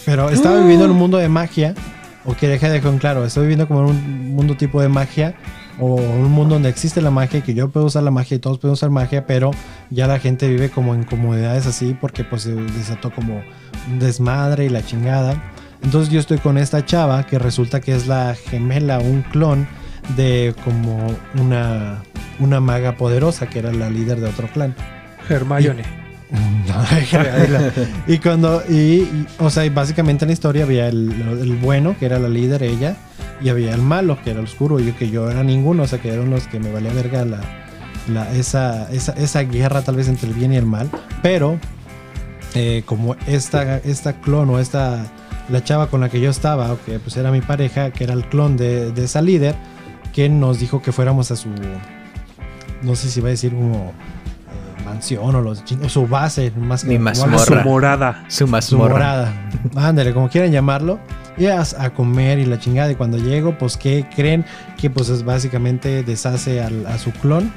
Pero 0.08 0.30
estaba 0.30 0.62
viviendo 0.62 0.86
en 0.86 0.91
un 0.91 0.97
mundo 0.97 1.18
de 1.18 1.28
magia, 1.28 1.76
o 2.24 2.34
que 2.34 2.47
deja 2.47 2.70
de 2.70 2.78
en 2.78 2.97
claro, 2.97 3.26
estoy 3.26 3.41
viviendo 3.41 3.68
como 3.68 3.82
en 3.82 3.88
un 3.88 4.36
mundo 4.36 4.55
tipo 4.55 4.82
de 4.82 4.88
magia, 4.88 5.36
o 5.80 5.95
un 5.95 6.32
mundo 6.32 6.55
donde 6.55 6.70
existe 6.70 7.01
la 7.01 7.12
magia, 7.12 7.41
que 7.41 7.53
yo 7.53 7.70
puedo 7.70 7.88
usar 7.88 8.03
la 8.03 8.12
magia 8.12 8.36
y 8.36 8.39
todos 8.39 8.58
pueden 8.58 8.72
usar 8.72 8.89
magia, 8.89 9.26
pero 9.26 9.51
ya 9.89 10.08
la 10.08 10.18
gente 10.18 10.47
vive 10.47 10.70
como 10.70 10.95
en 10.95 11.03
comodidades 11.03 11.68
así, 11.68 11.93
porque 11.99 12.24
pues 12.24 12.43
se 12.43 12.55
desató 12.55 13.12
como 13.12 13.43
un 13.91 13.99
desmadre 13.99 14.64
y 14.64 14.70
la 14.70 14.82
chingada. 14.82 15.43
Entonces 15.84 16.10
yo 16.10 16.22
estoy 16.22 16.38
con 16.38 16.58
esta 16.58 16.86
chava 16.86 17.26
que 17.26 17.38
resulta 17.38 17.82
que 17.82 17.93
es 17.93 18.08
la 18.08 18.34
gemela, 18.34 18.99
un 18.99 19.24
clon 19.24 19.68
de 20.16 20.55
como 20.64 21.05
una, 21.38 22.01
una 22.39 22.62
maga 22.62 22.95
poderosa 22.95 23.47
que 23.47 23.60
era 23.60 23.74
la 23.74 23.89
líder 23.89 24.22
de 24.22 24.30
otro 24.30 24.47
clan. 24.47 24.74
Hermione. 25.28 26.07
Y 28.07 28.17
cuando, 28.19 28.63
y, 28.69 29.25
o 29.39 29.49
sea, 29.49 29.69
básicamente 29.69 30.25
en 30.25 30.30
la 30.30 30.34
historia 30.34 30.63
había 30.63 30.88
el, 30.88 31.57
bueno, 31.61 31.95
que 31.97 32.05
era 32.05 32.19
la 32.19 32.30
líder, 32.30 32.63
ella, 32.63 32.97
y 33.41 33.49
había 33.49 33.73
el 33.73 33.82
malo, 33.82 34.17
que 34.23 34.32
era 34.32 34.39
el 34.39 34.45
oscuro, 34.45 34.80
y 34.80 34.91
que 34.93 35.09
yo 35.09 35.30
era 35.30 35.43
ninguno, 35.43 35.84
o 35.84 35.88
sea, 35.88 35.99
que 35.99 36.13
eran 36.13 36.30
los 36.30 36.47
que 36.47 36.59
me 36.59 36.71
valía 36.71 36.91
verga 36.93 37.25
la, 37.25 37.39
la, 38.11 38.32
esa, 38.34 38.91
esa, 38.91 39.13
esa 39.13 39.41
guerra 39.43 39.82
tal 39.82 39.95
vez 39.95 40.07
entre 40.07 40.30
el 40.30 40.34
bien 40.34 40.53
y 40.53 40.57
el 40.57 40.65
mal, 40.65 40.89
pero 41.21 41.59
eh, 42.55 42.84
como 42.86 43.15
esta, 43.28 43.78
esta 43.78 44.13
clon 44.13 44.49
o 44.49 44.59
esta, 44.59 45.05
la 45.49 45.63
chava 45.63 45.88
con 45.88 46.01
la 46.01 46.09
que 46.09 46.19
yo 46.19 46.30
estaba, 46.30 46.73
o 46.73 46.84
que 46.84 46.99
pues 46.99 47.15
era 47.17 47.32
mi 47.32 47.41
pareja, 47.41 47.91
que 47.91 48.03
era 48.03 48.13
el 48.13 48.25
clon 48.25 48.57
de, 48.57 48.91
de 48.91 49.05
esa 49.05 49.21
líder, 49.21 49.55
que 50.13 50.30
nos 50.30 50.59
dijo 50.59 50.82
que 50.82 50.91
fuéramos 50.91 51.32
a 51.32 51.36
su, 51.36 51.49
no 52.82 52.95
sé 52.95 53.09
si 53.09 53.21
va 53.21 53.28
a 53.28 53.32
decir 53.32 53.51
como 53.51 53.93
mansión 54.88 55.35
o, 55.35 55.41
los, 55.41 55.63
o 55.83 55.89
su 55.89 56.07
base, 56.07 56.51
más 56.57 56.83
que 56.83 56.89
Mi 56.89 56.99
mazmorra. 56.99 57.38
Su 57.39 57.55
morada. 57.69 58.23
Su 58.27 58.38
su 58.39 58.47
mazmorra. 58.47 58.93
morada. 58.93 59.49
Ándale, 59.75 60.13
como 60.13 60.29
quieran 60.29 60.51
llamarlo. 60.51 60.99
Y 61.38 61.45
a, 61.45 61.61
a 61.77 61.89
comer 61.91 62.39
y 62.39 62.45
la 62.45 62.57
chingada. 62.59 62.91
Y 62.91 62.95
cuando 62.95 63.17
llego, 63.17 63.57
pues, 63.57 63.77
¿qué 63.77 64.05
creen? 64.15 64.43
Que 64.79 64.89
pues 64.89 65.09
es 65.09 65.23
básicamente 65.23 66.01
deshace 66.03 66.61
al- 66.61 66.88
a 66.88 66.97
su 66.97 67.11
clon. 67.11 67.51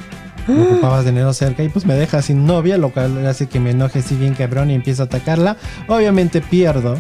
Me 0.47 0.63
ocupaba 0.63 1.03
dinero 1.03 1.33
cerca 1.33 1.63
y 1.63 1.69
pues 1.69 1.87
me 1.87 1.95
deja 1.95 2.23
sin 2.23 2.45
novia, 2.47 2.77
lo 2.79 2.91
cual 2.91 3.25
hace 3.27 3.47
que 3.47 3.61
me 3.61 3.71
enoje 3.71 4.01
así 4.01 4.17
bien 4.17 4.35
cabrón 4.35 4.71
y 4.71 4.75
empiezo 4.75 5.03
a 5.03 5.07
atacarla. 5.07 5.57
Obviamente 5.87 6.41
pierdo. 6.41 6.99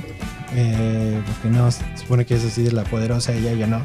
eh, 0.54 1.20
porque 1.26 1.56
no, 1.56 1.70
se 1.70 1.82
supone 1.96 2.24
que 2.26 2.34
es 2.36 2.44
así 2.44 2.62
de 2.62 2.72
la 2.72 2.82
poderosa 2.84 3.32
ella, 3.32 3.52
yo 3.52 3.66
no. 3.66 3.80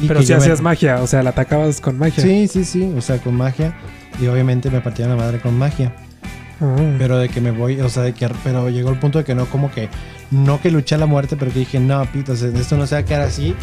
Y 0.00 0.06
Pero 0.08 0.22
si 0.22 0.32
me- 0.32 0.38
hacías 0.38 0.60
magia, 0.60 1.00
o 1.02 1.06
sea, 1.06 1.22
la 1.22 1.30
atacabas 1.30 1.80
con 1.80 1.98
magia. 1.98 2.22
Sí, 2.22 2.48
sí, 2.48 2.64
sí, 2.64 2.92
o 2.96 3.00
sea, 3.00 3.18
con 3.18 3.34
magia. 3.34 3.74
Y 4.20 4.26
obviamente 4.26 4.70
me 4.70 4.80
partía 4.80 5.06
la 5.08 5.16
madre 5.16 5.40
con 5.40 5.56
magia. 5.58 5.94
Ah. 6.60 6.76
Pero 6.98 7.18
de 7.18 7.28
que 7.28 7.40
me 7.40 7.50
voy, 7.52 7.80
o 7.80 7.88
sea, 7.88 8.02
de 8.02 8.12
que, 8.12 8.28
pero 8.44 8.68
llegó 8.68 8.90
el 8.90 8.98
punto 8.98 9.18
de 9.18 9.24
que 9.24 9.34
no, 9.34 9.46
como 9.46 9.70
que, 9.70 9.88
no 10.30 10.60
que 10.60 10.70
luché 10.70 10.94
a 10.94 10.98
la 10.98 11.06
muerte, 11.06 11.36
pero 11.36 11.52
que 11.52 11.60
dije, 11.60 11.80
no, 11.80 12.04
pito, 12.12 12.32
esto 12.34 12.76
no 12.76 12.86
se 12.86 12.94
va 12.96 13.00
a 13.00 13.04
quedar 13.04 13.22
así. 13.22 13.54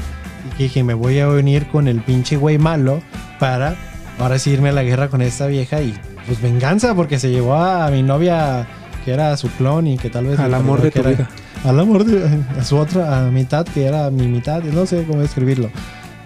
Y 0.51 0.57
que 0.57 0.63
dije, 0.63 0.83
me 0.83 0.93
voy 0.95 1.19
a 1.19 1.27
unir 1.29 1.67
con 1.67 1.87
el 1.87 2.01
pinche 2.01 2.37
güey 2.37 2.57
malo 2.57 3.01
para 3.39 3.75
ahora 4.19 4.39
sí 4.39 4.49
irme 4.49 4.69
a 4.69 4.71
la 4.71 4.83
guerra 4.83 5.09
con 5.09 5.21
esta 5.21 5.45
vieja 5.45 5.81
y 5.81 5.93
pues 6.25 6.41
venganza, 6.41 6.95
porque 6.95 7.19
se 7.19 7.29
llevó 7.29 7.55
a 7.55 7.89
mi 7.91 8.01
novia 8.01 8.65
que 9.05 9.13
era 9.13 9.37
su 9.37 9.47
clon 9.49 9.85
y 9.87 9.97
que 9.97 10.09
tal 10.09 10.25
vez... 10.25 10.39
Al 10.39 10.53
amor 10.55 10.81
de 10.81 10.89
tu 10.91 10.99
era- 11.01 11.09
vida. 11.11 11.29
Al 11.63 11.79
amor 11.79 12.03
de 12.03 12.27
a 12.59 12.63
su 12.63 12.77
otra 12.77 13.27
a 13.27 13.31
mitad, 13.31 13.65
que 13.65 13.85
era 13.85 14.09
mi 14.09 14.27
mitad, 14.27 14.61
no 14.63 14.85
sé 14.85 15.03
cómo 15.05 15.21
describirlo. 15.21 15.69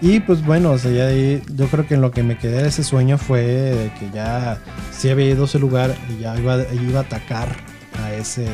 Y 0.02 0.18
pues 0.18 0.44
bueno, 0.44 0.72
o 0.72 0.78
sea, 0.78 0.90
ya 0.90 1.12
yo 1.12 1.66
creo 1.68 1.86
que 1.86 1.94
en 1.94 2.00
lo 2.00 2.10
que 2.10 2.24
me 2.24 2.36
quedé 2.36 2.60
de 2.60 2.68
ese 2.68 2.82
sueño 2.82 3.18
fue 3.18 3.42
de 3.42 3.92
que 4.00 4.10
ya 4.12 4.58
sí 4.90 5.08
había 5.08 5.30
ido 5.30 5.42
a 5.42 5.44
ese 5.46 5.60
lugar 5.60 5.94
y 6.10 6.22
ya 6.22 6.36
iba, 6.36 6.58
iba 6.72 6.98
a 6.98 7.02
atacar 7.04 7.56
a 8.02 8.12
ese. 8.12 8.48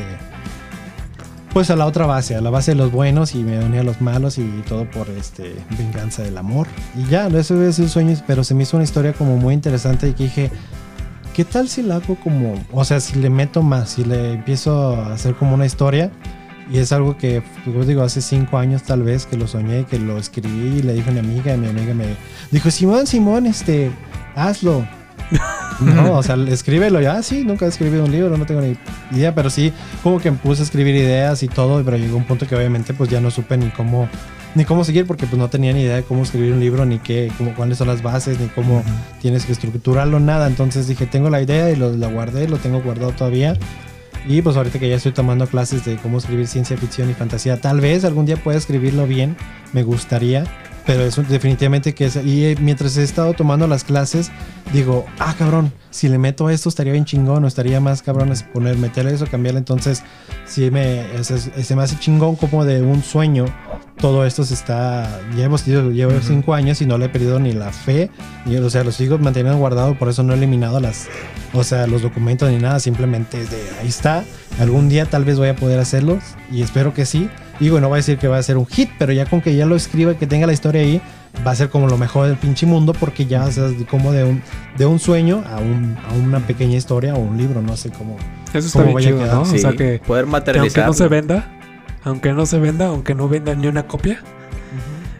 Pues 1.54 1.70
a 1.70 1.76
la 1.76 1.86
otra 1.86 2.04
base, 2.04 2.36
a 2.36 2.42
la 2.42 2.50
base 2.50 2.72
de 2.72 2.74
los 2.74 2.92
buenos 2.92 3.34
y 3.34 3.42
me 3.42 3.64
unía 3.64 3.80
a 3.80 3.84
los 3.84 4.02
malos 4.02 4.36
y 4.36 4.44
todo 4.68 4.88
por 4.90 5.08
este 5.08 5.56
venganza 5.78 6.22
del 6.22 6.36
amor. 6.36 6.66
Y 6.94 7.08
ya, 7.08 7.28
eso 7.28 7.62
es 7.62 7.78
el 7.78 7.88
sueño, 7.88 8.14
pero 8.26 8.44
se 8.44 8.54
me 8.54 8.64
hizo 8.64 8.76
una 8.76 8.84
historia 8.84 9.14
como 9.14 9.38
muy 9.38 9.54
interesante 9.54 10.06
y 10.10 10.12
que 10.12 10.24
dije, 10.24 10.50
¿qué 11.32 11.46
tal 11.46 11.70
si 11.70 11.82
la 11.82 11.96
hago 11.96 12.16
como, 12.16 12.62
o 12.72 12.84
sea, 12.84 13.00
si 13.00 13.18
le 13.18 13.30
meto 13.30 13.62
más, 13.62 13.88
si 13.88 14.04
le 14.04 14.34
empiezo 14.34 14.96
a 14.96 15.14
hacer 15.14 15.34
como 15.34 15.54
una 15.54 15.64
historia? 15.64 16.10
Y 16.70 16.78
es 16.78 16.92
algo 16.92 17.16
que, 17.16 17.42
pues, 17.64 17.86
digo, 17.86 18.02
hace 18.02 18.20
cinco 18.20 18.58
años 18.58 18.82
tal 18.82 19.02
vez 19.02 19.26
que 19.26 19.36
lo 19.36 19.46
soñé, 19.46 19.84
que 19.84 19.98
lo 19.98 20.18
escribí 20.18 20.78
y 20.78 20.82
le 20.82 20.92
dije 20.92 21.10
a 21.10 21.12
mi 21.12 21.20
amiga, 21.20 21.54
y 21.54 21.58
mi 21.58 21.68
amiga 21.68 21.94
me 21.94 22.16
dijo, 22.50 22.70
Simón, 22.70 23.06
Simón, 23.06 23.46
este, 23.46 23.90
hazlo. 24.34 24.86
no, 25.80 26.18
o 26.18 26.22
sea, 26.22 26.36
escríbelo. 26.48 27.00
Ya, 27.00 27.14
ah, 27.14 27.22
sí, 27.22 27.44
nunca 27.44 27.64
he 27.64 27.68
escribido 27.68 28.04
un 28.04 28.12
libro, 28.12 28.36
no 28.36 28.46
tengo 28.46 28.60
ni 28.60 28.76
idea, 29.12 29.34
pero 29.34 29.50
sí, 29.50 29.72
como 30.02 30.20
que 30.20 30.30
me 30.30 30.36
puse 30.36 30.62
a 30.62 30.64
escribir 30.64 30.94
ideas 30.94 31.42
y 31.42 31.48
todo, 31.48 31.82
pero 31.84 31.96
llegó 31.96 32.16
un 32.16 32.24
punto 32.24 32.46
que 32.46 32.54
obviamente 32.54 32.94
pues 32.94 33.10
ya 33.10 33.20
no 33.20 33.30
supe 33.30 33.56
ni 33.56 33.70
cómo 33.70 34.08
ni 34.54 34.64
cómo 34.64 34.82
seguir 34.82 35.06
porque 35.06 35.26
pues 35.26 35.38
no 35.38 35.48
tenía 35.50 35.72
ni 35.72 35.82
idea 35.82 35.96
de 35.96 36.02
cómo 36.02 36.22
escribir 36.22 36.52
un 36.52 36.60
libro 36.60 36.84
ni 36.86 36.98
qué 36.98 37.30
cómo, 37.36 37.54
cuáles 37.54 37.78
son 37.78 37.86
las 37.86 38.02
bases 38.02 38.40
ni 38.40 38.46
cómo 38.48 38.82
tienes 39.20 39.44
que 39.44 39.52
estructurarlo 39.52 40.20
nada 40.20 40.46
entonces 40.46 40.88
dije 40.88 41.06
tengo 41.06 41.28
la 41.28 41.42
idea 41.42 41.70
y 41.70 41.76
lo, 41.76 41.92
la 41.92 42.08
guardé 42.08 42.48
lo 42.48 42.56
tengo 42.56 42.80
guardado 42.80 43.12
todavía 43.12 43.56
Y 44.26 44.42
pues 44.42 44.56
ahorita 44.56 44.78
que 44.78 44.88
ya 44.88 44.96
estoy 44.96 45.12
tomando 45.12 45.46
clases 45.46 45.84
de 45.84 45.96
cómo 45.96 46.18
escribir 46.18 46.46
ciencia 46.46 46.76
ficción 46.76 47.10
y 47.10 47.14
fantasía, 47.14 47.60
tal 47.60 47.80
vez 47.80 48.04
algún 48.04 48.26
día 48.26 48.36
pueda 48.36 48.58
escribirlo 48.58 49.06
bien, 49.06 49.36
me 49.72 49.82
gustaría. 49.82 50.44
Pero 50.88 51.04
eso 51.04 51.22
definitivamente 51.22 51.94
que 51.94 52.06
es... 52.06 52.16
Y 52.16 52.46
eh, 52.46 52.56
mientras 52.58 52.96
he 52.96 53.02
estado 53.02 53.34
tomando 53.34 53.66
las 53.66 53.84
clases, 53.84 54.30
digo, 54.72 55.04
ah, 55.18 55.34
cabrón, 55.38 55.70
si 55.90 56.08
le 56.08 56.16
meto 56.16 56.48
esto 56.48 56.70
estaría 56.70 56.94
bien 56.94 57.04
chingón, 57.04 57.44
o 57.44 57.46
estaría 57.46 57.78
más 57.78 58.00
cabrón 58.00 58.32
es 58.32 58.42
poner, 58.42 58.78
meterle 58.78 59.12
eso, 59.12 59.26
cambiarle. 59.26 59.58
Entonces, 59.58 60.02
sí 60.46 60.70
me, 60.70 61.04
se, 61.22 61.38
se 61.38 61.76
me 61.76 61.82
hace 61.82 61.98
chingón 61.98 62.36
como 62.36 62.64
de 62.64 62.80
un 62.80 63.02
sueño. 63.02 63.44
Todo 63.98 64.24
esto 64.24 64.44
se 64.44 64.54
está... 64.54 65.20
Ya 65.36 65.44
hemos 65.44 65.62
tenido, 65.64 65.90
llevo 65.90 66.12
cinco 66.22 66.54
años 66.54 66.80
y 66.80 66.86
no 66.86 66.96
le 66.96 67.04
he 67.04 67.08
perdido 67.10 67.38
ni 67.38 67.52
la 67.52 67.70
fe. 67.70 68.10
Y, 68.46 68.56
o 68.56 68.70
sea, 68.70 68.82
lo 68.82 68.90
sigo 68.90 69.18
manteniendo 69.18 69.58
guardado, 69.58 69.94
por 69.98 70.08
eso 70.08 70.22
no 70.22 70.32
he 70.32 70.36
eliminado 70.38 70.80
las... 70.80 71.08
O 71.52 71.64
sea, 71.64 71.86
los 71.86 72.00
documentos 72.00 72.50
ni 72.50 72.56
nada, 72.56 72.80
simplemente 72.80 73.42
es 73.42 73.50
de 73.50 73.58
ahí 73.82 73.88
está. 73.88 74.24
Algún 74.58 74.88
día 74.88 75.04
tal 75.04 75.26
vez 75.26 75.36
voy 75.36 75.48
a 75.48 75.56
poder 75.56 75.80
hacerlos 75.80 76.24
y 76.50 76.62
espero 76.62 76.94
que 76.94 77.04
sí. 77.04 77.28
Digo, 77.60 77.80
no 77.80 77.90
va 77.90 77.96
a 77.96 77.98
decir 77.98 78.18
que 78.18 78.28
va 78.28 78.38
a 78.38 78.42
ser 78.42 78.56
un 78.56 78.66
hit, 78.66 78.88
pero 78.98 79.12
ya 79.12 79.26
con 79.26 79.40
que 79.40 79.54
ya 79.56 79.66
lo 79.66 79.74
escriba, 79.76 80.14
que 80.14 80.26
tenga 80.26 80.46
la 80.46 80.52
historia 80.52 80.80
ahí, 80.82 81.00
va 81.46 81.50
a 81.50 81.54
ser 81.56 81.68
como 81.70 81.88
lo 81.88 81.98
mejor 81.98 82.26
del 82.28 82.36
pinche 82.36 82.66
mundo 82.66 82.92
porque 82.92 83.26
ya 83.26 83.44
o 83.44 83.50
sea, 83.50 83.68
como 83.90 84.12
de 84.12 84.24
un, 84.24 84.42
de 84.76 84.86
un 84.86 84.98
sueño 84.98 85.42
a, 85.50 85.58
un, 85.58 85.96
a 86.08 86.14
una 86.14 86.40
pequeña 86.40 86.76
historia 86.76 87.14
o 87.14 87.18
un 87.18 87.36
libro, 87.36 87.60
no 87.62 87.76
sé 87.76 87.90
cómo. 87.90 88.16
Eso 88.54 88.58
está 88.66 88.82
¿Cómo 88.84 88.96
bien 88.96 89.16
vaya 89.18 89.24
a 89.24 89.26
chido? 89.28 89.38
¿no? 89.40 89.44
Sí, 89.44 89.56
O 89.56 89.58
sea 89.58 89.72
que, 89.72 89.76
poder 89.76 90.00
que 90.00 90.08
aunque 90.08 90.26
materializar. 90.30 90.86
no 90.86 90.92
se 90.94 91.08
venda, 91.08 91.48
aunque 92.04 92.32
no 92.32 92.46
se 92.46 92.58
venda, 92.58 92.86
aunque 92.86 93.14
no 93.14 93.28
venda 93.28 93.54
ni 93.54 93.66
una 93.66 93.86
copia, 93.86 94.20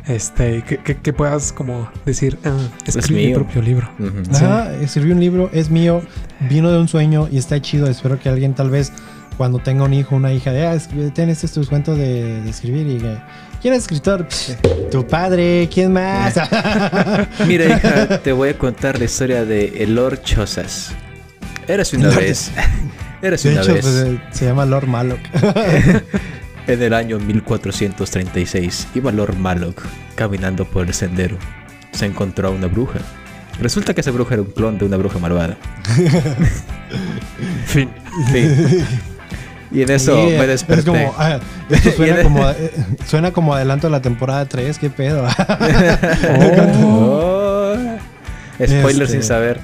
este, 0.07 0.63
que, 0.63 0.79
que- 0.79 0.97
que 0.97 1.13
puedas 1.13 1.53
como 1.53 1.91
decir, 2.07 2.39
ah, 2.45 2.57
escribí 2.87 3.21
mi 3.21 3.27
mío. 3.27 3.37
propio 3.37 3.61
libro. 3.63 3.89
Ajá, 4.33 4.73
escribí 4.77 5.13
un 5.13 5.21
libro, 5.21 5.51
es 5.53 5.69
mío, 5.71 6.01
vino 6.49 6.71
de 6.71 6.79
un 6.79 6.89
sueño 6.89 7.29
y 7.31 7.37
está 7.37 7.61
chido. 7.61 7.87
Espero 7.89 8.19
que 8.19 8.29
alguien 8.31 8.55
tal 8.55 8.71
vez 8.71 8.93
cuando 9.39 9.59
tenga 9.61 9.85
un 9.85 9.95
hijo, 9.95 10.15
una 10.17 10.33
hija, 10.35 10.53
de, 10.53 10.67
ah, 10.67 10.77
ten 11.15 11.31
este 11.31 11.47
es 11.47 11.53
tu 11.53 11.65
cuento 11.67 11.95
de, 11.95 12.43
de 12.43 12.51
escribir 12.51 12.87
y 12.89 12.99
que, 12.99 13.17
¿quién 13.63 13.73
es 13.73 13.81
escritor? 13.85 14.27
Psh, 14.29 14.91
tu 14.91 15.07
padre, 15.07 15.69
¿quién 15.73 15.93
más? 15.93 16.35
Mira, 17.47 17.65
hija, 17.77 18.19
te 18.21 18.33
voy 18.33 18.51
a 18.51 18.59
contar 18.59 18.99
la 18.99 19.05
historia 19.07 19.45
de 19.47 19.85
Elor 19.85 20.21
Chozas. 20.23 20.93
Eras 21.67 21.93
una 21.95 22.09
Lord- 22.09 22.17
vez. 22.17 22.51
Eras 23.23 23.43
de 23.43 23.53
una 23.53 23.63
hecho, 23.63 23.73
vez. 23.75 23.83
pues, 23.83 23.95
eh, 24.07 24.21
se 24.33 24.45
llama 24.45 24.65
Lord 24.67 24.87
Malok. 24.87 25.21
En 26.67 26.83
el 26.83 26.93
año 26.93 27.19
1436 27.19 28.89
iba 28.95 29.11
Lord 29.11 29.37
Malok 29.37 29.83
caminando 30.15 30.65
por 30.67 30.87
el 30.87 30.93
sendero. 30.95 31.37
Se 31.93 32.07
encontró 32.07 32.49
a 32.49 32.51
una 32.51 32.67
bruja. 32.67 32.99
Resulta 33.61 33.93
que 33.95 34.03
esa 34.03 34.11
bruja 34.13 34.35
era 34.35 34.43
un 34.43 34.51
clon 34.53 34.79
de 34.79 34.85
una 34.85 34.97
bruja 34.97 35.19
malvada. 35.19 35.57
Fin. 37.67 37.89
Fin. 38.33 38.85
Y 39.71 39.83
en 39.83 39.91
eso 39.91 40.15
Sí, 40.17 40.33
me 40.33 40.41
es 40.41 40.47
desperté. 40.49 40.85
como, 40.91 41.15
ah, 41.19 41.39
esto 41.69 41.91
suena, 41.93 42.17
en- 42.17 42.23
como, 42.23 42.49
eh, 42.51 42.73
suena 43.07 43.31
como 43.33 43.55
adelanto 43.55 43.87
de 43.87 43.91
la 43.91 44.01
temporada 44.03 44.47
3, 44.47 44.79
qué 44.79 44.91
pedo. 44.91 45.27
Oh. 46.85 47.75
Spoiler 48.55 49.03
Este- 49.03 49.07
sin 49.07 49.23
saber. 49.23 49.61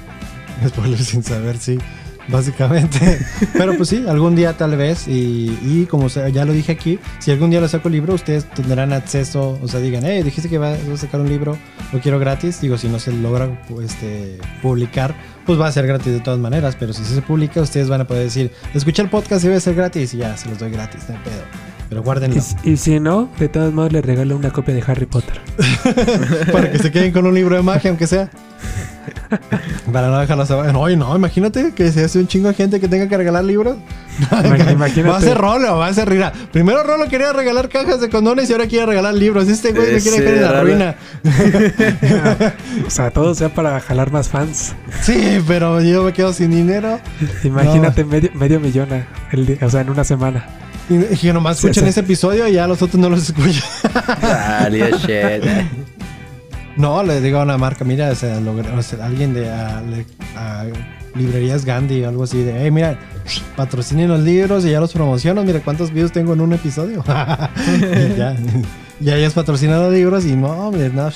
Spoiler 0.67 0.99
sin 1.03 1.23
saber, 1.23 1.57
sí. 1.57 1.77
Básicamente. 2.29 3.19
Pero 3.53 3.75
pues 3.77 3.89
sí, 3.89 4.03
algún 4.07 4.35
día 4.35 4.57
tal 4.57 4.75
vez. 4.77 5.07
Y, 5.07 5.57
y 5.63 5.85
como 5.89 6.07
ya 6.07 6.45
lo 6.45 6.53
dije 6.53 6.71
aquí, 6.71 6.99
si 7.19 7.31
algún 7.31 7.49
día 7.49 7.61
lo 7.61 7.67
saco 7.67 7.87
el 7.87 7.93
libro, 7.93 8.13
ustedes 8.13 8.45
tendrán 8.45 8.93
acceso. 8.93 9.59
O 9.61 9.67
sea, 9.67 9.79
digan, 9.79 10.03
hey, 10.05 10.23
dijiste 10.23 10.49
que 10.49 10.57
vas 10.57 10.77
a 10.93 10.97
sacar 10.97 11.21
un 11.21 11.29
libro, 11.29 11.57
lo 11.93 11.99
quiero 11.99 12.19
gratis. 12.19 12.61
Digo, 12.61 12.77
si 12.77 12.87
no 12.87 12.99
se 12.99 13.11
logra 13.11 13.63
pues, 13.69 13.91
este, 13.91 14.37
publicar, 14.61 15.15
pues 15.45 15.59
va 15.59 15.67
a 15.67 15.71
ser 15.71 15.85
gratis 15.87 16.13
de 16.13 16.19
todas 16.19 16.39
maneras. 16.39 16.75
Pero 16.79 16.93
si 16.93 17.03
se 17.03 17.21
publica, 17.21 17.61
ustedes 17.61 17.87
van 17.89 18.01
a 18.01 18.07
poder 18.07 18.23
decir, 18.23 18.51
escucha 18.73 19.01
el 19.01 19.09
podcast 19.09 19.43
y 19.43 19.47
debe 19.49 19.59
ser 19.59 19.75
gratis. 19.75 20.13
Y 20.13 20.17
ya, 20.17 20.35
se 20.37 20.49
los 20.49 20.57
doy 20.59 20.71
gratis, 20.71 21.03
no 21.07 21.15
hay 21.15 21.21
pedo. 21.23 21.43
Pero 21.87 22.01
guárdenlo. 22.01 22.37
Y, 22.37 22.41
si- 22.41 22.55
y 22.63 22.77
si 22.77 22.99
no, 22.99 23.29
de 23.37 23.47
todos 23.47 23.71
modos 23.71 23.91
le 23.93 24.01
regalo 24.01 24.35
una 24.35 24.49
copia 24.51 24.73
de 24.73 24.83
Harry 24.87 25.05
Potter. 25.05 25.39
para 26.51 26.71
que 26.71 26.79
se 26.79 26.91
queden 26.91 27.11
con 27.11 27.25
un 27.27 27.35
libro 27.35 27.55
de 27.55 27.61
magia, 27.61 27.89
aunque 27.91 28.07
sea. 28.07 28.29
Para 29.91 30.07
no 30.09 30.19
dejarlos 30.19 30.49
abajo. 30.51 30.89
No, 30.89 31.15
imagínate 31.15 31.73
que 31.73 31.91
se 31.91 32.03
hace 32.05 32.19
un 32.19 32.27
chingo 32.27 32.47
de 32.49 32.53
gente 32.53 32.79
que 32.79 32.87
tenga 32.87 33.07
que 33.07 33.15
regalar 33.17 33.43
libros. 33.43 33.77
Imag- 34.31 34.71
imagínate. 34.71 35.09
Va 35.09 35.17
a 35.17 35.21
ser 35.21 35.37
Rolo, 35.37 35.77
va 35.77 35.87
a 35.87 35.93
ser 35.93 36.09
Rina. 36.09 36.31
Primero 36.51 36.83
Rolo 36.83 37.07
quería 37.07 37.31
regalar 37.33 37.69
cajas 37.69 38.01
de 38.01 38.09
condones 38.09 38.49
y 38.49 38.53
ahora 38.53 38.67
quiere 38.67 38.85
regalar 38.87 39.13
libros. 39.13 39.47
Este 39.47 39.71
güey 39.73 39.93
me 39.93 39.99
quiere 40.01 40.21
dejar 40.21 40.35
en 40.35 40.41
la 40.41 40.61
ruina. 40.61 40.95
O 42.87 42.89
sea, 42.89 43.11
todo 43.11 43.33
sea 43.35 43.49
para 43.49 43.79
jalar 43.79 44.11
más 44.11 44.29
fans. 44.29 44.73
Sí, 45.01 45.39
pero 45.47 45.81
yo 45.81 46.03
me 46.03 46.13
quedo 46.13 46.33
sin 46.33 46.51
dinero. 46.51 46.99
Imagínate 47.43 48.03
medio, 48.05 48.29
medio 48.33 48.59
millón, 48.59 48.91
a- 48.93 49.07
el 49.31 49.45
di- 49.45 49.57
o 49.61 49.69
sea, 49.69 49.81
en 49.81 49.89
una 49.89 50.03
semana. 50.03 50.45
Y 50.89 51.27
nomás 51.33 51.57
Sí, 51.57 51.67
escuchan 51.67 51.85
sí. 51.85 51.89
ese 51.89 51.99
episodio 52.01 52.47
y 52.47 52.53
ya 52.53 52.67
los 52.67 52.81
otros 52.81 52.99
no 53.01 53.09
los 53.09 53.23
escuchan. 53.29 53.63
Dale, 54.21 54.91
shit. 54.99 55.94
No, 56.77 57.03
le 57.03 57.21
digo 57.21 57.39
a 57.39 57.43
una 57.43 57.57
marca, 57.57 57.85
mira, 57.85 58.09
o 58.11 58.15
sea, 58.15 58.39
logra- 58.39 58.77
o 58.77 58.81
sea, 58.81 59.05
alguien 59.05 59.33
de 59.33 59.49
a, 59.49 59.81
le- 59.81 60.05
a 60.35 60.65
librerías 61.15 61.63
Gandhi 61.63 62.03
o 62.03 62.09
algo 62.09 62.23
así 62.23 62.41
de, 62.43 62.61
hey, 62.63 62.71
mira, 62.71 62.99
patrocinen 63.55 64.09
los 64.09 64.19
libros 64.19 64.65
y 64.65 64.71
ya 64.71 64.79
los 64.81 64.91
promociono, 64.91 65.43
mira 65.43 65.61
cuántos 65.61 65.91
videos 65.91 66.11
tengo 66.11 66.33
en 66.33 66.41
un 66.41 66.51
episodio. 66.53 67.03
y 67.67 68.17
ya, 68.17 68.35
ya 68.99 69.15
ellos 69.15 69.33
patrocinan 69.33 69.81
los 69.81 69.93
libros 69.93 70.25
y 70.25 70.35
no, 70.35 70.49
hombre, 70.67 70.89
no, 70.89 71.09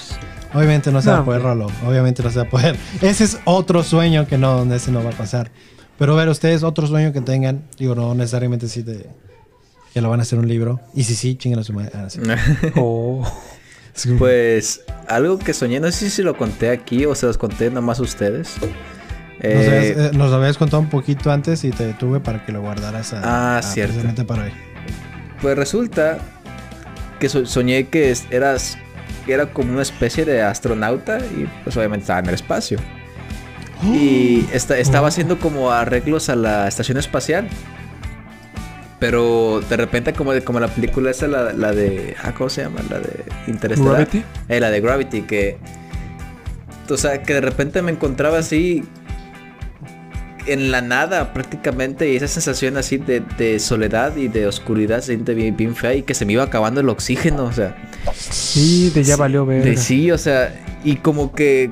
obviamente 0.54 0.92
no 0.92 1.02
se 1.02 1.10
va 1.10 1.18
No, 1.18 1.22
a 1.24 1.26
poder. 1.26 1.42
Rolo, 1.42 1.68
obviamente 1.86 2.24
no 2.24 2.30
se 2.30 2.38
va 2.40 2.44
a 2.46 2.50
poder. 2.50 2.78
Ese 3.02 3.26
es 3.26 3.40
otro 3.44 3.84
sueño 3.84 4.26
que 4.28 4.38
no, 4.38 4.64
ese 4.74 4.92
no 4.92 5.04
va 5.04 5.10
a 5.10 5.14
pasar. 5.14 5.52
Pero 5.98 6.14
a 6.14 6.16
ver, 6.16 6.30
ustedes, 6.30 6.64
otro 6.64 6.88
sueño 6.88 7.12
que 7.12 7.20
tengan, 7.20 7.64
digo, 7.78 7.94
no 7.94 8.16
necesariamente 8.16 8.70
sí 8.70 8.84
de 8.84 9.10
que 9.94 10.00
lo 10.00 10.10
van 10.10 10.22
a 10.22 10.24
hacer 10.24 10.40
un 10.40 10.48
libro. 10.48 10.80
Y 10.96 11.04
si 11.04 11.14
sí, 11.16 11.36
chinguen 11.36 11.60
a 11.60 11.64
su 11.66 11.74
madre. 11.74 11.92
Ah, 11.94 12.06
sí. 12.10 12.22
Pues 14.18 14.82
algo 15.08 15.40
que 15.40 15.54
soñé, 15.54 15.80
no 15.80 15.92
sé 15.92 16.10
si 16.10 16.22
lo 16.24 16.38
conté 16.38 16.70
aquí 16.70 17.06
o 17.06 17.16
se 17.16 17.26
los 17.26 17.38
conté 17.38 17.70
nomás 17.70 18.00
a 18.00 18.04
ustedes. 18.04 18.56
Nos, 18.62 18.70
Eh, 19.42 19.68
habías, 19.96 20.12
eh, 20.14 20.18
nos 20.18 20.30
lo 20.32 20.36
habías 20.38 20.58
contado 20.58 20.82
un 20.82 20.90
poquito 20.90 21.32
antes 21.32 21.64
y 21.64 21.72
te 21.72 21.86
detuve 21.86 22.20
para 22.20 22.46
que 22.46 22.52
lo 22.52 22.62
guardaras 22.62 23.14
a, 23.14 23.22
Ah, 23.24 23.58
a- 23.58 23.62
cierto. 23.62 23.94
precisamente 23.94 24.26
para 24.26 24.44
hoy. 24.44 24.52
Pues 25.42 25.58
resulta 25.58 26.20
que 27.20 27.30
so- 27.30 27.46
soñé 27.46 27.88
que 27.88 28.12
es- 28.12 28.26
eras 28.32 28.78
era 29.28 29.48
como 29.54 29.72
una 29.74 29.82
especie 29.84 30.26
de 30.26 30.42
astronauta 30.42 31.20
y 31.20 31.48
pues 31.64 31.78
obviamente 31.78 32.04
estaba 32.04 32.20
en 32.20 32.28
el 32.28 32.34
espacio. 32.36 32.80
Y 33.84 34.46
esta- 34.52 34.78
estaba 34.78 35.08
haciendo 35.08 35.40
como 35.40 35.72
arreglos 35.72 36.28
a 36.30 36.36
la 36.36 36.68
estación 36.68 36.98
espacial. 36.98 37.48
Pero 39.00 39.62
de 39.70 39.78
repente 39.78 40.14
como, 40.14 40.34
de, 40.34 40.44
como 40.44 40.60
la 40.60 40.68
película 40.68 41.12
esa, 41.12 41.28
la, 41.28 41.54
la 41.54 41.72
de... 41.72 42.16
Ah, 42.22 42.34
¿Cómo 42.38 42.50
se 42.50 42.64
llama? 42.64 42.82
La 42.90 43.00
de 43.00 43.24
Interestelar. 43.48 43.94
Gravity. 43.94 44.24
Eh, 44.50 44.60
la 44.60 44.70
de 44.70 44.82
Gravity, 44.82 45.22
que... 45.22 45.58
O 46.90 46.98
sea, 46.98 47.24
que 47.24 47.36
de 47.36 47.42
repente 47.42 47.82
me 47.82 47.92
encontraba 47.92 48.40
así... 48.40 48.84
En 50.48 50.72
la 50.72 50.82
nada 50.82 51.32
prácticamente 51.32 52.12
y 52.12 52.16
esa 52.16 52.28
sensación 52.28 52.76
así 52.76 52.98
de, 52.98 53.22
de 53.38 53.60
soledad 53.60 54.16
y 54.16 54.30
de 54.30 54.48
oscuridad 54.48 55.00
se 55.02 55.08
siente 55.14 55.36
bien, 55.36 55.56
bien 55.56 55.76
fea 55.76 55.94
y 55.94 56.02
que 56.02 56.16
se 56.16 56.26
me 56.26 56.34
iba 56.34 56.44
acabando 56.44 56.82
el 56.82 56.90
oxígeno, 56.90 57.44
o 57.44 57.54
sea... 57.54 57.76
Sí, 58.16 58.90
de 58.96 59.04
ya 59.04 59.16
valió 59.16 59.46
ver. 59.46 59.64
De 59.64 59.78
sí, 59.78 60.10
o 60.12 60.18
sea, 60.18 60.54
y 60.84 60.96
como 60.96 61.34
que 61.34 61.70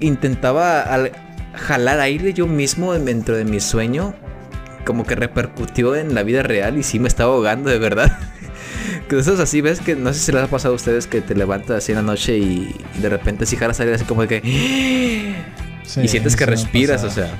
intentaba 0.00 0.82
al- 0.82 1.12
jalar 1.54 1.98
aire 2.00 2.34
yo 2.34 2.46
mismo 2.46 2.92
dentro 2.92 3.36
de 3.36 3.44
mi 3.46 3.58
sueño, 3.58 4.14
como 4.84 5.04
que 5.04 5.14
repercutió 5.14 5.96
en 5.96 6.14
la 6.14 6.22
vida 6.22 6.42
real 6.42 6.78
y 6.78 6.82
sí 6.82 6.98
me 6.98 7.08
estaba 7.08 7.32
ahogando 7.34 7.70
de 7.70 7.78
verdad. 7.78 8.18
Que 9.08 9.18
eso 9.18 9.34
es 9.34 9.40
así, 9.40 9.60
ves 9.60 9.80
que 9.80 9.96
no 9.96 10.12
sé 10.14 10.18
si 10.18 10.32
les 10.32 10.42
ha 10.42 10.46
pasado 10.46 10.72
a 10.72 10.76
ustedes 10.76 11.06
que 11.06 11.20
te 11.20 11.34
levantas 11.34 11.76
así 11.78 11.92
en 11.92 11.96
la 11.96 12.02
noche 12.02 12.38
y 12.38 12.74
de 13.02 13.08
repente 13.10 13.44
si 13.44 13.56
jalas 13.56 13.78
aire 13.80 13.94
así 13.94 14.04
como 14.04 14.22
de 14.22 14.28
que 14.28 14.40
Sí, 15.84 16.00
y 16.02 16.08
sientes 16.08 16.36
que 16.36 16.44
ha 16.44 16.46
respiras, 16.46 17.04
o 17.04 17.10
sea, 17.10 17.30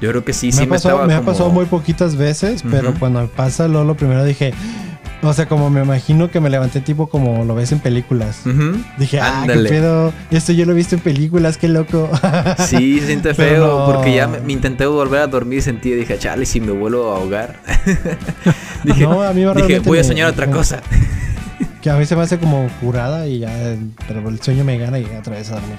yo 0.00 0.10
creo 0.10 0.24
que 0.24 0.32
sí, 0.32 0.46
me, 0.46 0.52
sí 0.52 0.58
ha 0.58 0.62
me, 0.62 0.68
pasado, 0.70 0.94
estaba 0.94 1.06
me 1.06 1.14
ha 1.14 1.18
como- 1.18 1.30
pasado 1.32 1.50
muy 1.50 1.66
poquitas 1.66 2.16
veces, 2.16 2.64
pero 2.68 2.90
Ujú. 2.90 2.98
cuando 2.98 3.20
me 3.22 3.28
pasa 3.28 3.68
lo 3.84 3.94
primero 3.96 4.24
dije, 4.24 4.52
o 5.24 5.32
sea, 5.32 5.46
como 5.46 5.70
me 5.70 5.82
imagino 5.82 6.30
que 6.30 6.38
me 6.40 6.50
levanté 6.50 6.80
tipo 6.80 7.08
como 7.08 7.44
lo 7.44 7.54
ves 7.54 7.72
en 7.72 7.80
películas. 7.80 8.42
Dije, 8.98 9.20
ah, 9.20 9.42
Ándale. 9.42 9.68
qué 9.68 9.76
pedo, 9.76 10.12
esto 10.30 10.52
yo 10.52 10.66
lo 10.66 10.72
he 10.72 10.74
visto 10.74 10.94
en 10.94 11.00
películas, 11.00 11.56
qué 11.58 11.68
loco. 11.68 12.08
Sí, 12.66 13.00
se 13.00 13.06
siente 13.06 13.34
feo 13.34 13.66
no. 13.80 13.86
porque 13.92 14.14
ya 14.14 14.28
me, 14.28 14.40
me 14.40 14.52
intenté 14.52 14.86
volver 14.86 15.20
a 15.20 15.26
dormir 15.26 15.58
y 15.58 15.62
sentí, 15.62 15.90
dije, 15.92 16.18
chale, 16.18 16.46
si 16.46 16.60
me 16.60 16.72
vuelvo 16.72 17.12
a 17.12 17.16
ahogar. 17.18 17.56
dije, 18.84 19.02
No, 19.04 19.22
a 19.22 19.32
mí 19.32 19.44
dije 19.44 19.80
voy 19.80 19.98
a 19.98 20.02
me- 20.02 20.08
soñar 20.08 20.30
otra 20.30 20.46
me- 20.46 20.52
cosa. 20.52 20.80
Que 21.80 21.90
a 21.90 21.96
mí 21.96 22.06
se 22.06 22.16
me 22.16 22.22
hace 22.22 22.38
como 22.38 22.66
curada 22.80 23.26
y 23.26 23.40
ya, 23.40 23.50
pero 24.08 24.26
el 24.30 24.40
sueño 24.40 24.64
me 24.64 24.78
gana 24.78 24.98
y 24.98 25.04
otra 25.04 25.34
vez 25.36 25.50
a 25.50 25.56
dormir. 25.56 25.76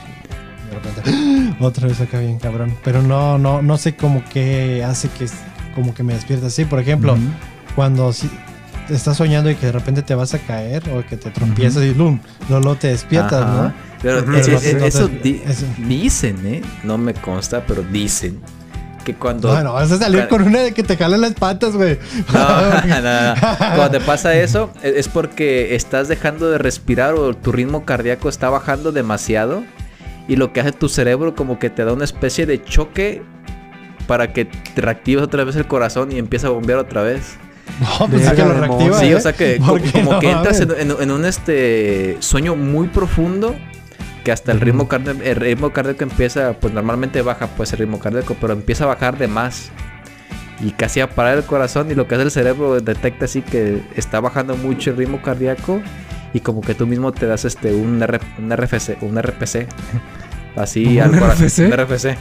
De 0.69 0.75
repente, 0.75 1.55
otra 1.63 1.87
vez 1.87 1.99
acá 1.99 2.19
bien 2.19 2.37
cabrón. 2.37 2.75
Pero 2.83 3.01
no, 3.01 3.39
no, 3.39 3.63
no 3.63 3.77
sé 3.79 3.95
cómo 3.95 4.23
que 4.31 4.83
hace 4.83 5.09
que 5.09 5.25
como 5.73 5.95
que 5.95 6.03
me 6.03 6.13
despierta 6.13 6.45
así. 6.47 6.63
Por 6.65 6.79
ejemplo, 6.79 7.13
Ujú. 7.13 7.21
cuando 7.75 8.13
si- 8.13 8.29
estás 8.89 9.17
soñando 9.17 9.49
y 9.49 9.55
que 9.55 9.67
de 9.67 9.71
repente 9.71 10.01
te 10.01 10.15
vas 10.15 10.33
a 10.33 10.39
caer 10.39 10.83
o 10.89 11.05
que 11.05 11.17
te 11.17 11.29
tropiezas 11.31 11.83
y 11.83 11.93
¡lum! 11.93 12.19
luego 12.49 12.75
te 12.75 12.87
despiertas, 12.89 13.43
Ajá. 13.43 13.53
¿no? 13.63 13.73
Pero 14.01 14.21
no 14.21 14.33
te- 14.33 14.39
eso, 14.87 15.01
no 15.01 15.07
te- 15.09 15.19
di- 15.23 15.41
eso. 15.45 15.67
dicen, 15.87 16.45
¿eh? 16.45 16.61
No 16.83 16.97
me 16.97 17.13
consta, 17.13 17.63
pero 17.65 17.81
dicen 17.83 18.39
que 19.03 19.13
cuando... 19.15 19.53
No, 19.53 19.63
no, 19.63 19.73
vas 19.73 19.91
a 19.91 19.97
salir 19.99 20.27
con 20.27 20.41
una 20.43 20.59
de 20.59 20.73
que 20.73 20.81
te 20.83 20.97
jalan 20.97 21.21
las 21.21 21.33
patas, 21.33 21.75
güey. 21.75 21.97
No, 22.33 23.01
no, 23.01 23.35
no. 23.35 23.41
Cuando 23.75 23.91
te 23.91 23.99
pasa 23.99 24.35
eso, 24.35 24.71
e- 24.83 24.93
es 24.97 25.07
porque 25.07 25.75
estás 25.75 26.07
dejando 26.07 26.49
de 26.51 26.57
respirar 26.57 27.13
o 27.13 27.33
tu 27.35 27.51
ritmo 27.51 27.85
cardíaco 27.85 28.29
está 28.29 28.49
bajando 28.49 28.91
demasiado. 28.91 29.63
Y 30.27 30.37
lo 30.37 30.53
que 30.53 30.59
hace 30.61 30.71
tu 30.71 30.89
cerebro 30.89 31.35
como 31.35 31.59
que 31.59 31.69
te 31.69 31.85
da 31.85 31.93
una 31.93 32.03
especie 32.03 32.47
de 32.47 32.63
choque 32.63 33.21
para 34.07 34.33
que 34.33 34.45
te 34.45 34.81
reactives 34.81 35.23
otra 35.23 35.43
vez 35.43 35.55
el 35.55 35.67
corazón 35.67 36.11
y 36.11 36.17
empieza 36.17 36.47
a 36.47 36.49
bombear 36.51 36.79
otra 36.79 37.03
vez. 37.03 37.37
No, 37.79 38.07
pues 38.07 38.21
es 38.25 38.31
que 38.33 38.41
lo 38.43 38.53
reactiva. 38.53 38.99
Sí, 38.99 39.07
¿eh? 39.07 39.15
o 39.15 39.19
sea 39.19 39.33
que 39.33 39.57
como 39.57 39.77
no 40.13 40.19
que 40.19 40.31
entras 40.31 40.59
en, 40.61 40.67
mames. 40.69 40.83
en- 40.85 41.01
en 41.01 41.11
un 41.11 41.25
este 41.25 42.17
sueño 42.19 42.55
muy 42.55 42.87
profundo 42.87 43.55
que 44.23 44.31
hasta 44.31 44.51
el 44.51 44.61
ritmo 44.61 44.87
cardíaco, 44.87 45.19
el 45.23 45.35
ritmo 45.35 45.71
cardíaco 45.71 46.03
empieza, 46.03 46.53
pues 46.53 46.73
normalmente 46.73 47.21
baja 47.21 47.47
pues 47.47 47.73
el 47.73 47.79
ritmo 47.79 47.99
cardíaco, 47.99 48.35
pero 48.39 48.53
empieza 48.53 48.85
a 48.85 48.87
bajar 48.87 49.17
de 49.17 49.27
más 49.27 49.69
y 50.61 50.71
casi 50.71 51.01
a 51.01 51.09
parar 51.09 51.37
el 51.37 51.43
corazón 51.43 51.91
y 51.91 51.95
lo 51.95 52.07
que 52.07 52.15
hace 52.15 52.23
el 52.23 52.31
cerebro 52.31 52.79
detecta 52.79 53.25
así 53.25 53.41
que 53.41 53.83
está 53.95 54.19
bajando 54.21 54.55
mucho 54.55 54.91
el 54.91 54.97
ritmo 54.97 55.21
cardíaco 55.21 55.81
y 56.33 56.39
como 56.39 56.61
que 56.61 56.73
tú 56.75 56.87
mismo 56.87 57.11
te 57.11 57.25
das 57.27 57.45
este 57.45 57.73
un, 57.73 58.01
R- 58.01 58.19
un 58.39 58.51
RFC, 58.55 58.97
un 59.01 59.21
RPC. 59.21 59.67
Así 60.55 60.97
¿Un 60.97 61.01
al. 61.01 61.31
RFC? 61.31 61.69
RFC. 61.69 62.17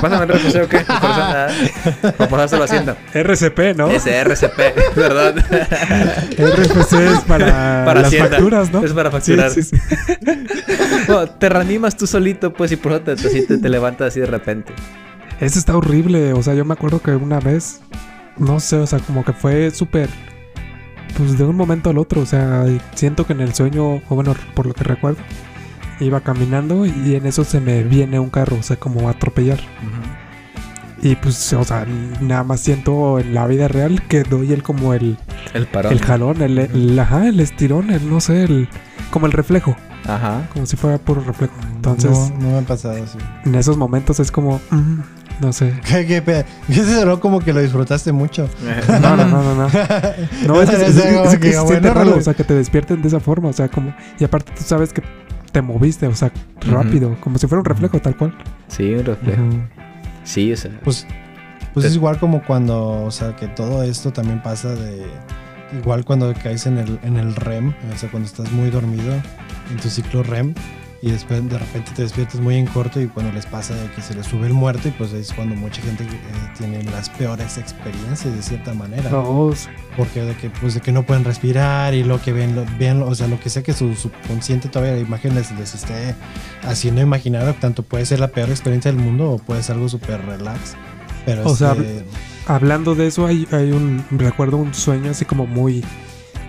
Pásame 0.00 0.24
el 0.24 0.28
RFC 0.28 0.56
o 0.64 0.68
qué? 0.68 0.78
Para 0.86 2.30
pasárselo 2.30 2.62
a 2.62 2.64
Hacienda. 2.66 2.96
RCP, 3.12 3.76
¿no? 3.76 3.88
Ese 3.88 4.16
RCP, 4.16 4.58
¿verdad? 4.96 5.34
RFC 5.36 6.92
es 6.92 7.20
para, 7.26 7.84
Para 7.84 8.00
las 8.00 8.06
Hacienda. 8.08 8.30
facturas, 8.30 8.72
¿no? 8.72 8.84
Es 8.84 8.92
para 8.92 9.10
facturar. 9.10 9.50
Sí, 9.50 9.62
sí, 9.62 9.76
sí. 9.76 9.82
No, 11.08 11.26
te 11.28 11.48
reanimas 11.48 11.96
tú 11.96 12.06
solito, 12.06 12.52
pues, 12.52 12.72
y 12.72 12.76
por 12.76 12.92
eso 12.92 13.00
te, 13.02 13.12
así 13.12 13.46
te, 13.46 13.58
te 13.58 13.68
levantas 13.68 14.08
así 14.08 14.20
de 14.20 14.26
repente. 14.26 14.72
Eso 15.40 15.58
está 15.58 15.76
horrible. 15.76 16.32
O 16.32 16.42
sea, 16.42 16.54
yo 16.54 16.64
me 16.64 16.74
acuerdo 16.74 17.00
que 17.00 17.10
una 17.12 17.40
vez, 17.40 17.80
no 18.36 18.58
sé, 18.60 18.76
o 18.76 18.86
sea, 18.86 18.98
como 19.00 19.24
que 19.24 19.32
fue 19.32 19.70
súper. 19.70 20.08
Pues 21.16 21.38
de 21.38 21.44
un 21.44 21.56
momento 21.56 21.90
al 21.90 21.98
otro. 21.98 22.20
O 22.22 22.26
sea, 22.26 22.64
siento 22.94 23.26
que 23.26 23.32
en 23.32 23.40
el 23.40 23.54
sueño, 23.54 23.96
o 23.96 24.14
bueno, 24.14 24.34
por 24.54 24.66
lo 24.66 24.74
que 24.74 24.84
recuerdo, 24.84 25.18
iba 26.00 26.20
caminando 26.20 26.86
y 26.86 27.14
en 27.14 27.26
eso 27.26 27.44
se 27.44 27.60
me 27.60 27.82
viene 27.82 28.18
un 28.18 28.30
carro, 28.30 28.56
o 28.58 28.62
sea, 28.62 28.76
como 28.76 29.08
a 29.08 29.12
atropellar. 29.12 29.58
Y 31.02 31.14
pues, 31.16 31.52
o 31.52 31.62
sea, 31.62 31.86
nada 32.20 32.42
más 32.42 32.60
siento 32.60 33.18
en 33.20 33.34
la 33.34 33.46
vida 33.46 33.68
real 33.68 34.02
que 34.08 34.22
doy 34.22 34.52
el 34.52 34.62
como 34.62 34.94
el, 34.94 35.18
El 35.54 35.66
parón. 35.66 35.92
el 35.92 36.00
jalón, 36.00 36.42
el, 36.42 36.58
el- 36.58 36.98
ajá, 36.98 37.28
el 37.28 37.38
estirón, 37.40 37.90
el 37.90 38.08
no 38.10 38.20
sé, 38.20 38.44
el 38.44 38.68
como 39.10 39.26
el 39.26 39.32
reflejo, 39.32 39.76
Ajá. 40.06 40.48
como 40.52 40.66
si 40.66 40.76
fuera 40.76 40.98
puro 40.98 41.20
reflejo. 41.22 41.52
Entonces, 41.76 42.10
No, 42.10 42.30
no 42.40 42.50
me 42.52 42.58
ha 42.58 42.62
pasado 42.62 42.94
así. 43.02 43.18
en 43.44 43.54
esos 43.54 43.76
momentos 43.76 44.18
es 44.20 44.32
como, 44.32 44.60
mm, 44.70 45.00
no 45.40 45.52
sé. 45.52 45.74
¿Qué, 45.86 46.06
qué, 46.06 46.22
pe- 46.22 46.46
Ese 46.68 46.98
sonó 46.98 47.20
como 47.20 47.40
que 47.40 47.52
lo 47.52 47.60
disfrutaste 47.60 48.10
mucho. 48.12 48.48
No, 49.00 49.16
no, 49.16 49.26
no, 49.26 49.42
no, 49.42 49.54
no. 49.54 49.68
No, 50.48 50.62
es 50.62 50.70
es, 50.70 51.02
como 51.04 51.24
es 51.24 51.30
que 51.34 51.40
que, 51.40 51.52
se 51.52 51.60
bueno, 51.60 51.92
raro. 51.94 52.16
o 52.16 52.20
sea, 52.22 52.32
que 52.34 52.42
te 52.42 52.54
despierten 52.54 53.02
de 53.02 53.08
esa 53.08 53.20
forma, 53.20 53.50
o 53.50 53.52
sea, 53.52 53.68
como... 53.68 53.94
Y 54.18 54.24
aparte 54.24 54.50
tú 54.56 54.64
sabes 54.64 54.92
que 54.94 55.02
te 55.56 55.62
moviste, 55.62 56.06
o 56.06 56.14
sea, 56.14 56.30
rápido, 56.60 57.16
como 57.22 57.38
si 57.38 57.46
fuera 57.46 57.60
un 57.60 57.64
reflejo 57.64 57.98
tal 57.98 58.14
cual. 58.14 58.36
Sí, 58.68 58.92
un 58.92 59.06
reflejo. 59.06 59.42
Sí, 60.22 60.52
o 60.52 60.56
sea. 60.58 60.70
Pues, 60.84 61.06
pues 61.72 61.86
es 61.86 61.94
igual 61.94 62.18
como 62.18 62.44
cuando, 62.44 63.04
o 63.04 63.10
sea, 63.10 63.34
que 63.36 63.48
todo 63.48 63.82
esto 63.82 64.12
también 64.12 64.42
pasa 64.42 64.74
de... 64.74 65.06
Igual 65.78 66.04
cuando 66.04 66.34
caes 66.34 66.66
en 66.66 66.76
el, 66.76 67.00
en 67.02 67.16
el 67.16 67.34
REM, 67.34 67.72
o 67.90 67.96
sea, 67.96 68.10
cuando 68.10 68.26
estás 68.26 68.52
muy 68.52 68.68
dormido 68.68 69.14
en 69.70 69.76
tu 69.80 69.88
ciclo 69.88 70.22
REM 70.22 70.52
y 71.02 71.10
después 71.10 71.46
de 71.48 71.58
repente 71.58 71.92
te 71.94 72.02
despiertas 72.02 72.40
muy 72.40 72.56
en 72.56 72.66
corto 72.66 73.00
y 73.00 73.06
cuando 73.06 73.32
les 73.32 73.46
pasa 73.46 73.74
que 73.94 74.02
se 74.02 74.14
les 74.14 74.26
sube 74.26 74.46
el 74.46 74.54
muerto 74.54 74.88
y 74.88 74.90
pues 74.92 75.12
es 75.12 75.32
cuando 75.32 75.54
mucha 75.54 75.82
gente 75.82 76.04
eh, 76.04 76.08
tiene 76.56 76.82
las 76.84 77.10
peores 77.10 77.58
experiencias 77.58 78.34
de 78.34 78.42
cierta 78.42 78.72
manera. 78.72 79.10
No, 79.10 79.50
sí. 79.54 79.68
Porque 79.96 80.22
de 80.22 80.36
que, 80.36 80.50
pues, 80.50 80.74
de 80.74 80.80
que 80.80 80.92
no 80.92 81.04
pueden 81.04 81.24
respirar 81.24 81.94
y 81.94 82.02
lo 82.02 82.20
que 82.20 82.32
ven, 82.32 82.54
lo, 82.54 82.64
ven, 82.78 83.02
o 83.02 83.14
sea, 83.14 83.28
lo 83.28 83.38
que 83.38 83.50
sea 83.50 83.62
que 83.62 83.72
su 83.72 83.94
subconsciente 83.94 84.68
todavía 84.68 84.94
la 84.94 85.00
imagen 85.00 85.34
les, 85.34 85.52
les 85.52 85.74
esté 85.74 86.14
haciendo 86.62 87.00
imaginar, 87.00 87.54
tanto 87.60 87.82
puede 87.82 88.06
ser 88.06 88.20
la 88.20 88.28
peor 88.28 88.50
experiencia 88.50 88.90
del 88.90 89.00
mundo 89.00 89.32
o 89.32 89.38
puede 89.38 89.62
ser 89.62 89.76
algo 89.76 89.88
súper 89.88 90.24
relax. 90.24 90.76
Pero 91.24 91.44
O 91.44 91.56
sea, 91.56 91.72
este, 91.72 92.04
Hablando 92.46 92.94
de 92.94 93.08
eso, 93.08 93.26
hay, 93.26 93.46
hay 93.50 93.72
un... 93.72 94.04
Recuerdo 94.12 94.56
un 94.56 94.72
sueño 94.72 95.10
así 95.10 95.24
como 95.24 95.46
muy... 95.46 95.84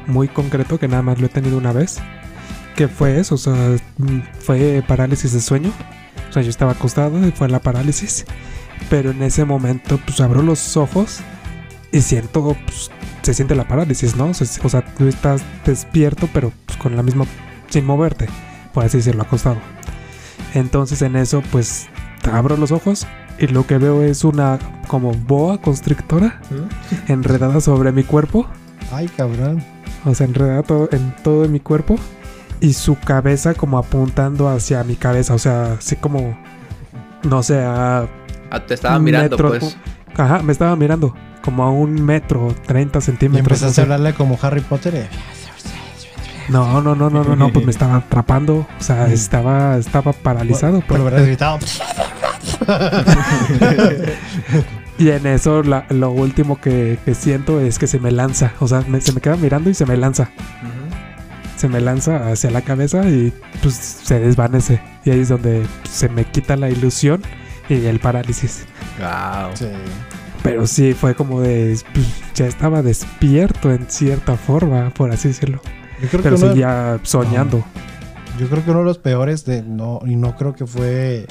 Muy 0.05 0.29
concreto 0.29 0.79
que 0.79 0.87
nada 0.87 1.01
más 1.01 1.19
lo 1.19 1.25
he 1.25 1.29
tenido 1.29 1.57
una 1.57 1.73
vez. 1.73 1.99
Que 2.77 2.87
fue 2.87 3.19
eso, 3.19 3.35
o 3.35 3.37
sea, 3.37 3.75
mm, 3.97 4.19
fue 4.39 4.81
parálisis 4.87 5.33
de 5.33 5.41
sueño. 5.41 5.73
O 6.29 6.33
sea, 6.33 6.41
yo 6.43 6.49
estaba 6.49 6.71
acostado 6.71 7.27
y 7.27 7.31
fue 7.31 7.49
la 7.49 7.59
parálisis. 7.59 8.25
Pero 8.89 9.11
en 9.11 9.21
ese 9.23 9.43
momento, 9.43 9.99
pues 10.05 10.21
abro 10.21 10.41
los 10.41 10.77
ojos 10.77 11.19
y 11.91 12.01
siento, 12.01 12.55
pues, 12.65 12.91
se 13.23 13.33
siente 13.33 13.55
la 13.55 13.67
parálisis, 13.67 14.15
¿no? 14.15 14.27
O 14.27 14.69
sea, 14.69 14.85
tú 14.95 15.07
estás 15.07 15.41
despierto, 15.65 16.29
pero 16.31 16.53
pues, 16.65 16.77
con 16.77 16.95
la 16.95 17.03
misma, 17.03 17.25
sin 17.67 17.85
moverte, 17.85 18.27
por 18.73 18.85
así 18.85 18.97
decirlo, 18.97 19.23
acostado. 19.23 19.57
Entonces 20.53 21.01
en 21.01 21.15
eso, 21.15 21.43
pues, 21.51 21.87
abro 22.31 22.55
los 22.57 22.71
ojos 22.71 23.07
y 23.39 23.47
lo 23.47 23.65
que 23.65 23.77
veo 23.77 24.03
es 24.03 24.23
una 24.23 24.59
como 24.87 25.11
boa 25.13 25.59
constrictora 25.59 26.39
enredada 27.07 27.59
sobre 27.59 27.91
mi 27.91 28.03
cuerpo. 28.03 28.47
ay, 28.91 29.07
cabrón. 29.17 29.63
O 30.05 30.13
sea, 30.15 30.27
enredada 30.27 30.63
todo, 30.63 30.89
en 30.91 31.13
todo 31.23 31.47
mi 31.49 31.59
cuerpo. 31.59 31.97
Y 32.59 32.73
su 32.73 32.97
cabeza 32.99 33.53
como 33.53 33.77
apuntando 33.77 34.49
hacia 34.49 34.83
mi 34.83 34.95
cabeza. 34.95 35.33
O 35.33 35.39
sea, 35.39 35.73
así 35.73 35.95
como, 35.95 36.37
no 37.23 37.43
sé, 37.43 37.59
a 37.63 38.07
Ah, 38.49 38.59
te 38.65 38.73
estaba 38.73 38.97
mirando, 38.99 39.37
metro- 39.37 39.49
pues. 39.59 39.77
Ajá, 40.15 40.41
me 40.41 40.51
estaba 40.53 40.75
mirando. 40.75 41.13
Como 41.43 41.63
a 41.63 41.69
un 41.71 42.01
metro, 42.03 42.53
30 42.65 42.99
Y 42.99 43.01
centímetros. 43.01 43.45
empezaste 43.47 43.67
no 43.67 43.73
sé. 43.73 43.81
a 43.81 43.83
hablarle 43.83 44.13
como 44.13 44.39
Harry 44.41 44.61
Potter. 44.61 44.95
eh. 44.95 45.07
No, 46.49 46.81
no, 46.81 46.95
no, 46.95 47.09
no, 47.09 47.23
no, 47.25 47.35
no, 47.35 47.51
pues 47.51 47.65
me 47.65 47.71
estaba 47.71 47.97
atrapando. 47.97 48.65
O 48.79 48.83
sea, 48.83 49.07
estaba, 49.11 49.77
estaba 49.77 50.13
paralizado. 50.13 50.79
Por 50.79 51.01
pues. 51.01 51.13
haber 51.13 51.25
gritado. 51.27 51.59
Y 54.99 55.09
en 55.11 55.27
eso 55.27 55.61
la- 55.61 55.85
lo 55.89 56.09
último 56.09 56.59
que, 56.59 56.97
que 57.05 57.13
siento 57.13 57.59
es 57.61 57.77
que 57.77 57.85
se 57.85 57.99
me 57.99 58.09
lanza. 58.11 58.53
O 58.59 58.67
sea, 58.67 58.83
me- 58.87 58.99
se 58.99 59.11
me 59.11 59.21
queda 59.21 59.35
mirando 59.35 59.69
y 59.69 59.75
se 59.75 59.85
me 59.85 59.95
lanza. 59.95 60.29
Se 61.57 61.67
me 61.67 61.81
lanza 61.81 62.29
hacia 62.31 62.51
la 62.51 62.61
cabeza 62.61 63.07
y 63.09 63.33
pues 63.61 63.73
se 63.75 64.19
desvanece. 64.19 64.79
Y 65.03 65.09
ahí 65.09 65.19
es 65.21 65.29
donde 65.29 65.65
se 65.89 66.07
me 66.07 66.23
quita 66.23 66.55
la 66.55 66.69
ilusión 66.69 67.21
y 67.67 67.85
el 67.85 67.99
parálisis. 67.99 68.65
Wow. 68.99 69.55
Sí. 69.55 69.67
Pero 70.43 70.65
sí, 70.67 70.93
fue 70.93 71.15
como 71.15 71.41
de... 71.41 71.77
pues, 71.93 72.05
ya 72.35 72.45
estaba 72.45 72.81
despierto 72.81 73.71
en 73.71 73.89
cierta 73.89 74.37
forma, 74.37 74.91
por 74.91 75.11
así 75.11 75.29
decirlo. 75.29 75.59
Yo 76.01 76.07
creo, 76.09 76.21
Pero 76.23 76.35
que 76.37 76.41
uno, 76.43 76.51
seguía 76.53 76.99
soñando. 77.03 77.65
yo 78.39 78.47
creo 78.47 78.63
que 78.63 78.69
uno 78.69 78.79
de 78.79 78.85
los 78.85 78.99
peores 78.99 79.43
de 79.45 79.63
no, 79.63 79.99
y 80.05 80.15
no 80.15 80.35
creo 80.35 80.53
que 80.53 80.65
fue 80.67 81.25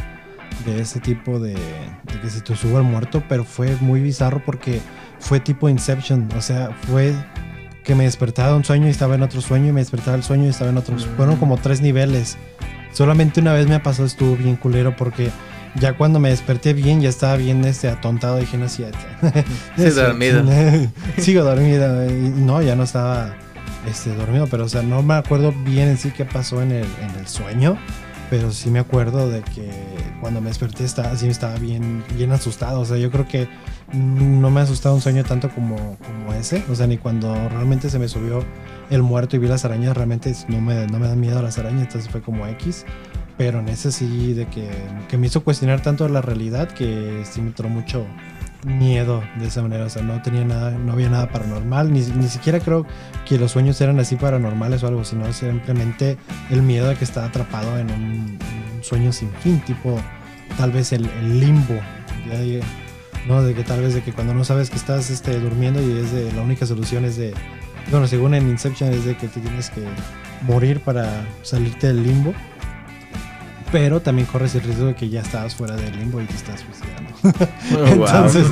de 0.67 0.81
ese 0.81 0.99
tipo 1.01 1.39
de, 1.39 1.55
de 1.55 2.21
que 2.21 2.29
se 2.29 2.41
te 2.41 2.57
suba 2.57 2.81
el 2.81 2.85
muerto, 2.85 3.23
pero 3.29 3.45
fue 3.45 3.77
muy 3.81 4.01
bizarro 4.01 4.43
porque 4.45 4.81
fue 5.21 5.39
tipo 5.39 5.69
Inception. 5.69 6.29
O 6.37 6.41
sea, 6.43 6.71
fue 6.89 7.15
que 7.87 7.95
me 7.95 8.05
despertaba 8.05 8.51
de 8.51 8.57
un 8.57 8.65
sueño 8.65 8.89
y 8.89 8.91
estaba 8.91 9.15
en 9.15 9.23
otro 9.23 9.41
sueño 9.41 9.69
y 9.69 9.73
me 9.73 9.81
despertaba 9.81 10.17
del 10.17 10.25
sueño 10.25 10.47
y 10.47 10.49
estaba 10.49 10.71
en 10.71 10.77
otro. 10.77 10.99
Fueron 11.17 11.37
como 11.37 11.57
tres 11.57 11.81
niveles. 11.81 12.37
Solamente 12.93 13.41
una 13.41 13.53
vez 13.53 13.69
me 13.69 13.79
pasó, 13.79 14.05
estuvo 14.05 14.37
bien 14.37 14.57
culero 14.57 14.97
porque 14.97 15.31
ya 15.77 15.97
cuando 15.97 16.19
me 16.19 16.31
desperté 16.31 16.73
bien, 16.73 17.01
ya 17.01 17.09
estaba 17.09 17.37
bien 17.37 17.65
este, 17.65 17.89
atontado. 17.89 18.39
Dije, 18.39 18.59
no. 18.59 18.69
Sí, 18.69 18.85
dormido. 19.95 20.45
Sigo 21.19 21.45
dormido. 21.45 22.11
No, 22.11 22.61
ya 22.61 22.75
no 22.75 22.83
estaba 22.83 23.37
este, 23.89 24.13
dormido, 24.17 24.49
pero 24.51 24.65
o 24.65 24.69
sea, 24.69 24.83
no 24.83 25.03
me 25.03 25.15
acuerdo 25.15 25.53
bien 25.53 25.89
en 25.89 25.97
sí 25.97 26.11
qué 26.11 26.25
pasó 26.25 26.63
en 26.63 26.73
el, 26.73 26.87
en 27.03 27.21
el 27.21 27.29
sueño. 27.29 27.79
Pero 28.31 28.51
sí 28.51 28.71
me 28.71 28.81
acuerdo 28.81 29.31
de 29.31 29.43
que 29.43 29.71
cuando 30.21 30.41
me 30.41 30.49
desperté 30.49 30.85
estaba, 30.85 31.15
sí 31.15 31.29
estaba 31.29 31.55
bien, 31.55 32.03
bien 32.17 32.33
asustado. 32.33 32.81
O 32.81 32.85
sea, 32.85 32.97
yo 32.97 33.13
creo 33.13 33.29
que 33.29 33.47
no 33.93 34.51
me 34.51 34.61
ha 34.61 34.63
asustado 34.65 34.95
un 34.95 35.01
sueño 35.01 35.25
tanto 35.25 35.49
como, 35.51 35.97
como 35.99 36.35
ese. 36.35 36.65
O 36.71 36.75
sea, 36.75 36.87
ni 36.87 36.99
cuando 36.99 37.35
realmente 37.49 37.91
se 37.91 37.99
me 37.99 38.09
subió 38.09 38.45
el 38.91 39.03
muerto 39.03 39.37
y 39.37 39.39
vi 39.39 39.49
las 39.49 39.65
arañas, 39.65 39.97
realmente 39.97 40.35
no 40.49 40.61
me, 40.61 40.87
no 40.87 40.99
me 40.99 41.09
dan 41.09 41.21
miedo 41.21 41.41
las 41.43 41.59
arañas. 41.59 41.83
Entonces 41.83 42.11
fue 42.11 42.21
como 42.23 42.47
X. 42.47 42.85
Pero 43.39 43.61
en 43.61 43.69
ese 43.69 43.93
sí, 43.93 44.33
de 44.33 44.47
que, 44.47 44.71
que 45.09 45.19
me 45.19 45.27
hizo 45.27 45.45
cuestionar 45.45 45.83
tanto 45.83 46.09
la 46.09 46.23
realidad 46.23 46.69
que 46.69 47.23
sí 47.31 47.43
me 47.43 47.49
entró 47.49 47.69
mucho 47.69 48.07
miedo 48.65 49.23
de 49.39 49.47
esa 49.47 49.63
manera. 49.63 49.85
O 49.85 49.91
sea, 49.91 50.03
no 50.03 50.21
tenía 50.23 50.45
nada, 50.45 50.71
no 50.71 50.93
había 50.93 51.11
nada 51.11 51.31
paranormal. 51.31 51.93
Ni, 51.93 52.01
ni 52.01 52.29
siquiera 52.29 52.61
creo 52.61 52.87
que 53.27 53.39
los 53.39 53.53
sueños 53.53 53.81
eran 53.81 54.01
así 54.01 54.17
paranormales 54.17 54.83
o 54.83 54.89
algo, 54.89 55.05
sino 55.05 55.31
simplemente 55.33 56.17
el 56.51 56.63
miedo 56.63 56.89
de 56.89 56.97
que 56.97 57.05
estaba 57.05 57.27
atrapado 57.27 57.79
en 57.79 57.91
un, 57.91 58.03
en 58.03 58.77
un 58.77 58.85
sueño 58.85 59.13
sin 59.13 59.31
fin, 59.43 59.61
tipo 59.61 60.01
tal 60.57 60.73
vez 60.73 60.93
el, 60.93 61.05
el 61.05 61.41
limbo. 61.41 61.75
Ya 62.29 62.39
¿no? 63.27 63.43
De 63.43 63.55
que 63.55 63.63
tal 63.63 63.81
vez 63.81 63.95
de 63.95 64.03
que 64.03 64.13
cuando 64.13 64.35
no 64.35 64.45
sabes 64.45 64.71
que 64.71 64.77
estás 64.77 65.11
este, 65.11 65.39
durmiendo 65.39 65.81
y 65.83 65.99
es 65.99 66.13
de 66.13 66.33
la 66.33 66.43
única 66.43 66.67
solución 66.67 67.05
es 67.05 67.17
de, 67.17 67.35
bueno, 67.91 68.07
según 68.07 68.35
en 68.35 68.49
Inception 68.49 68.93
es 68.93 69.05
de 69.05 69.17
que 69.17 69.29
te 69.29 69.41
tienes 69.41 69.71
que 69.71 69.83
morir 70.43 70.81
para 70.81 71.27
salirte 71.43 71.89
del 71.89 72.03
limbo. 72.03 72.35
pero 73.73 74.01
también 74.01 74.27
corres 74.27 74.55
el 74.55 74.63
riesgo 74.63 74.87
de 74.87 74.95
que 74.95 75.09
ya 75.09 75.21
estabas 75.21 75.55
fuera 75.55 75.77
del 75.77 75.97
limbo 75.99 76.21
y 76.21 76.27
te 76.27 76.35
estás 76.35 76.61
suicidando. 76.61 77.07
Oh, 77.75 77.97
wow. 77.97 78.07
entonces, 78.07 78.47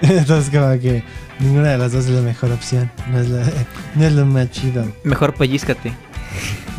entonces, 0.00 0.50
como 0.50 0.80
que 0.80 1.02
ninguna 1.40 1.72
de 1.72 1.78
las 1.78 1.92
dos 1.92 2.06
es 2.06 2.10
la 2.12 2.22
mejor 2.22 2.50
opción. 2.52 2.90
No 3.10 3.20
es, 3.20 3.28
la, 3.28 3.44
no 3.94 4.04
es 4.06 4.12
lo 4.14 4.24
más 4.24 4.50
chido. 4.50 4.90
Mejor 5.04 5.34
pellizcate. 5.34 5.92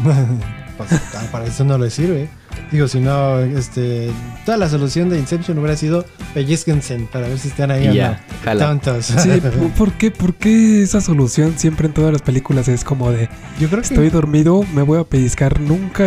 Pues, 0.78 0.92
ah, 0.94 1.24
para 1.32 1.46
eso 1.46 1.64
no 1.64 1.78
le 1.78 1.90
sirve. 1.90 2.30
Digo, 2.72 2.88
si 2.88 3.00
no, 3.00 3.40
este, 3.40 4.10
toda 4.46 4.58
la 4.58 4.70
solución 4.70 5.10
de 5.10 5.18
Inception 5.20 5.58
hubiera 5.58 5.76
sido 5.78 6.06
pellizquense 6.34 6.98
para 7.12 7.28
ver 7.28 7.40
si 7.40 7.48
están 7.48 7.72
ahí 7.72 7.86
Y 7.86 7.90
o 7.90 7.94
ya, 7.94 8.12
no. 8.12 8.18
jala. 8.44 8.66
Tontos. 8.68 9.06
Sí, 9.18 9.30
¿por- 9.42 9.72
¿por 9.72 9.92
qué, 9.94 10.12
¿por 10.12 10.36
qué 10.36 10.84
esa 10.84 11.02
solución 11.02 11.54
siempre 11.58 11.88
en 11.88 11.94
todas 11.94 12.12
las 12.12 12.22
películas 12.22 12.68
es 12.68 12.84
como 12.84 13.12
de 13.12 13.30
Yo 13.60 13.68
creo 13.70 13.82
que 13.82 13.88
estoy 13.88 14.10
dormido, 14.10 14.64
me 14.74 14.82
voy 14.84 15.00
a 15.00 15.04
pellizcar? 15.04 15.60
Nunca, 15.60 16.06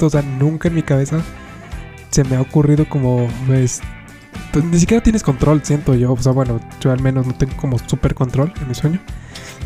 o 0.00 0.10
sea, 0.10 0.22
nunca 0.22 0.68
en 0.68 0.74
mi 0.74 0.82
cabeza 0.82 1.20
se 2.10 2.24
me 2.24 2.36
ha 2.36 2.40
ocurrido 2.40 2.88
como 2.88 3.28
pues, 3.46 3.80
pues, 4.52 4.64
ni 4.64 4.78
siquiera 4.80 5.02
tienes 5.02 5.22
control, 5.22 5.60
siento 5.64 5.94
yo. 5.94 6.12
O 6.12 6.22
sea, 6.22 6.32
bueno, 6.32 6.58
yo 6.80 6.90
al 6.90 7.00
menos 7.02 7.26
no 7.26 7.34
tengo 7.34 7.54
como 7.56 7.78
super 7.78 8.14
control 8.14 8.52
en 8.60 8.68
mi 8.68 8.74
sueño. 8.74 9.00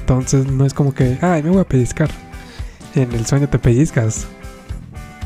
Entonces 0.00 0.46
no 0.46 0.66
es 0.66 0.74
como 0.74 0.92
que, 0.92 1.18
ay, 1.22 1.42
me 1.42 1.50
voy 1.50 1.60
a 1.60 1.64
pellizcar. 1.64 2.10
En 2.94 3.12
el 3.12 3.24
sueño 3.26 3.48
te 3.48 3.58
pellizcas. 3.58 4.26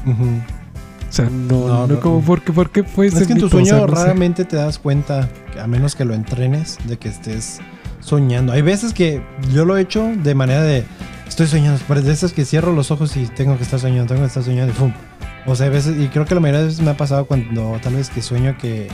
O 0.06 1.12
sea, 1.12 1.28
no, 1.30 1.68
No, 1.68 1.86
no, 1.86 2.00
como, 2.00 2.20
¿por 2.20 2.42
qué, 2.42 2.52
por 2.52 2.70
qué 2.70 2.82
fue 2.84 3.06
Es 3.06 3.14
que 3.26 3.32
en 3.32 3.38
tu 3.38 3.46
mito? 3.46 3.46
O 3.46 3.64
sea, 3.64 3.78
sueño 3.78 3.86
sé. 3.88 3.94
raramente 3.94 4.44
te 4.44 4.56
das 4.56 4.78
cuenta, 4.78 5.28
que 5.52 5.60
a 5.60 5.66
menos 5.66 5.94
que 5.94 6.04
lo 6.04 6.14
entrenes, 6.14 6.78
de 6.84 6.98
que 6.98 7.08
estés 7.08 7.60
soñando. 8.00 8.52
Hay 8.52 8.62
veces 8.62 8.92
que 8.92 9.22
yo 9.52 9.64
lo 9.64 9.76
he 9.76 9.80
hecho 9.80 10.12
de 10.22 10.34
manera 10.34 10.62
de 10.62 10.84
estoy 11.26 11.46
soñando, 11.46 11.80
pero 11.88 12.02
de 12.02 12.12
esas 12.12 12.32
que 12.32 12.44
cierro 12.44 12.72
los 12.72 12.90
ojos 12.90 13.16
y 13.16 13.26
tengo 13.26 13.56
que 13.56 13.64
estar 13.64 13.80
soñando, 13.80 14.06
tengo 14.06 14.22
que 14.22 14.28
estar 14.28 14.42
soñando 14.42 14.72
y 14.72 14.76
¡pum! 14.76 14.92
O 15.46 15.54
sea, 15.54 15.66
hay 15.66 15.72
veces, 15.72 15.96
y 15.98 16.08
creo 16.08 16.24
que 16.24 16.34
la 16.34 16.40
mayoría 16.40 16.60
de 16.60 16.66
veces 16.66 16.80
me 16.82 16.90
ha 16.90 16.96
pasado 16.96 17.26
cuando 17.26 17.78
tal 17.82 17.94
vez 17.94 18.10
que 18.10 18.22
sueño 18.22 18.56
que, 18.58 18.88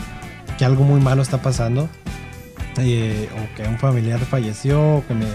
que 0.59 0.65
algo 0.65 0.85
muy 0.85 1.01
malo 1.01 1.23
está 1.23 1.41
pasando. 1.41 1.89
eh, 2.79 3.29
o 3.35 3.57
que 3.57 3.69
un 3.69 3.79
familiar 3.79 4.19
falleció, 4.21 4.97
o 4.99 5.07
que 5.07 5.15
me, 5.15 5.27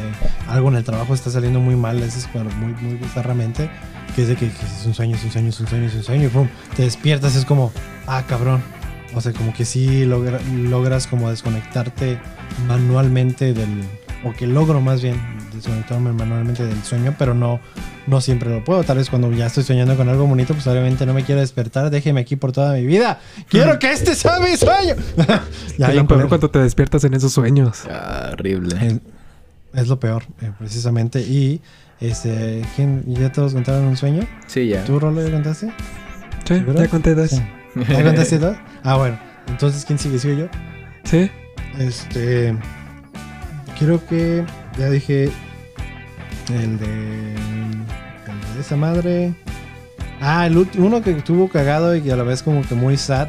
algo 0.47 0.69
en 0.69 0.75
el 0.75 0.83
trabajo 0.83 1.13
está 1.13 1.29
saliendo 1.29 1.59
muy 1.59 1.75
mal, 1.75 1.97
a 1.97 2.01
veces 2.01 2.27
muy, 2.33 2.73
muy 2.81 2.95
bizarramente, 2.95 3.69
que 4.15 4.23
es 4.23 4.27
de 4.27 4.35
que, 4.35 4.47
que 4.49 4.65
es 4.65 4.85
un 4.85 4.93
sueño, 4.93 5.15
es 5.15 5.23
un 5.23 5.31
sueño, 5.31 5.49
es 5.49 5.59
un 5.59 5.67
sueño, 5.67 5.85
es 5.87 5.95
un 5.95 6.03
sueño, 6.03 6.25
y 6.25 6.29
pum, 6.29 6.47
te 6.75 6.83
despiertas, 6.83 7.35
es 7.35 7.45
como, 7.45 7.71
ah, 8.07 8.23
cabrón. 8.27 8.61
O 9.15 9.21
sea, 9.21 9.31
como 9.33 9.53
que 9.53 9.65
sí 9.65 10.05
logra- 10.05 10.41
logras 10.51 11.07
como 11.07 11.29
desconectarte 11.29 12.19
manualmente 12.67 13.53
del, 13.53 13.83
o 14.23 14.33
que 14.33 14.45
logro 14.47 14.81
más 14.81 15.01
bien 15.01 15.15
desconectarme 15.53 16.11
manualmente 16.11 16.65
del 16.65 16.83
sueño, 16.83 17.15
pero 17.17 17.33
no, 17.33 17.59
no 18.05 18.21
siempre 18.21 18.49
lo 18.49 18.63
puedo. 18.63 18.83
Tal 18.83 18.97
vez 18.97 19.09
cuando 19.09 19.31
ya 19.31 19.47
estoy 19.47 19.63
soñando 19.63 19.95
con 19.95 20.07
algo 20.09 20.27
bonito, 20.27 20.53
pues 20.53 20.67
obviamente 20.67 21.05
no 21.05 21.13
me 21.13 21.23
quiero 21.23 21.41
despertar, 21.41 21.89
déjeme 21.89 22.21
aquí 22.21 22.35
por 22.35 22.51
toda 22.51 22.73
mi 22.73 22.85
vida. 22.85 23.19
Quiero 23.49 23.79
que 23.79 23.91
este 23.91 24.13
sea 24.13 24.39
mi 24.39 24.55
sueño. 24.57 24.95
ya, 25.77 25.87
Es 25.89 25.95
lo 25.95 26.05
peor 26.07 26.27
cuando 26.27 26.49
te 26.51 26.59
despiertas 26.59 27.03
en 27.05 27.13
esos 27.13 27.31
sueños. 27.33 27.83
Ah, 27.89 28.29
horrible. 28.33 28.75
Es, 28.85 29.81
es 29.81 29.87
lo 29.87 29.99
peor, 29.99 30.23
eh, 30.41 30.51
precisamente. 30.59 31.21
Y, 31.21 31.61
este, 31.99 32.63
¿quién, 32.75 33.03
¿ya 33.07 33.31
todos 33.31 33.53
contaron 33.53 33.85
un 33.85 33.97
sueño? 33.97 34.23
Sí, 34.45 34.67
ya. 34.67 34.83
¿Tú, 34.83 34.99
Rolo, 34.99 35.23
ya 35.23 35.31
contaste? 35.31 35.67
Sí, 36.45 36.53
¿Seguro? 36.55 36.79
ya 36.79 36.87
conté 36.87 37.15
dos. 37.15 37.31
Sí. 37.31 37.41
¿Ya 37.89 38.03
contaste 38.03 38.37
dos? 38.37 38.55
Ah, 38.83 38.97
bueno. 38.97 39.19
Entonces, 39.47 39.83
¿quién 39.85 39.97
sigue? 39.97 40.19
¿Sigo 40.19 40.37
yo? 40.37 40.47
Sí. 41.03 41.29
Este. 41.79 42.55
Creo 43.79 44.05
que 44.05 44.43
ya 44.77 44.89
dije 44.89 45.31
el 46.49 46.77
de. 46.77 47.33
El 47.35 48.55
de 48.55 48.61
esa 48.61 48.75
madre. 48.75 49.33
Ah, 50.21 50.45
el 50.47 50.57
último, 50.57 50.87
uno 50.87 51.01
que 51.01 51.11
estuvo 51.11 51.49
cagado 51.49 51.95
y 51.95 52.01
que 52.01 52.11
a 52.11 52.15
la 52.15 52.23
vez 52.23 52.43
como 52.43 52.61
que 52.61 52.75
muy 52.75 52.97
sad. 52.97 53.27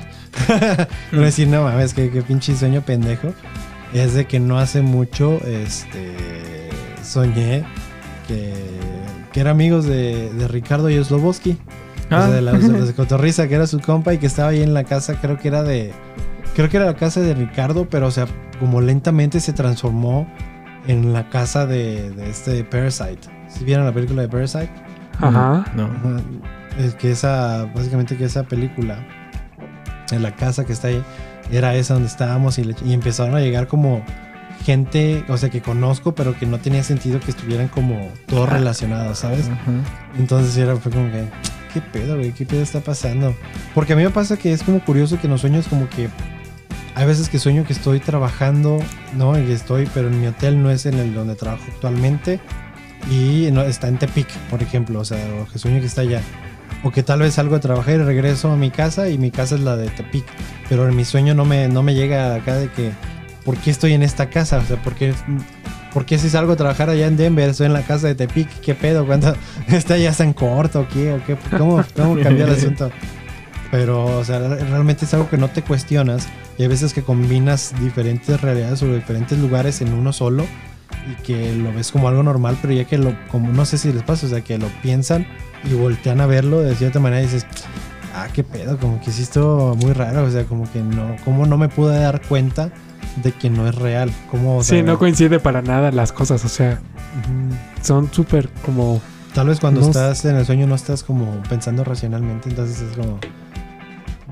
no 1.12 1.22
decir, 1.22 1.48
no 1.48 1.64
mames, 1.64 1.94
que, 1.94 2.10
que 2.10 2.22
pinche 2.22 2.54
sueño 2.54 2.82
pendejo. 2.82 3.32
Es 3.94 4.12
de 4.12 4.26
que 4.26 4.40
no 4.40 4.58
hace 4.58 4.82
mucho, 4.82 5.40
este. 5.46 6.68
Soñé 7.02 7.64
que, 8.28 8.54
que 9.32 9.40
era 9.40 9.50
amigos 9.50 9.84
de, 9.86 10.30
de 10.32 10.46
Ricardo 10.46 10.88
Yosloboski. 10.88 11.58
O 12.06 12.08
sea, 12.10 12.28
de, 12.28 12.40
la, 12.40 12.52
de 12.52 12.68
los 12.68 12.86
de 12.86 12.94
Cotorriza, 12.94 13.48
que 13.48 13.54
era 13.56 13.66
su 13.66 13.80
compa 13.80 14.14
y 14.14 14.18
que 14.18 14.26
estaba 14.26 14.50
ahí 14.50 14.62
en 14.62 14.72
la 14.72 14.84
casa, 14.84 15.20
creo 15.20 15.36
que 15.38 15.48
era 15.48 15.62
de. 15.64 15.92
Creo 16.54 16.68
que 16.68 16.76
era 16.78 16.86
la 16.86 16.94
casa 16.94 17.20
de 17.20 17.34
Ricardo, 17.34 17.88
pero 17.90 18.06
o 18.06 18.10
sea, 18.10 18.26
como 18.60 18.80
lentamente 18.80 19.40
se 19.40 19.52
transformó 19.52 20.26
en 20.86 21.12
la 21.12 21.28
casa 21.28 21.66
de, 21.66 22.10
de 22.12 22.30
este 22.30 22.64
Parasite. 22.64 23.28
¿Sí 23.48 23.64
vieron 23.64 23.84
la 23.84 23.92
película 23.92 24.22
de 24.22 24.28
Parasite? 24.28 24.70
Ajá. 25.20 25.64
No. 25.74 25.84
Ajá. 25.84 26.20
Es 26.78 26.94
que 26.94 27.10
esa, 27.10 27.66
básicamente 27.74 28.16
que 28.16 28.24
esa 28.24 28.44
película, 28.44 29.04
en 30.10 30.22
la 30.22 30.34
casa 30.34 30.64
que 30.64 30.72
está 30.72 30.88
ahí, 30.88 31.02
era 31.52 31.74
esa 31.74 31.94
donde 31.94 32.08
estábamos 32.08 32.58
y, 32.58 32.64
le- 32.64 32.76
y 32.84 32.92
empezaron 32.92 33.34
a 33.34 33.40
llegar 33.40 33.66
como 33.68 34.02
gente, 34.64 35.24
o 35.28 35.36
sea, 35.36 35.50
que 35.50 35.60
conozco, 35.60 36.14
pero 36.14 36.38
que 36.38 36.46
no 36.46 36.58
tenía 36.58 36.82
sentido 36.82 37.20
que 37.20 37.30
estuvieran 37.30 37.68
como 37.68 38.10
todos 38.26 38.48
relacionados, 38.48 39.18
¿sabes? 39.18 39.50
Entonces 40.18 40.56
era, 40.56 40.76
fue 40.76 40.92
como 40.92 41.10
que, 41.10 41.24
¿qué 41.72 41.80
pedo, 41.80 42.16
güey? 42.16 42.32
¿Qué 42.32 42.44
pedo 42.44 42.62
está 42.62 42.80
pasando? 42.80 43.34
Porque 43.74 43.92
a 43.92 43.96
mí 43.96 44.02
me 44.02 44.10
pasa 44.10 44.36
que 44.36 44.52
es 44.52 44.62
como 44.62 44.84
curioso 44.84 45.18
que 45.20 45.26
en 45.26 45.32
los 45.32 45.40
sueños 45.40 45.68
como 45.68 45.88
que 45.88 46.08
hay 46.94 47.06
veces 47.06 47.28
que 47.28 47.38
sueño 47.38 47.64
que 47.64 47.72
estoy 47.72 48.00
trabajando, 48.00 48.78
¿no? 49.16 49.38
Y 49.38 49.44
que 49.44 49.52
estoy, 49.52 49.88
pero 49.94 50.08
en 50.08 50.20
mi 50.20 50.26
hotel 50.26 50.62
no 50.62 50.70
es 50.70 50.84
en 50.84 50.94
el 50.94 51.14
donde 51.14 51.36
trabajo 51.36 51.62
actualmente 51.68 52.40
y 53.10 53.48
no, 53.52 53.62
está 53.62 53.88
en 53.88 53.98
Tepic, 53.98 54.28
por 54.50 54.62
ejemplo, 54.62 55.00
o 55.00 55.04
sea, 55.04 55.18
o 55.40 55.50
que 55.50 55.58
sueño 55.58 55.80
que 55.80 55.86
está 55.86 56.02
allá. 56.02 56.20
O 56.84 56.90
que 56.90 57.02
tal 57.02 57.20
vez 57.20 57.34
salgo 57.34 57.56
a 57.56 57.60
trabajar 57.60 57.94
y 57.94 57.98
regreso 57.98 58.50
a 58.50 58.56
mi 58.56 58.70
casa 58.70 59.08
y 59.08 59.18
mi 59.18 59.30
casa 59.30 59.54
es 59.54 59.62
la 59.62 59.76
de 59.76 59.88
Tepic, 59.88 60.24
pero 60.68 60.88
en 60.88 60.94
mi 60.94 61.04
sueño 61.04 61.34
no 61.34 61.44
me, 61.44 61.68
no 61.68 61.82
me 61.82 61.94
llega 61.94 62.34
acá 62.34 62.56
de 62.56 62.68
que, 62.70 62.92
¿por 63.48 63.56
qué 63.56 63.70
estoy 63.70 63.94
en 63.94 64.02
esta 64.02 64.28
casa? 64.28 64.58
O 64.58 64.62
sea, 64.62 64.76
¿por 64.82 64.94
qué, 64.94 65.14
por 65.94 66.04
qué 66.04 66.18
si 66.18 66.28
salgo 66.28 66.52
a 66.52 66.56
trabajar 66.56 66.90
allá 66.90 67.06
en 67.06 67.16
Denver 67.16 67.48
estoy 67.48 67.64
en 67.64 67.72
la 67.72 67.80
casa 67.80 68.06
de 68.06 68.14
Tepic? 68.14 68.46
¿Qué 68.60 68.74
pedo? 68.74 69.06
¿Cuánto 69.06 69.34
está 69.68 69.96
ya 69.96 70.12
tan 70.12 70.34
corto 70.34 70.86
qué? 70.92 71.14
¿O 71.14 71.24
qué? 71.24 71.34
¿Cómo, 71.56 71.82
cómo 71.96 72.20
cambió 72.22 72.44
el 72.44 72.52
asunto? 72.52 72.90
Pero, 73.70 74.04
o 74.18 74.22
sea, 74.22 74.38
realmente 74.40 75.06
es 75.06 75.14
algo 75.14 75.30
que 75.30 75.38
no 75.38 75.48
te 75.48 75.62
cuestionas 75.62 76.28
y 76.58 76.62
hay 76.64 76.68
veces 76.68 76.92
que 76.92 77.02
combinas 77.02 77.72
diferentes 77.80 78.38
realidades 78.38 78.82
o 78.82 78.94
diferentes 78.94 79.38
lugares 79.38 79.80
en 79.80 79.94
uno 79.94 80.12
solo 80.12 80.44
y 81.10 81.22
que 81.22 81.54
lo 81.54 81.72
ves 81.72 81.90
como 81.90 82.06
algo 82.08 82.22
normal, 82.22 82.58
pero 82.60 82.74
ya 82.74 82.84
que 82.84 82.98
lo, 82.98 83.16
como 83.30 83.50
no 83.50 83.64
sé 83.64 83.78
si 83.78 83.90
les 83.90 84.02
pasa, 84.02 84.26
o 84.26 84.28
sea, 84.28 84.42
que 84.42 84.58
lo 84.58 84.68
piensan 84.82 85.26
y 85.64 85.72
voltean 85.72 86.20
a 86.20 86.26
verlo 86.26 86.60
de 86.60 86.74
cierta 86.74 87.00
manera 87.00 87.22
y 87.22 87.24
dices, 87.24 87.46
ah, 88.14 88.28
qué 88.30 88.44
pedo, 88.44 88.76
como 88.76 89.00
que 89.00 89.08
esto 89.08 89.74
muy 89.80 89.94
raro, 89.94 90.24
o 90.24 90.30
sea, 90.30 90.44
como 90.44 90.70
que 90.70 90.82
no, 90.82 91.16
como 91.24 91.46
no 91.46 91.56
me 91.56 91.70
pude 91.70 91.98
dar 91.98 92.20
cuenta 92.28 92.70
de 93.22 93.32
que 93.32 93.50
no 93.50 93.66
es 93.68 93.74
real, 93.74 94.10
como, 94.30 94.58
o 94.58 94.62
Sí, 94.64 94.82
no 94.82 94.98
coincide 94.98 95.38
para 95.40 95.62
nada 95.62 95.90
las 95.92 96.12
cosas. 96.12 96.44
O 96.44 96.48
sea, 96.48 96.78
son 97.82 98.12
súper 98.12 98.48
como. 98.64 99.00
Tal 99.34 99.48
vez 99.48 99.60
cuando 99.60 99.80
No 99.80 99.86
estás 99.86 100.24
en 100.24 100.36
el 100.36 100.46
sueño 100.46 100.66
no 100.66 100.74
estás 100.74 101.04
como 101.04 101.42
pensando 101.48 101.84
racionalmente, 101.84 102.48
entonces 102.48 102.80
es 102.80 102.96
como, 102.96 103.18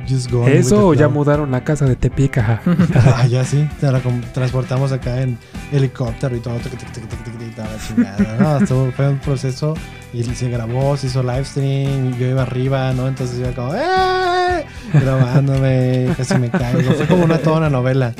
just 0.08 0.30
go. 0.30 0.46
Eso 0.48 0.88
o 0.88 0.94
ya 0.94 1.08
mudaron 1.08 1.50
la 1.50 1.62
casa 1.62 1.84
de 1.86 1.96
Tepic, 1.96 2.38
ajá. 2.38 2.60
Ah, 2.94 3.26
ya 3.26 3.44
sí, 3.44 3.68
te 3.80 3.90
la 3.90 4.00
transportamos 4.32 4.92
acá 4.92 5.20
en 5.20 5.38
helicóptero 5.72 6.34
y 6.34 6.40
todo, 6.40 6.54
tic, 6.56 6.76
tic, 6.76 6.92
tic, 6.92 7.56
la 7.56 7.66
chingada, 7.78 8.36
¿no? 8.38 8.58
Estuvo- 8.60 8.92
fue 8.92 9.08
un 9.08 9.18
proceso 9.18 9.74
y 10.12 10.22
se 10.22 10.48
grabó, 10.48 10.96
se 10.96 11.08
hizo 11.08 11.22
live 11.22 11.44
stream, 11.44 12.12
y 12.14 12.18
yo 12.18 12.26
iba 12.26 12.42
arriba, 12.42 12.92
¿no? 12.92 13.08
Entonces 13.08 13.38
iba 13.38 13.50
como, 13.52 13.74
¡eh! 13.74 14.64
grabándome, 14.92 16.08
casi 16.16 16.38
me 16.38 16.50
caigo. 16.50 16.92
Fue 16.92 17.06
como 17.06 17.24
una 17.24 17.38
toda 17.38 17.58
una 17.58 17.70
novela 17.70 18.14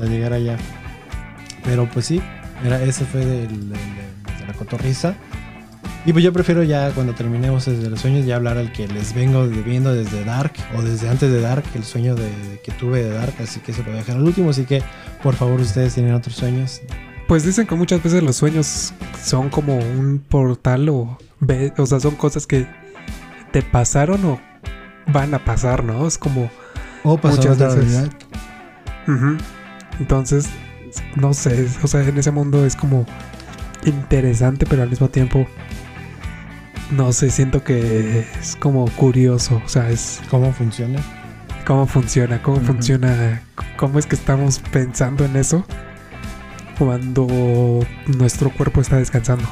al 0.00 0.08
llegar 0.10 0.32
allá. 0.32 0.56
Pero 1.64 1.88
pues 1.90 2.06
sí, 2.06 2.20
era, 2.64 2.82
ese 2.82 3.04
fue 3.04 3.24
del, 3.24 3.48
del- 3.48 3.70
de 3.70 4.46
la 4.46 4.52
cotorriza. 4.54 5.14
Y 6.04 6.12
pues 6.12 6.24
yo 6.24 6.32
prefiero 6.32 6.64
ya 6.64 6.90
cuando 6.90 7.14
terminemos 7.14 7.66
desde 7.66 7.88
los 7.88 8.00
sueños 8.00 8.26
ya 8.26 8.34
hablar 8.34 8.58
al 8.58 8.72
que 8.72 8.88
les 8.88 9.14
vengo 9.14 9.46
viendo 9.46 9.94
desde 9.94 10.24
Dark 10.24 10.52
o 10.76 10.82
desde 10.82 11.08
antes 11.08 11.30
de 11.30 11.40
Dark, 11.40 11.62
el 11.76 11.84
sueño 11.84 12.16
de, 12.16 12.60
que 12.64 12.72
tuve 12.72 13.04
de 13.04 13.10
Dark, 13.10 13.34
así 13.40 13.60
que 13.60 13.72
se 13.72 13.78
lo 13.80 13.84
voy 13.90 13.94
a 13.94 13.96
dejar 13.98 14.16
al 14.16 14.24
último, 14.24 14.50
así 14.50 14.64
que 14.64 14.82
por 15.22 15.36
favor 15.36 15.60
ustedes 15.60 15.94
tienen 15.94 16.12
otros 16.14 16.34
sueños. 16.34 16.80
Pues 17.28 17.44
dicen 17.44 17.68
que 17.68 17.76
muchas 17.76 18.02
veces 18.02 18.20
los 18.20 18.34
sueños 18.34 18.92
son 19.22 19.48
como 19.48 19.76
un 19.78 20.18
portal 20.28 20.88
o, 20.88 21.18
o 21.78 21.86
sea, 21.86 22.00
son 22.00 22.16
cosas 22.16 22.48
que 22.48 22.66
te 23.52 23.62
pasaron 23.62 24.24
o 24.24 24.40
van 25.06 25.32
a 25.34 25.44
pasar, 25.44 25.84
¿no? 25.84 26.04
Es 26.08 26.18
como, 26.18 26.50
O 27.04 27.16
pasar 27.16 27.38
Muchas 27.38 27.58
veces. 27.58 27.74
realidad. 27.76 28.08
ujú. 29.06 29.38
Entonces, 29.98 30.46
no 31.16 31.34
sé, 31.34 31.66
o 31.82 31.86
sea, 31.86 32.02
en 32.02 32.18
ese 32.18 32.30
mundo 32.30 32.64
es 32.66 32.76
como 32.76 33.06
interesante, 33.84 34.66
pero 34.66 34.82
al 34.82 34.90
mismo 34.90 35.08
tiempo, 35.08 35.46
no 36.90 37.12
sé, 37.12 37.30
siento 37.30 37.64
que 37.64 38.26
es 38.40 38.56
como 38.56 38.86
curioso, 38.92 39.60
o 39.64 39.68
sea, 39.68 39.90
es 39.90 40.20
¿Cómo 40.30 40.52
funciona? 40.52 41.00
cómo 41.66 41.86
funciona, 41.86 42.42
cómo 42.42 42.60
funciona, 42.60 43.42
cómo 43.76 43.98
es 43.98 44.06
que 44.06 44.16
estamos 44.16 44.58
pensando 44.72 45.24
en 45.24 45.36
eso 45.36 45.64
cuando 46.78 47.86
nuestro 48.18 48.50
cuerpo 48.50 48.80
está 48.80 48.96
descansando. 48.96 49.44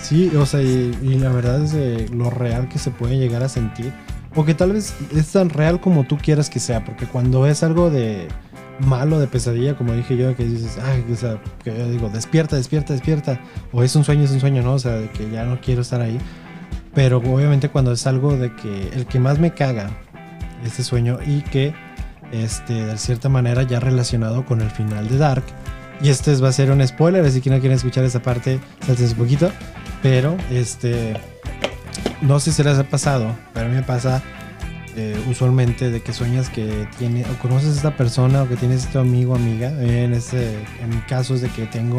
Sí, 0.00 0.30
o 0.36 0.46
sea, 0.46 0.62
y, 0.62 0.96
y 1.02 1.18
la 1.18 1.30
verdad 1.30 1.64
es 1.64 2.10
lo 2.12 2.30
real 2.30 2.68
que 2.68 2.78
se 2.78 2.90
puede 2.90 3.18
llegar 3.18 3.42
a 3.42 3.48
sentir. 3.48 3.92
o 4.36 4.44
que 4.44 4.54
tal 4.54 4.72
vez 4.72 4.94
es 5.16 5.32
tan 5.32 5.50
real 5.50 5.80
como 5.80 6.04
tú 6.04 6.16
quieras 6.18 6.48
que 6.48 6.60
sea, 6.60 6.84
porque 6.84 7.06
cuando 7.06 7.46
es 7.46 7.62
algo 7.64 7.90
de 7.90 8.28
malo, 8.80 9.18
de 9.18 9.26
pesadilla, 9.26 9.76
como 9.76 9.92
dije 9.92 10.16
yo, 10.16 10.34
que 10.36 10.44
dices, 10.44 10.78
ay, 10.82 11.04
o 11.12 11.16
sea, 11.16 11.40
que 11.64 11.76
yo 11.76 11.88
digo, 11.90 12.08
despierta, 12.08 12.56
despierta, 12.56 12.92
despierta, 12.92 13.40
o 13.72 13.82
es 13.82 13.94
un 13.96 14.04
sueño, 14.04 14.24
es 14.24 14.30
un 14.30 14.40
sueño, 14.40 14.62
¿no? 14.62 14.74
O 14.74 14.78
sea, 14.78 14.92
de 14.92 15.10
que 15.10 15.30
ya 15.30 15.44
no 15.44 15.60
quiero 15.60 15.82
estar 15.82 16.00
ahí. 16.00 16.18
Pero 16.94 17.18
obviamente 17.18 17.68
cuando 17.68 17.92
es 17.92 18.06
algo 18.06 18.36
de 18.36 18.54
que 18.54 18.88
el 18.88 19.06
que 19.06 19.20
más 19.20 19.38
me 19.38 19.52
caga 19.52 19.90
este 20.64 20.82
sueño 20.82 21.18
y 21.24 21.42
que 21.42 21.74
este 22.32 22.74
de 22.86 22.98
cierta 22.98 23.28
manera 23.28 23.62
ya 23.62 23.80
relacionado 23.80 24.44
con 24.44 24.60
el 24.60 24.70
final 24.70 25.08
de 25.08 25.18
Dark 25.18 25.44
y 26.00 26.10
este 26.10 26.34
va 26.36 26.48
a 26.48 26.52
ser 26.52 26.70
un 26.70 26.86
spoiler 26.86 27.24
así 27.24 27.40
que 27.40 27.50
no 27.50 27.58
quieren 27.58 27.76
escuchar 27.76 28.04
esa 28.04 28.20
parte 28.20 28.60
salten 28.86 29.06
un 29.06 29.14
poquito 29.14 29.50
pero 30.02 30.36
este 30.50 31.14
no 32.20 32.38
sé 32.40 32.52
si 32.52 32.62
les 32.62 32.78
ha 32.78 32.84
pasado 32.84 33.34
pero 33.54 33.66
a 33.66 33.68
mí 33.68 33.76
me 33.76 33.82
pasa 33.82 34.22
eh, 34.98 35.16
usualmente 35.28 35.90
de 35.90 36.00
que 36.00 36.12
sueñas 36.12 36.50
que 36.50 36.88
tiene 36.98 37.24
o 37.24 37.38
conoces 37.40 37.70
a 37.70 37.76
esta 37.76 37.96
persona 37.96 38.42
o 38.42 38.48
que 38.48 38.56
tienes 38.56 38.84
este 38.84 38.98
amigo 38.98 39.32
o 39.32 39.36
amiga 39.36 39.68
en 39.80 40.12
este 40.12 40.54
en 40.82 40.90
mi 40.90 41.00
caso 41.02 41.34
es 41.34 41.40
de 41.40 41.48
que 41.48 41.66
tengo 41.66 41.98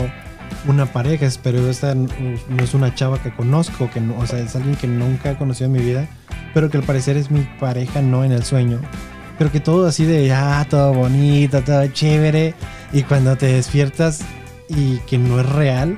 una 0.67 0.85
pareja 0.85 1.27
pero 1.41 1.69
esta 1.69 1.95
no 1.95 2.63
es 2.63 2.73
una 2.73 2.93
chava 2.93 3.21
que 3.21 3.31
conozco 3.31 3.89
que 3.89 4.01
no, 4.01 4.17
o 4.17 4.27
sea 4.27 4.39
es 4.39 4.55
alguien 4.55 4.75
que 4.75 4.87
nunca 4.87 5.31
he 5.31 5.37
conocido 5.37 5.67
en 5.67 5.71
mi 5.73 5.79
vida 5.79 6.07
pero 6.53 6.69
que 6.69 6.77
al 6.77 6.83
parecer 6.83 7.17
es 7.17 7.31
mi 7.31 7.41
pareja 7.59 8.01
no 8.01 8.23
en 8.23 8.31
el 8.31 8.43
sueño 8.43 8.79
pero 9.39 9.53
que 9.53 9.61
todo 9.61 9.87
así 9.87 10.03
de 10.03 10.27
ya, 10.27 10.67
todo 10.69 10.93
bonito, 10.93 11.63
todo 11.63 11.87
chévere. 11.87 12.53
Y 12.91 13.03
cuando 13.03 13.37
te 13.37 13.47
despiertas 13.47 14.19
y 14.67 14.97
que 15.07 15.17
no 15.17 15.39
es 15.39 15.47
real, 15.47 15.97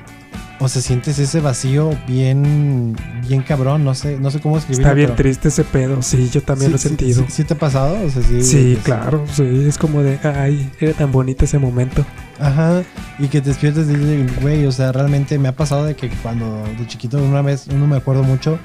o 0.62 0.68
se 0.68 0.80
sientes 0.80 1.18
ese 1.18 1.40
vacío 1.40 1.90
bien, 2.06 2.96
bien 3.26 3.42
cabrón, 3.42 3.84
no 3.84 3.94
sé, 3.94 4.16
no 4.18 4.30
sé 4.30 4.40
cómo 4.40 4.58
escribirlo. 4.58 4.84
Está 4.86 4.94
bien 4.94 5.06
pero- 5.08 5.16
triste 5.16 5.48
ese 5.48 5.64
pedo, 5.64 6.00
sí, 6.02 6.30
yo 6.32 6.40
también 6.42 6.70
lo 6.70 6.76
he 6.76 6.78
sí, 6.78 6.88
sentido. 6.88 7.24
Sí, 7.26 7.32
sí 7.32 7.44
te 7.44 7.54
ha 7.54 7.58
pasado? 7.58 7.96
O 8.04 8.08
sea, 8.10 8.22
sí, 8.42 8.78
claro, 8.84 9.24
sí, 9.32 9.42
es 9.66 9.76
como 9.76 10.02
de, 10.02 10.18
ay, 10.22 10.70
era 10.80 10.92
tan 10.92 11.10
bonito 11.10 11.44
ese 11.44 11.58
momento. 11.58 12.04
Ajá, 12.38 12.82
y 13.18 13.26
que 13.28 13.40
te 13.40 13.48
despiertas 13.50 13.88
y 13.88 13.94
dices, 13.96 14.40
güey, 14.40 14.64
o 14.66 14.72
sea, 14.72 14.92
realmente 14.92 15.38
me 15.38 15.48
ha 15.48 15.56
pasado 15.56 15.84
de 15.84 15.94
que 15.96 16.08
cuando 16.08 16.62
de 16.78 16.86
chiquito 16.86 17.18
una 17.22 17.42
vez, 17.42 17.66
no 17.68 17.86
me 17.86 17.96
acuerdo 17.96 18.22
mucho, 18.22 18.58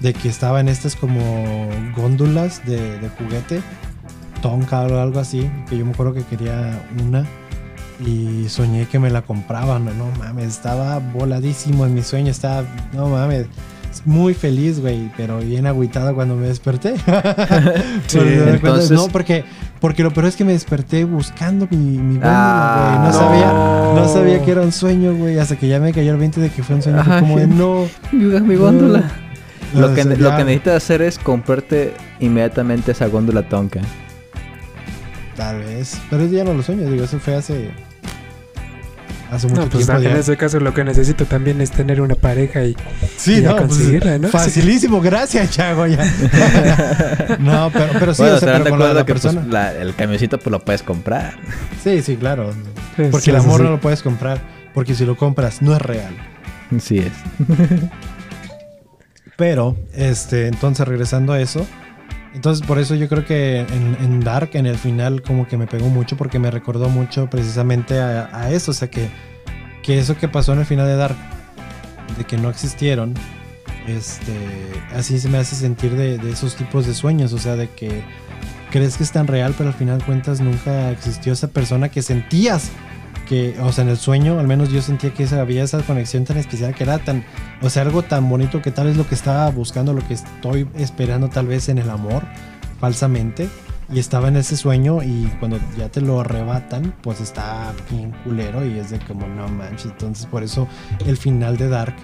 de 0.00 0.12
que 0.12 0.28
estaba 0.28 0.60
en 0.60 0.68
estas 0.68 0.96
como 0.96 1.68
góndolas 1.96 2.64
de, 2.66 2.98
de 2.98 3.08
juguete, 3.08 3.60
tonka 4.42 4.82
o 4.82 5.00
algo 5.00 5.18
así, 5.18 5.50
que 5.68 5.76
yo 5.78 5.84
me 5.84 5.92
acuerdo 5.92 6.14
que 6.14 6.22
quería 6.24 6.80
una 7.06 7.24
y 8.04 8.48
soñé 8.48 8.86
que 8.86 8.98
me 8.98 9.10
la 9.10 9.22
compraban, 9.22 9.84
no, 9.86 10.06
mames, 10.18 10.46
estaba 10.46 10.98
voladísimo 10.98 11.84
en 11.86 11.94
mi 11.94 12.02
sueño, 12.02 12.30
estaba, 12.30 12.64
no 12.92 13.08
mames. 13.08 13.46
Muy 14.04 14.34
feliz, 14.34 14.80
güey, 14.80 15.10
pero 15.16 15.38
bien 15.38 15.66
agüitado 15.66 16.14
cuando 16.14 16.36
me 16.36 16.46
desperté. 16.46 16.94
Sí, 18.06 18.18
entonces- 18.20 18.90
no, 18.92 19.08
porque, 19.08 19.44
porque 19.80 20.02
lo 20.02 20.12
peor 20.12 20.26
es 20.26 20.36
que 20.36 20.44
me 20.44 20.52
desperté 20.52 21.04
buscando 21.04 21.66
mi, 21.70 21.76
mi 21.76 22.14
góndola, 22.14 22.30
Ah, 22.30 22.98
güey. 22.98 22.98
No, 23.00 23.06
no. 23.06 23.12
sabía, 23.12 23.52
no 24.02 24.08
sabía 24.08 24.44
que 24.44 24.50
era 24.52 24.60
un 24.60 24.72
sueño, 24.72 25.14
güey. 25.14 25.38
Hasta 25.38 25.56
que 25.56 25.66
ya 25.68 25.80
me 25.80 25.92
cayó 25.92 26.12
el 26.12 26.18
20 26.18 26.40
de 26.40 26.50
que 26.50 26.62
fue 26.62 26.76
un 26.76 26.82
sueño. 26.82 27.00
Ajá. 27.00 27.20
como 27.20 27.38
de 27.38 27.46
no. 27.46 27.86
mi 28.12 28.54
góndola. 28.56 29.02
Lo 29.74 29.92
que, 29.94 30.04
lo 30.04 30.36
que 30.36 30.44
necesitas 30.44 30.76
hacer 30.76 31.02
es 31.02 31.18
comprarte 31.18 31.92
inmediatamente 32.20 32.92
esa 32.92 33.06
góndola 33.08 33.48
tonka. 33.48 33.80
Tal 35.36 35.58
vez. 35.60 35.98
Pero 36.10 36.26
ya 36.26 36.44
no 36.44 36.54
lo 36.54 36.62
sueño, 36.62 36.88
digo, 36.90 37.04
eso 37.04 37.18
fue 37.18 37.34
hace. 37.36 37.70
Hace 39.30 39.46
mucho 39.46 39.60
No, 39.62 39.68
pues 39.68 39.86
tiempo. 39.86 40.02
en 40.08 40.16
ese 40.16 40.36
caso 40.38 40.58
lo 40.58 40.72
que 40.72 40.84
necesito 40.84 41.26
también 41.26 41.60
es 41.60 41.70
tener 41.70 42.00
una 42.00 42.14
pareja 42.14 42.64
y 42.64 42.74
Sí, 43.16 43.36
y 43.38 43.40
no, 43.42 43.56
pues, 43.56 43.68
conseguirla, 43.68 44.18
¿no? 44.18 44.28
Facilísimo, 44.28 45.00
gracias, 45.02 45.50
Chago. 45.50 45.86
Ya. 45.86 46.02
no, 47.38 47.70
pero, 47.72 47.92
pero 47.98 48.14
sí, 48.14 48.22
bueno, 48.22 48.36
o 48.36 48.38
sea, 48.40 48.48
estarán 48.56 48.62
pero 48.62 48.64
de 48.64 48.70
con 48.70 48.78
la, 48.78 48.84
acuerdo 48.86 48.94
la 49.00 49.04
que 49.06 49.12
pues, 49.12 49.22
persona. 49.22 49.46
la- 49.52 49.72
el 49.74 49.94
camioncito 49.94 50.38
pues 50.38 50.50
lo 50.50 50.60
puedes 50.64 50.82
comprar. 50.82 51.34
Sí, 51.84 52.00
sí, 52.02 52.16
claro. 52.16 52.52
pues, 52.96 53.10
Porque 53.10 53.24
sí, 53.26 53.30
el 53.30 53.36
amor 53.36 53.58
sí. 53.58 53.62
no 53.64 53.70
lo 53.72 53.80
puedes 53.80 54.02
comprar. 54.02 54.40
Porque 54.72 54.94
si 54.94 55.04
lo 55.04 55.16
compras, 55.16 55.60
no 55.60 55.74
es 55.76 55.82
real. 55.82 56.14
Sí 56.80 56.98
es. 56.98 57.12
Pero, 59.36 59.76
este, 59.94 60.46
entonces 60.48 60.86
regresando 60.88 61.32
a 61.32 61.40
eso, 61.40 61.66
entonces 62.38 62.64
por 62.64 62.78
eso 62.78 62.94
yo 62.94 63.08
creo 63.08 63.24
que 63.24 63.62
en, 63.62 63.96
en 64.00 64.20
Dark, 64.20 64.50
en 64.52 64.66
el 64.66 64.78
final, 64.78 65.22
como 65.22 65.48
que 65.48 65.56
me 65.56 65.66
pegó 65.66 65.88
mucho 65.88 66.16
porque 66.16 66.38
me 66.38 66.52
recordó 66.52 66.88
mucho 66.88 67.28
precisamente 67.28 67.98
a, 67.98 68.52
eso, 68.52 68.70
o 68.70 68.74
sea, 68.74 68.88
que, 68.88 69.10
que 69.82 69.98
eso 69.98 70.16
que 70.16 70.28
pasó 70.28 70.52
en 70.52 70.60
el 70.60 70.64
final 70.64 70.86
de 70.86 70.94
Dark, 70.94 71.16
de 72.16 72.22
que 72.22 72.38
no 72.38 72.48
existieron, 72.48 73.12
este, 73.88 74.36
así 74.94 75.18
se 75.18 75.28
me 75.28 75.38
hace 75.38 75.56
sentir 75.56 75.96
de, 75.96 76.16
de 76.16 76.30
esos 76.30 76.54
tipos 76.54 76.86
de 76.86 76.94
sueños, 76.94 77.32
o 77.32 77.38
sea, 77.38 77.56
de 77.56 77.68
que 77.70 78.04
crees 78.70 78.96
que 78.96 79.02
es 79.02 79.10
tan 79.10 79.26
real, 79.26 79.52
pero 79.58 79.70
al 79.70 79.74
final 79.74 80.04
cuentas 80.04 80.40
nunca 80.40 80.92
existió 80.92 81.32
esa 81.32 81.48
persona 81.48 81.88
que 81.88 82.02
sentías 82.02 82.70
que, 83.28 83.58
o 83.60 83.72
sea, 83.72 83.84
en 83.84 83.90
el 83.90 83.98
sueño, 83.98 84.38
al 84.38 84.46
menos 84.46 84.70
yo 84.70 84.80
sentía 84.80 85.12
que 85.12 85.24
esa, 85.24 85.40
había 85.40 85.62
esa 85.62 85.82
conexión 85.82 86.24
tan 86.24 86.38
especial, 86.38 86.74
que 86.74 86.84
era 86.84 86.98
tan, 86.98 87.24
o 87.62 87.68
sea, 87.68 87.82
algo 87.82 88.02
tan 88.02 88.28
bonito 88.28 88.62
que 88.62 88.70
tal 88.70 88.86
vez 88.86 88.96
lo 88.96 89.06
que 89.06 89.14
estaba 89.14 89.50
buscando, 89.50 89.92
lo 89.92 90.06
que 90.06 90.14
estoy 90.14 90.68
esperando 90.76 91.28
tal 91.28 91.46
vez 91.46 91.68
en 91.68 91.78
el 91.78 91.90
amor, 91.90 92.22
falsamente, 92.80 93.48
y 93.92 93.98
estaba 93.98 94.28
en 94.28 94.36
ese 94.36 94.56
sueño 94.56 95.02
y 95.02 95.30
cuando 95.38 95.58
ya 95.76 95.88
te 95.88 96.00
lo 96.00 96.20
arrebatan, 96.20 96.94
pues 97.02 97.20
está 97.20 97.72
bien 97.90 98.12
culero 98.24 98.64
y 98.66 98.78
es 98.78 98.90
de 98.90 98.98
como 99.00 99.26
no 99.26 99.48
manches, 99.48 99.86
entonces 99.86 100.26
por 100.26 100.42
eso 100.42 100.68
el 101.06 101.16
final 101.16 101.56
de 101.56 101.68
Dark 101.68 101.94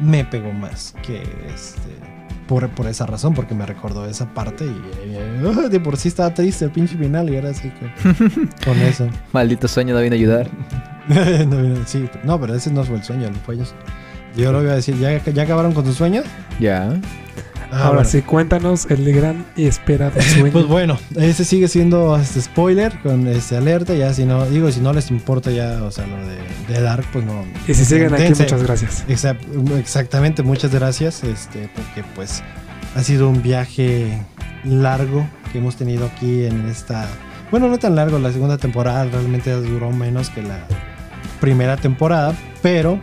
me 0.00 0.24
pegó 0.24 0.52
más 0.52 0.94
que 1.02 1.22
este... 1.54 2.13
Por, 2.46 2.68
por 2.68 2.86
esa 2.86 3.06
razón, 3.06 3.34
porque 3.34 3.54
me 3.54 3.64
recordó 3.64 4.06
esa 4.06 4.26
parte 4.26 4.66
y 4.66 4.82
eh, 5.04 5.68
de 5.70 5.80
por 5.80 5.96
sí 5.96 6.08
estaba 6.08 6.34
triste 6.34 6.66
el 6.66 6.70
pinche 6.70 6.96
final 6.96 7.30
y 7.30 7.36
era 7.36 7.50
así 7.50 7.70
con, 7.70 8.48
con 8.64 8.78
eso. 8.80 9.08
Maldito 9.32 9.66
sueño 9.66 9.94
no 9.94 10.00
viene 10.00 10.16
a 10.16 10.18
ayudar. 10.18 10.50
no, 11.08 11.86
sí, 11.86 12.08
no, 12.24 12.40
pero 12.40 12.54
ese 12.54 12.70
no 12.70 12.84
fue 12.84 12.96
el 12.96 13.02
sueño, 13.02 13.30
fue 13.44 13.54
ellos. 13.54 13.74
Yo 14.36 14.52
lo 14.52 14.62
iba 14.62 14.72
a 14.72 14.76
decir, 14.76 14.98
¿ya, 14.98 15.16
ya 15.24 15.42
acabaron 15.44 15.72
con 15.72 15.84
tus 15.84 15.96
sueños? 15.96 16.24
Ya. 16.58 16.92
Ah, 17.74 17.86
Ahora 17.86 17.94
bueno. 17.96 18.08
sí, 18.10 18.22
cuéntanos 18.22 18.86
el 18.90 19.12
gran 19.12 19.44
y 19.56 19.66
esperado 19.66 20.20
sueño. 20.22 20.52
Pues 20.52 20.66
bueno, 20.66 20.98
ese 21.16 21.44
sigue 21.44 21.66
siendo 21.68 22.16
este 22.16 22.40
spoiler 22.40 22.98
con 23.00 23.26
este 23.26 23.56
alerta, 23.56 23.94
ya 23.94 24.14
si 24.14 24.24
no, 24.24 24.46
digo, 24.46 24.70
si 24.70 24.80
no 24.80 24.92
les 24.92 25.10
importa 25.10 25.50
ya, 25.50 25.82
o 25.82 25.90
sea, 25.90 26.06
lo 26.06 26.16
de, 26.26 26.38
de 26.72 26.80
Dark, 26.80 27.04
pues 27.12 27.24
no. 27.24 27.44
y 27.66 27.74
si 27.74 27.84
siguen 27.84 28.14
aquí, 28.14 28.28
muchas 28.28 28.62
gracias. 28.62 29.04
Exact- 29.08 29.76
exactamente, 29.78 30.42
muchas 30.42 30.72
gracias, 30.72 31.24
este, 31.24 31.68
porque 31.74 32.04
pues 32.14 32.42
ha 32.94 33.02
sido 33.02 33.28
un 33.28 33.42
viaje 33.42 34.22
largo 34.64 35.26
que 35.52 35.58
hemos 35.58 35.76
tenido 35.76 36.06
aquí 36.06 36.44
en 36.44 36.68
esta, 36.68 37.08
bueno, 37.50 37.68
no 37.68 37.78
tan 37.78 37.96
largo, 37.96 38.18
la 38.18 38.32
segunda 38.32 38.56
temporada 38.58 39.04
realmente 39.04 39.50
duró 39.52 39.90
menos 39.90 40.30
que 40.30 40.42
la 40.42 40.66
primera 41.40 41.76
temporada, 41.76 42.34
pero 42.62 43.00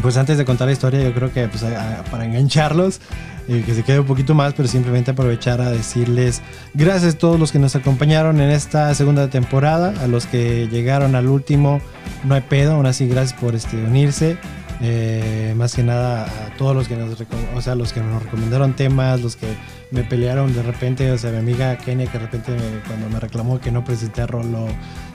pues 0.00 0.16
antes 0.16 0.38
de 0.38 0.44
contar 0.44 0.66
la 0.68 0.72
historia, 0.72 1.02
yo 1.02 1.12
creo 1.12 1.32
que 1.32 1.48
pues, 1.48 1.62
a- 1.64 2.00
a- 2.00 2.04
para 2.04 2.24
engancharlos, 2.24 3.00
que 3.46 3.74
se 3.74 3.82
quede 3.82 4.00
un 4.00 4.06
poquito 4.06 4.34
más, 4.34 4.54
pero 4.54 4.68
simplemente 4.68 5.10
aprovechar 5.10 5.60
a 5.60 5.70
decirles 5.70 6.40
gracias 6.74 7.14
a 7.14 7.18
todos 7.18 7.38
los 7.40 7.52
que 7.52 7.58
nos 7.58 7.74
acompañaron 7.76 8.40
en 8.40 8.50
esta 8.50 8.94
segunda 8.94 9.28
temporada, 9.28 9.92
a 10.02 10.06
los 10.06 10.26
que 10.26 10.68
llegaron 10.68 11.14
al 11.14 11.28
último, 11.28 11.80
no 12.24 12.34
hay 12.34 12.40
pedo, 12.42 12.72
aún 12.74 12.86
así 12.86 13.06
gracias 13.08 13.38
por 13.38 13.54
este, 13.54 13.76
unirse. 13.76 14.36
Eh, 14.84 15.54
más 15.56 15.74
que 15.76 15.84
nada 15.84 16.24
a 16.24 16.56
todos 16.56 16.74
los 16.74 16.88
que 16.88 16.96
nos 16.96 17.16
o 17.54 17.60
sea, 17.62 17.76
los 17.76 17.92
que 17.92 18.00
nos 18.00 18.20
recomendaron 18.20 18.74
temas, 18.74 19.20
los 19.20 19.36
que 19.36 19.46
me 19.92 20.02
pelearon 20.02 20.52
de 20.54 20.62
repente, 20.62 21.08
o 21.12 21.18
sea, 21.18 21.30
mi 21.30 21.36
amiga 21.36 21.76
Kenia 21.78 22.06
que 22.10 22.18
de 22.18 22.24
repente 22.24 22.50
me- 22.50 22.80
cuando 22.88 23.08
me 23.08 23.20
reclamó 23.20 23.60
que 23.60 23.70
no 23.70 23.84
presenté 23.84 24.22
a 24.22 24.26
Rolo, 24.26 24.66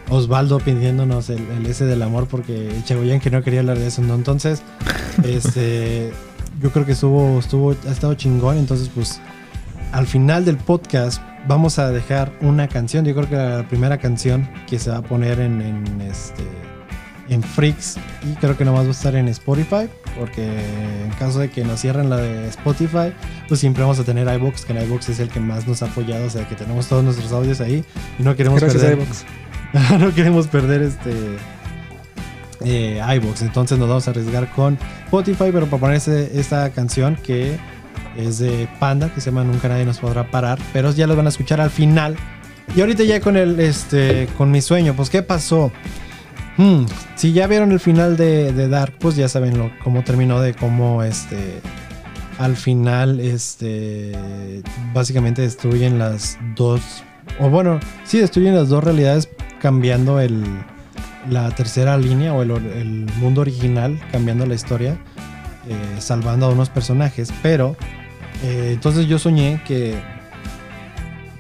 Osvaldo 0.09 0.59
pidiéndonos 0.59 1.29
el, 1.29 1.45
el 1.57 1.65
ese 1.65 1.83
del 1.83 2.01
amor 2.01 2.27
porque 2.29 2.69
Chagoyán 2.85 3.19
que 3.19 3.29
no 3.29 3.43
quería 3.43 3.59
hablar 3.59 3.77
de 3.77 3.87
eso, 3.87 4.01
¿no? 4.01 4.15
Entonces, 4.15 4.61
este, 5.23 6.13
yo 6.61 6.71
creo 6.71 6.85
que 6.85 6.93
estuvo, 6.93 7.39
estuvo, 7.39 7.75
ha 7.87 7.91
estado 7.91 8.13
chingón, 8.15 8.57
entonces 8.57 8.89
pues 8.93 9.19
al 9.91 10.07
final 10.07 10.45
del 10.45 10.57
podcast 10.57 11.21
vamos 11.47 11.79
a 11.79 11.91
dejar 11.91 12.31
una 12.41 12.67
canción, 12.67 13.05
yo 13.05 13.15
creo 13.15 13.29
que 13.29 13.35
la 13.35 13.67
primera 13.67 13.97
canción 13.97 14.49
que 14.67 14.79
se 14.79 14.89
va 14.89 14.97
a 14.97 15.01
poner 15.01 15.39
en, 15.39 15.61
en 15.61 16.01
este 16.01 16.43
en 17.29 17.43
Freaks 17.43 17.97
y 18.23 18.35
creo 18.35 18.57
que 18.57 18.63
nomás 18.63 18.83
va 18.83 18.89
a 18.89 18.91
estar 18.91 19.15
en 19.15 19.27
Spotify 19.27 19.89
porque 20.17 20.45
en 21.03 21.11
caso 21.19 21.39
de 21.39 21.49
que 21.49 21.63
nos 21.63 21.81
cierren 21.81 22.09
la 22.09 22.17
de 22.17 22.47
Spotify 22.49 23.13
pues 23.47 23.59
siempre 23.59 23.83
vamos 23.83 23.99
a 23.99 24.03
tener 24.03 24.33
iBox 24.35 24.65
que 24.65 24.73
en 24.73 24.83
iBox 24.83 25.09
es 25.09 25.19
el 25.19 25.29
que 25.29 25.39
más 25.39 25.67
nos 25.67 25.81
ha 25.83 25.87
apoyado. 25.87 26.25
O 26.25 26.29
sea 26.29 26.47
que 26.47 26.55
tenemos 26.55 26.87
todos 26.87 27.03
nuestros 27.03 27.31
audios 27.31 27.61
ahí 27.61 27.83
y 28.17 28.23
no 28.23 28.35
queremos 28.35 28.61
Gracias, 28.61 28.81
perder 28.81 28.99
no 29.99 30.13
queremos 30.13 30.47
perder 30.47 30.81
este 30.81 31.37
eh, 32.65 33.01
entonces 33.41 33.77
nos 33.77 33.87
vamos 33.87 34.07
a 34.07 34.11
arriesgar 34.11 34.51
con 34.53 34.77
Spotify 35.05 35.49
pero 35.51 35.67
para 35.67 35.79
ponerse 35.79 36.31
esta 36.39 36.69
canción 36.71 37.15
que 37.15 37.57
es 38.17 38.39
de 38.39 38.67
Panda 38.79 39.13
que 39.13 39.21
se 39.21 39.29
llama 39.29 39.43
Nunca 39.43 39.67
nadie 39.67 39.85
nos 39.85 39.99
podrá 39.99 40.29
parar 40.29 40.59
pero 40.73 40.91
ya 40.91 41.07
lo 41.07 41.15
van 41.15 41.25
a 41.25 41.29
escuchar 41.29 41.61
al 41.61 41.69
final. 41.69 42.15
Y 42.75 42.81
ahorita 42.81 43.03
ya 43.03 43.21
con 43.21 43.37
el 43.37 43.59
este 43.59 44.27
con 44.37 44.51
mi 44.51 44.61
sueño 44.61 44.93
pues 44.93 45.09
qué 45.09 45.23
pasó 45.23 45.71
Hmm, 46.57 46.85
si 47.15 47.33
ya 47.33 47.45
vieron 47.45 47.71
el 47.71 47.79
final 47.79 48.17
de, 48.17 48.51
de 48.51 48.67
Dark, 48.67 48.95
pues 48.97 49.15
ya 49.15 49.29
saben 49.29 49.59
lo, 49.59 49.71
cómo 49.83 50.03
terminó, 50.03 50.41
de 50.41 50.55
cómo 50.55 51.03
este 51.03 51.61
al 52.39 52.55
final, 52.55 53.19
este, 53.19 54.11
básicamente 54.93 55.41
destruyen 55.41 55.97
las 55.97 56.37
dos, 56.55 56.81
o 57.39 57.49
bueno, 57.49 57.79
sí 58.03 58.19
destruyen 58.19 58.55
las 58.55 58.69
dos 58.69 58.83
realidades 58.83 59.29
cambiando 59.59 60.19
el, 60.19 60.43
la 61.29 61.49
tercera 61.51 61.97
línea 61.97 62.33
o 62.33 62.41
el, 62.41 62.51
el 62.51 63.05
mundo 63.19 63.41
original, 63.41 63.99
cambiando 64.11 64.45
la 64.45 64.55
historia, 64.55 64.97
eh, 65.67 65.75
salvando 65.99 66.45
a 66.45 66.49
unos 66.49 66.69
personajes, 66.69 67.33
pero 67.41 67.75
eh, 68.43 68.71
entonces 68.73 69.07
yo 69.07 69.19
soñé 69.19 69.61
que, 69.65 69.95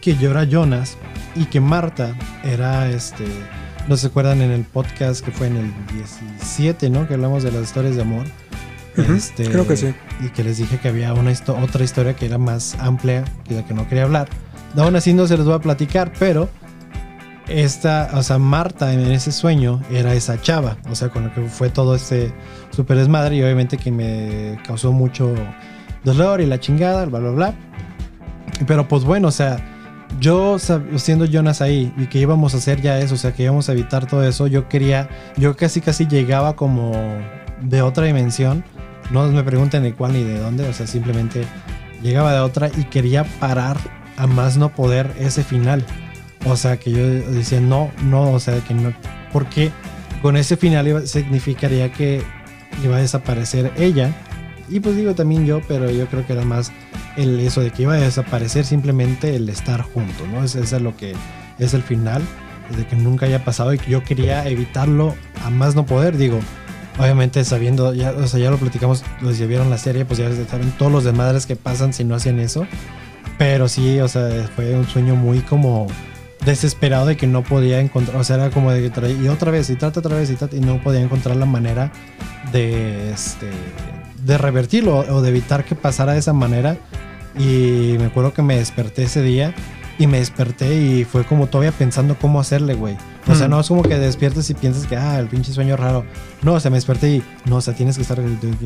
que 0.01 0.15
yo 0.17 0.31
era 0.31 0.43
Jonas 0.43 0.97
y 1.35 1.45
que 1.45 1.59
Marta 1.59 2.13
era 2.43 2.89
este, 2.89 3.25
no 3.87 3.95
se 3.97 4.07
acuerdan 4.07 4.41
en 4.41 4.51
el 4.51 4.63
podcast 4.63 5.23
que 5.23 5.31
fue 5.31 5.47
en 5.47 5.57
el 5.57 5.73
17, 5.93 6.89
¿no? 6.89 7.07
Que 7.07 7.13
hablamos 7.13 7.43
de 7.43 7.51
las 7.51 7.63
historias 7.63 7.95
de 7.95 8.01
amor. 8.01 8.25
Este, 9.15 9.43
creo 9.47 9.67
que 9.67 9.77
sí. 9.77 9.93
Y 10.25 10.29
que 10.29 10.43
les 10.43 10.57
dije 10.57 10.79
que 10.79 10.87
había 10.87 11.13
una 11.13 11.31
histo- 11.31 11.55
otra 11.61 11.83
historia 11.83 12.15
que 12.15 12.25
era 12.25 12.39
más 12.39 12.75
amplia 12.79 13.23
que 13.47 13.53
la 13.53 13.63
que 13.63 13.73
no 13.75 13.87
quería 13.87 14.03
hablar. 14.05 14.27
Aún 14.75 14.95
así 14.95 15.13
no 15.13 15.27
se 15.27 15.37
los 15.37 15.45
voy 15.45 15.53
a 15.55 15.59
platicar, 15.59 16.11
pero 16.17 16.49
esta, 17.49 18.09
o 18.13 18.23
sea, 18.23 18.37
Marta 18.37 18.93
en 18.93 19.11
ese 19.11 19.31
sueño 19.31 19.81
era 19.91 20.13
esa 20.13 20.41
chava, 20.41 20.77
o 20.89 20.95
sea, 20.95 21.09
con 21.09 21.25
lo 21.25 21.33
que 21.33 21.41
fue 21.43 21.69
todo 21.69 21.95
este 21.95 22.33
super 22.71 22.97
desmadre 22.97 23.35
y 23.35 23.43
obviamente 23.43 23.77
que 23.77 23.91
me 23.91 24.59
causó 24.65 24.91
mucho 24.91 25.33
dolor 26.03 26.41
y 26.41 26.45
la 26.45 26.59
chingada, 26.59 27.05
bla, 27.05 27.19
bla, 27.19 27.31
bla. 27.31 27.53
Pero 28.65 28.87
pues 28.87 29.03
bueno, 29.03 29.27
o 29.27 29.31
sea, 29.31 29.57
yo 30.19 30.57
siendo 30.59 31.25
Jonas 31.25 31.61
ahí 31.61 31.93
y 31.97 32.07
que 32.07 32.19
íbamos 32.19 32.53
a 32.53 32.57
hacer 32.57 32.81
ya 32.81 32.99
eso, 32.99 33.15
o 33.15 33.17
sea, 33.17 33.33
que 33.33 33.43
íbamos 33.43 33.69
a 33.69 33.73
evitar 33.73 34.07
todo 34.07 34.23
eso, 34.27 34.47
yo 34.47 34.67
quería, 34.67 35.09
yo 35.37 35.55
casi 35.55 35.81
casi 35.81 36.07
llegaba 36.07 36.55
como 36.55 36.93
de 37.61 37.81
otra 37.81 38.05
dimensión. 38.05 38.63
No 39.11 39.27
me 39.27 39.43
pregunten 39.43 39.83
de 39.83 39.93
cuál 39.93 40.13
ni 40.13 40.23
de 40.23 40.39
dónde, 40.39 40.67
o 40.67 40.73
sea, 40.73 40.87
simplemente 40.87 41.45
llegaba 42.01 42.33
de 42.33 42.39
otra 42.39 42.69
y 42.75 42.83
quería 42.85 43.23
parar 43.39 43.77
a 44.17 44.27
más 44.27 44.57
no 44.57 44.69
poder 44.69 45.13
ese 45.19 45.43
final. 45.43 45.85
O 46.49 46.55
sea, 46.57 46.77
que 46.77 46.91
yo 46.91 47.05
decía, 47.07 47.59
no, 47.59 47.91
no, 48.03 48.31
o 48.31 48.39
sea, 48.39 48.59
que 48.61 48.73
no, 48.73 48.93
porque 49.31 49.71
con 50.21 50.37
ese 50.37 50.57
final 50.57 51.07
significaría 51.07 51.91
que 51.91 52.21
iba 52.83 52.97
a 52.97 52.99
desaparecer 52.99 53.71
ella. 53.77 54.13
Y 54.69 54.79
pues 54.81 54.95
digo 54.97 55.15
también 55.15 55.45
yo, 55.45 55.61
pero 55.67 55.89
yo 55.89 56.07
creo 56.07 56.25
que 56.25 56.33
era 56.33 56.43
más 56.43 56.71
el 57.15 57.39
eso 57.39 57.61
de 57.61 57.71
que 57.71 57.83
iba 57.83 57.93
a 57.93 57.97
desaparecer 57.97 58.65
simplemente 58.65 59.35
el 59.35 59.47
estar 59.49 59.81
juntos, 59.81 60.27
¿no? 60.27 60.43
Eso 60.43 60.59
es 60.59 60.71
lo 60.81 60.95
que 60.97 61.15
es 61.57 61.73
el 61.73 61.83
final, 61.83 62.21
de 62.75 62.85
que 62.85 62.95
nunca 62.95 63.25
haya 63.25 63.43
pasado 63.43 63.73
y 63.73 63.77
que 63.77 63.89
yo 63.89 64.03
quería 64.03 64.47
evitarlo 64.47 65.15
a 65.43 65.49
más 65.49 65.75
no 65.75 65.85
poder, 65.85 66.17
digo. 66.17 66.39
Obviamente 66.99 67.43
sabiendo, 67.43 67.93
ya, 67.93 68.11
o 68.11 68.27
sea, 68.27 68.39
ya 68.39 68.49
lo 68.49 68.57
platicamos, 68.57 69.03
los 69.21 69.37
que 69.37 69.45
vieron 69.45 69.69
la 69.69 69.77
serie, 69.77 70.03
pues 70.03 70.19
ya 70.19 70.29
saben 70.47 70.71
todos 70.71 70.91
los 70.91 71.03
desmadres 71.03 71.45
que 71.45 71.55
pasan 71.55 71.93
si 71.93 72.03
no 72.03 72.15
hacían 72.15 72.39
eso. 72.39 72.67
Pero 73.37 73.67
sí, 73.67 73.99
o 73.99 74.07
sea, 74.07 74.49
fue 74.55 74.75
un 74.75 74.87
sueño 74.87 75.15
muy 75.15 75.41
como 75.41 75.87
desesperado 76.47 77.05
de 77.05 77.15
que 77.17 77.27
no 77.27 77.43
podía 77.43 77.79
encontrar, 77.79 78.17
o 78.19 78.23
sea, 78.23 78.37
era 78.37 78.49
como 78.49 78.71
de 78.71 78.81
que 78.81 78.89
traía, 78.89 79.15
y 79.21 79.27
otra 79.27 79.51
vez, 79.51 79.69
y 79.69 79.75
trata 79.75 79.99
otra 79.99 80.15
vez, 80.15 80.29
y, 80.31 80.35
trata, 80.35 80.55
y 80.55 80.59
no 80.61 80.81
podía 80.81 81.01
encontrar 81.01 81.35
la 81.35 81.45
manera 81.45 81.91
de, 82.51 83.11
este, 83.11 83.47
de 84.25 84.37
revertirlo 84.39 84.97
o 84.97 85.21
de 85.21 85.29
evitar 85.29 85.63
que 85.63 85.75
pasara 85.75 86.13
de 86.13 86.19
esa 86.19 86.33
manera. 86.33 86.77
Y 87.37 87.95
me 87.99 88.05
acuerdo 88.05 88.33
que 88.33 88.41
me 88.41 88.57
desperté 88.57 89.03
ese 89.03 89.21
día 89.21 89.53
y 89.99 90.07
me 90.07 90.17
desperté 90.19 90.75
y 90.81 91.03
fue 91.05 91.23
como 91.23 91.47
todavía 91.47 91.71
pensando 91.71 92.15
cómo 92.19 92.39
hacerle, 92.39 92.73
güey. 92.73 92.95
O 93.27 93.35
sea, 93.35 93.47
Mm. 93.47 93.51
no 93.51 93.59
es 93.59 93.67
como 93.67 93.83
que 93.83 93.97
despiertes 93.97 94.49
y 94.49 94.53
piensas 94.53 94.87
que, 94.87 94.95
ah, 94.95 95.19
el 95.19 95.27
pinche 95.27 95.51
sueño 95.51 95.75
raro. 95.77 96.05
No, 96.41 96.53
o 96.53 96.59
sea, 96.59 96.71
me 96.71 96.77
desperté 96.77 97.09
y, 97.15 97.23
no, 97.45 97.57
o 97.57 97.61
sea, 97.61 97.75
tienes 97.75 97.95
que 97.97 98.01
estar, 98.03 98.17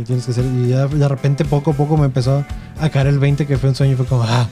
tienes 0.05 0.25
que 0.25 0.31
hacer. 0.31 0.45
Y 0.45 0.69
ya 0.69 0.87
de 0.87 1.07
repente, 1.07 1.43
poco 1.45 1.71
a 1.71 1.73
poco 1.73 1.97
me 1.97 2.05
empezó 2.05 2.45
a 2.79 2.89
caer 2.89 3.07
el 3.07 3.19
20 3.19 3.45
que 3.47 3.57
fue 3.57 3.69
un 3.69 3.75
sueño 3.75 3.93
y 3.93 3.95
fue 3.95 4.05
como, 4.05 4.23
ah, 4.23 4.47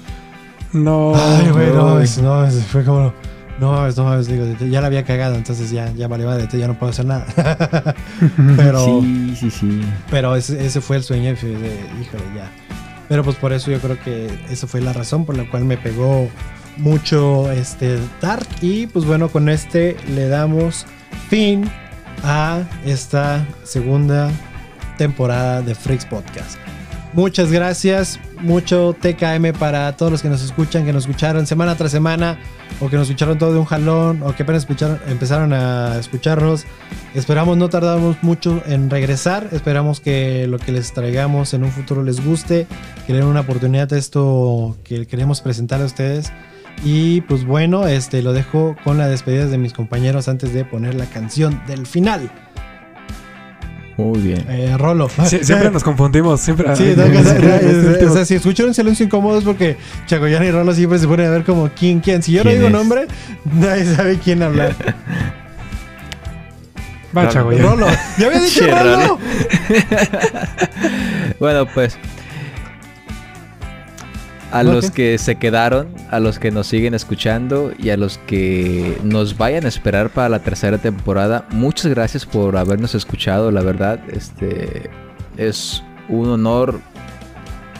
No. 0.73 1.13
Ay, 1.15 1.49
güey, 1.49 1.71
no, 1.73 1.99
es- 1.99 2.17
no, 2.21 2.45
es- 2.45 2.63
fue 2.65 2.83
como, 2.83 3.13
no 3.59 3.71
mames, 3.71 3.97
no 3.97 4.03
mames, 4.05 4.27
digo, 4.27 4.45
ya 4.69 4.81
la 4.81 4.87
había 4.87 5.03
cagado, 5.03 5.35
entonces 5.35 5.71
ya, 5.71 5.91
ya 5.93 6.07
vale, 6.07 6.25
vale, 6.25 6.47
ya 6.51 6.67
no 6.67 6.77
puedo 6.77 6.91
hacer 6.91 7.05
nada. 7.05 7.25
pero, 8.57 8.85
Sí, 9.01 9.35
sí, 9.39 9.51
sí. 9.51 9.81
pero 10.09 10.35
ese, 10.35 10.65
ese 10.65 10.79
fue 10.81 10.97
el 10.97 11.03
sueño 11.03 11.35
fue 11.35 11.49
de, 11.49 11.79
híjole, 12.01 12.23
ya. 12.35 12.51
Pero 13.07 13.23
pues 13.23 13.35
por 13.37 13.51
eso 13.53 13.71
yo 13.71 13.79
creo 13.79 13.99
que 14.03 14.29
esa 14.51 14.67
fue 14.67 14.81
la 14.81 14.93
razón 14.93 15.25
por 15.25 15.35
la 15.35 15.49
cual 15.49 15.65
me 15.65 15.77
pegó 15.77 16.29
mucho 16.77 17.51
este 17.51 17.97
Dark. 18.21 18.45
Y 18.61 18.85
pues 18.85 19.03
bueno, 19.05 19.29
con 19.29 19.49
este 19.49 19.97
le 20.13 20.27
damos 20.29 20.85
fin 21.27 21.69
a 22.23 22.61
esta 22.85 23.43
segunda 23.63 24.29
temporada 24.99 25.61
de 25.63 25.73
Freaks 25.73 26.05
Podcast. 26.05 26.57
Muchas 27.13 27.51
gracias, 27.51 28.19
mucho 28.39 28.95
TKM 29.01 29.51
para 29.57 29.91
todos 29.97 30.11
los 30.11 30.21
que 30.21 30.29
nos 30.29 30.43
escuchan, 30.43 30.85
que 30.85 30.93
nos 30.93 31.03
escucharon 31.03 31.47
semana 31.47 31.75
tras 31.75 31.91
semana, 31.91 32.37
o 32.79 32.87
que 32.87 32.97
nos 32.97 33.07
escucharon 33.09 33.39
todo 33.39 33.51
de 33.51 33.57
un 33.57 33.65
jalón, 33.65 34.21
o 34.21 34.35
que 34.35 34.43
apenas 34.43 34.67
escucharon- 34.69 34.99
empezaron 35.07 35.51
a 35.51 35.97
escucharnos. 35.99 36.65
Esperamos 37.15 37.57
no 37.57 37.67
tardamos 37.69 38.17
mucho 38.21 38.61
en 38.67 38.91
regresar, 38.91 39.49
esperamos 39.51 39.99
que 40.01 40.45
lo 40.47 40.59
que 40.59 40.71
les 40.71 40.93
traigamos 40.93 41.55
en 41.55 41.63
un 41.63 41.71
futuro 41.71 42.03
les 42.03 42.23
guste, 42.23 42.67
que 43.07 43.13
den 43.13 43.23
una 43.23 43.39
oportunidad 43.39 43.87
de 43.89 43.97
esto 43.97 44.77
que 44.83 45.07
queremos 45.07 45.41
presentar 45.41 45.81
a 45.81 45.85
ustedes. 45.85 46.31
Y 46.85 47.21
pues 47.21 47.43
bueno, 47.43 47.87
este 47.87 48.21
lo 48.21 48.31
dejo 48.33 48.75
con 48.83 48.99
las 48.99 49.09
despedidas 49.09 49.49
de 49.51 49.57
mis 49.57 49.73
compañeros 49.73 50.27
antes 50.29 50.53
de 50.53 50.63
poner 50.63 50.93
la 50.95 51.07
canción 51.07 51.61
del 51.67 51.85
final. 51.87 52.31
Muy 53.99 54.19
bien. 54.19 54.45
Eh, 54.49 54.75
Rolo. 54.77 55.09
Sie- 55.09 55.43
siempre 55.43 55.69
nos 55.71 55.83
confundimos. 55.83 56.39
Siempre. 56.39 56.73
Sí, 56.75 56.83
Ay, 56.83 56.95
no, 56.95 57.03
que- 57.11 57.19
este 57.91 58.05
o 58.05 58.13
sea, 58.13 58.25
si 58.25 58.35
escucharon 58.35 58.73
silencio 58.73 59.05
incómodo 59.05 59.37
es 59.39 59.43
porque 59.43 59.77
Chagoyán 60.05 60.43
y 60.45 60.51
Rolo 60.51 60.73
siempre 60.73 60.99
se 60.99 61.07
ponen 61.07 61.27
a 61.27 61.31
ver 61.31 61.43
como 61.43 61.69
quién, 61.69 61.99
quién. 61.99 62.23
Si 62.23 62.31
yo 62.31 62.43
no 62.43 62.49
¿Quién 62.49 62.57
digo 62.57 62.67
es? 62.67 62.73
nombre, 62.73 63.07
nadie 63.53 63.85
sabe 63.93 64.17
quién 64.17 64.41
hablar. 64.43 64.73
Va, 67.17 67.27
chavo, 67.29 67.51
ya. 67.51 67.63
Rolo, 67.63 67.87
ya 68.17 68.27
había 68.27 68.39
dicho. 68.39 68.65
Rolo. 68.67 69.17
Bueno, 71.39 71.65
pues. 71.73 71.97
A 74.51 74.63
los 74.63 74.89
que 74.89 75.17
se 75.19 75.35
quedaron, 75.35 75.89
a 76.09 76.19
los 76.19 76.39
que 76.39 76.49
nos 76.49 76.65
siguen 76.67 76.95
escuchando 76.95 77.71
y 77.77 77.91
a 77.91 77.97
los 77.97 78.17
que 78.19 78.97
nos 79.03 79.37
vayan 79.37 79.65
a 79.65 79.67
esperar 79.67 80.09
para 80.09 80.27
la 80.29 80.39
tercera 80.39 80.79
temporada, 80.79 81.45
muchas 81.51 81.87
gracias 81.87 82.25
por 82.25 82.57
habernos 82.57 82.95
escuchado, 82.95 83.51
la 83.51 83.61
verdad. 83.61 83.99
Este 84.11 84.89
es 85.37 85.83
un 86.07 86.29
honor, 86.29 86.79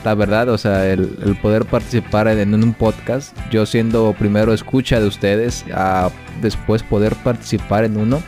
la 0.04 0.14
verdad, 0.14 0.48
o 0.48 0.58
sea, 0.58 0.86
el, 0.86 1.18
el 1.24 1.34
poder 1.36 1.64
participar 1.64 2.28
en, 2.28 2.38
en 2.54 2.62
un 2.62 2.72
podcast. 2.72 3.36
Yo 3.50 3.66
siendo 3.66 4.14
primero 4.16 4.52
escucha 4.54 5.00
de 5.00 5.08
ustedes, 5.08 5.64
a 5.74 6.10
después 6.40 6.84
poder 6.84 7.16
participar 7.16 7.82
en 7.84 7.96
uno. 7.96 8.22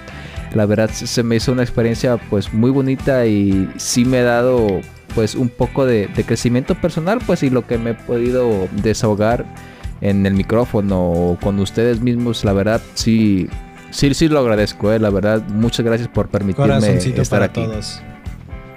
La 0.55 0.67
verdad 0.67 0.91
se- 0.91 1.07
se 1.07 1.23
me 1.23 1.37
hizo 1.37 1.53
una 1.53 1.63
experiencia 1.63 2.17
pues 2.29 2.53
muy 2.53 2.71
bonita 2.73 3.25
y 3.25 3.71
sí 3.77 4.05
me 4.05 4.19
ha 4.19 4.25
dado 4.25 4.81
pues 5.15 5.35
un 5.35 5.49
poco 5.49 5.87
de, 5.87 6.09
de 6.09 6.25
crecimiento 6.25 6.75
personal 6.75 7.21
pues 7.27 7.43
y 7.43 7.51
lo 7.51 7.67
que 7.67 7.79
me 7.79 7.91
he 7.91 7.95
podido 7.95 8.69
desahogar 8.83 9.45
en 10.01 10.27
el 10.27 10.35
micrófono 10.35 11.11
o 11.11 11.39
con 11.41 11.59
ustedes 11.59 12.01
mismos 12.01 12.45
la 12.45 12.53
verdad 12.53 12.81
sí 12.95 13.49
sí 13.91 14.13
sí 14.15 14.29
lo 14.29 14.41
agradezco 14.41 14.93
eh, 14.93 14.99
la 14.99 15.11
verdad 15.11 15.43
muchas 15.49 15.85
gracias 15.87 16.09
por 16.09 16.29
permitirme 16.29 16.75
Corazoncito 16.75 17.23
estar 17.23 17.41
para 17.41 17.51
aquí 17.51 17.65
todos. 17.65 18.03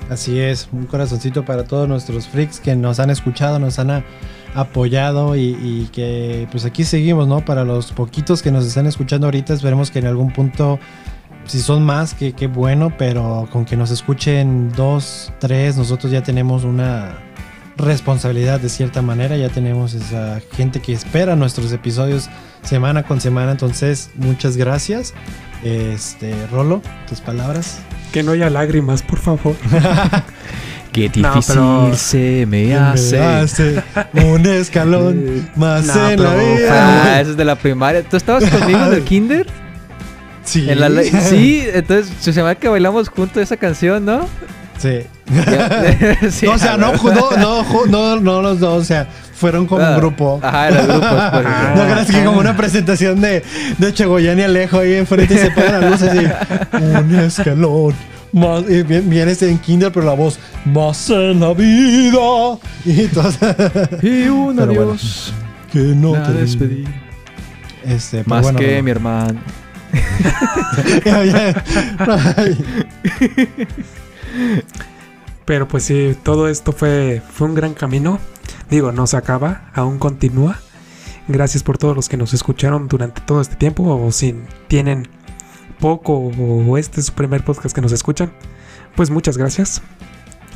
Así 0.09 0.39
es, 0.39 0.69
un 0.71 0.85
corazoncito 0.85 1.45
para 1.45 1.63
todos 1.63 1.87
nuestros 1.87 2.27
freaks 2.27 2.59
que 2.59 2.75
nos 2.75 2.99
han 2.99 3.09
escuchado, 3.09 3.57
nos 3.57 3.79
han 3.79 4.03
apoyado 4.53 5.35
y, 5.35 5.57
y 5.59 5.89
que 5.91 6.47
pues 6.51 6.63
aquí 6.65 6.83
seguimos, 6.83 7.27
¿no? 7.27 7.43
Para 7.43 7.63
los 7.63 7.91
poquitos 7.91 8.43
que 8.43 8.51
nos 8.51 8.65
están 8.65 8.85
escuchando 8.85 9.25
ahorita, 9.25 9.53
esperemos 9.53 9.89
que 9.89 9.99
en 9.99 10.05
algún 10.05 10.31
punto, 10.31 10.79
si 11.47 11.59
son 11.59 11.83
más, 11.83 12.13
que 12.13 12.33
qué 12.33 12.47
bueno, 12.47 12.93
pero 12.97 13.47
con 13.51 13.65
que 13.65 13.75
nos 13.77 13.91
escuchen 13.91 14.71
dos, 14.71 15.31
tres, 15.39 15.77
nosotros 15.77 16.11
ya 16.11 16.23
tenemos 16.23 16.63
una 16.63 17.17
responsabilidad 17.77 18.59
de 18.59 18.69
cierta 18.69 19.01
manera, 19.01 19.35
ya 19.37 19.49
tenemos 19.49 19.93
esa 19.93 20.39
gente 20.53 20.79
que 20.81 20.93
espera 20.93 21.35
nuestros 21.35 21.71
episodios 21.73 22.29
semana 22.63 23.03
con 23.03 23.19
semana, 23.21 23.51
entonces 23.51 24.09
muchas 24.15 24.55
gracias. 24.57 25.13
Este, 25.63 26.33
Rolo, 26.51 26.81
tus 27.07 27.21
palabras. 27.21 27.79
Que 28.13 28.23
no 28.23 28.31
haya 28.31 28.49
lágrimas, 28.49 29.01
por 29.01 29.19
favor. 29.19 29.55
qué 30.93 31.11
No, 31.17 31.33
difícil 31.33 31.55
pero- 31.55 31.95
se 31.95 32.45
me 32.47 32.65
Me 32.67 32.75
hace 32.75 33.83
un 34.13 34.45
escalón 34.45 35.49
más 35.57 35.85
No, 35.87 36.09
en 36.09 36.23
la 36.23 36.35
vida. 36.35 37.03
ah, 37.15 37.21
eso 37.21 37.31
es 37.31 37.37
de 37.37 37.43
la 37.45 37.55
primaria 37.57 38.01
tú 38.03 38.15
estabas 38.15 38.49
conmigo 38.49 38.79
en 38.85 38.93
el 38.93 39.03
kinder 39.03 39.47
Sí. 40.45 40.69
En 40.69 40.79
la 40.79 40.89
le- 40.89 41.03
sí 41.29 41.63
entonces 41.73 42.11
se 42.19 42.31
llama 42.31 42.55
que 42.55 42.67
bailamos 42.69 43.09
juntos 43.09 43.41
esa 43.43 43.57
canción 43.57 44.05
no 44.05 44.27
Sí. 44.77 44.99
Ya- 45.33 46.17
Sí, 46.31 46.45
No, 46.45 46.51
o 46.53 46.57
sea, 46.57 46.75
no, 46.77 46.91
no, 46.93 47.85
no, 47.87 48.19
no, 48.19 48.41
los 48.41 48.59
dos, 48.59 48.81
o 48.81 48.85
sea, 48.85 49.07
fueron 49.33 49.65
como 49.67 49.81
un 49.81 49.87
Ah, 49.93 49.95
grupo. 49.97 50.39
Ajá, 50.43 50.69
grupos. 50.69 50.95
Pues, 51.31 51.45
No 51.77 51.83
creas 51.85 52.11
que 52.11 52.23
como 52.25 52.39
una 52.39 52.55
presentación 52.57 53.21
de, 53.21 53.41
de 53.77 53.93
Chegoyán 53.93 54.37
y 54.39 54.41
Alejo 54.43 54.79
ahí 54.79 54.95
enfrente 54.95 55.33
y 55.33 55.37
se 55.37 55.49
ponen 55.51 55.71
las 55.79 55.91
luces 55.91 56.11
y 56.13 56.77
un 56.77 57.15
escalón 57.19 57.95
más, 58.33 58.63
y 58.69 59.17
este 59.19 59.49
en 59.49 59.57
Kindle, 59.59 59.91
pero 59.91 60.05
la 60.05 60.13
voz, 60.13 60.37
más 60.65 61.09
en 61.09 61.39
la 61.39 61.53
vida. 61.53 62.57
Y 62.85 62.99
entonces, 63.01 63.39
Y 64.03 64.27
un 64.27 64.55
Pero 64.57 64.67
bueno, 64.73 64.81
adiós. 64.91 65.33
que 65.71 65.79
no 65.79 66.11
te 66.21 66.33
despedí. 66.33 66.83
Este, 67.85 68.23
Más 68.25 68.41
bueno, 68.43 68.59
que 68.59 68.81
mi 68.81 68.91
hermano. 68.91 69.39
Pero 75.45 75.67
pues 75.67 75.83
sí, 75.83 76.15
todo 76.23 76.47
esto 76.47 76.71
fue, 76.71 77.21
fue 77.31 77.47
un 77.47 77.55
gran 77.55 77.73
camino. 77.73 78.19
Digo, 78.69 78.91
no 78.91 79.07
se 79.07 79.17
acaba, 79.17 79.69
aún 79.73 79.99
continúa. 79.99 80.59
Gracias 81.27 81.63
por 81.63 81.77
todos 81.77 81.95
los 81.95 82.09
que 82.09 82.17
nos 82.17 82.33
escucharon 82.33 82.87
durante 82.87 83.21
todo 83.21 83.41
este 83.41 83.55
tiempo. 83.55 83.83
O 83.83 84.11
si 84.11 84.35
tienen 84.67 85.07
poco 85.79 86.17
o 86.17 86.77
este 86.77 86.99
es 86.99 87.07
su 87.07 87.13
primer 87.13 87.43
podcast 87.43 87.75
que 87.75 87.81
nos 87.81 87.91
escuchan, 87.91 88.31
pues 88.95 89.11
muchas 89.11 89.37
gracias. 89.37 89.81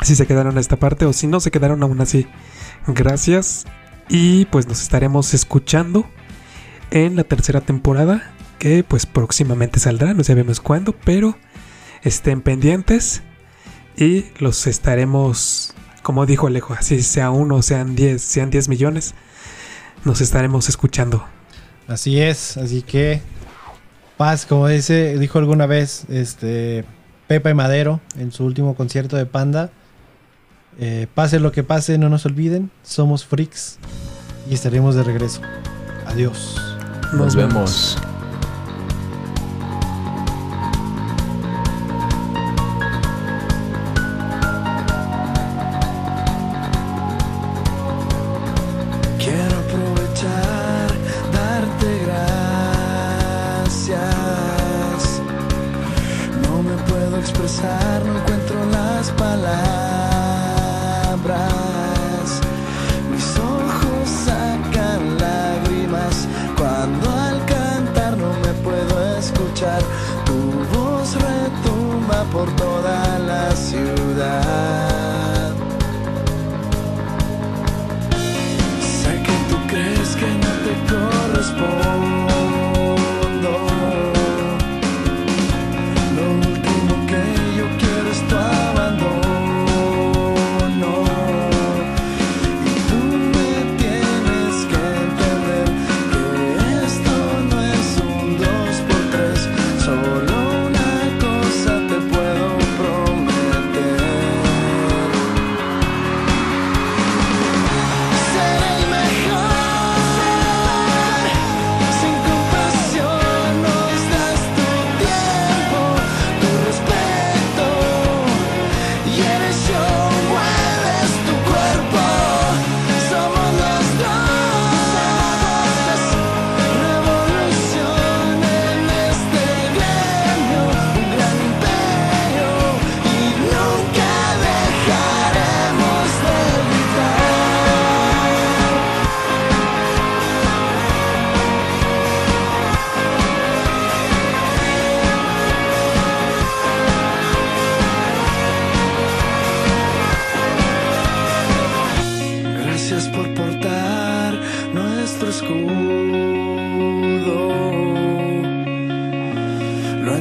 Si 0.03 0.15
se 0.15 0.25
quedaron 0.25 0.57
a 0.57 0.61
esta 0.61 0.77
parte 0.77 1.05
o 1.05 1.13
si 1.13 1.27
no 1.27 1.39
se 1.39 1.51
quedaron 1.51 1.83
aún 1.83 2.01
así, 2.01 2.27
gracias. 2.87 3.65
Y 4.09 4.45
pues 4.45 4.67
nos 4.67 4.81
estaremos 4.81 5.33
escuchando 5.33 6.09
en 6.89 7.15
la 7.15 7.23
tercera 7.23 7.61
temporada 7.61 8.33
que 8.59 8.83
pues 8.83 9.05
próximamente 9.05 9.79
saldrá, 9.79 10.13
no 10.13 10.23
sabemos 10.23 10.59
cuándo, 10.59 10.93
pero 10.93 11.35
estén 12.03 12.41
pendientes 12.41 13.23
y 13.97 14.25
los 14.37 14.67
estaremos, 14.67 15.73
como 16.03 16.25
dijo 16.25 16.47
Alejo, 16.47 16.73
así 16.73 17.01
sea 17.01 17.31
uno, 17.31 17.61
sean 17.61 17.95
10, 17.95 18.21
sean 18.21 18.49
10 18.49 18.69
millones, 18.69 19.15
nos 20.05 20.21
estaremos 20.21 20.69
escuchando. 20.69 21.25
Así 21.87 22.21
es, 22.21 22.57
así 22.57 22.81
que 22.83 23.21
paz, 24.17 24.45
como 24.45 24.67
dice, 24.67 25.17
dijo 25.17 25.39
alguna 25.39 25.65
vez 25.65 26.05
este 26.09 26.85
Pepe 27.27 27.53
Madero 27.53 27.99
en 28.17 28.31
su 28.31 28.45
último 28.45 28.75
concierto 28.75 29.15
de 29.17 29.25
Panda. 29.25 29.71
eh, 30.79 31.07
pase 31.13 31.39
lo 31.39 31.51
que 31.51 31.63
pase, 31.63 31.97
no 31.97 32.09
nos 32.09 32.25
olviden, 32.25 32.71
somos 32.83 33.25
freaks 33.25 33.79
y 34.49 34.53
estaremos 34.53 34.95
de 34.95 35.03
regreso. 35.03 35.41
Adiós. 36.05 36.55
Nos 37.13 37.35
vemos. 37.35 37.97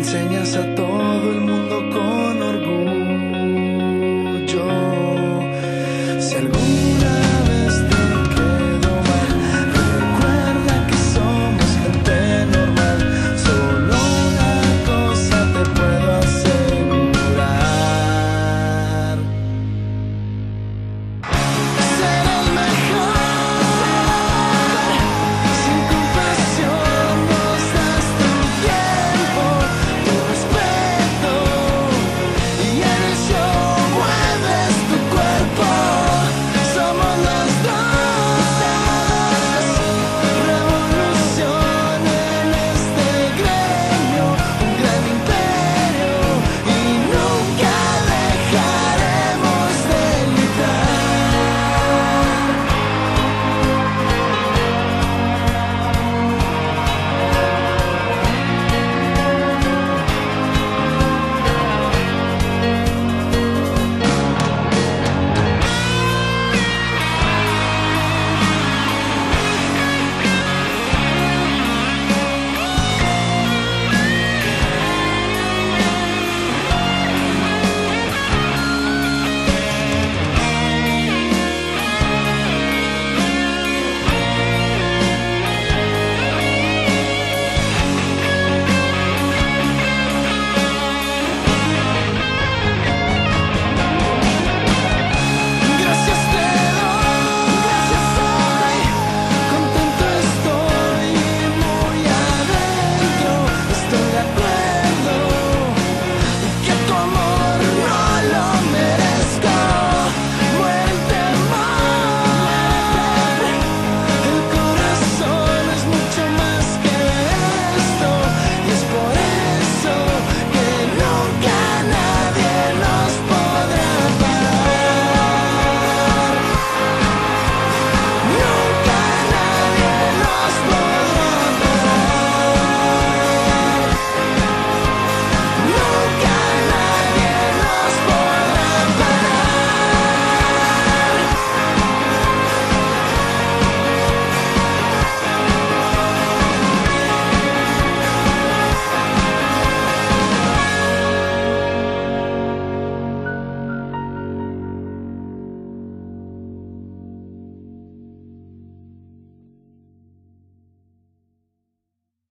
Enseñas 0.08 0.56
a 0.56 0.62
todo 0.62 0.64
el 0.64 0.74
mundo. 0.74 0.87